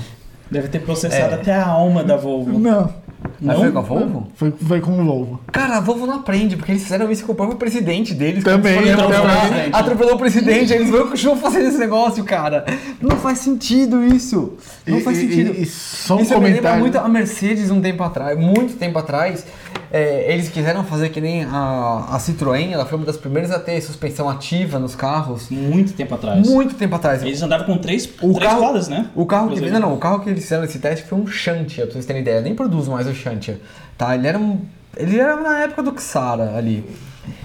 deve 0.52 0.68
ter 0.68 0.78
processado 0.80 1.34
É. 1.34 1.38
até 1.38 1.54
a 1.56 1.68
alma 1.68 2.04
da 2.04 2.16
Volvo. 2.16 2.60
Não. 2.60 2.94
Mas 3.42 3.58
foi 3.60 3.72
com 3.72 3.80
a 3.80 3.82
Volvo? 3.82 4.28
Foi, 4.36 4.52
foi 4.52 4.82
com 4.82 5.00
o 5.00 5.04
Volvo. 5.06 5.42
Cara, 5.52 5.78
a 5.78 5.80
Volvo 5.80 6.06
não 6.06 6.16
aprende, 6.16 6.56
porque 6.56 6.72
eles 6.72 6.84
fizeram 6.84 7.12
isso 7.12 7.26
com 7.26 7.32
o 7.32 7.36
próprio 7.36 7.58
presidente 7.58 8.14
deles. 8.14 8.44
Também, 8.44 8.92
atropelar, 8.92 9.70
Atropelou 9.74 10.16
o 10.16 10.18
presidente, 10.18 10.74
eles 10.74 10.90
vão 10.90 11.08
continuar 11.10 11.38
fazendo 11.38 11.68
esse 11.68 11.78
negócio, 11.78 12.24
cara. 12.24 12.66
Não 13.02 13.18
faz 13.18 13.40
sentido 13.40 14.04
isso. 14.04 14.54
Não 14.86 14.98
E- 15.00 15.02
faz 15.02 15.18
sentido. 15.18 15.54
E, 15.58 15.64
e 15.64 15.66
só 15.66 16.16
um 16.18 16.22
Isso 16.22 16.30
me 16.34 16.36
lembra 16.40 16.50
comentário. 16.52 16.80
muito 16.80 16.98
a 16.98 17.08
Mercedes 17.08 17.70
um 17.72 17.82
tempo 17.82 18.04
atrás, 18.04 18.38
muito 18.40 18.76
tempo 18.78 18.98
atrás. 19.00 19.46
É, 19.92 20.32
eles 20.34 20.50
quiseram 20.50 20.84
fazer 20.84 21.10
que 21.10 21.20
nem 21.22 21.44
a, 21.44 22.06
a 22.12 22.18
Citroën, 22.18 22.72
ela 22.72 22.86
foi 22.86 22.98
uma 22.98 23.06
das 23.06 23.18
primeiras 23.18 23.52
a 23.52 23.60
ter 23.60 23.80
suspensão 23.82 24.30
ativa 24.30 24.80
nos 24.80 24.96
carros. 24.96 25.50
Muito 25.50 25.94
tempo 25.94 26.16
atrás. 26.16 26.48
Muito 26.48 26.76
tempo 26.76 26.96
atrás. 26.96 27.22
Eles 27.24 27.42
andavam 27.42 27.66
com 27.66 27.78
três, 27.78 28.06
O 28.22 28.34
três 28.34 28.52
carro- 28.52 28.64
rodas, 28.66 28.88
né? 28.88 29.10
O 29.16 29.26
carro 29.26 29.50
que, 29.50 29.62
não, 29.70 29.80
não, 29.80 29.94
o 29.94 29.98
carro 29.98 30.20
que 30.20 30.30
eles 30.30 30.44
fizeram 30.44 30.64
esse 30.64 30.80
teste 30.80 31.06
foi 31.06 31.18
um 31.18 31.28
Shantia, 31.28 31.86
pra 31.86 31.94
vocês 31.94 32.06
terem 32.06 32.22
ideia. 32.22 32.42
Nem 32.42 32.56
produz 32.56 32.88
mais 32.88 33.08
o 33.08 33.14
Shantia, 33.14 33.60
tá? 33.98 34.16
Ele 34.16 34.28
era 34.28 34.38
um, 34.40 34.60
ele 34.98 35.20
era 35.20 35.36
na 35.38 35.60
época 35.60 35.84
do 35.84 36.00
Xara 36.00 36.56
ali. 36.58 36.84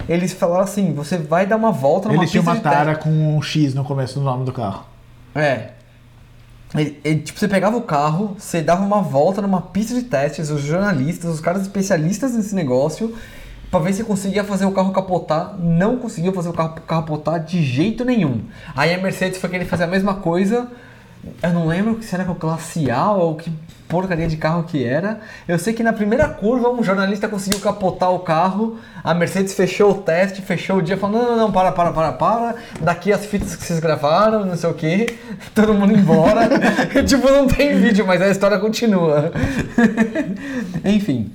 Eles 0.07 0.31
falaram 0.33 0.63
assim, 0.63 0.93
você 0.93 1.17
vai 1.17 1.45
dar 1.45 1.55
uma 1.55 1.71
volta 1.71 2.07
numa 2.07 2.21
Ele 2.23 2.29
tinha 2.29 2.41
uma 2.43 2.55
tara 2.57 2.95
com 2.95 3.09
um 3.09 3.41
X 3.41 3.73
no 3.73 3.83
começo 3.83 4.19
do 4.19 4.21
nome 4.25 4.45
do 4.45 4.51
carro. 4.51 4.85
É. 5.33 5.69
Ele- 6.73 6.99
ele- 7.03 7.19
tipo, 7.19 7.37
você 7.39 7.47
pegava 7.47 7.75
o 7.75 7.81
carro, 7.81 8.35
você 8.37 8.61
dava 8.61 8.83
uma 8.83 9.01
volta 9.01 9.41
numa 9.41 9.61
pista 9.61 9.93
de 9.93 10.03
testes, 10.03 10.49
os 10.49 10.61
jornalistas, 10.61 11.29
os 11.33 11.41
caras 11.41 11.63
especialistas 11.63 12.33
nesse 12.33 12.55
negócio, 12.55 13.13
pra 13.69 13.79
ver 13.79 13.93
se 13.93 14.03
conseguia 14.03 14.43
fazer 14.43 14.65
o 14.65 14.71
carro 14.71 14.91
capotar. 14.93 15.57
Não 15.59 15.97
conseguiu 15.97 16.31
fazer 16.33 16.49
o 16.49 16.53
carro 16.53 16.75
capotar 16.87 17.43
de 17.43 17.61
jeito 17.63 18.05
nenhum. 18.05 18.41
Aí 18.75 18.93
a 18.93 18.97
Mercedes 18.97 19.39
foi 19.39 19.49
querer 19.49 19.65
fazer 19.65 19.83
a 19.83 19.87
mesma 19.87 20.15
coisa. 20.15 20.67
Eu 21.43 21.53
não 21.53 21.67
lembro 21.67 22.01
se 22.01 22.15
era 22.15 22.23
com 22.23 22.31
o 22.31 22.35
Classe 22.35 22.89
A 22.89 23.11
ou 23.11 23.35
que 23.35 23.51
porcaria 23.91 24.25
de 24.25 24.37
carro 24.37 24.63
que 24.63 24.85
era. 24.85 25.19
Eu 25.45 25.59
sei 25.59 25.73
que 25.73 25.83
na 25.83 25.91
primeira 25.91 26.29
curva 26.29 26.69
um 26.69 26.81
jornalista 26.81 27.27
conseguiu 27.27 27.59
capotar 27.59 28.09
o 28.09 28.19
carro. 28.19 28.79
A 29.03 29.13
Mercedes 29.13 29.53
fechou 29.53 29.91
o 29.91 29.95
teste, 29.95 30.41
fechou 30.41 30.77
o 30.77 30.81
dia, 30.81 30.97
falou: 30.97 31.21
não, 31.21 31.31
não, 31.31 31.37
não, 31.37 31.51
para, 31.51 31.73
para, 31.73 31.91
para, 31.91 32.13
para. 32.13 32.55
Daqui 32.79 33.11
as 33.11 33.25
fitas 33.25 33.53
que 33.53 33.63
vocês 33.63 33.81
gravaram, 33.81 34.45
não 34.45 34.55
sei 34.55 34.69
o 34.69 34.73
que. 34.73 35.17
Todo 35.53 35.73
mundo 35.73 35.91
embora. 35.91 36.47
tipo, 37.05 37.29
não 37.29 37.45
tem 37.45 37.77
vídeo, 37.77 38.07
mas 38.07 38.21
a 38.21 38.29
história 38.29 38.57
continua. 38.57 39.33
Enfim. 40.85 41.29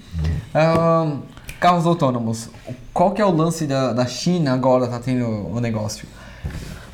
ahn, 0.55 1.19
carros 1.61 1.85
autônomos. 1.85 2.49
Qual 2.95 3.11
que 3.11 3.20
é 3.20 3.27
o 3.27 3.31
lance 3.31 3.66
da, 3.66 3.93
da 3.93 4.07
China 4.07 4.55
agora 4.55 4.87
tá 4.87 4.99
tendo 4.99 5.27
o 5.55 5.61
negócio? 5.61 6.09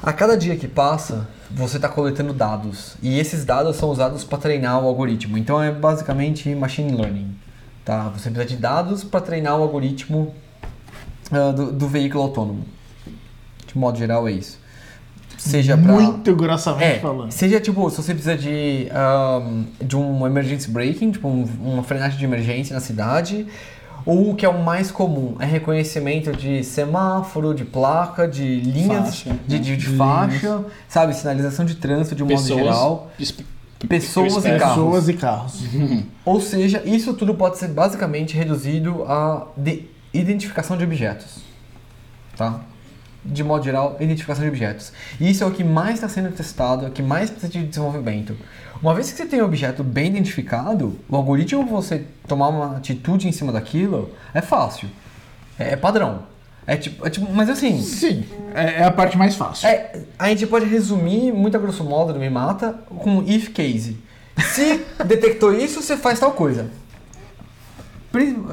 A 0.02 0.12
cada 0.12 0.36
dia 0.36 0.56
que 0.56 0.66
passa, 0.66 1.28
você 1.54 1.76
está 1.76 1.88
coletando 1.88 2.32
dados. 2.32 2.96
E 3.02 3.18
esses 3.18 3.44
dados 3.44 3.76
são 3.76 3.90
usados 3.90 4.24
para 4.24 4.38
treinar 4.38 4.82
o 4.82 4.86
algoritmo. 4.86 5.36
Então 5.38 5.62
é 5.62 5.70
basicamente 5.70 6.54
machine 6.54 6.92
learning. 6.96 7.34
Tá? 7.84 8.04
Você 8.10 8.30
precisa 8.30 8.44
de 8.44 8.56
dados 8.56 9.02
para 9.04 9.20
treinar 9.20 9.58
o 9.58 9.62
algoritmo 9.62 10.34
uh, 11.30 11.52
do, 11.52 11.72
do 11.72 11.88
veículo 11.88 12.22
autônomo. 12.24 12.64
De 13.66 13.76
modo 13.78 13.98
geral 13.98 14.28
é 14.28 14.32
isso. 14.32 14.60
Seja 15.38 15.76
pra... 15.76 15.92
Muito 15.92 16.36
grossamente 16.36 16.84
É, 16.84 16.98
falando. 17.00 17.32
seja 17.32 17.58
tipo, 17.58 17.90
se 17.90 17.96
você 17.96 18.14
precisa 18.14 18.36
de, 18.36 18.86
um, 19.40 19.64
de 19.84 19.96
um 19.96 20.24
emergency 20.24 20.70
braking, 20.70 21.10
tipo 21.10 21.26
um- 21.26 21.48
uma 21.60 21.82
frenagem 21.82 22.16
de 22.16 22.24
emergência 22.24 22.72
na 22.74 22.80
cidade, 22.80 23.46
o 24.04 24.34
que 24.34 24.44
é 24.44 24.48
o 24.48 24.62
mais 24.62 24.90
comum, 24.90 25.36
é 25.38 25.44
reconhecimento 25.44 26.32
de 26.32 26.64
semáforo, 26.64 27.54
de 27.54 27.64
placa, 27.64 28.26
de 28.26 28.60
linhas, 28.60 29.04
Faixa, 29.04 29.38
de, 29.46 29.56
né? 29.56 29.62
de, 29.62 29.76
de 29.76 29.86
faixa, 29.96 30.64
sabe, 30.88 31.14
sinalização 31.14 31.64
de 31.64 31.76
trânsito 31.76 32.14
de 32.14 32.22
um 32.22 32.26
modo 32.26 32.42
geral, 32.42 33.10
Pessoas. 33.88 34.28
pessoas 34.28 34.44
e 34.44 34.58
carros. 34.58 34.74
Pessoas 34.74 35.08
e 35.08 35.12
carros. 35.14 35.62
Ou 36.24 36.40
seja, 36.40 36.82
isso 36.84 37.14
tudo 37.14 37.34
pode 37.34 37.58
ser 37.58 37.68
basicamente 37.68 38.36
reduzido 38.36 39.04
a 39.04 39.46
de 39.56 39.88
identificação 40.14 40.76
de 40.76 40.84
objetos. 40.84 41.38
Tá? 42.36 42.60
De 43.24 43.44
modo 43.44 43.64
geral, 43.64 43.96
identificação 44.00 44.42
de 44.42 44.48
objetos. 44.48 44.92
E 45.20 45.30
isso 45.30 45.44
é 45.44 45.46
o 45.46 45.50
que 45.52 45.62
mais 45.62 45.94
está 45.94 46.08
sendo 46.08 46.32
testado, 46.32 46.86
é 46.86 46.88
o 46.88 46.92
que 46.92 47.02
mais 47.02 47.30
precisa 47.30 47.52
de 47.52 47.64
desenvolvimento. 47.64 48.36
Uma 48.82 48.94
vez 48.94 49.12
que 49.12 49.16
você 49.16 49.26
tem 49.26 49.40
um 49.40 49.44
objeto 49.44 49.84
bem 49.84 50.08
identificado, 50.08 50.98
o 51.08 51.14
algoritmo 51.14 51.64
você 51.64 52.04
tomar 52.26 52.48
uma 52.48 52.76
atitude 52.78 53.28
em 53.28 53.32
cima 53.32 53.52
daquilo 53.52 54.10
é 54.34 54.40
fácil. 54.40 54.88
É, 55.56 55.74
é 55.74 55.76
padrão. 55.76 56.24
É 56.66 56.76
tipo, 56.76 57.06
é 57.06 57.10
tipo, 57.10 57.32
mas 57.32 57.48
assim, 57.48 57.80
Sim, 57.80 58.24
é, 58.54 58.80
é 58.80 58.84
a 58.84 58.90
parte 58.90 59.16
mais 59.16 59.36
fácil. 59.36 59.68
é, 59.68 60.02
a 60.18 60.28
gente 60.28 60.46
pode 60.46 60.66
resumir, 60.66 61.32
muito 61.32 61.56
a 61.56 61.60
grosso 61.60 61.84
modo, 61.84 62.18
Me 62.18 62.28
Mata, 62.28 62.72
com 62.88 63.22
if 63.22 63.50
case. 63.50 63.98
Se 64.38 64.84
detectou 65.06 65.52
isso, 65.52 65.80
você 65.80 65.96
faz 65.96 66.18
tal 66.18 66.32
coisa. 66.32 66.68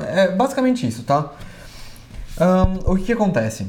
É 0.07 0.31
basicamente 0.31 0.87
isso, 0.87 1.03
tá? 1.03 1.33
Ahn, 2.39 2.79
o 2.85 2.95
que, 2.95 3.05
que 3.05 3.13
acontece? 3.13 3.67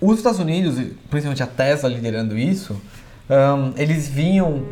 Os 0.00 0.18
Estados 0.18 0.38
Unidos, 0.38 0.76
principalmente 1.10 1.42
a 1.42 1.46
Tesla 1.46 1.88
liderando 1.88 2.38
isso, 2.38 2.80
ahn, 3.28 3.72
eles 3.76 4.08
vinham 4.08 4.62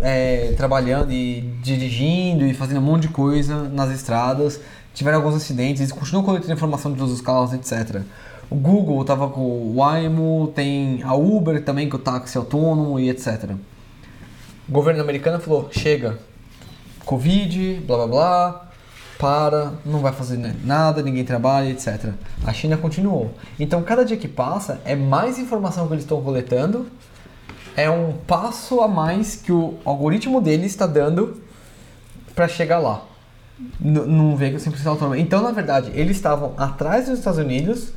é, 0.00 0.52
trabalhando 0.56 1.12
e 1.12 1.40
dirigindo 1.62 2.44
e 2.44 2.54
fazendo 2.54 2.78
um 2.78 2.84
monte 2.84 3.02
de 3.02 3.08
coisa 3.08 3.68
nas 3.68 3.90
estradas. 3.90 4.60
Tiveram 4.94 5.18
alguns 5.18 5.34
acidentes, 5.36 5.80
eles 5.80 5.92
continuam 5.92 6.24
coletando 6.24 6.52
informação 6.52 6.92
de 6.92 6.98
todos 6.98 7.12
os 7.12 7.20
carros, 7.20 7.52
etc. 7.52 8.02
O 8.50 8.56
Google 8.56 9.00
estava 9.02 9.28
com 9.28 9.40
o 9.40 9.74
Waymo, 9.76 10.52
tem 10.54 11.02
a 11.02 11.14
Uber 11.14 11.62
também 11.62 11.88
com 11.88 11.96
o 11.96 12.00
táxi 12.00 12.38
autônomo 12.38 12.98
e 12.98 13.10
etc. 13.10 13.50
O 14.68 14.72
governo 14.72 15.00
americano 15.00 15.38
falou: 15.38 15.68
chega, 15.70 16.18
Covid, 17.04 17.82
blá 17.86 17.96
blá 17.96 18.06
blá, 18.06 18.68
para, 19.18 19.72
não 19.84 20.00
vai 20.00 20.12
fazer 20.12 20.38
nada, 20.64 21.02
ninguém 21.02 21.24
trabalha, 21.24 21.70
etc. 21.70 22.12
A 22.44 22.52
China 22.52 22.76
continuou. 22.76 23.32
Então, 23.58 23.82
cada 23.82 24.04
dia 24.04 24.16
que 24.16 24.28
passa, 24.28 24.80
é 24.84 24.94
mais 24.94 25.38
informação 25.38 25.86
que 25.86 25.94
eles 25.94 26.04
estão 26.04 26.22
coletando, 26.22 26.86
é 27.78 27.88
um 27.90 28.12
passo 28.26 28.80
a 28.80 28.88
mais 28.88 29.36
que 29.36 29.52
o 29.52 29.74
algoritmo 29.84 30.40
deles 30.40 30.66
está 30.72 30.86
dando 30.86 31.40
para 32.34 32.48
chegar 32.48 32.78
lá. 32.78 33.04
Num 33.80 34.36
veículo 34.36 34.60
100% 34.62 34.86
autônomo. 34.86 35.14
Então, 35.16 35.42
na 35.42 35.50
verdade, 35.50 35.90
eles 35.94 36.16
estavam 36.16 36.52
atrás 36.56 37.06
dos 37.08 37.18
Estados 37.18 37.38
Unidos 37.38 37.92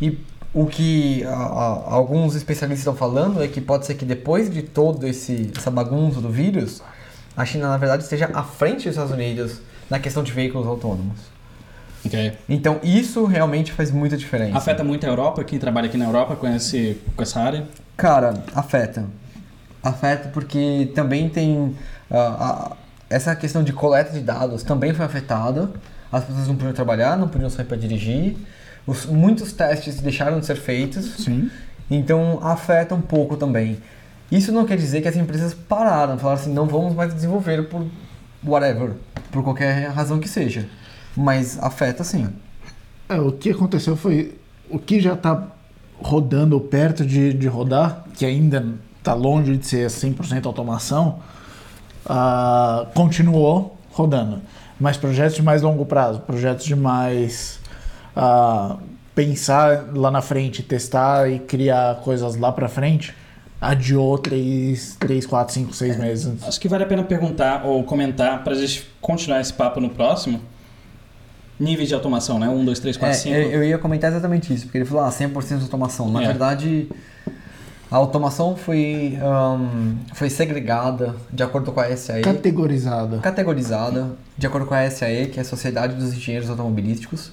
e 0.00 0.18
o 0.52 0.66
que 0.66 1.22
a- 1.24 1.30
a- 1.30 1.94
alguns 1.94 2.34
especialistas 2.34 2.80
estão 2.80 2.94
falando 2.96 3.42
é 3.42 3.48
que 3.48 3.60
pode 3.60 3.86
ser 3.86 3.94
que 3.94 4.04
depois 4.04 4.50
de 4.50 4.62
todo 4.62 5.06
esse 5.06 5.50
essa 5.56 5.70
bagunça 5.70 6.20
do 6.20 6.28
vírus, 6.30 6.82
a 7.36 7.44
China, 7.44 7.68
na 7.68 7.76
verdade, 7.76 8.02
esteja 8.04 8.30
à 8.32 8.42
frente 8.42 8.76
dos 8.84 8.86
Estados 8.86 9.12
Unidos 9.12 9.60
na 9.90 9.98
questão 9.98 10.22
de 10.22 10.32
veículos 10.32 10.66
autônomos. 10.66 11.18
Ok. 12.04 12.32
Então, 12.48 12.78
isso 12.82 13.24
realmente 13.24 13.72
faz 13.72 13.90
muita 13.90 14.16
diferença. 14.16 14.56
Afeta 14.56 14.84
muito 14.84 15.04
a 15.04 15.08
Europa, 15.08 15.42
quem 15.44 15.58
trabalha 15.58 15.86
aqui 15.88 15.96
na 15.98 16.04
Europa 16.06 16.36
conhece 16.36 16.98
com 17.16 17.22
essa 17.22 17.40
área. 17.40 17.66
Cara, 17.96 18.42
afeta. 18.54 19.04
Afeta 19.88 20.28
porque 20.30 20.90
também 20.94 21.28
tem. 21.28 21.74
ah, 22.10 22.16
a- 22.72 22.76
essa 23.08 23.36
questão 23.36 23.62
de 23.62 23.72
coleta 23.72 24.12
de 24.12 24.20
dados 24.20 24.62
também 24.64 24.92
foi 24.92 25.04
afetada. 25.06 25.70
As 26.10 26.24
pessoas 26.24 26.48
não 26.48 26.56
podiam 26.56 26.72
trabalhar, 26.72 27.16
não 27.16 27.28
podiam 27.28 27.48
sair 27.50 27.64
para 27.66 27.76
dirigir. 27.76 28.36
Os- 28.86 29.06
muitos 29.06 29.52
testes 29.52 30.00
deixaram 30.00 30.40
de 30.40 30.46
ser 30.46 30.56
feitos. 30.56 31.04
Sim. 31.24 31.50
Então 31.90 32.40
afeta 32.42 32.94
um 32.94 33.00
pouco 33.00 33.36
também. 33.36 33.78
Isso 34.30 34.50
não 34.50 34.64
quer 34.66 34.76
dizer 34.76 35.02
que 35.02 35.08
as 35.08 35.14
empresas 35.16 35.54
pararam, 35.54 36.18
falaram 36.18 36.40
assim, 36.40 36.52
não 36.52 36.66
vamos 36.66 36.94
mais 36.94 37.14
desenvolver 37.14 37.68
por 37.68 37.86
whatever, 38.44 38.90
por 39.30 39.44
qualquer 39.44 39.88
razão 39.90 40.18
que 40.18 40.28
seja. 40.28 40.66
Mas 41.16 41.58
afeta 41.62 42.02
sim. 42.02 42.28
É, 43.08 43.20
o 43.20 43.30
que 43.30 43.50
aconteceu 43.50 43.96
foi. 43.96 44.36
O 44.68 44.80
que 44.80 45.00
já 45.00 45.12
está 45.14 45.46
rodando 46.02 46.56
ou 46.56 46.60
perto 46.60 47.06
de, 47.06 47.32
de 47.32 47.46
rodar, 47.46 48.04
que 48.14 48.26
ainda 48.26 48.66
está 49.06 49.14
longe 49.14 49.56
de 49.56 49.64
ser 49.66 49.86
100% 49.88 50.46
automação, 50.46 51.20
ah, 52.04 52.86
continuou 52.94 53.76
rodando. 53.92 54.42
Mas 54.78 54.96
projetos 54.96 55.36
de 55.36 55.42
mais 55.42 55.62
longo 55.62 55.86
prazo, 55.86 56.20
projetos 56.20 56.64
de 56.66 56.74
mais. 56.76 57.60
ah, 58.14 58.76
pensar 59.14 59.86
lá 59.94 60.10
na 60.10 60.20
frente, 60.20 60.62
testar 60.62 61.30
e 61.30 61.38
criar 61.38 61.96
coisas 62.02 62.36
lá 62.36 62.52
para 62.52 62.68
frente, 62.68 63.14
adiou 63.58 64.18
3, 64.18 64.96
3 65.00 65.24
4, 65.26 65.54
5, 65.54 65.72
6 65.74 65.96
meses. 65.98 66.42
Acho 66.46 66.60
que 66.60 66.68
vale 66.68 66.84
a 66.84 66.86
pena 66.86 67.02
perguntar 67.02 67.64
ou 67.64 67.82
comentar 67.82 68.44
para 68.44 68.52
a 68.52 68.56
gente 68.56 68.86
continuar 69.00 69.40
esse 69.40 69.52
papo 69.54 69.80
no 69.80 69.88
próximo. 69.88 70.38
Níveis 71.58 71.88
de 71.88 71.94
automação, 71.94 72.38
né? 72.38 72.46
1, 72.46 72.62
2, 72.66 72.78
3, 72.80 72.96
4, 72.98 73.18
5. 73.18 73.34
É, 73.34 73.42
eu, 73.46 73.50
eu 73.52 73.64
ia 73.64 73.78
comentar 73.78 74.10
exatamente 74.10 74.52
isso, 74.52 74.64
porque 74.66 74.76
ele 74.76 74.84
falou, 74.84 75.04
ah, 75.04 75.08
100% 75.08 75.56
de 75.56 75.62
automação. 75.62 76.10
Na 76.10 76.22
É. 76.22 76.26
verdade, 76.26 76.86
a 77.90 77.96
automação 77.96 78.56
foi, 78.56 79.18
ahn, 79.22 79.96
foi 80.14 80.28
segregada 80.28 81.14
de 81.32 81.42
acordo 81.42 81.70
com 81.72 81.80
a 81.80 81.96
SAE, 81.96 82.22
Categorizada. 82.22 83.18
categorizada 83.18 84.16
de 84.36 84.46
acordo 84.46 84.66
com 84.66 84.74
a 84.74 84.90
SAE, 84.90 85.26
que 85.26 85.38
é 85.38 85.42
a 85.42 85.44
Sociedade 85.44 85.94
dos 85.94 86.12
Engenheiros 86.12 86.50
Automobilísticos. 86.50 87.30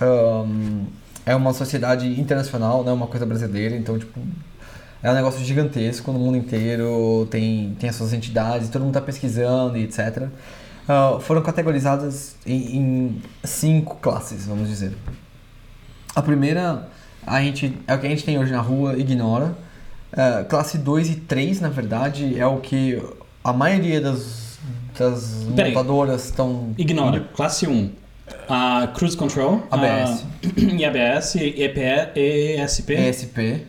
Ahn, 0.00 0.84
é 1.26 1.34
uma 1.34 1.52
sociedade 1.52 2.20
internacional, 2.20 2.82
não 2.84 2.92
é 2.92 2.94
uma 2.94 3.06
coisa 3.06 3.26
brasileira, 3.26 3.76
então, 3.76 3.98
tipo, 3.98 4.18
é 5.02 5.10
um 5.10 5.14
negócio 5.14 5.44
gigantesco 5.44 6.10
no 6.12 6.18
mundo 6.18 6.38
inteiro, 6.38 7.26
tem, 7.30 7.76
tem 7.78 7.90
as 7.90 7.96
suas 7.96 8.12
entidades, 8.12 8.68
todo 8.68 8.82
mundo 8.82 8.96
está 8.96 9.00
pesquisando 9.00 9.76
e 9.76 9.84
etc. 9.84 10.28
Ah, 10.88 11.18
foram 11.20 11.42
categorizadas 11.42 12.34
em, 12.46 12.76
em 12.76 13.22
cinco 13.44 13.96
classes, 13.96 14.46
vamos 14.46 14.68
dizer. 14.68 14.96
A 16.14 16.22
primeira, 16.22 16.88
a 17.26 17.42
gente, 17.42 17.78
é 17.86 17.94
o 17.94 17.98
que 17.98 18.06
a 18.06 18.10
gente 18.10 18.24
tem 18.24 18.38
hoje 18.38 18.50
na 18.50 18.60
rua, 18.60 18.96
ignora. 18.96 19.54
Ah, 20.12 20.44
classe 20.48 20.78
2 20.78 21.10
e 21.10 21.14
3, 21.16 21.60
na 21.60 21.68
verdade, 21.68 22.38
é 22.38 22.46
o 22.46 22.56
que 22.58 23.00
a 23.44 23.52
maioria 23.52 24.00
das, 24.00 24.58
das 24.98 25.46
Peraí. 25.54 25.72
montadoras 25.74 26.24
estão... 26.26 26.74
Ignora. 26.78 27.20
Classe 27.34 27.66
1. 27.66 27.90
A 28.48 28.88
Cruise 28.94 29.16
Control. 29.16 29.62
ABS. 29.70 30.24
A 30.44 30.60
IABS, 30.60 31.34
EPE, 31.36 32.12
ESP. 32.62 32.94
ESP. 32.94 33.66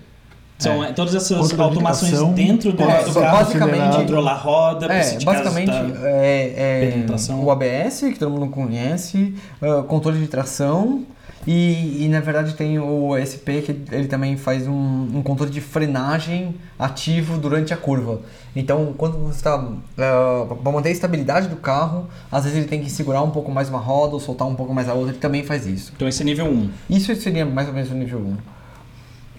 São 0.57 0.83
é, 0.83 0.91
todas 0.91 1.15
essas 1.15 1.57
automações 1.57 2.21
dentro 2.33 2.73
do, 2.73 2.83
É, 2.83 3.03
do 3.05 3.13
carro. 3.13 3.37
basicamente- 3.37 3.95
Controlar 3.95 4.31
a 4.31 4.35
roda, 4.35 4.85
É, 4.87 5.17
basicamente 5.23 5.67
tá- 5.71 5.87
é, 6.03 7.05
é 7.05 7.33
o 7.33 7.49
ABS, 7.49 8.01
que 8.11 8.19
todo 8.19 8.31
mundo 8.31 8.47
conhece, 8.51 9.33
ah, 9.61 9.83
controle 9.87 10.19
de 10.19 10.27
tração 10.27 11.05
e, 11.47 12.05
e, 12.05 12.09
na 12.09 12.19
verdade 12.19 12.53
tem 12.53 12.79
o 12.79 13.17
ESP, 13.17 13.61
que 13.61 13.95
ele 13.95 14.07
também 14.07 14.35
faz 14.35 14.67
um, 14.67 15.07
um 15.17 15.23
controle 15.23 15.51
de 15.51 15.61
frenagem 15.61 16.55
ativo 16.77 17.37
durante 17.37 17.73
a 17.73 17.77
curva. 17.77 18.21
Então, 18.55 18.93
quando 18.97 19.17
você 19.17 19.37
está. 19.37 19.57
para 19.95 20.71
manter 20.71 20.89
a 20.89 20.91
estabilidade 20.91 21.47
do 21.47 21.55
carro, 21.55 22.07
às 22.31 22.43
vezes 22.43 22.57
ele 22.57 22.67
tem 22.67 22.81
que 22.81 22.89
segurar 22.89 23.21
um 23.21 23.31
pouco 23.31 23.51
mais 23.51 23.69
uma 23.69 23.79
roda 23.79 24.13
ou 24.13 24.19
soltar 24.19 24.47
um 24.47 24.55
pouco 24.55 24.73
mais 24.73 24.89
a 24.89 24.93
outra, 24.93 25.11
ele 25.11 25.19
também 25.19 25.43
faz 25.43 25.65
isso. 25.65 25.93
Então 25.95 26.07
esse 26.07 26.21
é 26.21 26.25
nível 26.25 26.45
1. 26.45 26.69
Isso 26.89 27.15
seria 27.15 27.45
mais 27.45 27.67
ou 27.67 27.73
menos 27.73 27.89
o 27.89 27.95
nível 27.95 28.19
1. 28.19 28.37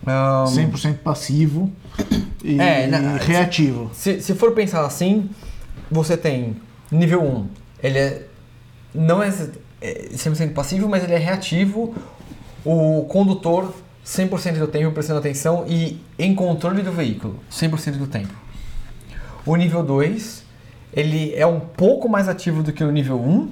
Ah, 0.06 0.44
100% 0.46 0.98
passivo 0.98 1.70
e 2.42 2.58
É, 2.58 2.86
né, 2.86 3.18
reativo. 3.20 3.90
Se, 3.92 4.20
se 4.22 4.34
for 4.34 4.52
pensar 4.52 4.86
assim, 4.86 5.28
você 5.90 6.16
tem 6.16 6.56
nível 6.90 7.22
1, 7.22 7.46
ele 7.82 7.98
é, 7.98 8.26
não 8.94 9.22
é 9.22 9.30
é 9.80 10.08
100% 10.12 10.52
passivo, 10.52 10.88
mas 10.88 11.04
ele 11.04 11.14
é 11.14 11.18
reativo, 11.18 11.94
o 12.64 13.04
condutor 13.08 13.72
100% 14.04 14.58
do 14.58 14.66
tempo 14.66 14.92
prestando 14.92 15.18
atenção 15.20 15.64
e 15.66 16.00
em 16.18 16.34
controle 16.34 16.82
do 16.82 16.92
veículo, 16.92 17.36
100% 17.50 17.92
do 17.96 18.06
tempo. 18.06 18.34
O 19.46 19.56
nível 19.56 19.82
2, 19.82 20.44
ele 20.92 21.34
é 21.34 21.46
um 21.46 21.60
pouco 21.60 22.08
mais 22.08 22.28
ativo 22.28 22.62
do 22.62 22.72
que 22.72 22.82
o 22.84 22.90
nível 22.90 23.18
1, 23.20 23.48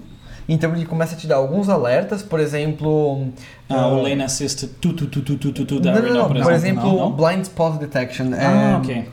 Então 0.49 0.75
ele 0.75 0.87
começa 0.87 1.15
a 1.15 1.19
te 1.19 1.27
dar 1.27 1.37
alguns 1.37 1.69
alertas, 1.69 2.23
por 2.23 2.41
exemplo. 2.41 3.29
Ah, 3.69 3.89
o 3.89 3.99
uh, 3.99 4.03
Lane 4.03 4.23
Assist 4.23 4.67
tu, 4.81 4.95
tu, 4.95 5.07
tu, 5.07 5.21
tu, 5.21 5.37
tu, 5.37 5.53
tu, 5.53 5.65
tu 5.67 5.81
da 5.81 5.93
não, 5.93 6.03
não, 6.03 6.15
não, 6.15 6.29
por 6.29 6.43
por 6.43 6.53
exemplo. 6.53 6.99
não? 6.99 7.13
Blind 7.13 7.43
Spot 7.43 7.79
Detection. 7.79 8.31
Ah, 8.33 8.73
é, 8.73 8.77
ok. 8.77 9.09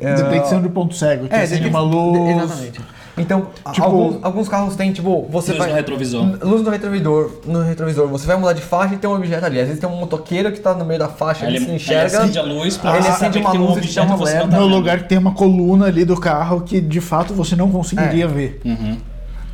é, 0.00 0.14
Detecção 0.14 0.62
de 0.62 0.68
ponto 0.68 0.94
cego, 0.94 1.26
que 1.26 1.34
É, 1.34 1.42
acende 1.42 1.68
uma 1.68 1.80
luz. 1.80 2.44
Exatamente. 2.44 2.80
Então, 3.20 3.48
Tipo- 3.72 3.84
alguns, 3.86 4.16
alguns 4.24 4.48
carros 4.48 4.76
têm, 4.76 4.92
tipo, 4.92 5.26
você 5.30 5.50
Luz 5.52 5.58
vai. 5.58 5.68
no 5.70 5.74
retrovisor. 5.74 6.38
Luz 6.42 6.62
no 6.62 6.70
retrovisor, 6.70 7.32
no 7.46 7.62
retrovisor, 7.62 8.06
você 8.08 8.26
vai 8.26 8.36
mudar 8.36 8.52
de 8.52 8.62
faixa 8.62 8.94
e 8.94 8.98
tem 8.98 9.08
um 9.08 9.14
objeto 9.14 9.44
ali. 9.44 9.60
Às 9.60 9.66
vezes 9.68 9.80
tem 9.80 9.88
um 9.88 9.96
motoqueiro 9.96 10.50
que 10.52 10.60
tá 10.60 10.74
no 10.74 10.84
meio 10.84 10.98
da 11.00 11.08
faixa, 11.08 11.46
Aí 11.46 11.52
ele, 11.54 11.58
se 11.64 11.70
ele 11.70 11.76
enxerga. 11.76 12.18
acende 12.22 12.38
a 12.38 12.42
luz 12.42 12.76
pra 12.76 12.94
ele 12.96 13.02
você 13.02 13.08
acende 13.10 13.38
uma 13.38 13.50
tem 13.50 13.60
um 13.60 13.64
luz 13.66 13.76
e 13.78 13.80
que 13.80 13.86
você 13.88 14.00
tá 14.38 14.46
No 14.46 14.50
vendo. 14.50 14.66
lugar 14.66 14.98
que 15.02 15.08
tem 15.08 15.18
uma 15.18 15.32
coluna 15.34 15.86
ali 15.86 16.04
do 16.04 16.18
carro 16.18 16.60
que 16.62 16.80
de 16.80 17.00
fato 17.00 17.34
você 17.34 17.54
não 17.56 17.70
conseguiria 17.70 18.24
É. 18.24 18.28
ver. 18.28 18.60
Uhum. 18.64 18.96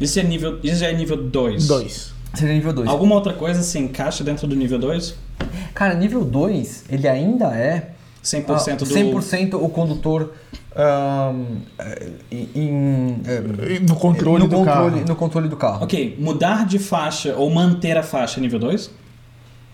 Isso, 0.01 0.19
é 0.19 0.23
nível, 0.23 0.59
isso 0.63 0.85
é 0.85 0.93
nível 0.93 1.17
2. 1.17 1.67
Dois. 1.69 2.13
Seria 2.35 2.53
nível 2.55 2.73
2. 2.73 2.89
Alguma 2.89 3.15
outra 3.15 3.33
coisa 3.33 3.63
se 3.63 3.79
encaixa 3.79 4.25
dentro 4.25 4.47
do 4.49 4.57
nível 4.57 4.79
2? 4.79 5.15
Cara, 5.73 5.95
nível 5.95 6.25
2, 6.25 6.85
ele 6.91 7.07
ainda 7.07 7.47
é 7.47 7.91
100% 8.25 8.73
ah, 8.73 8.75
do... 8.77 8.87
100% 8.87 9.55
o 9.55 9.69
condutor 9.69 10.33
eh, 10.75 12.11
em, 12.33 13.21
No 13.89 13.95
controle 13.97 14.45
no 14.45 14.49
do 14.49 14.57
controle, 14.57 14.91
carro. 14.91 15.09
No 15.09 15.17
controle 15.17 15.49
do 15.49 15.57
carro. 15.57 15.85
Ok, 15.85 16.17
mudar 16.19 16.67
de 16.67 16.79
faixa 16.79 17.35
ou 17.37 17.51
manter 17.51 17.97
a 17.97 18.03
faixa 18.03 18.41
nível 18.41 18.59
2? 18.59 18.91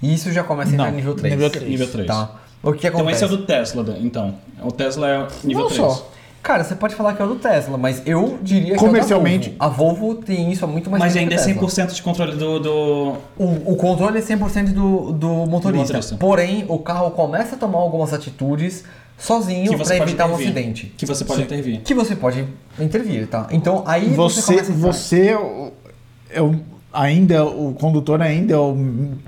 E 0.03 0.15
isso 0.15 0.33
já 0.33 0.43
começa 0.43 0.71
a 0.71 0.75
entrar 0.75 0.87
Não, 0.87 0.93
em 0.93 0.97
nível 0.97 1.15
3. 1.15 1.35
nível 1.35 1.51
três. 1.51 1.69
Nível 1.69 1.89
3. 1.89 2.07
Tá. 2.07 2.41
O 2.63 2.73
que 2.73 2.87
Então 2.87 3.01
acontece? 3.01 3.25
esse 3.25 3.33
é 3.33 3.37
do 3.37 3.45
Tesla, 3.45 3.99
então. 4.01 4.35
O 4.63 4.73
Tesla 4.73 5.09
é 5.09 5.29
nível 5.45 5.63
Não 5.65 5.71
3. 5.71 5.81
só. 5.81 6.11
Cara, 6.43 6.65
você 6.65 6.75
pode 6.75 6.95
falar 6.95 7.13
que 7.15 7.21
é 7.21 7.25
o 7.25 7.29
do 7.29 7.35
Tesla, 7.37 7.77
mas 7.77 8.03
eu 8.07 8.39
diria 8.43 8.73
que 8.73 8.79
Comercialmente- 8.79 9.51
é 9.51 9.53
o 9.53 9.59
da 9.59 9.69
Volvo. 9.69 9.95
A 9.95 10.05
Volvo 10.09 10.23
tem 10.23 10.51
isso 10.51 10.65
há 10.65 10.69
muito 10.69 10.91
mais 10.91 11.03
Mas 11.03 11.15
ainda 11.17 11.35
é 11.35 11.37
que 11.37 11.53
o 11.53 11.67
Tesla. 11.67 11.87
100% 11.87 11.95
de 11.95 12.03
controle 12.03 12.37
do... 12.37 12.59
do... 12.59 13.15
O, 13.39 13.73
o 13.73 13.77
controle 13.77 14.19
é 14.19 14.23
100% 14.23 14.73
do, 14.73 15.13
do 15.13 15.29
motorista. 15.47 15.79
motorista. 15.95 16.17
Porém, 16.17 16.65
o 16.67 16.79
carro 16.79 17.11
começa 17.11 17.57
a 17.57 17.59
tomar 17.59 17.79
algumas 17.79 18.15
atitudes 18.15 18.85
sozinho 19.19 19.71
Que 19.77 19.85
para 19.85 19.97
evitar 19.99 20.25
um 20.27 20.29
intervir. 20.33 20.47
acidente. 20.47 20.95
Que 20.97 21.05
você 21.05 21.25
pode 21.27 21.43
intervir. 21.43 21.81
Que 21.83 21.93
você 21.95 22.17
pode 22.17 22.47
intervir, 22.79 23.27
tá? 23.27 23.47
Então 23.51 23.85
aí 23.87 24.09
você, 24.09 24.41
Você, 24.41 24.53
começa 24.55 24.73
a 24.73 24.75
entrar. 24.75 24.93
você 24.93 25.27
é 25.29 25.39
o- 25.39 25.73
é 26.33 26.41
o- 26.43 26.57
ainda, 26.91 27.45
o 27.45 27.75
condutor 27.75 28.23
ainda 28.23 28.55
é 28.55 28.57
o, 28.57 28.77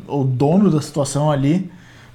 o 0.08 0.24
dono 0.24 0.70
da 0.70 0.80
situação 0.80 1.30
ali, 1.30 1.70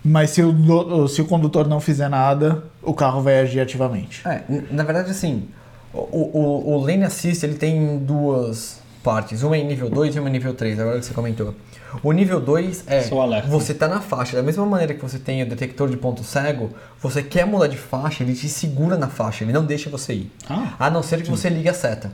mas 0.07 0.29
se 0.31 0.41
o, 0.41 1.07
se 1.07 1.21
o 1.21 1.25
condutor 1.25 1.67
não 1.67 1.79
fizer 1.79 2.09
nada, 2.09 2.63
o 2.81 2.93
carro 2.93 3.21
vai 3.21 3.39
agir 3.39 3.59
ativamente. 3.59 4.21
É, 4.27 4.41
na 4.71 4.83
verdade, 4.83 5.11
assim, 5.11 5.45
o, 5.93 5.99
o, 5.99 6.73
o 6.75 6.77
Lane 6.81 7.03
Assist 7.03 7.43
ele 7.43 7.55
tem 7.55 7.97
duas 7.99 8.79
partes. 9.03 9.43
Uma 9.43 9.55
é 9.55 9.59
em 9.59 9.67
nível 9.67 9.89
2 9.89 10.15
e 10.15 10.19
uma 10.19 10.29
em 10.29 10.31
nível 10.31 10.53
3, 10.53 10.79
agora 10.79 10.99
que 10.99 11.05
você 11.05 11.13
comentou. 11.13 11.53
O 12.03 12.11
nível 12.11 12.41
2 12.41 12.83
é 12.87 13.01
Sou 13.03 13.21
alerta. 13.21 13.47
você 13.47 13.73
tá 13.73 13.87
na 13.87 14.01
faixa, 14.01 14.35
da 14.35 14.43
mesma 14.43 14.65
maneira 14.65 14.93
que 14.93 15.01
você 15.01 15.17
tem 15.17 15.41
o 15.43 15.49
detector 15.49 15.89
de 15.89 15.95
ponto 15.95 16.23
cego, 16.23 16.71
você 17.01 17.23
quer 17.23 17.45
mudar 17.45 17.67
de 17.67 17.77
faixa, 17.77 18.23
ele 18.23 18.33
te 18.33 18.49
segura 18.49 18.97
na 18.97 19.07
faixa, 19.07 19.43
ele 19.45 19.53
não 19.53 19.63
deixa 19.65 19.89
você 19.89 20.13
ir. 20.13 20.31
Ah. 20.49 20.73
A 20.77 20.89
não 20.89 21.01
ser 21.01 21.21
que 21.23 21.29
você 21.29 21.47
ligue 21.49 21.69
a 21.69 21.73
seta. 21.73 22.11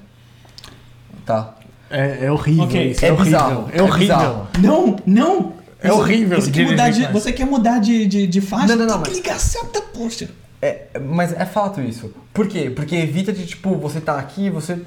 Tá? 1.26 1.56
É, 1.90 2.26
é 2.26 2.32
horrível 2.32 2.64
Ok, 2.66 2.92
isso. 2.92 3.04
é 3.04 3.08
É, 3.08 3.12
horrível. 3.12 3.26
bizarro, 3.40 3.70
É 3.72 3.78
é 3.80 3.84
horrível. 3.84 4.16
bizarro. 4.18 4.48
Não, 4.60 4.96
não! 5.06 5.54
É 5.84 5.92
horrível 5.92 6.40
Você 6.42 6.50
quer 6.52 6.66
mudar 6.66 6.90
de, 6.90 7.08
você 7.08 7.32
quer 7.34 7.46
mudar 7.46 7.80
de, 7.80 8.06
de, 8.06 8.26
de 8.28 8.42
faixa? 8.42 8.68
Não, 8.68 8.76
não, 8.78 8.86
não, 8.86 8.94
tem 9.04 9.04
que 9.04 9.10
mas- 9.10 9.18
ligar 9.18 9.36
a 9.36 9.40
seta, 9.40 9.82
poxa. 9.94 10.30
É, 10.62 10.84
mas 11.00 11.34
é 11.34 11.46
fato 11.46 11.82
isso. 11.82 12.14
Por 12.34 12.48
quê? 12.48 12.72
Porque 12.74 12.96
evita 12.96 13.34
de, 13.34 13.46
tipo, 13.46 13.76
você 13.78 14.00
tá 14.00 14.18
aqui 14.18 14.46
e 14.46 14.50
você 14.50 14.80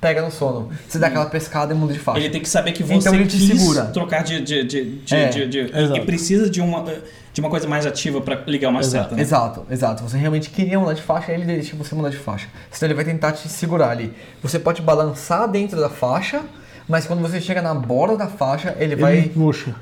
pega 0.00 0.20
no 0.20 0.32
sono. 0.32 0.68
Você 0.88 0.98
dá 0.98 1.06
aquela 1.06 1.26
pescada 1.26 1.72
e 1.72 1.76
muda 1.76 1.92
de 1.92 2.00
faixa. 2.00 2.18
Ele 2.18 2.28
tem 2.28 2.40
que 2.42 2.48
saber 2.48 2.72
que 2.72 2.82
você 2.82 2.94
Então 2.94 3.14
ele 3.14 3.26
te 3.26 3.36
quis 3.38 3.56
segura. 3.60 3.84
trocar 3.86 4.24
de... 4.24 4.40
de, 4.40 4.64
de, 4.64 4.84
de, 4.96 5.14
É, 5.14 5.28
de- 5.28 5.46
de- 5.46 5.60
e 5.96 6.00
precisa 6.04 6.50
de 6.50 6.60
uma, 6.60 6.84
de 7.32 7.40
uma 7.40 7.48
coisa 7.48 7.68
mais 7.68 7.86
ativa 7.86 8.20
pra 8.20 8.42
ligar 8.48 8.70
uma 8.70 8.80
Exato. 8.80 9.04
seta, 9.04 9.14
né? 9.14 9.22
Exato, 9.22 9.66
exato. 9.70 10.02
Você 10.02 10.16
realmente 10.18 10.50
queria 10.50 10.76
mudar 10.80 10.94
de 10.94 11.02
faixa, 11.02 11.30
ele 11.30 11.44
deixa 11.44 11.76
você 11.76 11.94
mudar 11.94 12.08
de 12.08 12.16
faixa. 12.16 12.48
Senão 12.72 12.88
ele 12.88 12.94
vai 12.96 13.04
tentar 13.04 13.30
te 13.30 13.48
segurar 13.48 13.90
ali. 13.90 14.12
Você 14.42 14.58
pode 14.58 14.82
balançar 14.82 15.46
dentro 15.48 15.78
da 15.80 15.88
faixa, 15.88 16.42
mas 16.88 17.06
quando 17.06 17.22
você 17.22 17.40
chega 17.40 17.62
na 17.62 17.72
borda 17.72 18.16
da 18.16 18.26
faixa, 18.26 18.74
ele 18.80 18.96
vai. 18.96 19.18
Ele 19.18 19.28
puxa. 19.28 19.72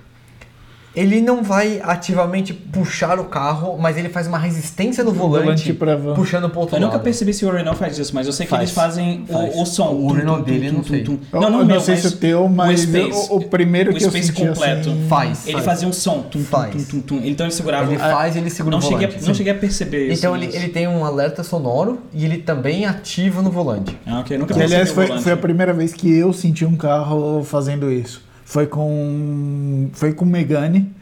Ele 0.94 1.20
não 1.20 1.40
vai 1.42 1.80
ativamente 1.84 2.52
puxar 2.52 3.20
o 3.20 3.24
carro, 3.26 3.78
mas 3.78 3.96
ele 3.96 4.08
faz 4.08 4.26
uma 4.26 4.38
resistência 4.38 5.04
no 5.04 5.12
volante, 5.12 5.44
volante 5.44 5.72
pra- 5.72 5.96
puxando 6.14 6.50
pro 6.50 6.60
outro 6.60 6.74
Eu 6.76 6.80
nunca 6.80 6.94
lado. 6.94 7.04
percebi 7.04 7.32
se 7.32 7.44
o 7.46 7.50
Renault 7.52 7.78
faz 7.78 7.96
isso, 7.96 8.12
mas 8.12 8.26
eu 8.26 8.32
sei 8.32 8.44
que 8.44 8.50
Faz. 8.50 8.62
eles 8.62 8.72
fazem 8.74 9.24
o- 9.28 9.32
Faz. 9.32 9.54
O, 9.56 9.66
som. 9.66 9.88
O 9.92 10.12
Renault 10.12 10.44
dele, 10.44 10.72
não 10.72 10.80
tum, 10.82 10.88
sei. 10.88 11.04
Não, 11.32 11.40
não, 11.40 11.46
eu 11.46 11.50
não 11.58 11.64
meu, 11.64 11.80
sei 11.80 11.94
mas 11.94 12.02
se 12.02 12.08
o 12.08 12.16
teu, 12.16 12.48
mas 12.48 12.80
Space. 12.80 13.28
o, 13.30 13.36
o 13.36 13.44
primeiro 13.44 13.92
O 13.92 13.94
que 13.94 14.02
eu 14.04 14.10
senti 14.10 14.32
completo. 14.32 14.90
assim... 14.90 15.06
Faz. 15.08 15.44
Ele 15.46 15.52
faz. 15.52 15.64
fazia 15.64 15.88
um 15.88 15.92
som. 15.92 16.22
Tum, 16.22 16.42
Faz. 16.42 16.74
tum, 16.88 17.00
tum, 17.00 17.00
tum. 17.18 17.20
Então 17.24 17.46
ele 17.46 17.54
segurava. 17.54 17.88
Ele 17.88 17.96
faz 17.98 18.34
e 18.34 18.38
ele 18.40 18.50
segura 18.50 18.72
não, 18.72 18.78
o 18.80 18.82
cheguei, 18.82 19.06
volante. 19.06 19.24
a- 19.24 19.28
não 19.28 19.34
cheguei 19.34 19.52
a 19.52 19.56
perceber 19.56 20.06
isso. 20.08 20.18
Então 20.18 20.34
ele, 20.36 20.46
ele 20.52 20.68
tem 20.70 20.88
um 20.88 21.04
alerta 21.04 21.44
sonoro 21.44 22.00
e 22.12 22.24
ele 22.24 22.38
também 22.38 22.84
ativa 22.84 23.40
no 23.42 23.50
volante. 23.50 23.96
Ah, 24.04 24.18
ok. 24.20 24.36
Nunca 24.36 24.54
percebi 24.54 24.74
aliás, 24.74 24.90
o 24.90 24.94
foi, 24.94 25.06
volante. 25.06 25.22
foi 25.22 25.32
a 25.32 25.36
primeira 25.36 25.72
vez 25.72 25.92
que 25.92 26.12
eu 26.12 26.32
senti 26.32 26.64
um 26.64 26.74
carro 26.76 27.44
fazendo 27.44 27.92
isso. 27.92 28.28
Foi 28.51 28.66
com 28.66 29.89
foi 29.93 30.12
com 30.12 30.24
o 30.24 30.28
Megane 30.28 30.93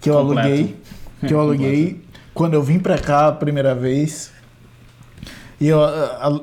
que 0.00 0.10
eu 0.10 0.14
Completo. 0.14 0.48
aluguei, 0.48 0.76
que 1.24 1.32
eu 1.32 1.38
aluguei 1.40 2.02
quando 2.34 2.54
eu 2.54 2.62
vim 2.64 2.80
pra 2.80 2.98
cá 2.98 3.28
a 3.28 3.32
primeira 3.32 3.76
vez. 3.76 4.32
E 5.60 5.68
eu, 5.68 5.80
a- 5.84 6.40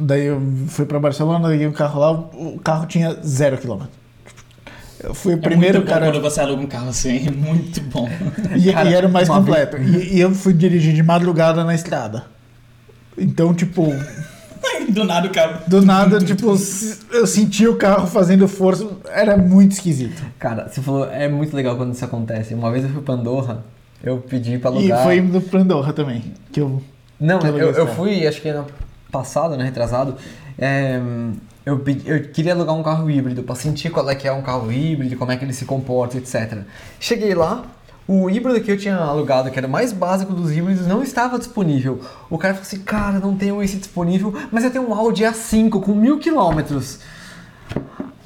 daí 0.00 0.24
eu 0.24 0.40
fui 0.68 0.86
pra 0.86 0.98
Barcelona, 0.98 1.46
liguei 1.48 1.66
um 1.66 1.72
carro 1.72 2.00
lá, 2.00 2.10
o 2.12 2.58
carro 2.64 2.86
tinha 2.86 3.12
zero 3.22 3.58
quilômetro. 3.58 3.92
Eu 5.04 5.12
fui 5.12 5.34
o 5.34 5.36
É 5.36 5.40
primeiro 5.40 5.80
muito 5.80 5.86
bom 5.88 5.92
cara 6.00 6.10
quando 6.10 6.22
você 6.22 6.40
aluga 6.40 6.62
um 6.62 6.66
carro 6.66 6.88
assim. 6.88 7.28
É 7.28 7.30
muito 7.30 7.78
bom. 7.82 8.08
e, 8.56 8.72
Cara, 8.72 8.88
e 8.88 8.94
era 8.94 9.06
o 9.06 9.12
mais 9.12 9.28
completo. 9.28 9.76
E, 9.76 10.14
e 10.16 10.20
eu 10.20 10.34
fui 10.34 10.54
dirigir 10.54 10.94
de 10.94 11.02
madrugada 11.02 11.62
na 11.62 11.74
estrada. 11.74 12.24
Então, 13.18 13.52
tipo, 13.52 13.92
Do 14.90 15.04
nada 15.04 15.26
o 15.28 15.30
carro. 15.32 15.60
do 15.66 15.82
nada, 15.84 16.18
tipo, 16.20 16.54
eu 17.12 17.26
senti 17.26 17.66
o 17.66 17.76
carro 17.76 18.06
fazendo 18.06 18.46
força. 18.48 18.86
Era 19.10 19.36
muito 19.36 19.72
esquisito. 19.72 20.22
Cara, 20.38 20.68
você 20.68 20.80
falou, 20.80 21.10
é 21.10 21.28
muito 21.28 21.54
legal 21.54 21.76
quando 21.76 21.92
isso 21.94 22.04
acontece. 22.04 22.54
Uma 22.54 22.70
vez 22.70 22.84
eu 22.84 22.90
fui 22.90 23.02
pra 23.02 23.14
Andorra, 23.14 23.64
eu 24.02 24.18
pedi 24.18 24.58
pra 24.58 24.70
E 24.72 24.74
alugar. 24.76 25.02
foi 25.02 25.20
no 25.20 25.40
Prandorra 25.40 25.92
também. 25.92 26.22
Que 26.52 26.60
eu. 26.60 26.82
Não, 27.20 27.38
que 27.38 27.46
eu, 27.46 27.58
eu 27.58 27.72
carro. 27.86 27.88
fui, 27.96 28.26
acho 28.26 28.40
que 28.40 28.48
ano 28.48 28.66
passado, 29.10 29.56
né, 29.56 29.64
retrasado. 29.64 30.14
é, 30.58 31.00
eu, 31.64 31.78
pedi- 31.80 32.08
eu 32.08 32.22
queria 32.28 32.52
alugar 32.54 32.74
um 32.76 32.82
carro 32.82 33.10
híbrido 33.10 33.42
pra 33.42 33.54
sentir 33.54 33.90
qual 33.90 34.08
é 34.08 34.14
que 34.14 34.28
é 34.28 34.32
um 34.32 34.42
carro 34.42 34.70
híbrido, 34.70 35.16
como 35.16 35.32
é 35.32 35.36
que 35.36 35.44
ele 35.44 35.52
se 35.52 35.64
comporta, 35.64 36.16
etc. 36.16 36.58
Cheguei 37.00 37.34
lá, 37.34 37.64
o 38.08 38.30
híbrido 38.30 38.60
que 38.60 38.70
eu 38.70 38.76
tinha 38.78 38.96
alugado, 38.96 39.50
que 39.50 39.58
era 39.58 39.66
o 39.66 39.70
mais 39.70 39.92
básico 39.92 40.32
dos 40.32 40.52
híbridos, 40.56 40.86
não 40.86 41.02
estava 41.02 41.38
disponível. 41.38 42.00
O 42.30 42.38
cara 42.38 42.54
falou 42.54 42.66
assim, 42.66 42.78
cara, 42.80 43.18
não 43.18 43.36
tenho 43.36 43.62
esse 43.62 43.76
disponível, 43.76 44.32
mas 44.52 44.62
eu 44.64 44.70
tenho 44.70 44.88
um 44.88 44.94
Audi 44.94 45.24
A5 45.24 45.80
com 45.82 45.92
mil 45.94 46.18
quilômetros. 46.18 47.00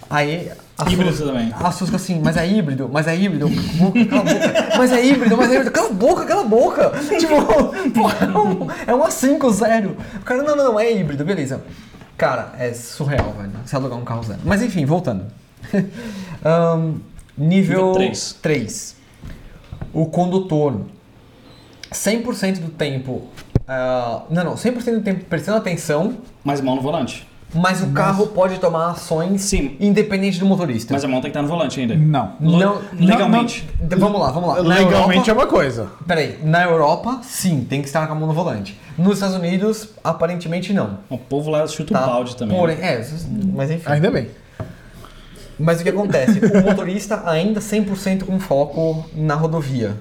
Aí... 0.09 0.51
a 0.77 0.91
Híbrido 0.91 1.13
Sus- 1.15 1.27
também. 1.27 1.53
A 1.55 1.71
Susca 1.71 1.97
assim, 1.97 2.21
mas 2.23 2.37
é 2.37 2.47
híbrido, 2.47 2.91
mas 2.93 3.07
é 3.07 3.17
híbrido, 3.17 3.49
cala 3.49 4.21
a 4.21 4.25
boca, 4.25 4.79
mas 4.79 4.93
é 4.93 5.07
híbrido, 5.07 5.37
mas 5.37 5.51
é 5.51 5.55
híbrido, 5.55 5.71
cala 5.71 5.89
a 5.89 5.93
boca, 5.93 6.25
cala 6.27 6.41
a 6.43 6.45
boca. 6.45 6.93
Tipo, 7.19 7.37
pô, 7.91 8.11
é 8.11 8.39
um, 8.39 8.71
é 8.89 8.95
um 8.95 9.07
A5 9.07 9.53
zero. 9.53 9.97
O 10.17 10.25
cara, 10.25 10.43
não, 10.43 10.57
não, 10.57 10.65
não, 10.73 10.81
é 10.81 10.93
híbrido, 10.93 11.25
beleza. 11.25 11.63
Cara, 12.19 12.53
é 12.59 12.73
surreal, 12.75 13.33
velho, 13.39 13.51
você 13.65 13.77
alugar 13.77 13.99
um 13.99 14.05
carro 14.05 14.23
zero. 14.25 14.41
Mas 14.45 14.61
enfim, 14.63 14.85
voltando. 14.85 15.25
Ahn, 16.45 16.95
nível 17.39 17.87
Nível 17.87 17.93
três. 17.93 18.37
3. 18.43 18.97
O 19.93 20.07
condutor, 20.07 20.83
100% 21.93 22.61
do 22.61 22.69
tempo, 22.69 23.23
ah, 23.67 24.23
não, 24.31 24.45
não, 24.45 24.55
100% 24.55 24.95
do 24.97 25.01
tempo 25.03 25.25
prestando 25.25 25.59
atenção, 25.59 26.17
Mas 26.45 26.61
mão 26.61 26.77
no 26.77 26.83
volante. 26.83 27.27
mas 27.53 27.83
o 27.83 27.89
carro 27.89 28.29
pode 28.29 28.59
tomar 28.61 28.91
ações 28.91 29.43
Sim. 29.43 29.77
independente 29.81 30.39
do 30.39 30.47
motorista. 30.47 30.93
Mas 30.95 31.05
a 31.05 31.09
mão 31.09 31.21
tem 31.21 31.31
que 31.33 31.37
estar 31.37 31.43
no 31.43 31.49
volante 31.49 31.81
ainda. 31.81 31.97
Não. 31.97 32.33
Não, 32.39 32.81
legalmente. 32.93 33.69
não- 33.81 33.99
vamos 33.99 34.21
lá, 34.21 34.31
vamos 34.31 34.49
lá. 34.51 34.63
Na 34.63 34.75
Legalmente 34.77 35.29
Europa, 35.29 35.31
é 35.31 35.33
uma 35.33 35.47
coisa. 35.47 35.89
Peraí, 36.07 36.39
na 36.45 36.63
Europa, 36.63 37.19
sim, 37.25 37.67
tem 37.69 37.81
que 37.83 37.89
estar 37.89 38.07
com 38.07 38.13
a 38.13 38.17
mão 38.17 38.29
no 38.29 38.35
volante. 38.35 38.79
Nos 38.97 39.15
Estados 39.15 39.35
Unidos, 39.35 39.89
aparentemente 40.05 40.73
não. 40.73 40.99
O 41.09 41.19
povo 41.19 41.51
lá 41.51 41.67
chuta 41.67 41.93
Tá? 41.95 42.05
o 42.05 42.07
balde 42.07 42.37
também. 42.37 42.57
Porém, 42.57 42.77
né? 42.77 42.95
é, 43.01 43.07
mas 43.53 43.71
enfim. 43.71 43.91
Ainda 43.91 44.11
bem. 44.11 44.29
Mas 45.61 45.81
o 45.81 45.83
que 45.83 45.91
acontece? 45.91 46.39
o 46.39 46.63
motorista 46.63 47.23
ainda 47.27 47.61
100% 47.61 48.25
com 48.25 48.41
foco 48.41 49.09
na 49.15 49.35
rodovia, 49.35 49.97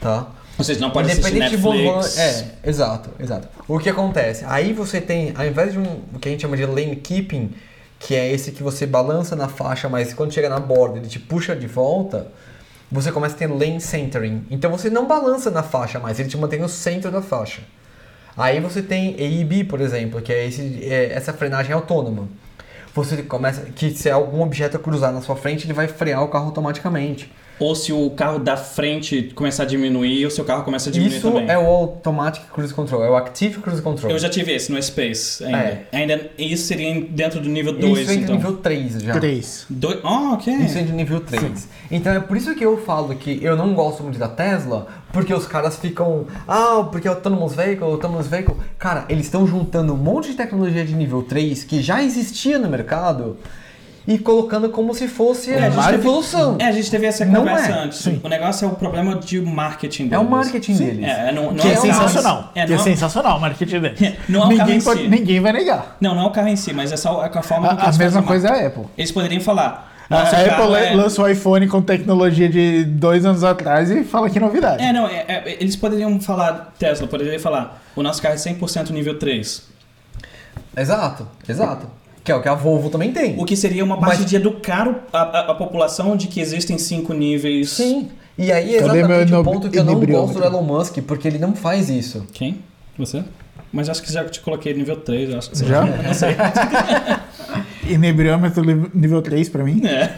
tá? 0.00 0.28
Seja, 0.62 0.80
não 0.80 0.90
pode 0.90 1.10
assistir 1.10 1.34
Netflix. 1.34 2.16
É, 2.16 2.54
exato, 2.64 3.10
exato. 3.18 3.48
O 3.66 3.78
que 3.78 3.90
acontece? 3.90 4.44
Aí 4.46 4.72
você 4.72 5.00
tem, 5.00 5.32
ao 5.36 5.44
invés 5.44 5.72
de 5.72 5.78
um 5.80 6.00
o 6.14 6.18
que 6.20 6.28
a 6.28 6.30
gente 6.30 6.42
chama 6.42 6.56
de 6.56 6.64
lane 6.64 6.94
keeping, 6.94 7.52
que 7.98 8.14
é 8.14 8.30
esse 8.30 8.52
que 8.52 8.62
você 8.62 8.86
balança 8.86 9.34
na 9.34 9.48
faixa, 9.48 9.88
mas 9.88 10.14
quando 10.14 10.32
chega 10.32 10.48
na 10.48 10.60
borda 10.60 10.98
ele 10.98 11.08
te 11.08 11.18
puxa 11.18 11.56
de 11.56 11.66
volta, 11.66 12.28
você 12.90 13.10
começa 13.10 13.34
a 13.34 13.38
ter 13.38 13.46
lane 13.48 13.80
centering. 13.80 14.44
Então 14.48 14.70
você 14.70 14.88
não 14.88 15.08
balança 15.08 15.50
na 15.50 15.62
faixa 15.62 15.98
mais, 15.98 16.20
ele 16.20 16.28
te 16.28 16.36
mantém 16.36 16.60
no 16.60 16.68
centro 16.68 17.10
da 17.10 17.20
faixa. 17.20 17.62
Aí 18.36 18.60
você 18.60 18.82
tem 18.82 19.16
AEB, 19.18 19.64
por 19.64 19.80
exemplo, 19.80 20.20
que 20.20 20.32
é, 20.32 20.46
esse, 20.46 20.84
é 20.84 21.12
essa 21.12 21.32
frenagem 21.32 21.72
autônoma. 21.72 22.28
Você 22.94 23.22
começa 23.22 23.62
que 23.62 23.90
se 23.90 24.08
algum 24.08 24.42
objeto 24.42 24.78
cruzar 24.78 25.12
na 25.12 25.20
sua 25.20 25.34
frente, 25.34 25.66
ele 25.66 25.72
vai 25.72 25.88
frear 25.88 26.22
o 26.22 26.28
carro 26.28 26.46
automaticamente. 26.46 27.30
Ou 27.58 27.74
se 27.74 27.92
o 27.92 28.10
carro 28.10 28.38
da 28.40 28.56
frente 28.56 29.30
começar 29.34 29.62
a 29.62 29.66
diminuir, 29.66 30.26
o 30.26 30.30
seu 30.30 30.44
carro 30.44 30.64
começa 30.64 30.90
a 30.90 30.92
diminuir 30.92 31.16
Isso 31.18 31.30
também. 31.30 31.48
é 31.48 31.56
o 31.56 31.64
Automatic 31.66 32.42
Cruise 32.52 32.74
Control, 32.74 33.04
é 33.04 33.08
o 33.10 33.16
Active 33.16 33.60
Cruise 33.60 33.80
Control. 33.80 34.10
Eu 34.10 34.18
já 34.18 34.28
tive 34.28 34.52
esse 34.52 34.72
no 34.72 34.82
Space 34.82 35.44
ainda. 35.44 35.58
É. 35.58 35.86
ainda 35.92 36.30
isso 36.36 36.66
seria 36.66 37.00
dentro 37.08 37.40
do 37.40 37.48
nível 37.48 37.72
2, 37.72 37.98
Isso 38.00 38.10
entra 38.10 38.14
então. 38.24 38.34
no 38.34 38.40
nível 38.40 38.56
3 38.56 39.02
já. 39.02 39.12
3. 39.12 39.66
Doi- 39.70 40.00
Ah, 40.02 40.32
ok. 40.32 40.52
Isso 40.52 40.78
entra 40.78 40.90
no 40.90 40.96
nível 40.96 41.20
3. 41.20 41.68
Então 41.90 42.12
é 42.12 42.18
por 42.20 42.36
isso 42.36 42.54
que 42.56 42.64
eu 42.64 42.76
falo 42.78 43.14
que 43.14 43.38
eu 43.42 43.56
não 43.56 43.72
gosto 43.72 44.02
muito 44.02 44.18
da 44.18 44.28
Tesla, 44.28 44.88
porque 45.12 45.32
os 45.32 45.46
caras 45.46 45.76
ficam. 45.76 46.26
Ah, 46.48 46.88
porque 46.90 47.06
é 47.06 47.10
Autonomous 47.12 47.54
Vehicle, 47.54 47.84
Autonomous 47.84 48.26
Vehicle. 48.26 48.56
Cara, 48.78 49.04
eles 49.08 49.26
estão 49.26 49.46
juntando 49.46 49.94
um 49.94 49.96
monte 49.96 50.30
de 50.30 50.34
tecnologia 50.36 50.84
de 50.84 50.92
nível 50.94 51.22
3 51.22 51.62
que 51.62 51.80
já 51.80 52.02
existia 52.02 52.58
no 52.58 52.68
mercado 52.68 53.36
e 54.06 54.18
colocando 54.18 54.68
como 54.68 54.92
se 54.94 55.08
fosse 55.08 55.50
É, 55.52 55.66
a 55.66 55.86
revolução. 55.90 56.56
É, 56.58 56.64
a 56.66 56.72
gente 56.72 56.90
teve 56.90 57.06
essa 57.06 57.24
Não 57.24 57.40
conversa 57.40 57.70
é. 57.70 57.72
antes. 57.84 57.98
Sim. 57.98 58.20
O 58.22 58.28
negócio 58.28 58.64
é 58.66 58.68
o 58.68 58.74
problema 58.74 59.14
de 59.16 59.40
marketing 59.40 60.04
É 60.04 60.08
deles. 60.10 60.26
o 60.26 60.30
marketing 60.30 60.74
deles. 60.76 61.04
É, 61.08 61.32
não, 61.32 61.44
não 61.52 61.54
Que 61.54 61.68
é, 61.68 61.76
si. 61.76 61.82
sensacional. 61.82 62.52
É, 62.54 62.66
que 62.66 62.72
é 62.72 62.76
não, 62.76 62.84
sensacional 62.84 63.38
o 63.38 63.40
marketing 63.40 63.80
dele. 63.80 64.18
Não 64.28 64.40
é 64.42 64.44
o 64.44 64.56
carro 64.56 64.68
ninguém, 64.70 64.80
pode- 64.82 65.02
si. 65.02 65.08
ninguém 65.08 65.40
vai 65.40 65.52
negar. 65.52 65.96
não, 66.00 66.14
não 66.14 66.22
é 66.24 66.26
o 66.26 66.30
carro 66.30 66.48
em 66.48 66.56
si, 66.56 66.72
mas 66.72 66.92
é 66.92 66.96
só 66.96 67.20
a, 67.22 67.26
a 67.26 67.42
forma 67.42 67.74
que 67.76 67.82
A, 67.86 67.88
a 67.88 67.92
mesma 67.92 68.22
coisa 68.22 68.48
é 68.48 68.64
a 68.64 68.66
Apple. 68.66 68.84
Eles 68.98 69.10
poderiam 69.10 69.40
falar. 69.40 69.92
A, 70.10 70.18
nosso 70.20 70.34
a 70.34 70.38
Apple 70.40 70.74
é... 70.74 70.94
lança 70.94 71.22
o 71.22 71.26
iPhone 71.28 71.66
com 71.66 71.80
tecnologia 71.80 72.46
de 72.48 72.84
dois 72.84 73.24
anos 73.24 73.42
atrás 73.42 73.90
e 73.90 74.04
fala 74.04 74.28
que 74.28 74.38
novidade. 74.38 74.82
É, 74.82 74.92
não, 74.92 75.06
é- 75.08 75.24
é- 75.26 75.56
eles 75.58 75.76
poderiam 75.76 76.20
falar, 76.20 76.74
Tesla 76.78 77.06
poderia 77.06 77.40
falar, 77.40 77.82
o 77.96 78.02
nosso 78.02 78.20
carro 78.20 78.34
é 78.34 78.38
100% 78.38 78.90
nível 78.90 79.18
3. 79.18 79.62
Exato, 80.76 81.26
exato. 81.48 81.86
Que 82.24 82.32
é 82.32 82.34
o 82.34 82.40
que 82.40 82.48
a 82.48 82.54
Volvo 82.54 82.88
também 82.88 83.12
tem. 83.12 83.38
O 83.38 83.44
que 83.44 83.54
seria 83.54 83.84
uma 83.84 83.96
Mas- 83.96 84.08
parte 84.16 84.24
de 84.24 84.34
educar 84.36 84.88
a, 85.12 85.18
a- 85.22 85.50
a 85.50 85.54
população 85.54 86.16
de 86.16 86.26
que 86.26 86.40
existem 86.40 86.78
cinco 86.78 87.12
níveis. 87.12 87.70
Sim. 87.70 88.08
E 88.36 88.50
aí 88.50 88.74
é 88.74 88.78
exatamente 88.78 89.32
o 89.34 89.44
ponto 89.44 89.68
que 89.70 89.78
eu 89.78 89.84
não 89.84 90.00
gosto 90.00 90.38
do 90.40 90.44
Elon 90.44 90.62
Musk, 90.62 90.98
porque 91.06 91.28
ele 91.28 91.38
não 91.38 91.54
faz 91.54 91.88
isso. 91.90 92.26
Quem? 92.32 92.58
Você? 92.98 93.22
Mas 93.72 93.88
acho 93.88 94.02
que 94.02 94.10
já 94.12 94.24
te 94.24 94.40
coloquei 94.40 94.72
nível 94.72 94.96
3, 94.96 95.30
eu 95.30 95.38
acho 95.38 95.50
que 95.50 95.58
você 95.58 95.66
Já? 95.66 95.82
Não 96.02 96.14
sei. 96.14 96.34
Inebriômetro 97.88 98.64
nível 98.94 99.20
3 99.22 99.48
pra 99.48 99.62
mim. 99.64 99.82
É. 99.86 100.10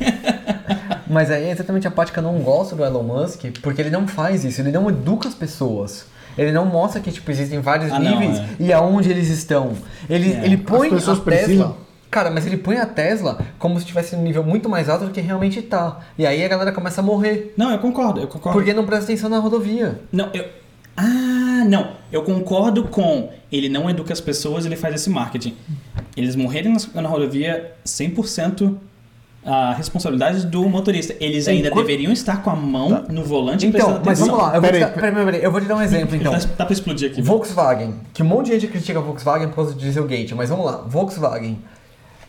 Mas 1.08 1.30
aí 1.30 1.44
é 1.44 1.50
exatamente 1.52 1.86
a 1.86 1.90
parte 1.90 2.12
que 2.12 2.18
eu 2.18 2.22
não 2.22 2.38
gosto 2.40 2.74
do 2.74 2.84
Elon 2.84 3.02
Musk, 3.02 3.44
porque 3.62 3.80
ele 3.80 3.90
não 3.90 4.08
faz 4.08 4.44
isso, 4.44 4.60
ele 4.60 4.72
não 4.72 4.88
educa 4.90 5.28
as 5.28 5.34
pessoas. 5.34 6.04
Ele 6.36 6.50
não 6.52 6.66
mostra 6.66 7.00
que 7.00 7.10
tipo, 7.12 7.30
existem 7.30 7.60
vários 7.60 7.92
Ah, 7.92 7.98
não, 7.98 8.10
níveis 8.20 8.38
é. 8.38 8.44
e 8.58 8.72
aonde 8.72 9.08
eles 9.10 9.28
estão. 9.28 9.72
Ele, 10.10 10.32
É. 10.32 10.44
ele 10.44 10.56
põe 10.58 10.88
As 10.88 10.94
pessoas 10.94 11.18
a 11.18 11.22
Tesla. 11.22 11.38
precisam. 11.44 11.76
Cara, 12.10 12.30
mas 12.30 12.46
ele 12.46 12.56
põe 12.56 12.76
a 12.78 12.86
Tesla 12.86 13.38
como 13.58 13.74
se 13.76 13.80
estivesse 13.80 14.14
num 14.16 14.22
nível 14.22 14.42
muito 14.44 14.68
mais 14.68 14.88
alto 14.88 15.06
do 15.06 15.10
que 15.10 15.20
realmente 15.20 15.60
tá. 15.62 16.00
E 16.16 16.26
aí 16.26 16.44
a 16.44 16.48
galera 16.48 16.72
começa 16.72 17.00
a 17.00 17.04
morrer. 17.04 17.52
Não, 17.56 17.70
eu 17.70 17.78
concordo, 17.78 18.20
eu 18.20 18.26
concordo. 18.28 18.58
Porque 18.58 18.72
não 18.72 18.86
presta 18.86 19.04
atenção 19.04 19.28
na 19.28 19.38
rodovia. 19.38 20.00
Não, 20.12 20.30
eu. 20.32 20.44
Ah, 20.96 21.64
não. 21.68 21.90
Eu 22.10 22.22
concordo 22.22 22.84
com. 22.84 23.30
Ele 23.52 23.68
não 23.68 23.88
educa 23.90 24.12
as 24.12 24.20
pessoas, 24.20 24.64
ele 24.64 24.76
faz 24.76 24.94
esse 24.94 25.10
marketing. 25.10 25.54
Eles 26.16 26.34
morrerem 26.36 26.72
na, 26.94 27.02
na 27.02 27.08
rodovia 27.08 27.72
100% 27.84 28.74
a 29.44 29.72
responsabilidade 29.74 30.44
do 30.46 30.68
motorista. 30.68 31.14
Eles 31.20 31.46
ainda 31.46 31.68
Enquanto- 31.68 31.86
deveriam 31.86 32.12
estar 32.12 32.42
com 32.42 32.50
a 32.50 32.56
mão 32.56 33.04
no 33.08 33.22
volante 33.22 33.64
e 33.64 33.68
Então, 33.68 34.00
mas 34.04 34.18
vamos 34.18 34.36
lá, 34.36 34.54
eu 34.56 34.60
vou, 34.60 34.70
Peraí, 34.70 34.80
te 34.80 34.86
dar, 34.86 34.92
peraí, 34.92 35.10
peraí, 35.12 35.24
peraí, 35.26 35.44
eu 35.44 35.52
vou 35.52 35.60
te 35.60 35.66
dar 35.68 35.76
um 35.76 35.82
exemplo 35.82 36.16
então. 36.16 36.32
Tá, 36.32 36.40
tá 36.40 36.64
pra 36.64 36.72
explodir 36.72 37.10
aqui. 37.12 37.22
Volkswagen, 37.22 37.94
que 38.12 38.22
um 38.22 38.26
monte 38.26 38.46
de 38.46 38.52
gente 38.58 38.66
critica 38.66 38.98
a 38.98 39.02
Volkswagen 39.02 39.48
por 39.48 39.54
causa 39.56 39.72
do 39.74 39.78
Dieselgate, 39.78 40.34
mas 40.34 40.48
vamos 40.50 40.66
lá, 40.66 40.78
Volkswagen. 40.88 41.58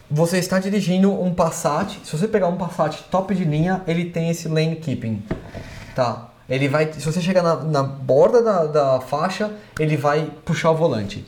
Você 0.09 0.37
está 0.37 0.57
dirigindo 0.59 1.11
um 1.11 1.33
Passat, 1.33 1.97
se 2.03 2.15
você 2.17 2.27
pegar 2.27 2.47
um 2.47 2.55
Passat 2.55 3.03
top 3.11 3.35
de 3.35 3.43
linha, 3.43 3.81
ele 3.85 4.05
tem 4.05 4.29
esse 4.29 4.47
lane 4.47 4.77
keeping, 4.77 5.21
tá? 5.95 6.29
Ele 6.49 6.69
vai, 6.69 6.93
se 6.93 7.01
você 7.05 7.19
chegar 7.19 7.43
na, 7.43 7.55
na 7.57 7.83
borda 7.83 8.41
da, 8.41 8.65
da 8.65 9.01
faixa, 9.01 9.51
ele 9.77 9.97
vai 9.97 10.29
puxar 10.45 10.71
o 10.71 10.75
volante. 10.75 11.25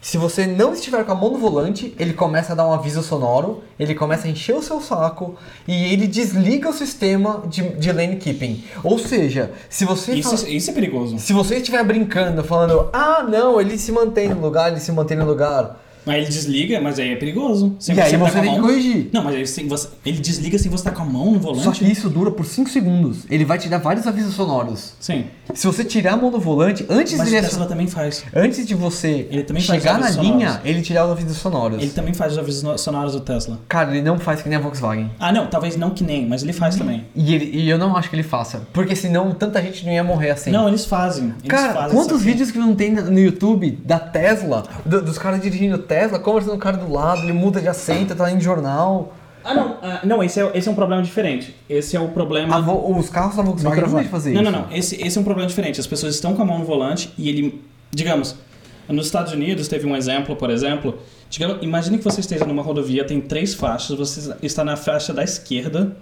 Se 0.00 0.16
você 0.18 0.46
não 0.46 0.72
estiver 0.72 1.04
com 1.04 1.12
a 1.12 1.14
mão 1.14 1.30
no 1.32 1.38
volante, 1.38 1.94
ele 1.98 2.12
começa 2.14 2.52
a 2.52 2.56
dar 2.56 2.66
um 2.66 2.72
aviso 2.72 3.02
sonoro, 3.02 3.62
ele 3.78 3.94
começa 3.94 4.26
a 4.26 4.30
encher 4.30 4.54
o 4.54 4.62
seu 4.62 4.80
saco 4.80 5.34
e 5.68 5.92
ele 5.92 6.06
desliga 6.06 6.68
o 6.70 6.72
sistema 6.74 7.42
de, 7.46 7.62
de 7.76 7.92
lane 7.92 8.16
keeping. 8.16 8.64
Ou 8.82 8.98
seja, 8.98 9.52
se 9.68 9.84
você 9.84 10.20
fala- 10.22 10.34
Isso, 10.34 10.48
isso 10.48 10.70
é 10.70 10.74
perigoso. 10.74 11.18
se 11.18 11.32
você 11.34 11.56
estiver 11.56 11.82
brincando, 11.84 12.42
falando, 12.44 12.88
ah, 12.92 13.22
não, 13.22 13.60
ele 13.60 13.76
se 13.78 13.92
mantém 13.92 14.28
no 14.30 14.40
lugar, 14.40 14.70
ele 14.72 14.80
se 14.80 14.92
mantém 14.92 15.16
no 15.16 15.26
lugar. 15.26 15.78
Mas 16.06 16.16
ele 16.16 16.26
desliga, 16.26 16.80
mas 16.80 16.98
aí 16.98 17.12
é 17.12 17.16
perigoso. 17.16 17.74
Sem 17.78 17.94
e 17.96 18.00
aí 18.00 18.10
tá 18.12 18.18
você 18.18 18.32
com 18.32 18.38
a 18.38 18.40
tem 18.42 18.54
que 18.54 18.58
mão- 18.60 18.68
corrigir. 18.68 19.08
Não, 19.12 19.24
mas 19.24 19.34
aí 19.36 19.46
sem 19.46 19.66
você- 19.68 19.88
ele 20.04 20.18
desliga 20.18 20.58
sem 20.58 20.70
você 20.70 20.80
estar 20.82 20.90
com 20.92 21.02
a 21.02 21.06
mão 21.06 21.32
no 21.32 21.38
volante. 21.40 21.64
Só 21.64 21.70
que 21.72 21.84
isso 21.90 22.08
dura 22.10 22.30
por 22.30 22.44
5 22.44 22.68
segundos. 22.70 23.24
Ele 23.30 23.44
vai 23.44 23.58
te 23.58 23.68
dar 23.68 23.78
vários 23.78 24.06
avisos 24.06 24.34
sonoros. 24.34 24.92
Sim. 25.00 25.24
Se 25.54 25.66
você 25.66 25.84
tirar 25.84 26.14
a 26.14 26.16
mão 26.16 26.30
do 26.30 26.38
volante, 26.38 26.84
antes, 26.88 27.16
Mas 27.16 27.28
o 27.28 27.30
de, 27.30 27.40
Tesla 27.40 27.66
também 27.66 27.86
faz. 27.86 28.24
antes 28.34 28.66
de 28.66 28.74
você 28.74 29.26
Ele 29.30 29.42
também 29.44 29.62
faz 29.62 29.80
chegar 29.82 29.98
na 29.98 30.10
linha, 30.10 30.48
sonoros. 30.48 30.60
ele 30.66 30.82
te 30.82 30.92
dá 30.92 31.04
os 31.06 31.12
avisos 31.12 31.36
sonoros. 31.38 31.82
Ele 31.82 31.90
também 31.90 32.14
faz 32.14 32.32
os 32.32 32.38
avisos 32.38 32.62
no- 32.62 32.76
sonoros 32.78 33.12
do 33.12 33.20
Tesla. 33.20 33.58
Cara, 33.68 33.90
ele 33.90 34.02
não 34.02 34.18
faz 34.18 34.42
que 34.42 34.48
nem 34.48 34.56
a 34.58 34.60
Volkswagen. 34.60 35.10
Ah, 35.18 35.32
não, 35.32 35.46
talvez 35.46 35.76
não 35.76 35.90
que 35.90 36.02
nem, 36.04 36.26
mas 36.26 36.42
ele 36.42 36.52
faz 36.52 36.76
também. 36.76 37.04
E, 37.14 37.34
ele- 37.34 37.50
e 37.54 37.68
eu 37.70 37.78
não 37.78 37.96
acho 37.96 38.10
que 38.10 38.16
ele 38.16 38.22
faça. 38.22 38.62
Porque 38.72 38.94
senão 38.96 39.32
tanta 39.32 39.60
gente 39.62 39.84
não 39.84 39.92
ia 39.92 40.04
morrer 40.04 40.30
assim. 40.30 40.50
Não, 40.50 40.68
eles 40.68 40.84
fazem. 40.84 41.24
Eles 41.26 41.48
Cara, 41.48 41.72
fazem 41.72 41.96
quantos 41.96 42.22
vídeos 42.22 42.50
que 42.50 42.58
não 42.58 42.74
tem 42.74 42.92
no 42.92 43.18
YouTube 43.18 43.78
da 43.84 43.98
Tesla, 43.98 44.64
do- 44.84 45.02
dos 45.02 45.18
caras 45.18 45.40
dirigindo 45.40 45.78
Tesla, 45.78 45.93
conversando 46.22 46.52
com 46.52 46.56
o 46.56 46.60
cara 46.60 46.76
do 46.76 46.92
lado, 46.92 47.22
ele 47.22 47.32
muda 47.32 47.60
de 47.60 47.68
assento, 47.68 48.14
tá 48.14 48.30
em 48.30 48.40
jornal. 48.40 49.14
Ah, 49.42 49.52
não, 49.52 49.76
ah, 49.82 50.00
não 50.04 50.22
esse, 50.22 50.40
é, 50.40 50.50
esse 50.54 50.66
é 50.68 50.72
um 50.72 50.74
problema 50.74 51.02
diferente. 51.02 51.54
Esse 51.68 51.96
é 51.96 52.00
o 52.00 52.08
problema. 52.08 52.56
A 52.56 52.60
Vo- 52.60 52.96
os 52.98 53.10
carros 53.10 53.36
da 53.36 53.42
Volkswagen 53.42 53.82
não 53.82 53.92
deixam 53.94 54.10
fazer 54.10 54.32
Não, 54.32 54.42
isso. 54.42 54.50
não, 54.52 54.60
não. 54.62 54.72
Esse, 54.72 55.02
esse 55.06 55.18
é 55.18 55.20
um 55.20 55.24
problema 55.24 55.46
diferente. 55.48 55.78
As 55.78 55.86
pessoas 55.86 56.14
estão 56.14 56.34
com 56.34 56.40
a 56.42 56.44
mão 56.46 56.58
no 56.58 56.64
volante 56.64 57.12
e 57.18 57.28
ele. 57.28 57.62
Digamos, 57.90 58.34
nos 58.88 59.06
Estados 59.06 59.32
Unidos 59.32 59.68
teve 59.68 59.86
um 59.86 59.94
exemplo, 59.94 60.34
por 60.34 60.48
exemplo. 60.48 60.98
Digamos, 61.28 61.62
imagine 61.62 61.98
que 61.98 62.04
você 62.04 62.20
esteja 62.20 62.44
numa 62.46 62.62
rodovia, 62.62 63.04
tem 63.04 63.20
três 63.20 63.54
faixas, 63.54 63.96
você 63.98 64.34
está 64.42 64.64
na 64.64 64.76
faixa 64.76 65.12
da 65.12 65.22
esquerda. 65.22 65.94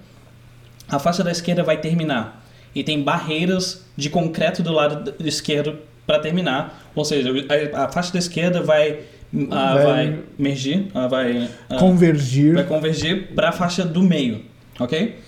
A 0.89 0.99
faixa 1.01 1.25
da 1.25 1.31
esquerda 1.33 1.63
vai 1.65 1.79
terminar. 1.79 2.45
E 2.75 2.85
tem 2.85 3.03
barreiras 3.03 3.83
de 3.97 4.09
concreto 4.09 4.63
do 4.63 4.73
lado 4.73 5.11
do 5.13 5.29
esquerdo 5.29 5.79
para 6.07 6.19
terminar. 6.21 6.91
Ou 6.95 7.05
seja, 7.05 7.31
a, 7.75 7.85
a 7.85 7.89
faixa 7.89 8.13
da 8.13 8.19
esquerda 8.21 8.63
vai. 8.63 9.01
Ah, 9.51 9.75
Vai- 9.75 9.85
vai 9.85 10.19
emergir, 10.39 10.89
ah, 10.95 11.07
vai, 11.09 11.49
ah, 11.71 11.77
Convergir. 11.77 12.55
vai 12.55 12.65
convergir 12.65 13.29
para 13.35 13.49
a 13.49 13.53
faixa 13.53 13.85
do 13.85 14.03
meio, 14.03 14.43
ok? 14.79 15.19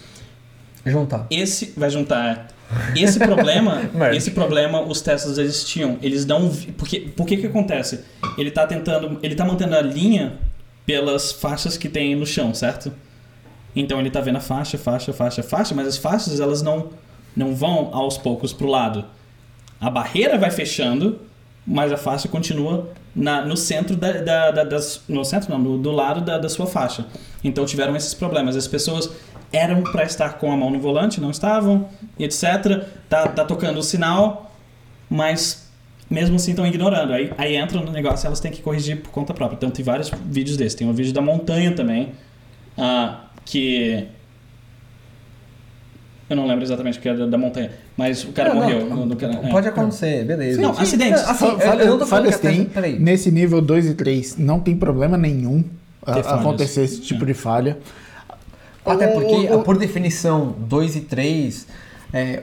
Juntar. 0.86 1.26
Esse 1.31 1.72
vai 1.76 1.89
juntar. 1.89 2.48
Esse 2.97 3.18
problema, 3.18 3.82
esse 4.14 4.31
problema 4.32 4.81
os 4.82 5.01
Teslas 5.01 5.39
eles 5.39 5.64
tinham. 5.64 5.98
Eles 6.02 6.24
dão 6.24 6.51
porque 6.76 7.01
por 7.01 7.26
que 7.26 7.36
que 7.39 7.47
acontece? 7.47 8.05
Ele 8.36 8.51
tá 8.51 8.66
tentando, 8.66 9.18
ele 9.22 9.35
tá 9.35 9.44
mantendo 9.44 9.74
a 9.76 9.81
linha 9.81 10.35
pelas 10.85 11.32
faixas 11.32 11.76
que 11.78 11.89
tem 11.89 12.14
no 12.14 12.26
chão, 12.26 12.52
certo? 12.52 12.93
Então 13.74 13.98
ele 13.98 14.10
tá 14.10 14.20
vendo 14.20 14.36
a 14.36 14.40
faixa, 14.40 14.76
faixa, 14.76 15.12
faixa, 15.12 15.43
faixa, 15.43 15.74
mas 15.74 15.86
as 15.89 15.97
faixas 15.97 16.39
elas 16.40 16.60
não 16.62 16.90
não 17.35 17.55
vão 17.55 17.89
aos 17.93 18.16
poucos 18.18 18.52
pro 18.52 18.68
lado. 18.68 19.05
A 19.81 19.90
barreira 19.90 20.39
vai 20.39 20.51
fechando, 20.51 21.20
mas 21.66 21.90
a 21.93 21.97
faixa 21.97 22.28
continua 22.28 22.90
na, 23.15 23.45
no 23.45 23.57
centro 23.57 23.97
da, 23.97 24.12
da- 24.12 24.51
da- 24.51 24.65
das 24.65 25.03
no 25.09 25.24
centro 25.24 25.51
não, 25.51 25.59
no- 25.59 25.78
do 25.78 25.91
lado 25.91 26.20
da, 26.20 26.39
da 26.39 26.49
sua 26.49 26.66
faixa. 26.66 27.07
Então 27.43 27.65
tiveram 27.65 27.95
esses 27.97 28.15
problemas. 28.15 28.57
As 28.57 28.66
pessoas 28.66 29.11
eram 29.53 29.82
para 29.82 30.03
estar 30.05 30.31
com 30.39 30.51
a 30.53 30.57
mão 30.57 30.70
no 30.70 30.81
volante, 30.81 31.20
não 31.20 31.31
estavam, 31.31 31.89
etc. 32.19 32.85
Tá, 33.09 33.28
tá 33.28 33.45
tocando 33.45 33.78
o 33.78 33.82
sinal, 33.82 34.53
mas 35.09 35.70
mesmo 36.11 36.36
assim 36.36 36.51
estão 36.51 36.66
ignorando. 36.66 37.12
Aí, 37.12 37.32
aí 37.39 37.55
entra 37.57 37.81
no 37.81 37.91
negócio, 37.93 38.27
elas 38.27 38.41
têm 38.41 38.51
que 38.51 38.61
corrigir 38.62 39.01
por 39.01 39.11
conta 39.11 39.32
própria. 39.32 39.57
Então 39.57 39.70
tem 39.70 39.85
vários 39.85 40.11
vídeos 40.24 40.57
desses. 40.57 40.74
Tem 40.74 40.86
um 40.89 40.93
vídeo 40.93 41.12
da 41.12 41.20
montanha 41.20 41.73
também, 41.74 42.12
ah, 42.77 43.20
que 43.45 44.07
eu 46.28 46.36
não 46.36 46.46
lembro 46.46 46.64
exatamente 46.64 46.98
o 46.98 47.02
que 47.02 47.09
é 47.09 47.14
da, 47.14 47.26
da 47.26 47.38
montanha, 47.38 47.70
mas 47.96 48.24
o 48.24 48.28
cara 48.32 48.51
Não, 48.55 48.60
não, 48.60 48.62
morreu. 48.62 48.86
no- 48.86 49.06
no- 49.06 49.14
é. 49.46 49.51
Pode 49.51 49.68
acontecer, 49.68 50.24
beleza. 50.24 50.60
Não, 50.60 50.70
acidentes. 50.70 51.22
Assim, 51.28 51.46
eu- 51.46 51.59
Falha- 51.59 51.82
eu 51.84 51.98
não 51.98 52.32
tem. 52.38 52.98
Nesse 52.98 53.30
nível 53.30 53.60
2 53.60 53.86
e 53.86 53.94
3 53.94 54.36
não 54.38 54.59
tem 54.60 54.74
problema 54.76 55.16
nenhum 55.16 55.62
a- 56.06 56.18
acontecer 56.40 56.82
esse 56.82 57.01
tipo 57.01 57.24
de 57.26 57.34
falha. 57.34 57.78
Até 58.84 59.09
O- 59.09 59.12
porque, 59.20 59.52
o- 59.55 59.62
por 59.62 59.78
definição, 59.78 60.55
2 60.59 60.94
e 60.96 61.01
3, 61.01 61.66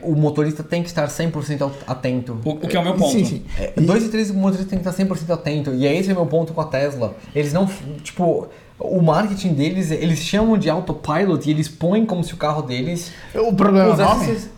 o 0.04 0.14
motorista 0.16 0.64
tem 0.64 0.82
que 0.82 0.90
estar 0.90 1.08
100% 1.08 1.64
at- 1.66 1.72
atento. 1.88 2.40
O, 2.44 2.50
o 2.52 2.58
que 2.68 2.76
é 2.76 2.80
o 2.80 2.84
meu 2.84 2.94
ponto. 2.96 3.12
Sim, 3.12 3.26
sim. 3.26 3.44
É, 3.60 3.74
E- 3.78 3.82
2 3.82 4.06
e 4.06 4.10
3 4.10 4.30
o 4.32 4.34
motorista 4.34 4.66
tem 4.70 4.80
que 4.80 4.88
estar 4.88 4.92
100% 4.92 5.32
atento. 5.32 5.74
E 5.74 5.86
é 5.86 5.96
esse 5.96 6.12
o 6.12 6.16
meu 6.16 6.26
ponto 6.26 6.52
com 6.54 6.62
a 6.62 6.66
Tesla. 6.66 7.16
Eles 7.36 7.54
não. 7.54 7.68
Tipo, 8.04 8.50
o 8.84 9.02
marketing 9.02 9.54
deles, 9.54 9.92
eles 9.92 10.20
chamam 10.20 10.58
de 10.58 10.70
autopilot 10.70 11.48
e 11.48 11.52
eles 11.52 11.68
põem 11.68 12.06
como 12.06 12.24
se 12.24 12.34
o 12.34 12.38
carro 12.38 12.62
deles. 12.62 13.12
O 13.36 13.54
problema 13.54 13.90
é 13.90 13.94
o 13.94 13.98
nome? 13.98 14.24
esses- 14.32 14.50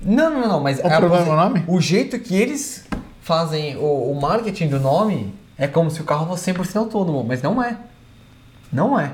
Não, 0.00 0.30
não, 0.30 0.48
não, 0.48 0.60
mas. 0.60 0.78
O 0.78 0.82
problema 0.82 1.16
é 1.26 1.30
o 1.30 1.36
nome? 1.36 1.64
O 1.68 1.80
jeito 1.80 2.18
que 2.18 2.34
eles 2.34 2.84
fazem 3.20 3.76
o, 3.76 4.10
o 4.12 4.18
marketing 4.20 4.68
do 4.68 4.80
nome 4.80 5.34
é 5.58 5.66
como 5.68 5.90
se 5.90 6.00
o 6.00 6.04
carro 6.04 6.26
fosse 6.26 6.52
100% 6.52 6.76
autônomo, 6.76 7.22
mas 7.24 7.40
não 7.42 7.62
é. 7.62 7.76
Não 8.72 8.98
é. 8.98 9.12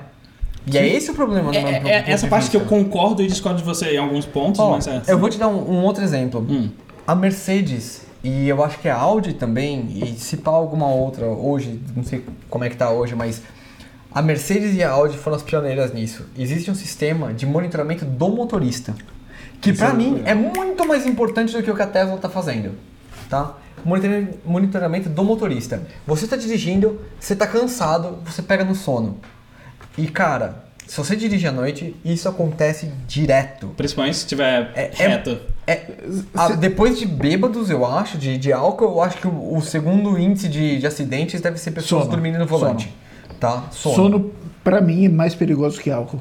E 0.66 0.76
é 0.76 0.86
esse 0.86 1.10
o 1.10 1.14
problema. 1.14 1.54
É, 1.54 1.58
é- 1.58 2.04
é 2.08 2.10
essa 2.10 2.26
parte 2.26 2.50
que 2.50 2.56
eu 2.56 2.62
concordo 2.66 3.22
e 3.22 3.26
discordo 3.26 3.58
de 3.58 3.64
você 3.64 3.94
em 3.94 3.98
alguns 3.98 4.26
pontos, 4.26 4.60
Ó, 4.60 4.72
mas 4.72 4.86
é. 4.86 5.02
eu 5.08 5.18
vou 5.18 5.28
te 5.30 5.38
dar 5.38 5.48
um, 5.48 5.70
um 5.78 5.82
outro 5.84 6.02
exemplo. 6.04 6.46
Hum. 6.48 6.68
A 7.06 7.14
Mercedes 7.14 8.02
e 8.22 8.48
eu 8.48 8.62
acho 8.62 8.78
que 8.80 8.88
a 8.88 8.96
Audi 8.96 9.32
também, 9.32 9.86
e 9.90 10.14
se 10.18 10.36
pá 10.38 10.50
alguma 10.50 10.86
outra 10.88 11.24
hoje, 11.26 11.80
não 11.96 12.02
sei 12.04 12.24
como 12.50 12.64
é 12.64 12.68
que 12.68 12.76
tá 12.76 12.90
hoje, 12.90 13.14
mas 13.14 13.40
a 14.12 14.22
Mercedes 14.22 14.74
e 14.74 14.82
a 14.82 14.90
Audi 14.90 15.16
foram 15.18 15.36
as 15.36 15.42
pioneiras 15.42 15.92
nisso. 15.92 16.24
Existe 16.36 16.70
um 16.70 16.74
sistema 16.74 17.32
de 17.32 17.46
monitoramento 17.46 18.04
do 18.04 18.28
motorista, 18.28 18.94
que 19.60 19.72
pra 19.72 19.88
é 19.88 19.92
mim 19.92 20.14
legal. 20.14 20.26
é 20.28 20.34
muito 20.34 20.86
mais 20.86 21.06
importante 21.06 21.52
do 21.52 21.62
que 21.62 21.70
o 21.70 21.74
que 21.76 21.82
a 21.82 21.86
Tesla 21.86 22.16
tá 22.18 22.28
fazendo, 22.28 22.72
tá? 23.28 23.54
Monitor- 23.84 24.34
Monitoramento 24.44 25.08
do 25.08 25.22
motorista. 25.22 25.82
Você 26.06 26.26
tá 26.26 26.36
dirigindo, 26.36 27.00
você 27.20 27.36
tá 27.36 27.46
cansado, 27.46 28.18
você 28.24 28.42
pega 28.42 28.64
no 28.64 28.74
sono. 28.74 29.18
E 29.96 30.08
cara, 30.08 30.64
se 30.86 30.96
você 30.96 31.14
dirige 31.14 31.46
à 31.46 31.52
noite, 31.52 31.94
isso 32.04 32.28
acontece 32.28 32.90
direto. 33.06 33.68
Principalmente 33.76 34.16
se 34.16 34.26
tiver 34.26 34.72
É- 34.74 34.90
é- 34.98 35.08
reto. 35.08 35.38
É, 35.66 35.82
a- 36.34 36.48
depois 36.54 36.98
de 36.98 37.06
bêbados, 37.06 37.68
eu 37.70 37.84
acho, 37.86 38.16
de, 38.18 38.36
de 38.38 38.52
álcool, 38.52 38.84
eu 38.86 39.02
acho 39.02 39.18
que 39.18 39.28
o, 39.28 39.56
o 39.56 39.60
segundo 39.62 40.18
índice 40.18 40.48
de, 40.48 40.78
de 40.78 40.86
acidentes 40.86 41.40
deve 41.40 41.58
ser 41.58 41.70
pessoas 41.72 42.02
Sono. 42.04 42.10
dormindo 42.16 42.38
no 42.38 42.46
volante. 42.46 42.92
Tá? 43.40 43.64
Sono. 43.70 43.94
Sono, 43.94 44.32
pra 44.64 44.80
mim, 44.80 45.04
é 45.06 45.08
mais 45.08 45.34
perigoso 45.34 45.80
que 45.80 45.90
álcool. 45.90 46.20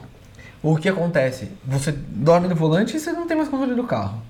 O 0.61 0.75
que 0.75 0.89
acontece? 0.89 1.49
Você 1.65 1.91
dorme 1.91 2.47
no 2.47 2.55
volante 2.55 2.95
e 2.97 2.99
você 2.99 3.11
não 3.11 3.27
tem 3.27 3.37
mais 3.37 3.49
controle 3.49 3.75
do 3.75 3.83
carro. 3.83 4.21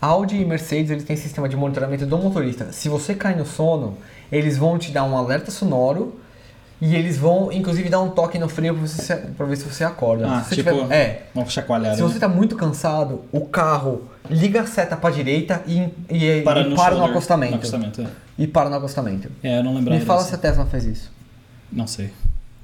Audi 0.00 0.36
e 0.40 0.44
Mercedes, 0.44 0.90
eles 0.90 1.04
têm 1.04 1.16
sistema 1.16 1.48
de 1.48 1.56
monitoramento 1.56 2.04
do 2.06 2.18
motorista. 2.18 2.72
Se 2.72 2.88
você 2.88 3.14
cai 3.14 3.34
no 3.34 3.46
sono, 3.46 3.96
eles 4.30 4.56
vão 4.58 4.78
te 4.78 4.90
dar 4.92 5.04
um 5.04 5.16
alerta 5.16 5.50
sonoro 5.50 6.18
e 6.80 6.94
eles 6.94 7.16
vão, 7.18 7.50
inclusive, 7.52 7.88
dar 7.88 8.00
um 8.00 8.10
toque 8.10 8.38
no 8.38 8.48
freio 8.48 8.74
pra, 8.74 8.86
você, 8.86 9.16
pra 9.16 9.46
ver 9.46 9.56
se 9.56 9.64
você 9.64 9.82
acorda. 9.84 10.26
Ah, 10.30 10.42
se 10.42 10.50
você 10.50 10.54
tipo, 10.56 10.70
tiver- 10.82 10.94
é, 10.94 11.22
Uma 11.34 11.46
chacoalhada. 11.46 11.96
Se 11.96 12.02
né? 12.02 12.08
você 12.08 12.18
tá 12.18 12.28
muito 12.28 12.54
cansado, 12.56 13.22
o 13.32 13.42
carro 13.46 14.02
liga 14.28 14.60
a 14.62 14.66
seta 14.66 14.96
pra 14.96 15.10
direita 15.10 15.62
e, 15.66 15.88
e, 16.10 16.24
e 16.26 16.42
para, 16.42 16.62
no 16.64 16.70
no, 16.70 16.76
shoulder, 16.76 17.02
acostamento. 17.04 17.52
No 17.52 17.58
acostamento, 17.58 18.02
é. 18.02 18.06
E 18.38 18.46
para 18.46 18.68
no 18.70 18.76
acostamento. 18.76 19.30
É, 19.42 19.58
eu 19.58 19.64
não 19.64 19.74
lembrava 19.74 19.98
Me 19.98 20.04
fala 20.06 20.20
dessa. 20.20 20.30
se 20.30 20.34
a 20.36 20.38
Tesla 20.38 20.64
faz 20.66 20.84
isso. 20.84 21.10
Não 21.72 21.86
sei. 21.86 22.10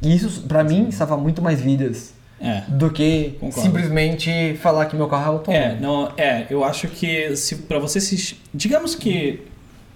E 0.03 0.15
isso, 0.15 0.43
pra 0.43 0.63
mim, 0.63 0.91
salva 0.91 1.17
muito 1.17 1.41
mais 1.41 1.61
vidas 1.61 2.13
É. 2.41 2.63
do 2.69 2.91
que 2.91 3.37
Concordo. 3.41 3.63
simplesmente 3.63 4.57
falar 4.61 4.87
que 4.87 4.97
meu 4.97 5.09
carro 5.09 5.23
é 5.25 5.27
autônomo. 5.29 5.65
É, 5.65 5.81
não, 5.81 6.13
é, 6.17 6.47
eu 6.51 6.63
acho 6.65 6.89
que 6.89 7.35
se 7.37 7.57
para 7.57 7.79
você 7.79 8.01
se 8.01 8.37
digamos 8.53 8.95
que 8.95 9.41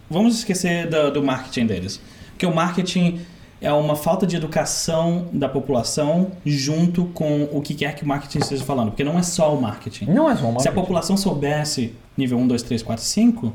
vamos 0.08 0.38
esquecer 0.38 0.88
do, 0.88 1.10
do 1.12 1.22
marketing 1.22 1.66
deles, 1.66 2.00
porque 2.30 2.46
o 2.46 2.54
marketing 2.54 3.20
é 3.60 3.70
uma 3.72 3.94
falta 3.94 4.26
de 4.26 4.34
educação 4.36 5.28
da 5.34 5.46
população 5.46 6.28
junto 6.46 7.04
com 7.06 7.46
o 7.52 7.60
que 7.60 7.74
quer 7.74 7.94
que 7.94 8.02
o 8.02 8.08
marketing 8.08 8.38
esteja 8.38 8.64
falando, 8.64 8.88
porque 8.88 9.04
não 9.04 9.18
é 9.18 9.22
só 9.22 9.54
o 9.54 9.60
marketing. 9.60 10.06
Não 10.06 10.30
é 10.30 10.34
só 10.34 10.46
uma 10.48 10.60
Se 10.60 10.68
a 10.68 10.72
população 10.72 11.14
soubesse 11.18 11.92
nível 12.16 12.38
1, 12.38 12.48
2, 12.48 12.62
3, 12.62 12.82
4, 12.82 13.04
5, 13.04 13.52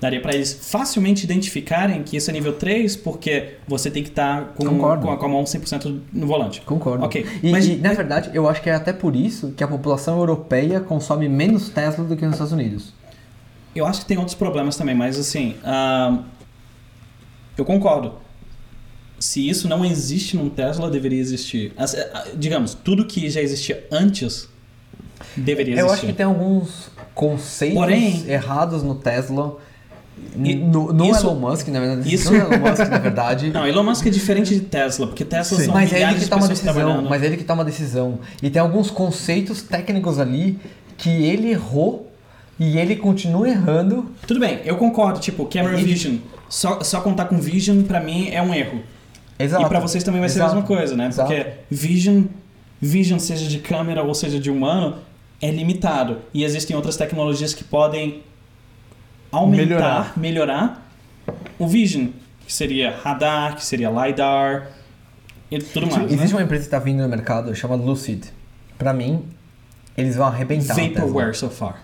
daria 0.00 0.20
para 0.20 0.32
eles 0.34 0.52
facilmente 0.70 1.24
identificarem 1.24 2.02
que 2.04 2.16
isso 2.16 2.30
é 2.30 2.32
nível 2.32 2.52
3, 2.52 2.94
porque 2.96 3.54
você 3.66 3.90
tem 3.90 4.02
que 4.02 4.10
estar 4.10 4.52
com, 4.54 4.64
Concordo. 4.64 5.06
com, 5.06 5.12
a, 5.12 5.16
com 5.16 5.26
a 5.26 5.28
mão 5.28 5.42
100% 5.44 6.00
no 6.12 6.26
volante. 6.26 6.60
Concordo. 6.60 7.04
Ok, 7.04 7.26
E, 7.42 7.50
mas- 7.50 7.66
e, 7.66 7.76
na 7.76 7.92
verdade, 7.92 8.30
eu 8.32 8.48
acho 8.48 8.62
que 8.62 8.70
é 8.70 8.74
até 8.74 8.92
por 8.92 9.16
isso 9.16 9.52
que 9.56 9.64
a 9.64 9.68
população 9.68 10.18
europeia 10.18 10.80
consome 10.80 11.28
menos 11.28 11.68
Tesla 11.68 12.04
do 12.04 12.16
que 12.16 12.24
nos 12.24 12.34
Estados 12.34 12.52
Unidos. 12.52 12.92
Eu 13.74 13.86
acho 13.86 14.00
que 14.02 14.06
tem 14.06 14.16
outros 14.18 14.34
problemas 14.36 14.76
também, 14.76 14.94
mas 14.94 15.18
assim, 15.18 15.56
ah, 15.64 16.18
eu 17.56 17.64
concordo. 17.64 18.14
Se 19.18 19.48
isso 19.48 19.68
não 19.68 19.84
existe 19.84 20.36
num 20.36 20.48
Tesla, 20.48 20.88
deveria 20.88 21.20
existir. 21.20 21.72
As- 21.76 21.94
ah, 21.94 22.28
digamos, 22.36 22.72
tudo 22.74 23.04
que 23.04 23.28
já 23.28 23.40
existia 23.42 23.84
antes 23.90 24.48
deveria 25.36 25.74
Eu 25.74 25.86
existir. 25.86 25.94
acho 25.96 26.06
que 26.06 26.12
tem 26.12 26.24
alguns 26.26 26.88
conceitos 27.14 27.76
Porém- 27.76 28.24
errados 28.28 28.84
no 28.84 28.94
Tesla. 28.94 29.56
E- 30.42 30.54
no 30.54 30.92
no 30.92 31.06
isso- 31.10 31.26
Elon 31.26 31.34
Musk, 31.34 31.68
na 31.68 31.80
verdade. 31.80 32.14
isso- 32.14 32.30
No 32.32 32.36
Elon 32.38 32.58
Musk, 32.70 32.88
na 32.88 32.98
verdade. 32.98 33.50
Não, 33.54 33.66
Elon 33.66 33.82
Musk 33.82 34.06
é 34.06 34.10
diferente 34.10 34.54
de 34.54 34.60
Tesla, 34.60 35.06
porque 35.06 35.24
Tesla 35.24 35.58
Sim. 35.58 35.64
são 35.66 35.74
Mas 35.74 35.92
é 35.92 36.02
ele 36.02 36.14
que 36.20 36.26
toma 36.28 36.42
pessoas 36.48 36.60
decisão, 36.60 37.02
mas 37.08 37.22
é 37.22 37.26
ele 37.26 37.36
que 37.36 37.44
toma 37.44 37.64
decisão. 37.64 38.18
E 38.42 38.50
tem 38.50 38.60
alguns 38.60 38.90
conceitos 38.90 39.62
técnicos 39.62 40.18
ali 40.18 40.58
que 40.96 41.10
ele 41.10 41.50
errou 41.50 42.10
e 42.58 42.78
ele 42.78 42.96
continua 42.96 43.48
errando. 43.48 44.06
Tudo 44.26 44.40
bem, 44.40 44.60
eu 44.64 44.76
concordo. 44.76 45.18
Tipo, 45.20 45.46
camera 45.46 45.78
E- 45.80 45.84
vision. 45.84 46.16
Só, 46.48 46.80
só 46.82 47.00
contar 47.00 47.26
com 47.26 47.38
vision, 47.38 47.82
pra 47.82 48.00
mim, 48.00 48.28
é 48.30 48.40
um 48.42 48.54
erro. 48.54 48.80
Exato. 49.38 49.64
E 49.64 49.68
pra 49.68 49.78
vocês 49.80 50.02
também 50.02 50.20
vai 50.20 50.28
ser 50.28 50.40
a 50.40 50.44
Exato. 50.46 50.54
mesma 50.56 50.66
coisa, 50.66 50.96
né? 50.96 51.06
Exato. 51.08 51.32
Porque 51.32 51.50
vision, 51.70 52.24
vision, 52.80 53.18
seja 53.18 53.46
de 53.46 53.58
câmera 53.58 54.02
ou 54.02 54.14
seja 54.14 54.38
de 54.40 54.50
humano, 54.50 54.96
é 55.40 55.50
limitado. 55.50 56.18
E 56.34 56.42
existem 56.42 56.74
outras 56.74 56.96
tecnologias 56.96 57.54
que 57.54 57.62
podem 57.62 58.22
aumentar, 59.30 60.12
melhorar, 60.16 60.90
o 61.58 61.66
vision, 61.66 62.08
que 62.46 62.52
seria 62.52 62.90
radar, 62.90 63.54
que 63.56 63.64
seria 63.64 63.90
LiDAR 63.90 64.68
e 65.50 65.58
tudo 65.58 65.86
mais. 65.86 66.10
Existe 66.12 66.32
né? 66.32 66.34
uma 66.34 66.42
empresa 66.42 66.62
que 66.62 66.66
está 66.68 66.78
vindo 66.78 67.02
no 67.02 67.08
mercado 67.08 67.54
chamada 67.54 67.82
Lucid. 67.82 68.24
Pra 68.78 68.92
mim, 68.92 69.24
eles 69.96 70.16
vão 70.16 70.26
arrebentar. 70.26 70.74
Vaporware 70.74 71.34
so 71.34 71.50
far. 71.50 71.82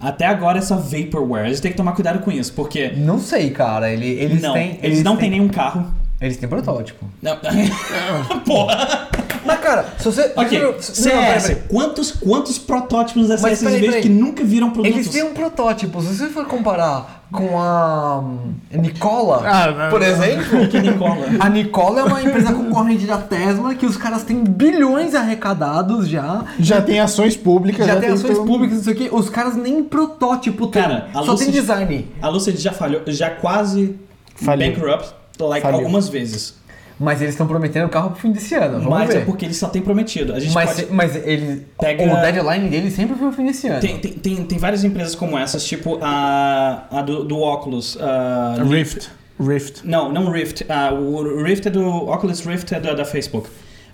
Até 0.00 0.26
agora 0.26 0.58
é 0.58 0.62
só 0.62 0.76
Vaporware. 0.76 1.46
A 1.46 1.48
gente 1.48 1.62
tem 1.62 1.70
que 1.70 1.76
tomar 1.76 1.92
cuidado 1.92 2.18
com 2.20 2.30
isso, 2.30 2.52
porque. 2.52 2.88
Não 2.90 3.18
sei, 3.18 3.50
cara. 3.50 3.90
Ele- 3.90 4.06
eles 4.06 4.42
não, 4.42 4.52
têm. 4.52 4.78
eles, 4.82 5.02
não 5.02 5.16
têm 5.16 5.30
nenhum 5.30 5.48
carro. 5.48 5.92
Eles 6.20 6.36
têm 6.36 6.48
protótipo. 6.48 7.06
Não. 7.22 7.36
Porra! 8.44 9.08
Mas, 9.46 9.60
cara, 9.60 9.86
se 9.98 10.04
você. 10.04 10.32
Ok, 10.36 10.58
Não, 10.60 10.72
não, 10.72 10.80
CS, 10.82 11.04
peraí, 11.04 11.40
peraí. 11.42 11.62
quantos, 11.68 12.10
quantos 12.12 12.58
protótipos 12.58 13.28
da 13.28 13.38
CS 13.38 13.60
peraí. 13.62 14.02
que 14.02 14.08
nunca 14.08 14.42
viram 14.44 14.70
produtos? 14.70 14.96
Eles 14.98 15.08
têm 15.10 15.22
um 15.22 15.32
protótipo. 15.34 16.00
Se 16.02 16.14
você 16.16 16.26
for 16.28 16.46
comparar 16.46 17.24
com 17.32 17.58
a 17.60 18.18
hum, 18.20 18.54
Nicola, 18.72 19.42
Ah, 19.44 19.70
não, 19.72 19.90
por 19.90 20.00
não. 20.00 20.06
exemplo, 20.06 20.68
que 20.68 20.80
Nicola. 20.80 21.26
a 21.40 21.48
Nicola 21.48 22.00
é 22.00 22.04
uma 22.04 22.22
empresa 22.22 22.52
concorrente 22.52 23.04
da 23.06 23.18
Tesla 23.18 23.74
que 23.74 23.84
os 23.84 23.96
caras 23.96 24.22
têm 24.22 24.44
bilhões 24.44 25.14
arrecadados 25.14 26.08
já. 26.08 26.44
Já 26.58 26.80
tem 26.80 27.00
ações 27.00 27.36
públicas. 27.36 27.86
Já, 27.86 27.96
tem 27.96 28.10
ações 28.10 28.36
todo- 28.36 28.46
públicas, 28.46 28.76
não 28.78 28.84
sei 28.84 28.92
o 28.92 28.96
que. 28.96 29.08
Os 29.12 29.28
caras 29.28 29.56
nem 29.56 29.82
protótipo 29.82 30.66
têm. 30.68 30.82
Cara, 30.82 31.08
a 31.14 31.22
Só 31.22 31.32
Lucid- 31.32 31.52
tem 31.52 31.60
design. 31.60 32.08
A 32.22 32.28
Lucid 32.28 32.56
já 32.58 32.72
falhou, 32.72 33.02
já 33.08 33.30
quase 33.30 33.96
Faliu. 34.36 34.72
bankrupt, 34.72 35.12
like, 35.40 35.62
Faliu. 35.62 35.78
algumas 35.80 36.08
vezes. 36.08 36.54
Mas 36.98 37.20
eles 37.20 37.34
estão 37.34 37.46
prometendo 37.46 37.84
o 37.86 37.88
carro 37.90 38.10
pro 38.10 38.20
fim 38.20 38.32
desse 38.32 38.54
ano. 38.54 38.74
Vamos 38.80 38.88
Mas 38.88 39.08
ver. 39.10 39.18
é 39.18 39.24
porque 39.26 39.44
eles 39.44 39.58
só 39.58 39.68
têm 39.68 39.82
prometido. 39.82 40.32
A 40.32 40.40
gente 40.40 40.54
Mas, 40.54 40.80
pode... 40.80 40.92
mas 40.92 41.14
ele. 41.14 41.66
Pega- 41.78 42.02
O 42.04 42.16
deadline 42.22 42.70
dele 42.70 42.90
sempre 42.90 43.16
foi 43.16 43.28
o 43.28 43.32
fim 43.32 43.44
desse 43.44 43.68
ano. 43.68 43.80
Tem, 43.80 43.98
tem, 43.98 44.12
tem, 44.12 44.36
tem 44.44 44.58
várias 44.58 44.82
empresas 44.82 45.14
como 45.14 45.36
essas, 45.38 45.64
tipo 45.66 45.98
a, 46.00 46.86
a 46.90 47.02
do, 47.02 47.22
do 47.24 47.38
Oculus. 47.38 47.98
a 48.00 48.62
Rift. 48.64 49.08
Rift. 49.38 49.82
Não, 49.84 50.10
não 50.10 50.30
Rift. 50.30 50.64
Ah, 50.70 50.90
o 50.94 51.42
Rift 51.42 51.66
é 51.68 51.70
do. 51.70 51.86
Oculus 51.86 52.40
Rift 52.40 52.72
é 52.74 52.80
da, 52.80 52.94
da 52.94 53.04
Facebook. 53.04 53.46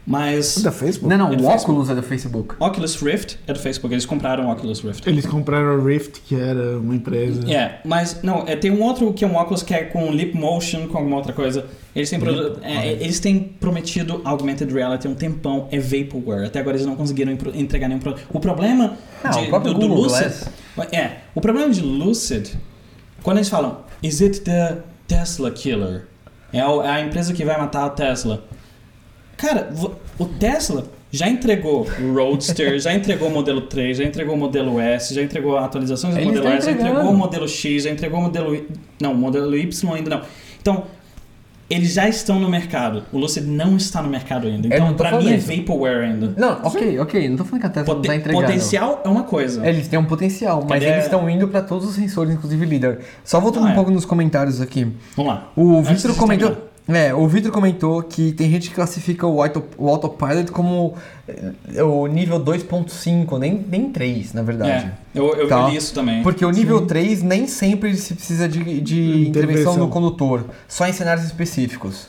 Mas. 0.07 0.59
Da 0.63 0.73
Facebook? 0.73 1.09
Não, 1.09 1.17
não, 1.17 1.33
É 1.33 1.37
o 1.37 1.39
Facebook. 1.39 1.63
Oculus 1.71 1.91
é 1.91 1.95
do 1.95 2.03
Facebook. 2.03 2.55
Oculus 2.59 2.97
Rift 3.01 3.39
é 3.47 3.53
do 3.53 3.59
Facebook. 3.61 3.95
Eles 3.95 4.05
compraram 4.05 4.47
o 4.49 4.53
Oculus 4.53 4.81
Rift. 4.81 5.07
Eles 5.09 5.25
compraram 5.27 5.81
a 5.81 5.85
Rift, 5.85 6.21
que 6.27 6.35
era 6.35 6.79
uma 6.79 6.95
empresa. 6.95 7.49
É, 7.53 7.79
mas 7.85 8.21
não, 8.23 8.43
é, 8.47 8.57
tem 8.57 8.71
um 8.73 8.83
outro 8.83 9.13
que 9.13 9.25
é 9.25 9.29
um 9.29 9.37
óculos 9.37 9.63
que 9.63 9.73
é 9.73 9.85
com 9.85 10.11
Lip 10.11 10.37
Motion, 10.37 10.89
com 10.89 10.99
alguma 10.99 11.17
outra 11.17 11.33
coisa. 11.33 11.67
Eles 11.95 12.11
têm, 12.11 12.19
produ- 12.19 12.59
é, 12.63 12.89
é, 12.89 12.93
eles 12.95 13.21
têm 13.21 13.39
prometido 13.39 14.21
Augmented 14.25 14.73
Reality 14.73 15.07
há 15.07 15.11
um 15.11 15.15
tempão, 15.15 15.69
é 15.71 15.79
Vaporware. 15.79 16.47
Até 16.47 16.59
agora 16.59 16.77
eles 16.77 16.87
não 16.87 16.97
conseguiram 16.97 17.31
impro- 17.31 17.53
entregar 17.55 17.87
nenhum 17.87 18.01
produto. 18.01 18.25
O 18.33 18.41
problema 18.41 18.97
Ah, 19.23 19.29
de- 19.31 19.51
o 19.53 19.59
do, 19.61 19.75
do 19.75 19.81
Google 19.81 20.03
Lucid. 20.05 20.23
Glass. 20.23 20.49
É, 20.93 21.11
o 21.35 21.41
problema 21.41 21.71
de 21.73 21.81
Lucid, 21.81 22.49
quando 23.23 23.37
eles 23.37 23.49
falam, 23.49 23.79
is 24.03 24.21
it 24.21 24.41
the 24.41 24.79
Tesla 25.07 25.51
killer? 25.53 26.07
É 26.53 26.67
o- 26.67 26.83
é 26.83 26.89
a 26.89 27.01
empresa 27.03 27.33
que 27.33 27.45
vai 27.45 27.57
matar 27.59 27.85
a 27.85 27.91
Tesla. 27.91 28.43
Cara, 29.43 29.71
o 30.19 30.25
Tesla 30.25 30.85
já 31.11 31.29
entregou 31.29 31.87
o 32.01 32.15
Roadster, 32.15 32.79
já 32.79 32.95
entregou 32.95 33.29
o 33.29 33.31
modelo 33.31 33.63
3, 33.63 33.99
já 33.99 34.05
entregou 34.05 34.35
o 34.35 34.39
modelo 34.39 34.81
S, 34.81 35.13
já 35.13 35.21
entregou 35.21 35.59
atualizações 35.59 36.15
do 36.15 36.21
Eles 36.21 36.33
modelo 36.35 36.49
S, 36.55 36.67
já 36.67 36.73
entregou 36.73 37.03
o 37.03 37.15
modelo 37.17 37.49
X, 37.49 37.83
já 37.83 37.91
entregou 37.91 38.21
o 38.21 38.23
modelo 38.23 38.55
Y. 38.55 38.65
Não, 39.01 39.13
o 39.13 39.17
modelo 39.17 39.55
Y 39.57 39.93
ainda 39.95 40.11
não. 40.11 40.23
Então, 40.61 40.85
eles 41.69 41.93
já 41.95 42.09
estão 42.09 42.39
no 42.39 42.49
mercado. 42.49 43.03
O 43.13 43.19
Lucid 43.19 43.45
não 43.47 43.77
está 43.77 44.01
no 44.01 44.09
mercado 44.09 44.47
ainda. 44.47 44.69
Então, 44.69 44.87
não 44.89 44.95
pra 44.95 45.11
mim 45.19 45.33
é 45.33 45.39
falando. 45.39 45.59
Vaporware 45.59 46.05
ainda. 46.05 46.35
Não, 46.37 46.61
ok, 46.65 47.01
ok. 47.01 47.29
Não 47.29 47.37
tô 47.37 47.45
falando 47.45 47.61
que 47.63 47.67
a 47.67 47.71
Tesla 47.71 47.95
não 47.95 48.01
Poten- 48.01 48.11
tá 48.11 48.17
entregando. 48.17 48.47
potencial 48.47 49.03
é 49.05 49.09
uma 49.09 49.23
coisa. 49.25 49.67
Eles 49.67 49.89
têm 49.89 49.99
um 49.99 50.05
potencial, 50.05 50.61
mas 50.69 50.81
Cadê? 50.81 50.93
eles 50.93 51.05
estão 51.05 51.29
indo 51.29 51.49
pra 51.49 51.63
todos 51.63 51.89
os 51.89 51.95
sensores, 51.95 52.33
inclusive 52.33 52.65
líder. 52.65 53.01
Só 53.25 53.41
voltando 53.41 53.65
Ah, 53.65 53.69
um 53.71 53.73
é. 53.73 53.75
pouco 53.75 53.91
nos 53.91 54.05
comentários 54.05 54.61
aqui. 54.61 54.87
Vamos 55.17 55.33
lá. 55.33 55.51
O 55.57 55.83
Victor 55.83 56.15
comentou. 56.17 56.71
É, 56.89 57.15
o 57.15 57.29
Victor 57.29 57.53
comentou 57.53 58.03
que 58.03 58.33
tem 58.33 58.51
gente 58.51 58.69
que 58.69 58.75
classifica 58.75 59.25
o, 59.27 59.41
auto, 59.41 59.63
o 59.79 59.89
Autopilot 59.89 60.51
como 60.51 60.95
eh, 61.29 61.81
o 61.83 62.07
nível 62.09 62.41
2.5, 62.41 63.39
nem, 63.39 63.65
nem 63.69 63.89
3, 63.93 64.33
na 64.33 64.43
verdade. 64.43 64.87
É, 65.15 65.19
eu, 65.19 65.33
eu 65.37 65.47
Tá. 65.49 65.69
li 65.69 65.77
isso 65.77 65.95
também. 65.95 66.23
Porque 66.25 66.45
o 66.45 66.51
nível 66.51 66.85
3 66.85 67.23
nem 67.23 67.47
sempre 67.47 67.95
se 67.97 68.15
precisa 68.15 68.49
de, 68.49 68.59
de 68.81 69.01
intervenção 69.29 69.29
Intervenção. 69.29 69.77
no 69.77 69.89
condutor, 69.89 70.45
só 70.67 70.87
em 70.87 70.93
cenários 70.93 71.25
específicos. 71.25 72.09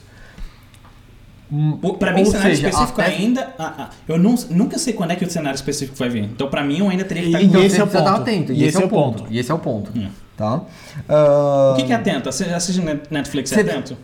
Pra 2.00 2.12
mim, 2.14 2.22
Ou 2.22 2.26
cenário 2.32 2.56
seja, 2.56 2.70
específico 2.70 3.00
até- 3.02 3.12
ainda. 3.12 3.54
ah, 3.60 3.74
ah, 3.78 3.90
eu 4.08 4.18
não- 4.18 4.34
nunca 4.50 4.80
sei 4.80 4.94
quando 4.94 5.12
é 5.12 5.16
que 5.16 5.24
o 5.24 5.30
cenário 5.30 5.56
específico 5.56 5.96
vai 5.96 6.10
vir. 6.10 6.24
Então, 6.24 6.48
pra 6.50 6.64
mim, 6.64 6.80
eu 6.80 6.90
ainda 6.90 7.04
teria 7.04 7.22
que 7.22 7.30
estar 7.30 7.42
E- 7.44 7.48
com. 7.48 7.60
esse 7.60 7.80
é 7.80 7.84
o 7.84 7.88
ponto. 7.88 8.08
atento. 8.10 8.52
E 8.54 8.64
esse 8.64 8.82
é 8.82 8.86
o 8.86 8.90
ponto. 8.90 9.24
E 9.30 9.38
esse 9.38 9.52
é 9.52 9.54
o 9.54 9.60
ponto. 9.60 9.92
Hum. 9.96 10.08
Tá? 10.36 10.62
Ah, 11.08 11.74
O 11.74 11.78
que, 11.78 11.84
que 11.84 11.92
é 11.92 11.96
atento? 11.96 12.28
Assi- 12.28 12.46
Assistir 12.46 12.82
Net- 12.82 13.04
Netflix 13.12 13.52
é 13.52 13.62
atento? 13.62 13.96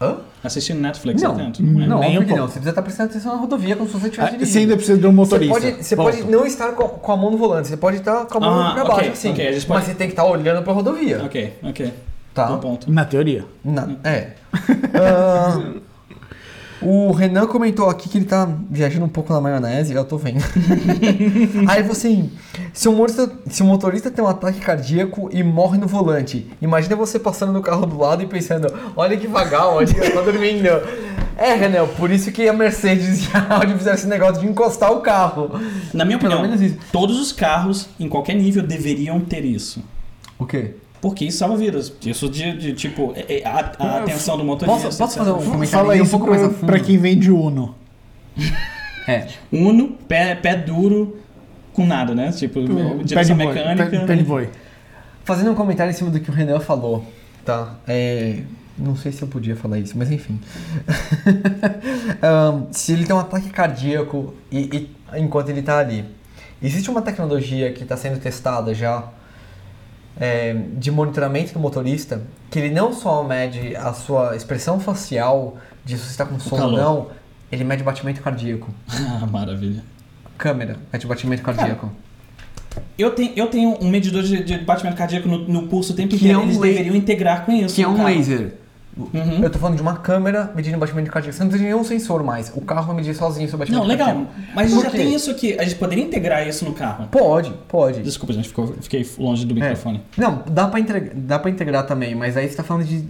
Hã? 0.00 0.16
Assistir 0.42 0.74
Netflix 0.74 1.22
Não, 1.22 1.32
atento? 1.32 1.62
não, 1.62 1.82
é. 1.82 1.86
não, 1.86 2.00
nem 2.00 2.18
um 2.18 2.22
não. 2.22 2.36
Você 2.46 2.52
precisa 2.54 2.70
estar 2.70 2.82
prestando 2.82 3.10
atenção 3.10 3.34
na 3.34 3.40
rodovia 3.40 3.76
como 3.76 3.88
se 3.88 3.94
você 3.94 4.06
estivesse 4.08 4.34
Ah, 4.34 4.36
dirigindo. 4.36 4.52
Você 4.52 4.58
ainda 4.58 4.76
precisa 4.76 4.98
de 4.98 5.06
um 5.06 5.10
Você 5.10 5.16
motorista. 5.16 5.54
pode, 5.60 5.84
você 5.84 5.96
pode 5.96 6.22
não 6.24 6.44
estar 6.46 6.72
com, 6.72 6.88
com 6.88 7.12
a 7.12 7.16
mão 7.16 7.30
no 7.30 7.36
volante, 7.38 7.68
você 7.68 7.76
pode 7.76 7.98
estar 7.98 8.26
com 8.26 8.38
a 8.38 8.40
mão 8.40 8.60
Ah, 8.60 8.72
pra 8.74 8.84
baixo, 8.84 9.10
assim. 9.12 9.30
ok, 9.32 9.46
a 9.48 9.52
gente 9.52 9.66
pode- 9.66 9.78
Mas 9.80 9.88
você 9.88 9.94
tem 9.94 10.08
que 10.08 10.12
estar 10.12 10.24
olhando 10.24 10.62
pra 10.62 10.72
rodovia. 10.72 11.22
Ok, 11.24 11.54
ok. 11.62 11.92
Tá? 12.34 12.56
Ponto. 12.58 12.90
Na 12.90 13.04
teoria. 13.04 13.44
Na- 13.64 13.88
é. 14.04 14.32
Ah, 14.94 15.60
o 16.82 17.12
Renan 17.12 17.46
comentou 17.46 17.88
aqui 17.88 18.08
que 18.08 18.18
ele 18.18 18.24
tá 18.24 18.48
viajando 18.70 19.04
um 19.04 19.08
pouco 19.08 19.32
na 19.32 19.40
maionese, 19.40 19.94
eu 19.94 20.04
tô 20.04 20.16
vendo. 20.16 20.42
Aí 21.68 21.82
você, 21.82 22.08
assim, 22.08 22.30
se 22.72 22.88
o, 22.88 22.92
motorista, 22.92 23.32
se 23.48 23.62
motorista 23.62 24.10
tem 24.10 24.24
um 24.24 24.28
ataque 24.28 24.60
cardíaco 24.60 25.28
e 25.32 25.42
morre 25.42 25.78
no 25.78 25.86
volante, 25.86 26.46
imagina 26.60 26.96
você 26.96 27.18
passando 27.18 27.52
no 27.52 27.62
carro 27.62 27.86
do 27.86 27.98
lado 27.98 28.22
e 28.22 28.26
pensando, 28.26 28.72
olha 28.96 29.16
que 29.16 29.26
vagal, 29.26 29.76
olha 29.76 29.86
que 29.86 29.98
eu 29.98 30.12
tô 30.12 30.22
dormindo. 30.22 30.68
É, 31.36 31.54
Renan, 31.54 31.86
por 31.86 32.10
isso 32.10 32.30
que 32.30 32.48
a 32.48 32.52
Mercedes 32.52 33.26
e 33.26 33.36
a 33.36 33.56
Audi 33.56 33.74
fizeram 33.74 33.96
esse 33.96 34.06
negócio 34.06 34.40
de 34.40 34.48
encostar 34.48 34.92
o 34.92 35.00
carro. 35.00 35.60
Na 35.92 36.04
minha 36.04 36.16
opinião, 36.16 36.42
todos 36.92 37.18
os 37.18 37.32
carros, 37.32 37.88
em 37.98 38.08
qualquer 38.08 38.34
nível, 38.34 38.62
deveriam 38.62 39.18
ter 39.20 39.44
isso. 39.44 39.82
O 40.38 40.46
quê? 40.46 40.74
Porque 41.04 41.26
isso 41.26 41.36
salva 41.36 41.54
vidas. 41.58 41.92
Isso 42.06 42.30
de, 42.30 42.56
de, 42.56 42.72
tipo, 42.72 43.12
é- 43.14 43.40
é 43.40 43.46
a, 43.46 43.72
a 43.78 43.98
atenção 43.98 44.38
do 44.38 44.44
motorista. 44.44 44.84
Posso- 44.86 44.96
posso 44.96 45.18
fazer 45.18 45.32
um- 45.32 45.34
comentário 45.50 45.68
Fala 45.68 45.92
um 45.92 46.02
isso 46.02 46.10
pouco 46.12 46.30
mais 46.30 46.42
a 46.42 46.48
pra, 46.48 46.56
fundo. 46.56 46.66
pra 46.66 46.80
quem 46.80 46.96
vende 46.96 47.30
Uno. 47.30 47.74
É. 49.06 49.26
Uno, 49.52 49.88
pé, 50.08 50.34
pé 50.34 50.56
duro, 50.56 51.18
com 51.74 51.84
nada, 51.86 52.14
né? 52.14 52.32
Tipo, 52.32 52.60
Pé 52.64 52.94
de 52.96 53.04
direção 53.04 53.36
boi. 53.36 53.46
mecânica. 53.48 53.86
Pé, 53.90 54.06
pé 54.06 54.16
de 54.16 54.22
boi. 54.24 54.48
Fazendo 55.24 55.50
um 55.50 55.54
comentário 55.54 55.90
em 55.90 55.94
cima 55.94 56.08
do 56.10 56.18
que 56.18 56.30
o 56.30 56.32
Renan 56.32 56.58
falou, 56.58 57.04
tá? 57.44 57.74
É, 57.86 58.38
não 58.78 58.96
sei 58.96 59.12
se 59.12 59.20
eu 59.20 59.28
podia 59.28 59.54
falar 59.54 59.78
isso, 59.78 59.92
mas 59.98 60.10
enfim. 60.10 60.40
Ahn, 62.22 62.66
se 62.72 62.92
ele 62.92 63.04
tem 63.04 63.14
um 63.14 63.18
ataque 63.18 63.50
cardíaco 63.50 64.32
e, 64.50 64.58
e- 65.14 65.18
enquanto 65.20 65.50
ele 65.50 65.60
tá 65.60 65.78
ali, 65.78 66.04
existe 66.62 66.88
uma 66.90 67.02
tecnologia 67.02 67.70
que 67.72 67.82
está 67.82 67.98
sendo 67.98 68.18
testada 68.18 68.74
já 68.74 69.04
é, 70.20 70.54
de 70.76 70.90
monitoramento 70.90 71.52
do 71.52 71.60
motorista 71.60 72.22
que 72.50 72.58
ele 72.58 72.70
não 72.70 72.92
só 72.92 73.22
mede 73.24 73.74
a 73.76 73.92
sua 73.92 74.36
expressão 74.36 74.78
facial 74.78 75.56
de 75.84 75.96
se 75.98 76.04
você 76.04 76.10
está 76.10 76.24
com 76.24 76.38
sono 76.38 76.64
ou 76.66 76.72
não, 76.72 77.10
ele 77.50 77.64
mede 77.64 77.82
batimento 77.82 78.20
cardíaco. 78.22 78.72
Ah, 79.22 79.26
maravilha. 79.26 79.82
Câmera, 80.38 80.76
mede 80.92 81.06
batimento 81.06 81.42
cardíaco. 81.42 81.90
Eu 82.98 83.10
tenho, 83.10 83.32
eu 83.36 83.46
tenho 83.46 83.76
um 83.80 83.88
medidor 83.88 84.22
de, 84.22 84.42
de 84.42 84.58
batimento 84.58 84.96
cardíaco 84.96 85.28
no, 85.28 85.38
no 85.48 85.68
pulso 85.68 85.92
o 85.92 85.96
tempo 85.96 86.10
Que 86.10 86.16
inteiro. 86.16 86.40
é 86.40 86.42
um 86.42 86.46
Eles 86.46 86.58
deveriam 86.58 86.94
integrar 86.96 87.44
com 87.44 87.52
isso. 87.52 87.74
Que 87.74 87.82
é 87.82 87.88
um 87.88 88.04
laser. 88.04 88.54
Uhum. 88.96 89.42
Eu 89.42 89.50
tô 89.50 89.58
falando 89.58 89.76
de 89.76 89.82
uma 89.82 89.96
câmera 89.96 90.52
medindo 90.54 90.78
batimento 90.78 91.10
cardíaco. 91.10 91.36
Você 91.36 91.42
não 91.42 91.48
precisa 91.50 91.68
de 91.68 91.72
nenhum 91.74 91.84
sensor 91.84 92.22
mais. 92.22 92.52
O 92.54 92.60
carro 92.60 92.86
vai 92.86 92.96
medir 92.96 93.14
sozinho 93.14 93.48
seu 93.48 93.58
batimento 93.58 93.82
Não, 93.82 93.88
legal. 93.88 94.06
cardíaco. 94.08 94.32
Mas 94.54 94.72
Por 94.72 94.84
já 94.84 94.90
quê? 94.90 94.96
tem 94.98 95.14
isso 95.14 95.30
aqui. 95.30 95.58
A 95.58 95.64
gente 95.64 95.74
poderia 95.76 96.04
integrar 96.04 96.46
isso 96.46 96.64
no 96.64 96.72
carro. 96.74 97.08
Pode, 97.10 97.52
pode. 97.68 98.02
Desculpa, 98.02 98.32
gente, 98.32 98.48
ficou, 98.48 98.68
fiquei 98.80 99.04
longe 99.18 99.44
do 99.44 99.54
microfone. 99.54 100.00
É. 100.16 100.20
Não, 100.20 100.42
dá 100.48 100.68
pra, 100.68 100.78
integrar, 100.78 101.10
dá 101.14 101.38
pra 101.38 101.50
integrar 101.50 101.86
também, 101.86 102.14
mas 102.14 102.36
aí 102.36 102.48
você 102.48 102.54
tá 102.54 102.62
falando 102.62 102.84
de 102.86 103.04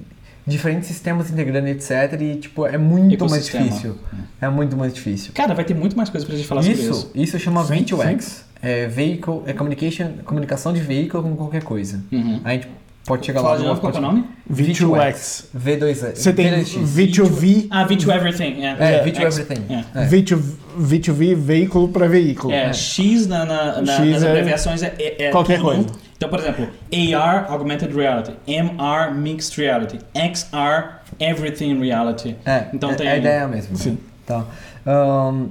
diferentes 0.47 0.89
sistemas 0.89 1.31
integrando, 1.31 1.69
etc. 1.69 1.91
E, 2.21 2.37
tipo, 2.37 2.67
é 2.67 2.77
muito 2.79 3.21
mais 3.29 3.47
Ecosistema. 3.49 3.65
difícil. 3.65 3.97
É 4.41 4.49
muito 4.49 4.77
mais 4.77 4.93
difícil. 4.95 5.33
Cara, 5.35 5.55
vai 5.55 5.65
ter 5.65 5.75
muito 5.75 5.97
mais 5.97 6.09
coisa 6.11 6.27
pra 6.27 6.35
gente 6.37 6.47
falar 6.47 6.63
sobre 6.63 6.79
Isso, 6.79 6.91
isso. 6.91 7.11
isso 7.15 7.39
chama 7.39 7.65
Sim, 7.65 7.85
V2X. 7.85 8.43
É, 8.63 8.87
vehicle, 8.87 9.43
é 9.47 9.53
communication, 9.53 10.13
comunicação 10.25 10.73
de 10.73 10.81
veículo 10.81 11.23
com 11.23 11.37
qualquer 11.37 11.63
coisa. 11.63 12.03
Uhum. 12.11 12.41
A 12.43 12.53
gente 12.53 12.69
pode 13.07 13.27
chegar 13.27 13.41
lá 13.43 13.57
de 13.57 13.63
no 13.63 13.69
novo, 13.69 13.81
qual 13.81 13.93
é 13.93 13.99
o 13.99 14.01
nome? 14.01 14.25
V2X. 14.53 15.47
V2X. 15.57 16.15
Você 16.17 16.33
tem 16.33 16.51
V2X. 16.53 16.79
V2V, 16.85 17.67
Ah, 17.71 17.87
V2 17.87 18.15
Everything. 18.17 18.65
É, 18.65 18.77
É, 18.79 19.05
V2 19.05 19.17
X- 19.17 19.39
Everything. 19.39 19.75
É. 19.75 20.03
É. 20.03 20.07
V2, 20.09 20.43
V2V, 20.79 21.35
veículo 21.35 21.89
para 21.89 22.09
veículo. 22.09 22.53
É, 22.53 22.73
X 22.73 23.27
na, 23.27 23.45
na, 23.45 23.81
nas 23.83 24.23
é 24.23 24.29
abreviações 24.29 24.83
é, 24.83 24.95
é, 24.99 25.25
é 25.27 25.31
qualquer 25.31 25.59
tudo. 25.59 25.67
coisa. 25.67 25.87
Então, 26.17 26.29
por 26.29 26.39
exemplo, 26.39 26.69
AR, 27.17 27.47
Augmented 27.51 27.93
Reality. 27.95 28.33
MR, 28.47 29.13
Mixed 29.15 29.61
Reality. 29.61 29.99
XR, 30.15 31.01
Everything 31.21 31.79
Reality. 31.81 32.37
É, 32.47 32.67
Então 32.73 32.91
é, 32.91 32.95
tem- 32.95 33.07
é 33.07 33.11
a 33.13 33.17
ideia 33.17 33.49
mesmo. 33.49 33.77
Sim. 33.77 33.99
Tá. 34.27 34.45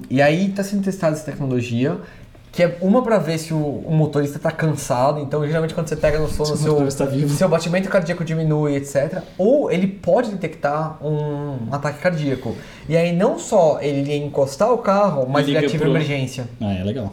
E 0.09 0.21
aí 0.21 0.49
está 0.49 0.63
sendo 0.63 0.83
testada 0.83 1.15
essa 1.15 1.25
tecnologia, 1.25 1.97
que 2.53 2.61
é 2.63 2.77
uma 2.81 3.01
para 3.01 3.17
ver 3.17 3.37
se 3.39 3.51
o, 3.53 3.57
o 3.57 3.91
motorista 3.91 4.37
está 4.37 4.51
cansado. 4.51 5.19
Então, 5.19 5.45
geralmente, 5.45 5.73
quando 5.73 5.87
você 5.89 5.95
pega 5.95 6.19
no 6.19 6.29
sono, 6.29 6.55
Se 6.55 6.61
seu, 6.63 6.75
tá 7.07 7.11
seu 7.35 7.49
batimento 7.49 7.89
cardíaco 7.89 8.23
diminui, 8.23 8.75
etc. 8.75 9.23
Ou 9.39 9.71
ele 9.71 9.87
pode 9.87 10.29
detectar 10.29 10.97
um 11.03 11.57
ataque 11.71 11.99
cardíaco. 11.99 12.55
E 12.87 12.95
aí, 12.95 13.11
não 13.11 13.39
só 13.39 13.79
ele 13.81 14.15
encostar 14.15 14.71
o 14.71 14.77
carro, 14.77 15.27
mas 15.27 15.47
ele 15.47 15.57
ativa 15.57 15.83
a 15.83 15.87
pro- 15.87 15.89
emergência. 15.95 16.47
Ah, 16.61 16.73
é 16.73 16.83
legal. 16.83 17.11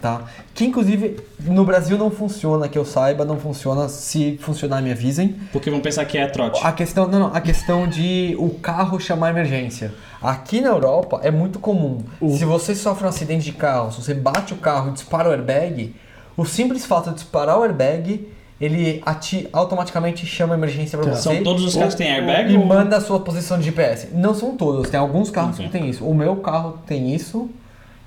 Tá? 0.00 0.22
Que 0.54 0.64
inclusive 0.64 1.16
no 1.40 1.64
Brasil 1.64 1.98
não 1.98 2.08
funciona, 2.08 2.68
que 2.68 2.78
eu 2.78 2.84
saiba, 2.84 3.24
não 3.24 3.36
funciona. 3.36 3.88
Se 3.88 4.38
funcionar, 4.40 4.80
me 4.80 4.92
avisem. 4.92 5.34
Porque 5.52 5.68
vão 5.70 5.80
pensar 5.80 6.04
que 6.04 6.16
é 6.16 6.26
trote. 6.28 6.60
A 6.64 6.70
questão, 6.70 7.08
não, 7.08 7.18
não, 7.18 7.34
a 7.34 7.40
questão 7.40 7.88
de 7.88 8.36
o 8.38 8.50
carro 8.50 9.00
chamar 9.00 9.30
emergência. 9.30 9.92
Aqui 10.22 10.60
na 10.60 10.68
Europa 10.68 11.18
é 11.24 11.32
muito 11.32 11.58
comum. 11.58 11.98
Se 12.36 12.44
você 12.44 12.76
sofre 12.76 13.06
um 13.06 13.08
acidente 13.08 13.44
de 13.44 13.52
carro, 13.52 13.90
se 13.90 14.00
você 14.00 14.14
bate 14.14 14.52
o 14.52 14.58
carro 14.58 14.90
e 14.90 14.92
dispara 14.92 15.28
o 15.28 15.32
airbag, 15.32 15.96
o 16.36 16.44
simples 16.44 16.86
fato 16.86 17.08
de 17.10 17.16
disparar 17.16 17.58
o 17.58 17.64
airbag, 17.64 18.28
ele 18.60 19.02
ati 19.04 19.48
automaticamente 19.52 20.24
chama 20.26 20.54
a 20.54 20.56
emergência 20.58 20.96
pra 20.96 21.08
Tá. 21.10 21.16
você. 21.16 21.22
São 21.22 21.42
todos 21.42 21.64
os 21.64 21.74
carros 21.74 21.94
que 21.94 22.04
têm 22.04 22.12
airbag? 22.12 22.52
E 22.52 22.56
ou- 22.56 22.64
manda 22.64 22.96
a 22.96 23.00
sua 23.00 23.18
posição 23.18 23.58
de 23.58 23.64
GPS. 23.64 24.08
Não 24.12 24.32
são 24.32 24.56
todos, 24.56 24.88
tem 24.90 24.98
alguns 25.00 25.28
carros 25.30 25.54
Ok. 25.56 25.66
que 25.66 25.72
tem 25.72 25.88
isso. 25.90 26.04
O 26.04 26.14
meu 26.14 26.36
carro 26.36 26.78
tem 26.86 27.12
isso. 27.14 27.50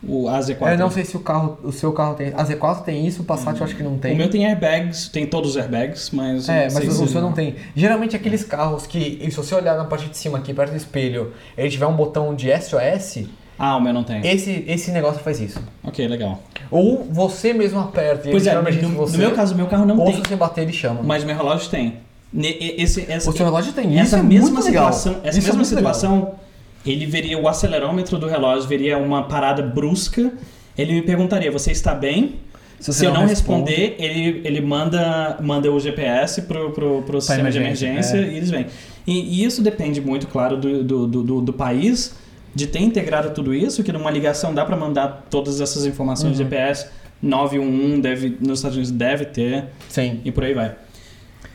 O 0.04 0.24
AZ4. 0.26 0.72
Eu 0.72 0.78
não 0.80 0.90
sei 0.90 1.06
se 1.06 1.16
o 1.16 1.20
carro, 1.20 1.58
o 1.64 1.72
seu 1.72 1.92
carro 1.94 2.16
tem. 2.16 2.30
A 2.30 2.44
Z4 2.44 2.84
tem 2.84 3.06
isso, 3.06 3.22
o 3.22 3.26
Passat 3.26 3.60
eu 3.60 3.64
acho 3.66 3.76
que 3.76 3.84
não 3.84 3.98
tem. 4.00 4.14
O 4.14 4.18
meu 4.18 4.30
tem 4.30 4.46
airbags, 4.48 5.08
tem 5.10 5.28
todos 5.28 5.52
os 5.52 5.58
airbags, 5.58 6.10
mas. 6.12 6.50
É, 6.50 6.64
mas 6.72 6.88
o, 6.88 6.92
se- 6.92 7.04
o 7.04 7.08
seu 7.08 7.22
não 7.22 7.32
tem. 7.34 7.56
Geralmente 7.76 8.16
aqueles 8.16 8.44
carros 8.44 8.88
que, 8.88 9.20
se 9.30 9.38
você 9.38 9.54
olhar 9.54 9.78
na 9.78 9.86
parte 9.86 10.08
de 10.10 10.18
cima 10.18 10.40
aqui, 10.40 10.54
perto 10.56 10.72
do 10.72 10.78
espelho, 10.78 11.34
ele 11.56 11.70
tiver 11.70 11.86
um 11.86 11.94
botão 11.96 12.34
de 12.34 12.50
SOS, 12.60 13.26
Ah, 13.60 13.76
o 13.78 13.80
meu 13.82 13.94
não 13.94 14.04
tem. 14.04 14.26
esse, 14.26 14.66
esse 14.68 14.90
negócio 14.92 15.20
faz 15.22 15.40
isso. 15.40 15.60
Ok, 15.84 16.08
legal. 16.08 16.42
Ou 16.72 17.06
você 17.08 17.54
mesmo 17.54 17.80
aperta 17.80 18.28
e 18.28 18.32
Pois 18.32 18.44
ele 18.48 18.50
é, 18.50 18.54
no, 18.54 18.60
a 18.60 18.62
emergência 18.64 18.90
no 18.90 18.96
você, 18.96 19.18
meu 19.18 19.32
caso, 19.34 19.54
o 19.54 19.58
meu 19.58 19.68
carro 19.68 19.86
não 19.86 20.00
ou 20.00 20.06
tem. 20.06 20.16
se 20.16 20.22
você 20.22 20.36
bater, 20.36 20.62
ele 20.64 20.74
chama. 20.74 21.04
Mas 21.04 21.24
meu 21.24 21.36
relógio 21.36 21.70
tem. 21.70 21.98
Esse, 22.34 23.02
o 23.28 23.32
seu 23.34 23.46
relógio 23.46 23.74
tem 23.74 23.92
isso, 23.94 24.02
essa 24.02 24.18
é 24.20 24.24
mesma 24.24 24.50
muito 24.50 24.66
legal. 24.66 24.92
situação, 24.94 25.22
essa 25.24 25.38
Isso 25.38 25.48
é 25.50 25.54
mesma 25.54 25.56
muito 25.64 25.76
legal. 25.76 26.40
Ele 26.86 27.06
veria 27.06 27.38
o 27.38 27.48
acelerômetro 27.48 28.18
do 28.18 28.28
relógio, 28.28 28.68
veria 28.68 28.98
uma 28.98 29.24
parada 29.24 29.62
brusca. 29.62 30.32
Ele 30.78 30.94
me 30.94 31.02
perguntaria: 31.02 31.52
"Você 31.52 31.72
está 31.72 31.94
bem?" 31.94 32.36
Se 32.80 32.92
Se, 32.92 33.06
eu 33.06 33.14
não 33.14 33.26
responde- 33.28 33.72
responder, 33.76 33.96
ele, 34.04 34.42
ele 34.44 34.60
manda, 34.62 35.38
manda 35.40 35.72
o 35.72 35.80
GPS 35.80 36.42
pro, 36.44 36.72
pro, 36.72 37.04
pro 37.04 37.22
sistema 37.22 37.42
emergência, 37.42 37.76
de 37.76 37.86
emergência 37.86 38.18
é. 38.18 38.34
e 38.34 38.38
eles 38.38 38.50
vêm. 38.50 38.66
E, 39.06 39.42
e 39.42 39.46
isso 39.46 39.62
depende 39.62 40.02
muito, 40.02 40.28
claro, 40.28 40.58
do, 40.58 40.84
do, 40.84 41.06
do, 41.08 41.42
do- 41.42 41.54
país, 41.54 42.16
de 42.56 42.66
ter 42.66 42.80
integrado 42.80 43.30
tudo 43.36 43.54
isso, 43.54 43.84
que 43.84 43.92
numa 43.92 44.10
ligação 44.10 44.52
dá 44.52 44.66
para 44.66 44.76
mandar 44.76 45.28
todas 45.30 45.62
essas 45.62 45.86
informações 45.86 46.32
Uhum. 46.40 46.44
de 46.46 46.50
GPS. 46.56 46.88
911 47.22 48.02
deve, 48.02 48.38
nos 48.42 48.58
Estados 48.58 48.78
Unidos 48.78 48.92
deve 48.92 49.26
ter, 49.26 49.66
Sim. 49.88 50.20
e 50.26 50.32
por 50.32 50.44
aí 50.44 50.56
vai. 50.56 50.74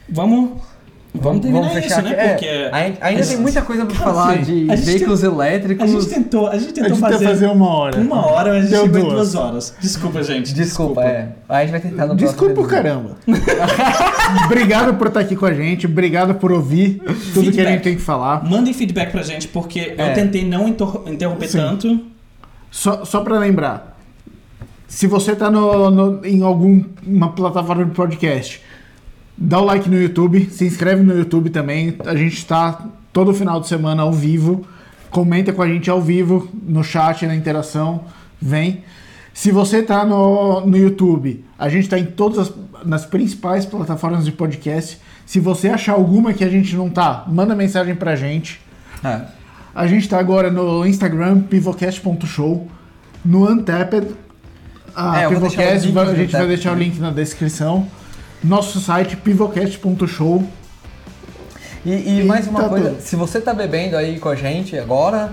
Vamos, 0.09 0.61
vamos 1.21 1.41
terminar 1.43 1.79
isso, 1.85 2.03
né? 2.03 2.15
É, 2.17 2.29
Porque 2.29 2.47
ainda, 2.73 2.99
ainda 3.01 3.27
tem 3.27 3.37
muita 3.39 3.63
coisa 3.63 3.85
pra 3.87 3.97
Cara, 3.97 4.11
falar 4.13 4.37
sim. 4.39 4.43
de 4.65 4.71
A 4.73 4.77
gente 4.77 4.87
veículos 4.87 5.25
a 5.25 5.27
elétricos. 5.27 5.91
gente 5.91 6.07
tentou, 6.07 6.47
a 6.49 6.57
gente 6.59 6.71
A 6.71 6.73
tentou 6.73 6.91
gente 6.91 7.01
fazer, 7.01 7.25
fazer 7.25 7.47
uma 7.47 7.69
hora. 7.69 8.01
uma 8.01 8.27
hora, 8.27 8.53
mas 8.53 8.59
a 8.59 8.61
gente 8.63 8.71
Deu 8.71 8.83
chegou 8.85 8.99
em 8.99 9.03
duas. 9.03 9.15
duas 9.15 9.35
horas. 9.35 9.75
Desculpa, 9.81 10.23
gente. 10.23 10.55
Desculpa, 10.55 11.03
é. 11.05 11.29
A 11.49 11.61
gente 11.63 11.71
vai 11.71 11.81
tentar 11.81 12.07
no 12.07 12.15
Desculpa 12.17 12.61
o 12.61 12.67
caramba. 12.67 13.17
obrigado 14.47 14.95
por 14.95 15.09
estar 15.09 15.21
aqui 15.21 15.37
com 15.37 15.47
a 15.47 15.53
gente. 15.55 15.87
Obrigado 15.87 16.35
por 16.35 16.53
ouvir 16.53 17.01
tudo 17.05 17.05
que 17.07 17.09
a 17.11 17.43
Feedback. 17.43 17.69
gente 17.73 17.83
tem 17.83 17.97
que 17.97 18.03
falar. 18.03 18.45
Mandem 18.49 18.73
feedback 18.75 19.11
pra 19.13 19.23
gente, 19.23 19.49
porque 19.49 19.95
É. 19.97 20.11
eu 20.11 20.15
tentei 20.15 20.45
não 20.47 20.69
inter- 20.69 21.01
interromper 21.07 21.49
Sim. 21.49 21.59
tanto. 21.59 22.01
Só, 22.71 23.05
só 23.05 23.21
para 23.21 23.39
lembrar, 23.39 23.97
se 24.87 25.07
você 25.07 25.35
tá 25.35 25.51
no, 25.51 25.91
no- 25.91 26.25
em 26.25 26.43
alguma 26.43 27.33
plataforma 27.35 27.85
de 27.85 27.93
podcast, 27.93 28.61
dá 29.37 29.61
o 29.61 29.65
like 29.65 29.89
no 29.89 30.01
YouTube, 30.01 30.49
se 30.51 30.65
inscreve 30.65 31.03
no 31.03 31.17
YouTube 31.17 31.51
também. 31.51 31.97
A 32.05 32.15
gente 32.15 32.37
está 32.37 32.87
todo 33.13 33.33
final 33.35 33.61
de 33.61 33.69
semana 33.69 34.03
ao 34.03 34.13
vivo. 34.13 34.67
Comenta 35.11 35.53
com 35.53 35.63
a 35.63 35.69
gente 35.69 35.89
ao 35.89 36.01
vivo, 36.01 36.49
no 36.67 36.83
chat, 36.83 37.27
na 37.27 37.35
interação. 37.35 38.05
Vem. 38.41 38.85
Se 39.33 39.53
você 39.53 39.83
tá 39.83 40.05
no, 40.05 40.67
no 40.67 40.77
YouTube, 40.77 41.45
a 41.59 41.69
gente 41.69 41.89
tá 41.89 41.99
em 41.99 42.07
todas 42.07 42.39
as 42.39 42.53
nas 42.85 43.05
principais 43.05 43.67
plataformas 43.67 44.25
de 44.25 44.33
podcast. 44.33 44.99
Se 45.25 45.41
você 45.41 45.69
achar 45.69 45.93
alguma 45.95 46.33
que 46.33 46.45
a 46.45 46.49
gente 46.49 46.75
não 46.77 46.89
tá, 46.89 47.25
manda 47.27 47.55
mensagem 47.55 47.95
pra 47.95 48.15
gente. 48.15 48.61
É. 49.05 49.23
A 49.75 49.87
gente 49.87 50.09
tá 50.09 50.19
agora 50.19 50.51
no 50.51 50.87
Instagram, 50.87 51.41
pivocast.show, 51.43 52.69
no 53.25 53.51
Untapped, 53.51 54.15
a 54.95 55.21
É, 55.21 55.29
deixar 55.29 55.29
o 55.29 55.31
Pivocast, 55.31 55.99
a 55.99 56.15
gente 56.15 56.33
vai 56.33 56.47
deixar 56.47 56.73
o 56.73 56.77
link 56.77 56.99
na 56.99 57.11
descrição. 57.11 57.87
Nosso 58.47 58.81
site, 58.81 59.17
pivocast.show. 59.17 60.47
E, 61.85 62.21
e 62.21 62.25
mais 62.25 62.47
uma 62.49 62.61
Eita, 62.61 62.69
coisa, 62.69 62.91
pô. 62.91 63.01
se 63.01 63.17
você 63.17 63.41
tá 63.41 63.53
bebendo 63.53 63.97
aí 63.97 64.19
com 64.19 64.29
a 64.29 64.35
gente 64.35 64.77
agora, 64.79 65.33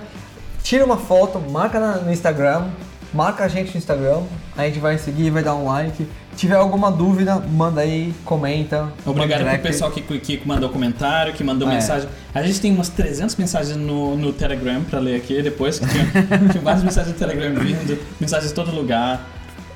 tira 0.64 0.86
uma 0.86 0.98
foto, 0.98 1.40
marca 1.52 1.80
na- 1.80 1.98
no 1.98 2.12
Instagram, 2.12 2.66
marca 3.14 3.44
a 3.44 3.48
gente 3.48 3.72
no 3.72 3.78
Instagram, 3.78 4.22
a 4.58 4.64
gente 4.66 4.80
vai 4.80 4.98
seguir, 4.98 5.30
vai 5.32 5.44
dar 5.44 5.56
um 5.56 5.66
like. 5.66 6.08
Se 6.32 6.38
tiver 6.38 6.56
alguma 6.56 6.92
dúvida, 6.92 7.36
manda 7.40 7.82
aí, 7.82 8.14
comenta. 8.26 8.92
Obrigado 9.06 9.40
pro 9.42 9.46
direct. 9.50 9.68
pessoal 9.68 9.92
que, 9.92 10.02
que 10.20 10.48
mandou 10.48 10.70
comentário, 10.70 11.34
que 11.34 11.44
mandou 11.44 11.68
É. 11.70 11.74
mensagem. 11.76 12.08
A 12.34 12.42
gente 12.44 12.60
tem 12.62 12.72
umas 12.72 12.90
300 12.90 13.36
mensagens 13.36 13.78
no, 13.78 14.16
no 14.18 14.32
Telegram 14.34 14.84
pra 14.84 14.98
ler 15.00 15.16
aqui 15.18 15.42
depois. 15.44 15.78
Que 15.80 15.88
tinha, 15.88 16.06
tinha 16.52 16.64
várias 16.64 16.84
mensagens 16.84 17.14
no 17.14 17.20
Telegram 17.20 17.54
vindo, 17.64 18.00
mensagens 18.20 18.50
de 18.50 18.56
todo 18.56 18.72
lugar. 18.72 19.28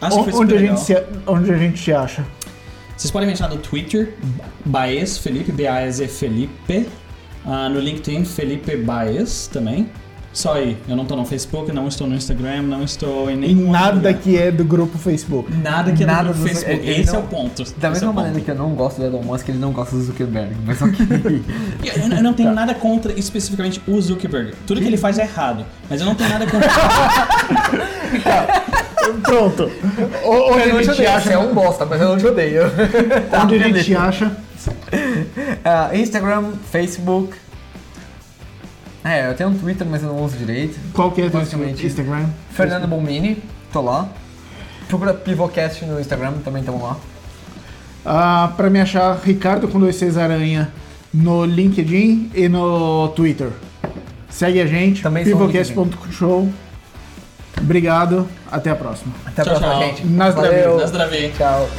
Acho 0.01 0.23
que 0.23 0.31
foi 0.31 0.41
Onde 0.41 0.55
a, 0.55 0.59
gente 0.59 0.80
se, 0.80 1.03
onde 1.26 1.51
a 1.51 1.57
gente 1.57 1.81
te 1.81 1.91
acha? 1.91 2.23
Vocês 2.98 3.11
podem 3.11 3.28
me 3.28 3.34
achar 3.34 3.48
no 3.49 3.57
Twitter, 3.57 4.14
Baez 4.65 5.18
Felipe, 5.19 5.52
B-A-E-Z 5.52 6.07
Felipe. 6.07 6.88
Ah, 7.45 7.69
no 7.69 7.80
LinkedIn, 7.80 8.26
Felipe 8.26 8.76
Baez 8.76 9.48
também. 9.48 9.88
Só 10.34 10.53
aí. 10.53 10.78
Eu 10.88 10.95
não 10.95 11.06
tô 11.06 11.15
no 11.15 11.26
Facebook, 11.26 11.72
não 11.72 11.88
estou 11.88 12.06
no 12.06 12.14
Instagram, 12.15 12.61
não 12.64 12.84
estou 12.84 13.30
em 13.32 13.36
nenhum 13.38 13.72
nada 13.72 13.95
lugar. 13.95 14.14
que 14.15 14.38
é 14.38 14.52
do 14.52 14.64
grupo 14.64 14.95
Facebook. 14.98 15.52
Nada 15.56 15.91
que 15.94 16.03
é 16.03 16.06
Nada 16.06 16.30
no 16.30 16.34
do- 16.36 16.44
Facebook. 16.44 16.88
Esse 16.88 17.07
não- 17.11 17.15
é 17.15 17.19
o 17.24 17.28
ponto. 17.28 17.64
Da 17.78 17.88
é 17.88 17.91
mesma 17.91 18.11
o 18.11 18.14
maneira 18.14 18.36
ponto. 18.36 18.45
que 18.45 18.52
eu 18.52 18.56
não 18.56 18.69
gosto 18.76 18.98
do 18.98 19.06
Elon 19.06 19.24
Musk, 19.24 19.49
ele 19.49 19.57
não 19.57 19.72
gosta 19.72 19.95
do 19.95 20.03
Zuckerberg. 20.03 20.53
Mas 20.65 20.80
ok. 20.82 20.98
Eu, 21.84 22.18
eu 22.18 22.24
não 22.24 22.34
tenho 22.34 22.52
nada 22.53 22.76
contra 22.76 23.18
especificamente 23.18 23.82
o 23.88 23.99
Zuckerberg. 24.02 24.53
Tudo 24.68 24.82
que 24.82 24.88
ele 24.88 24.98
faz 24.98 25.18
é 25.18 25.24
errado. 25.24 25.65
Mas 25.90 26.02
eu 26.02 26.06
não 26.06 26.14
tenho 26.15 26.30
nada 26.30 26.45
contra. 26.45 26.69
Pronto. 29.23 29.71
O- 30.23 30.53
Onde 30.53 30.69
eu 30.69 30.77
te 30.79 30.84
gente 30.84 30.85
te 30.85 30.91
odeio, 30.91 30.95
você 30.95 31.05
acha? 31.07 31.34
é 31.34 31.38
um 31.38 31.53
bosta, 31.53 31.85
mas 31.85 32.01
eu 32.01 32.09
não 32.09 32.17
te 32.17 32.25
odeio. 32.27 32.61
Tá, 33.29 33.43
Onde 33.45 33.55
a 33.55 33.59
gente 33.59 33.84
te 33.84 33.95
acha? 33.95 34.31
Ah, 35.63 35.89
Instagram, 35.93 36.51
Facebook. 36.71 37.34
É, 39.03 39.29
eu 39.29 39.34
tenho 39.35 39.49
um 39.49 39.57
Twitter, 39.57 39.85
mas 39.89 40.01
eu 40.03 40.09
não 40.09 40.23
uso 40.23 40.38
direito. 40.38 40.77
Qual 40.93 41.11
que 41.11 41.21
é 41.21 41.25
o. 41.25 41.85
Instagram? 41.85 42.25
Fernando 42.51 42.88
Bomini, 42.88 43.41
tô 43.71 43.81
lá. 43.81 44.09
Procura 44.88 45.13
Pivocast 45.13 45.85
no 45.85 45.99
Instagram, 45.99 46.34
também 46.43 46.61
estamos 46.61 46.81
lá. 46.81 46.97
Ah, 48.05 48.51
pra 48.55 48.69
me 48.69 48.79
achar, 48.79 49.19
Ricardo 49.23 49.67
com 49.67 49.79
dois 49.79 49.95
Cs 49.97 50.17
Aranha 50.17 50.71
no 51.13 51.45
LinkedIn 51.45 52.31
e 52.34 52.47
no 52.49 53.09
Twitter. 53.09 53.49
Segue 54.29 54.61
a 54.61 54.65
gente, 54.65 55.01
pivocast.show. 55.03 56.49
Obrigado, 57.59 58.27
até 58.51 58.69
a 58.69 58.75
próxima. 58.75 59.13
Até 59.25 59.41
a 59.41 59.45
Tchau, 59.45 59.55
próxima, 59.55 59.79
tchau. 59.79 59.88
gente. 59.89 60.05
Na 60.07 60.29
Valeu. 60.29 60.77
Na 60.77 60.88
Zdravei. 60.88 61.31
Tchau. 61.31 61.69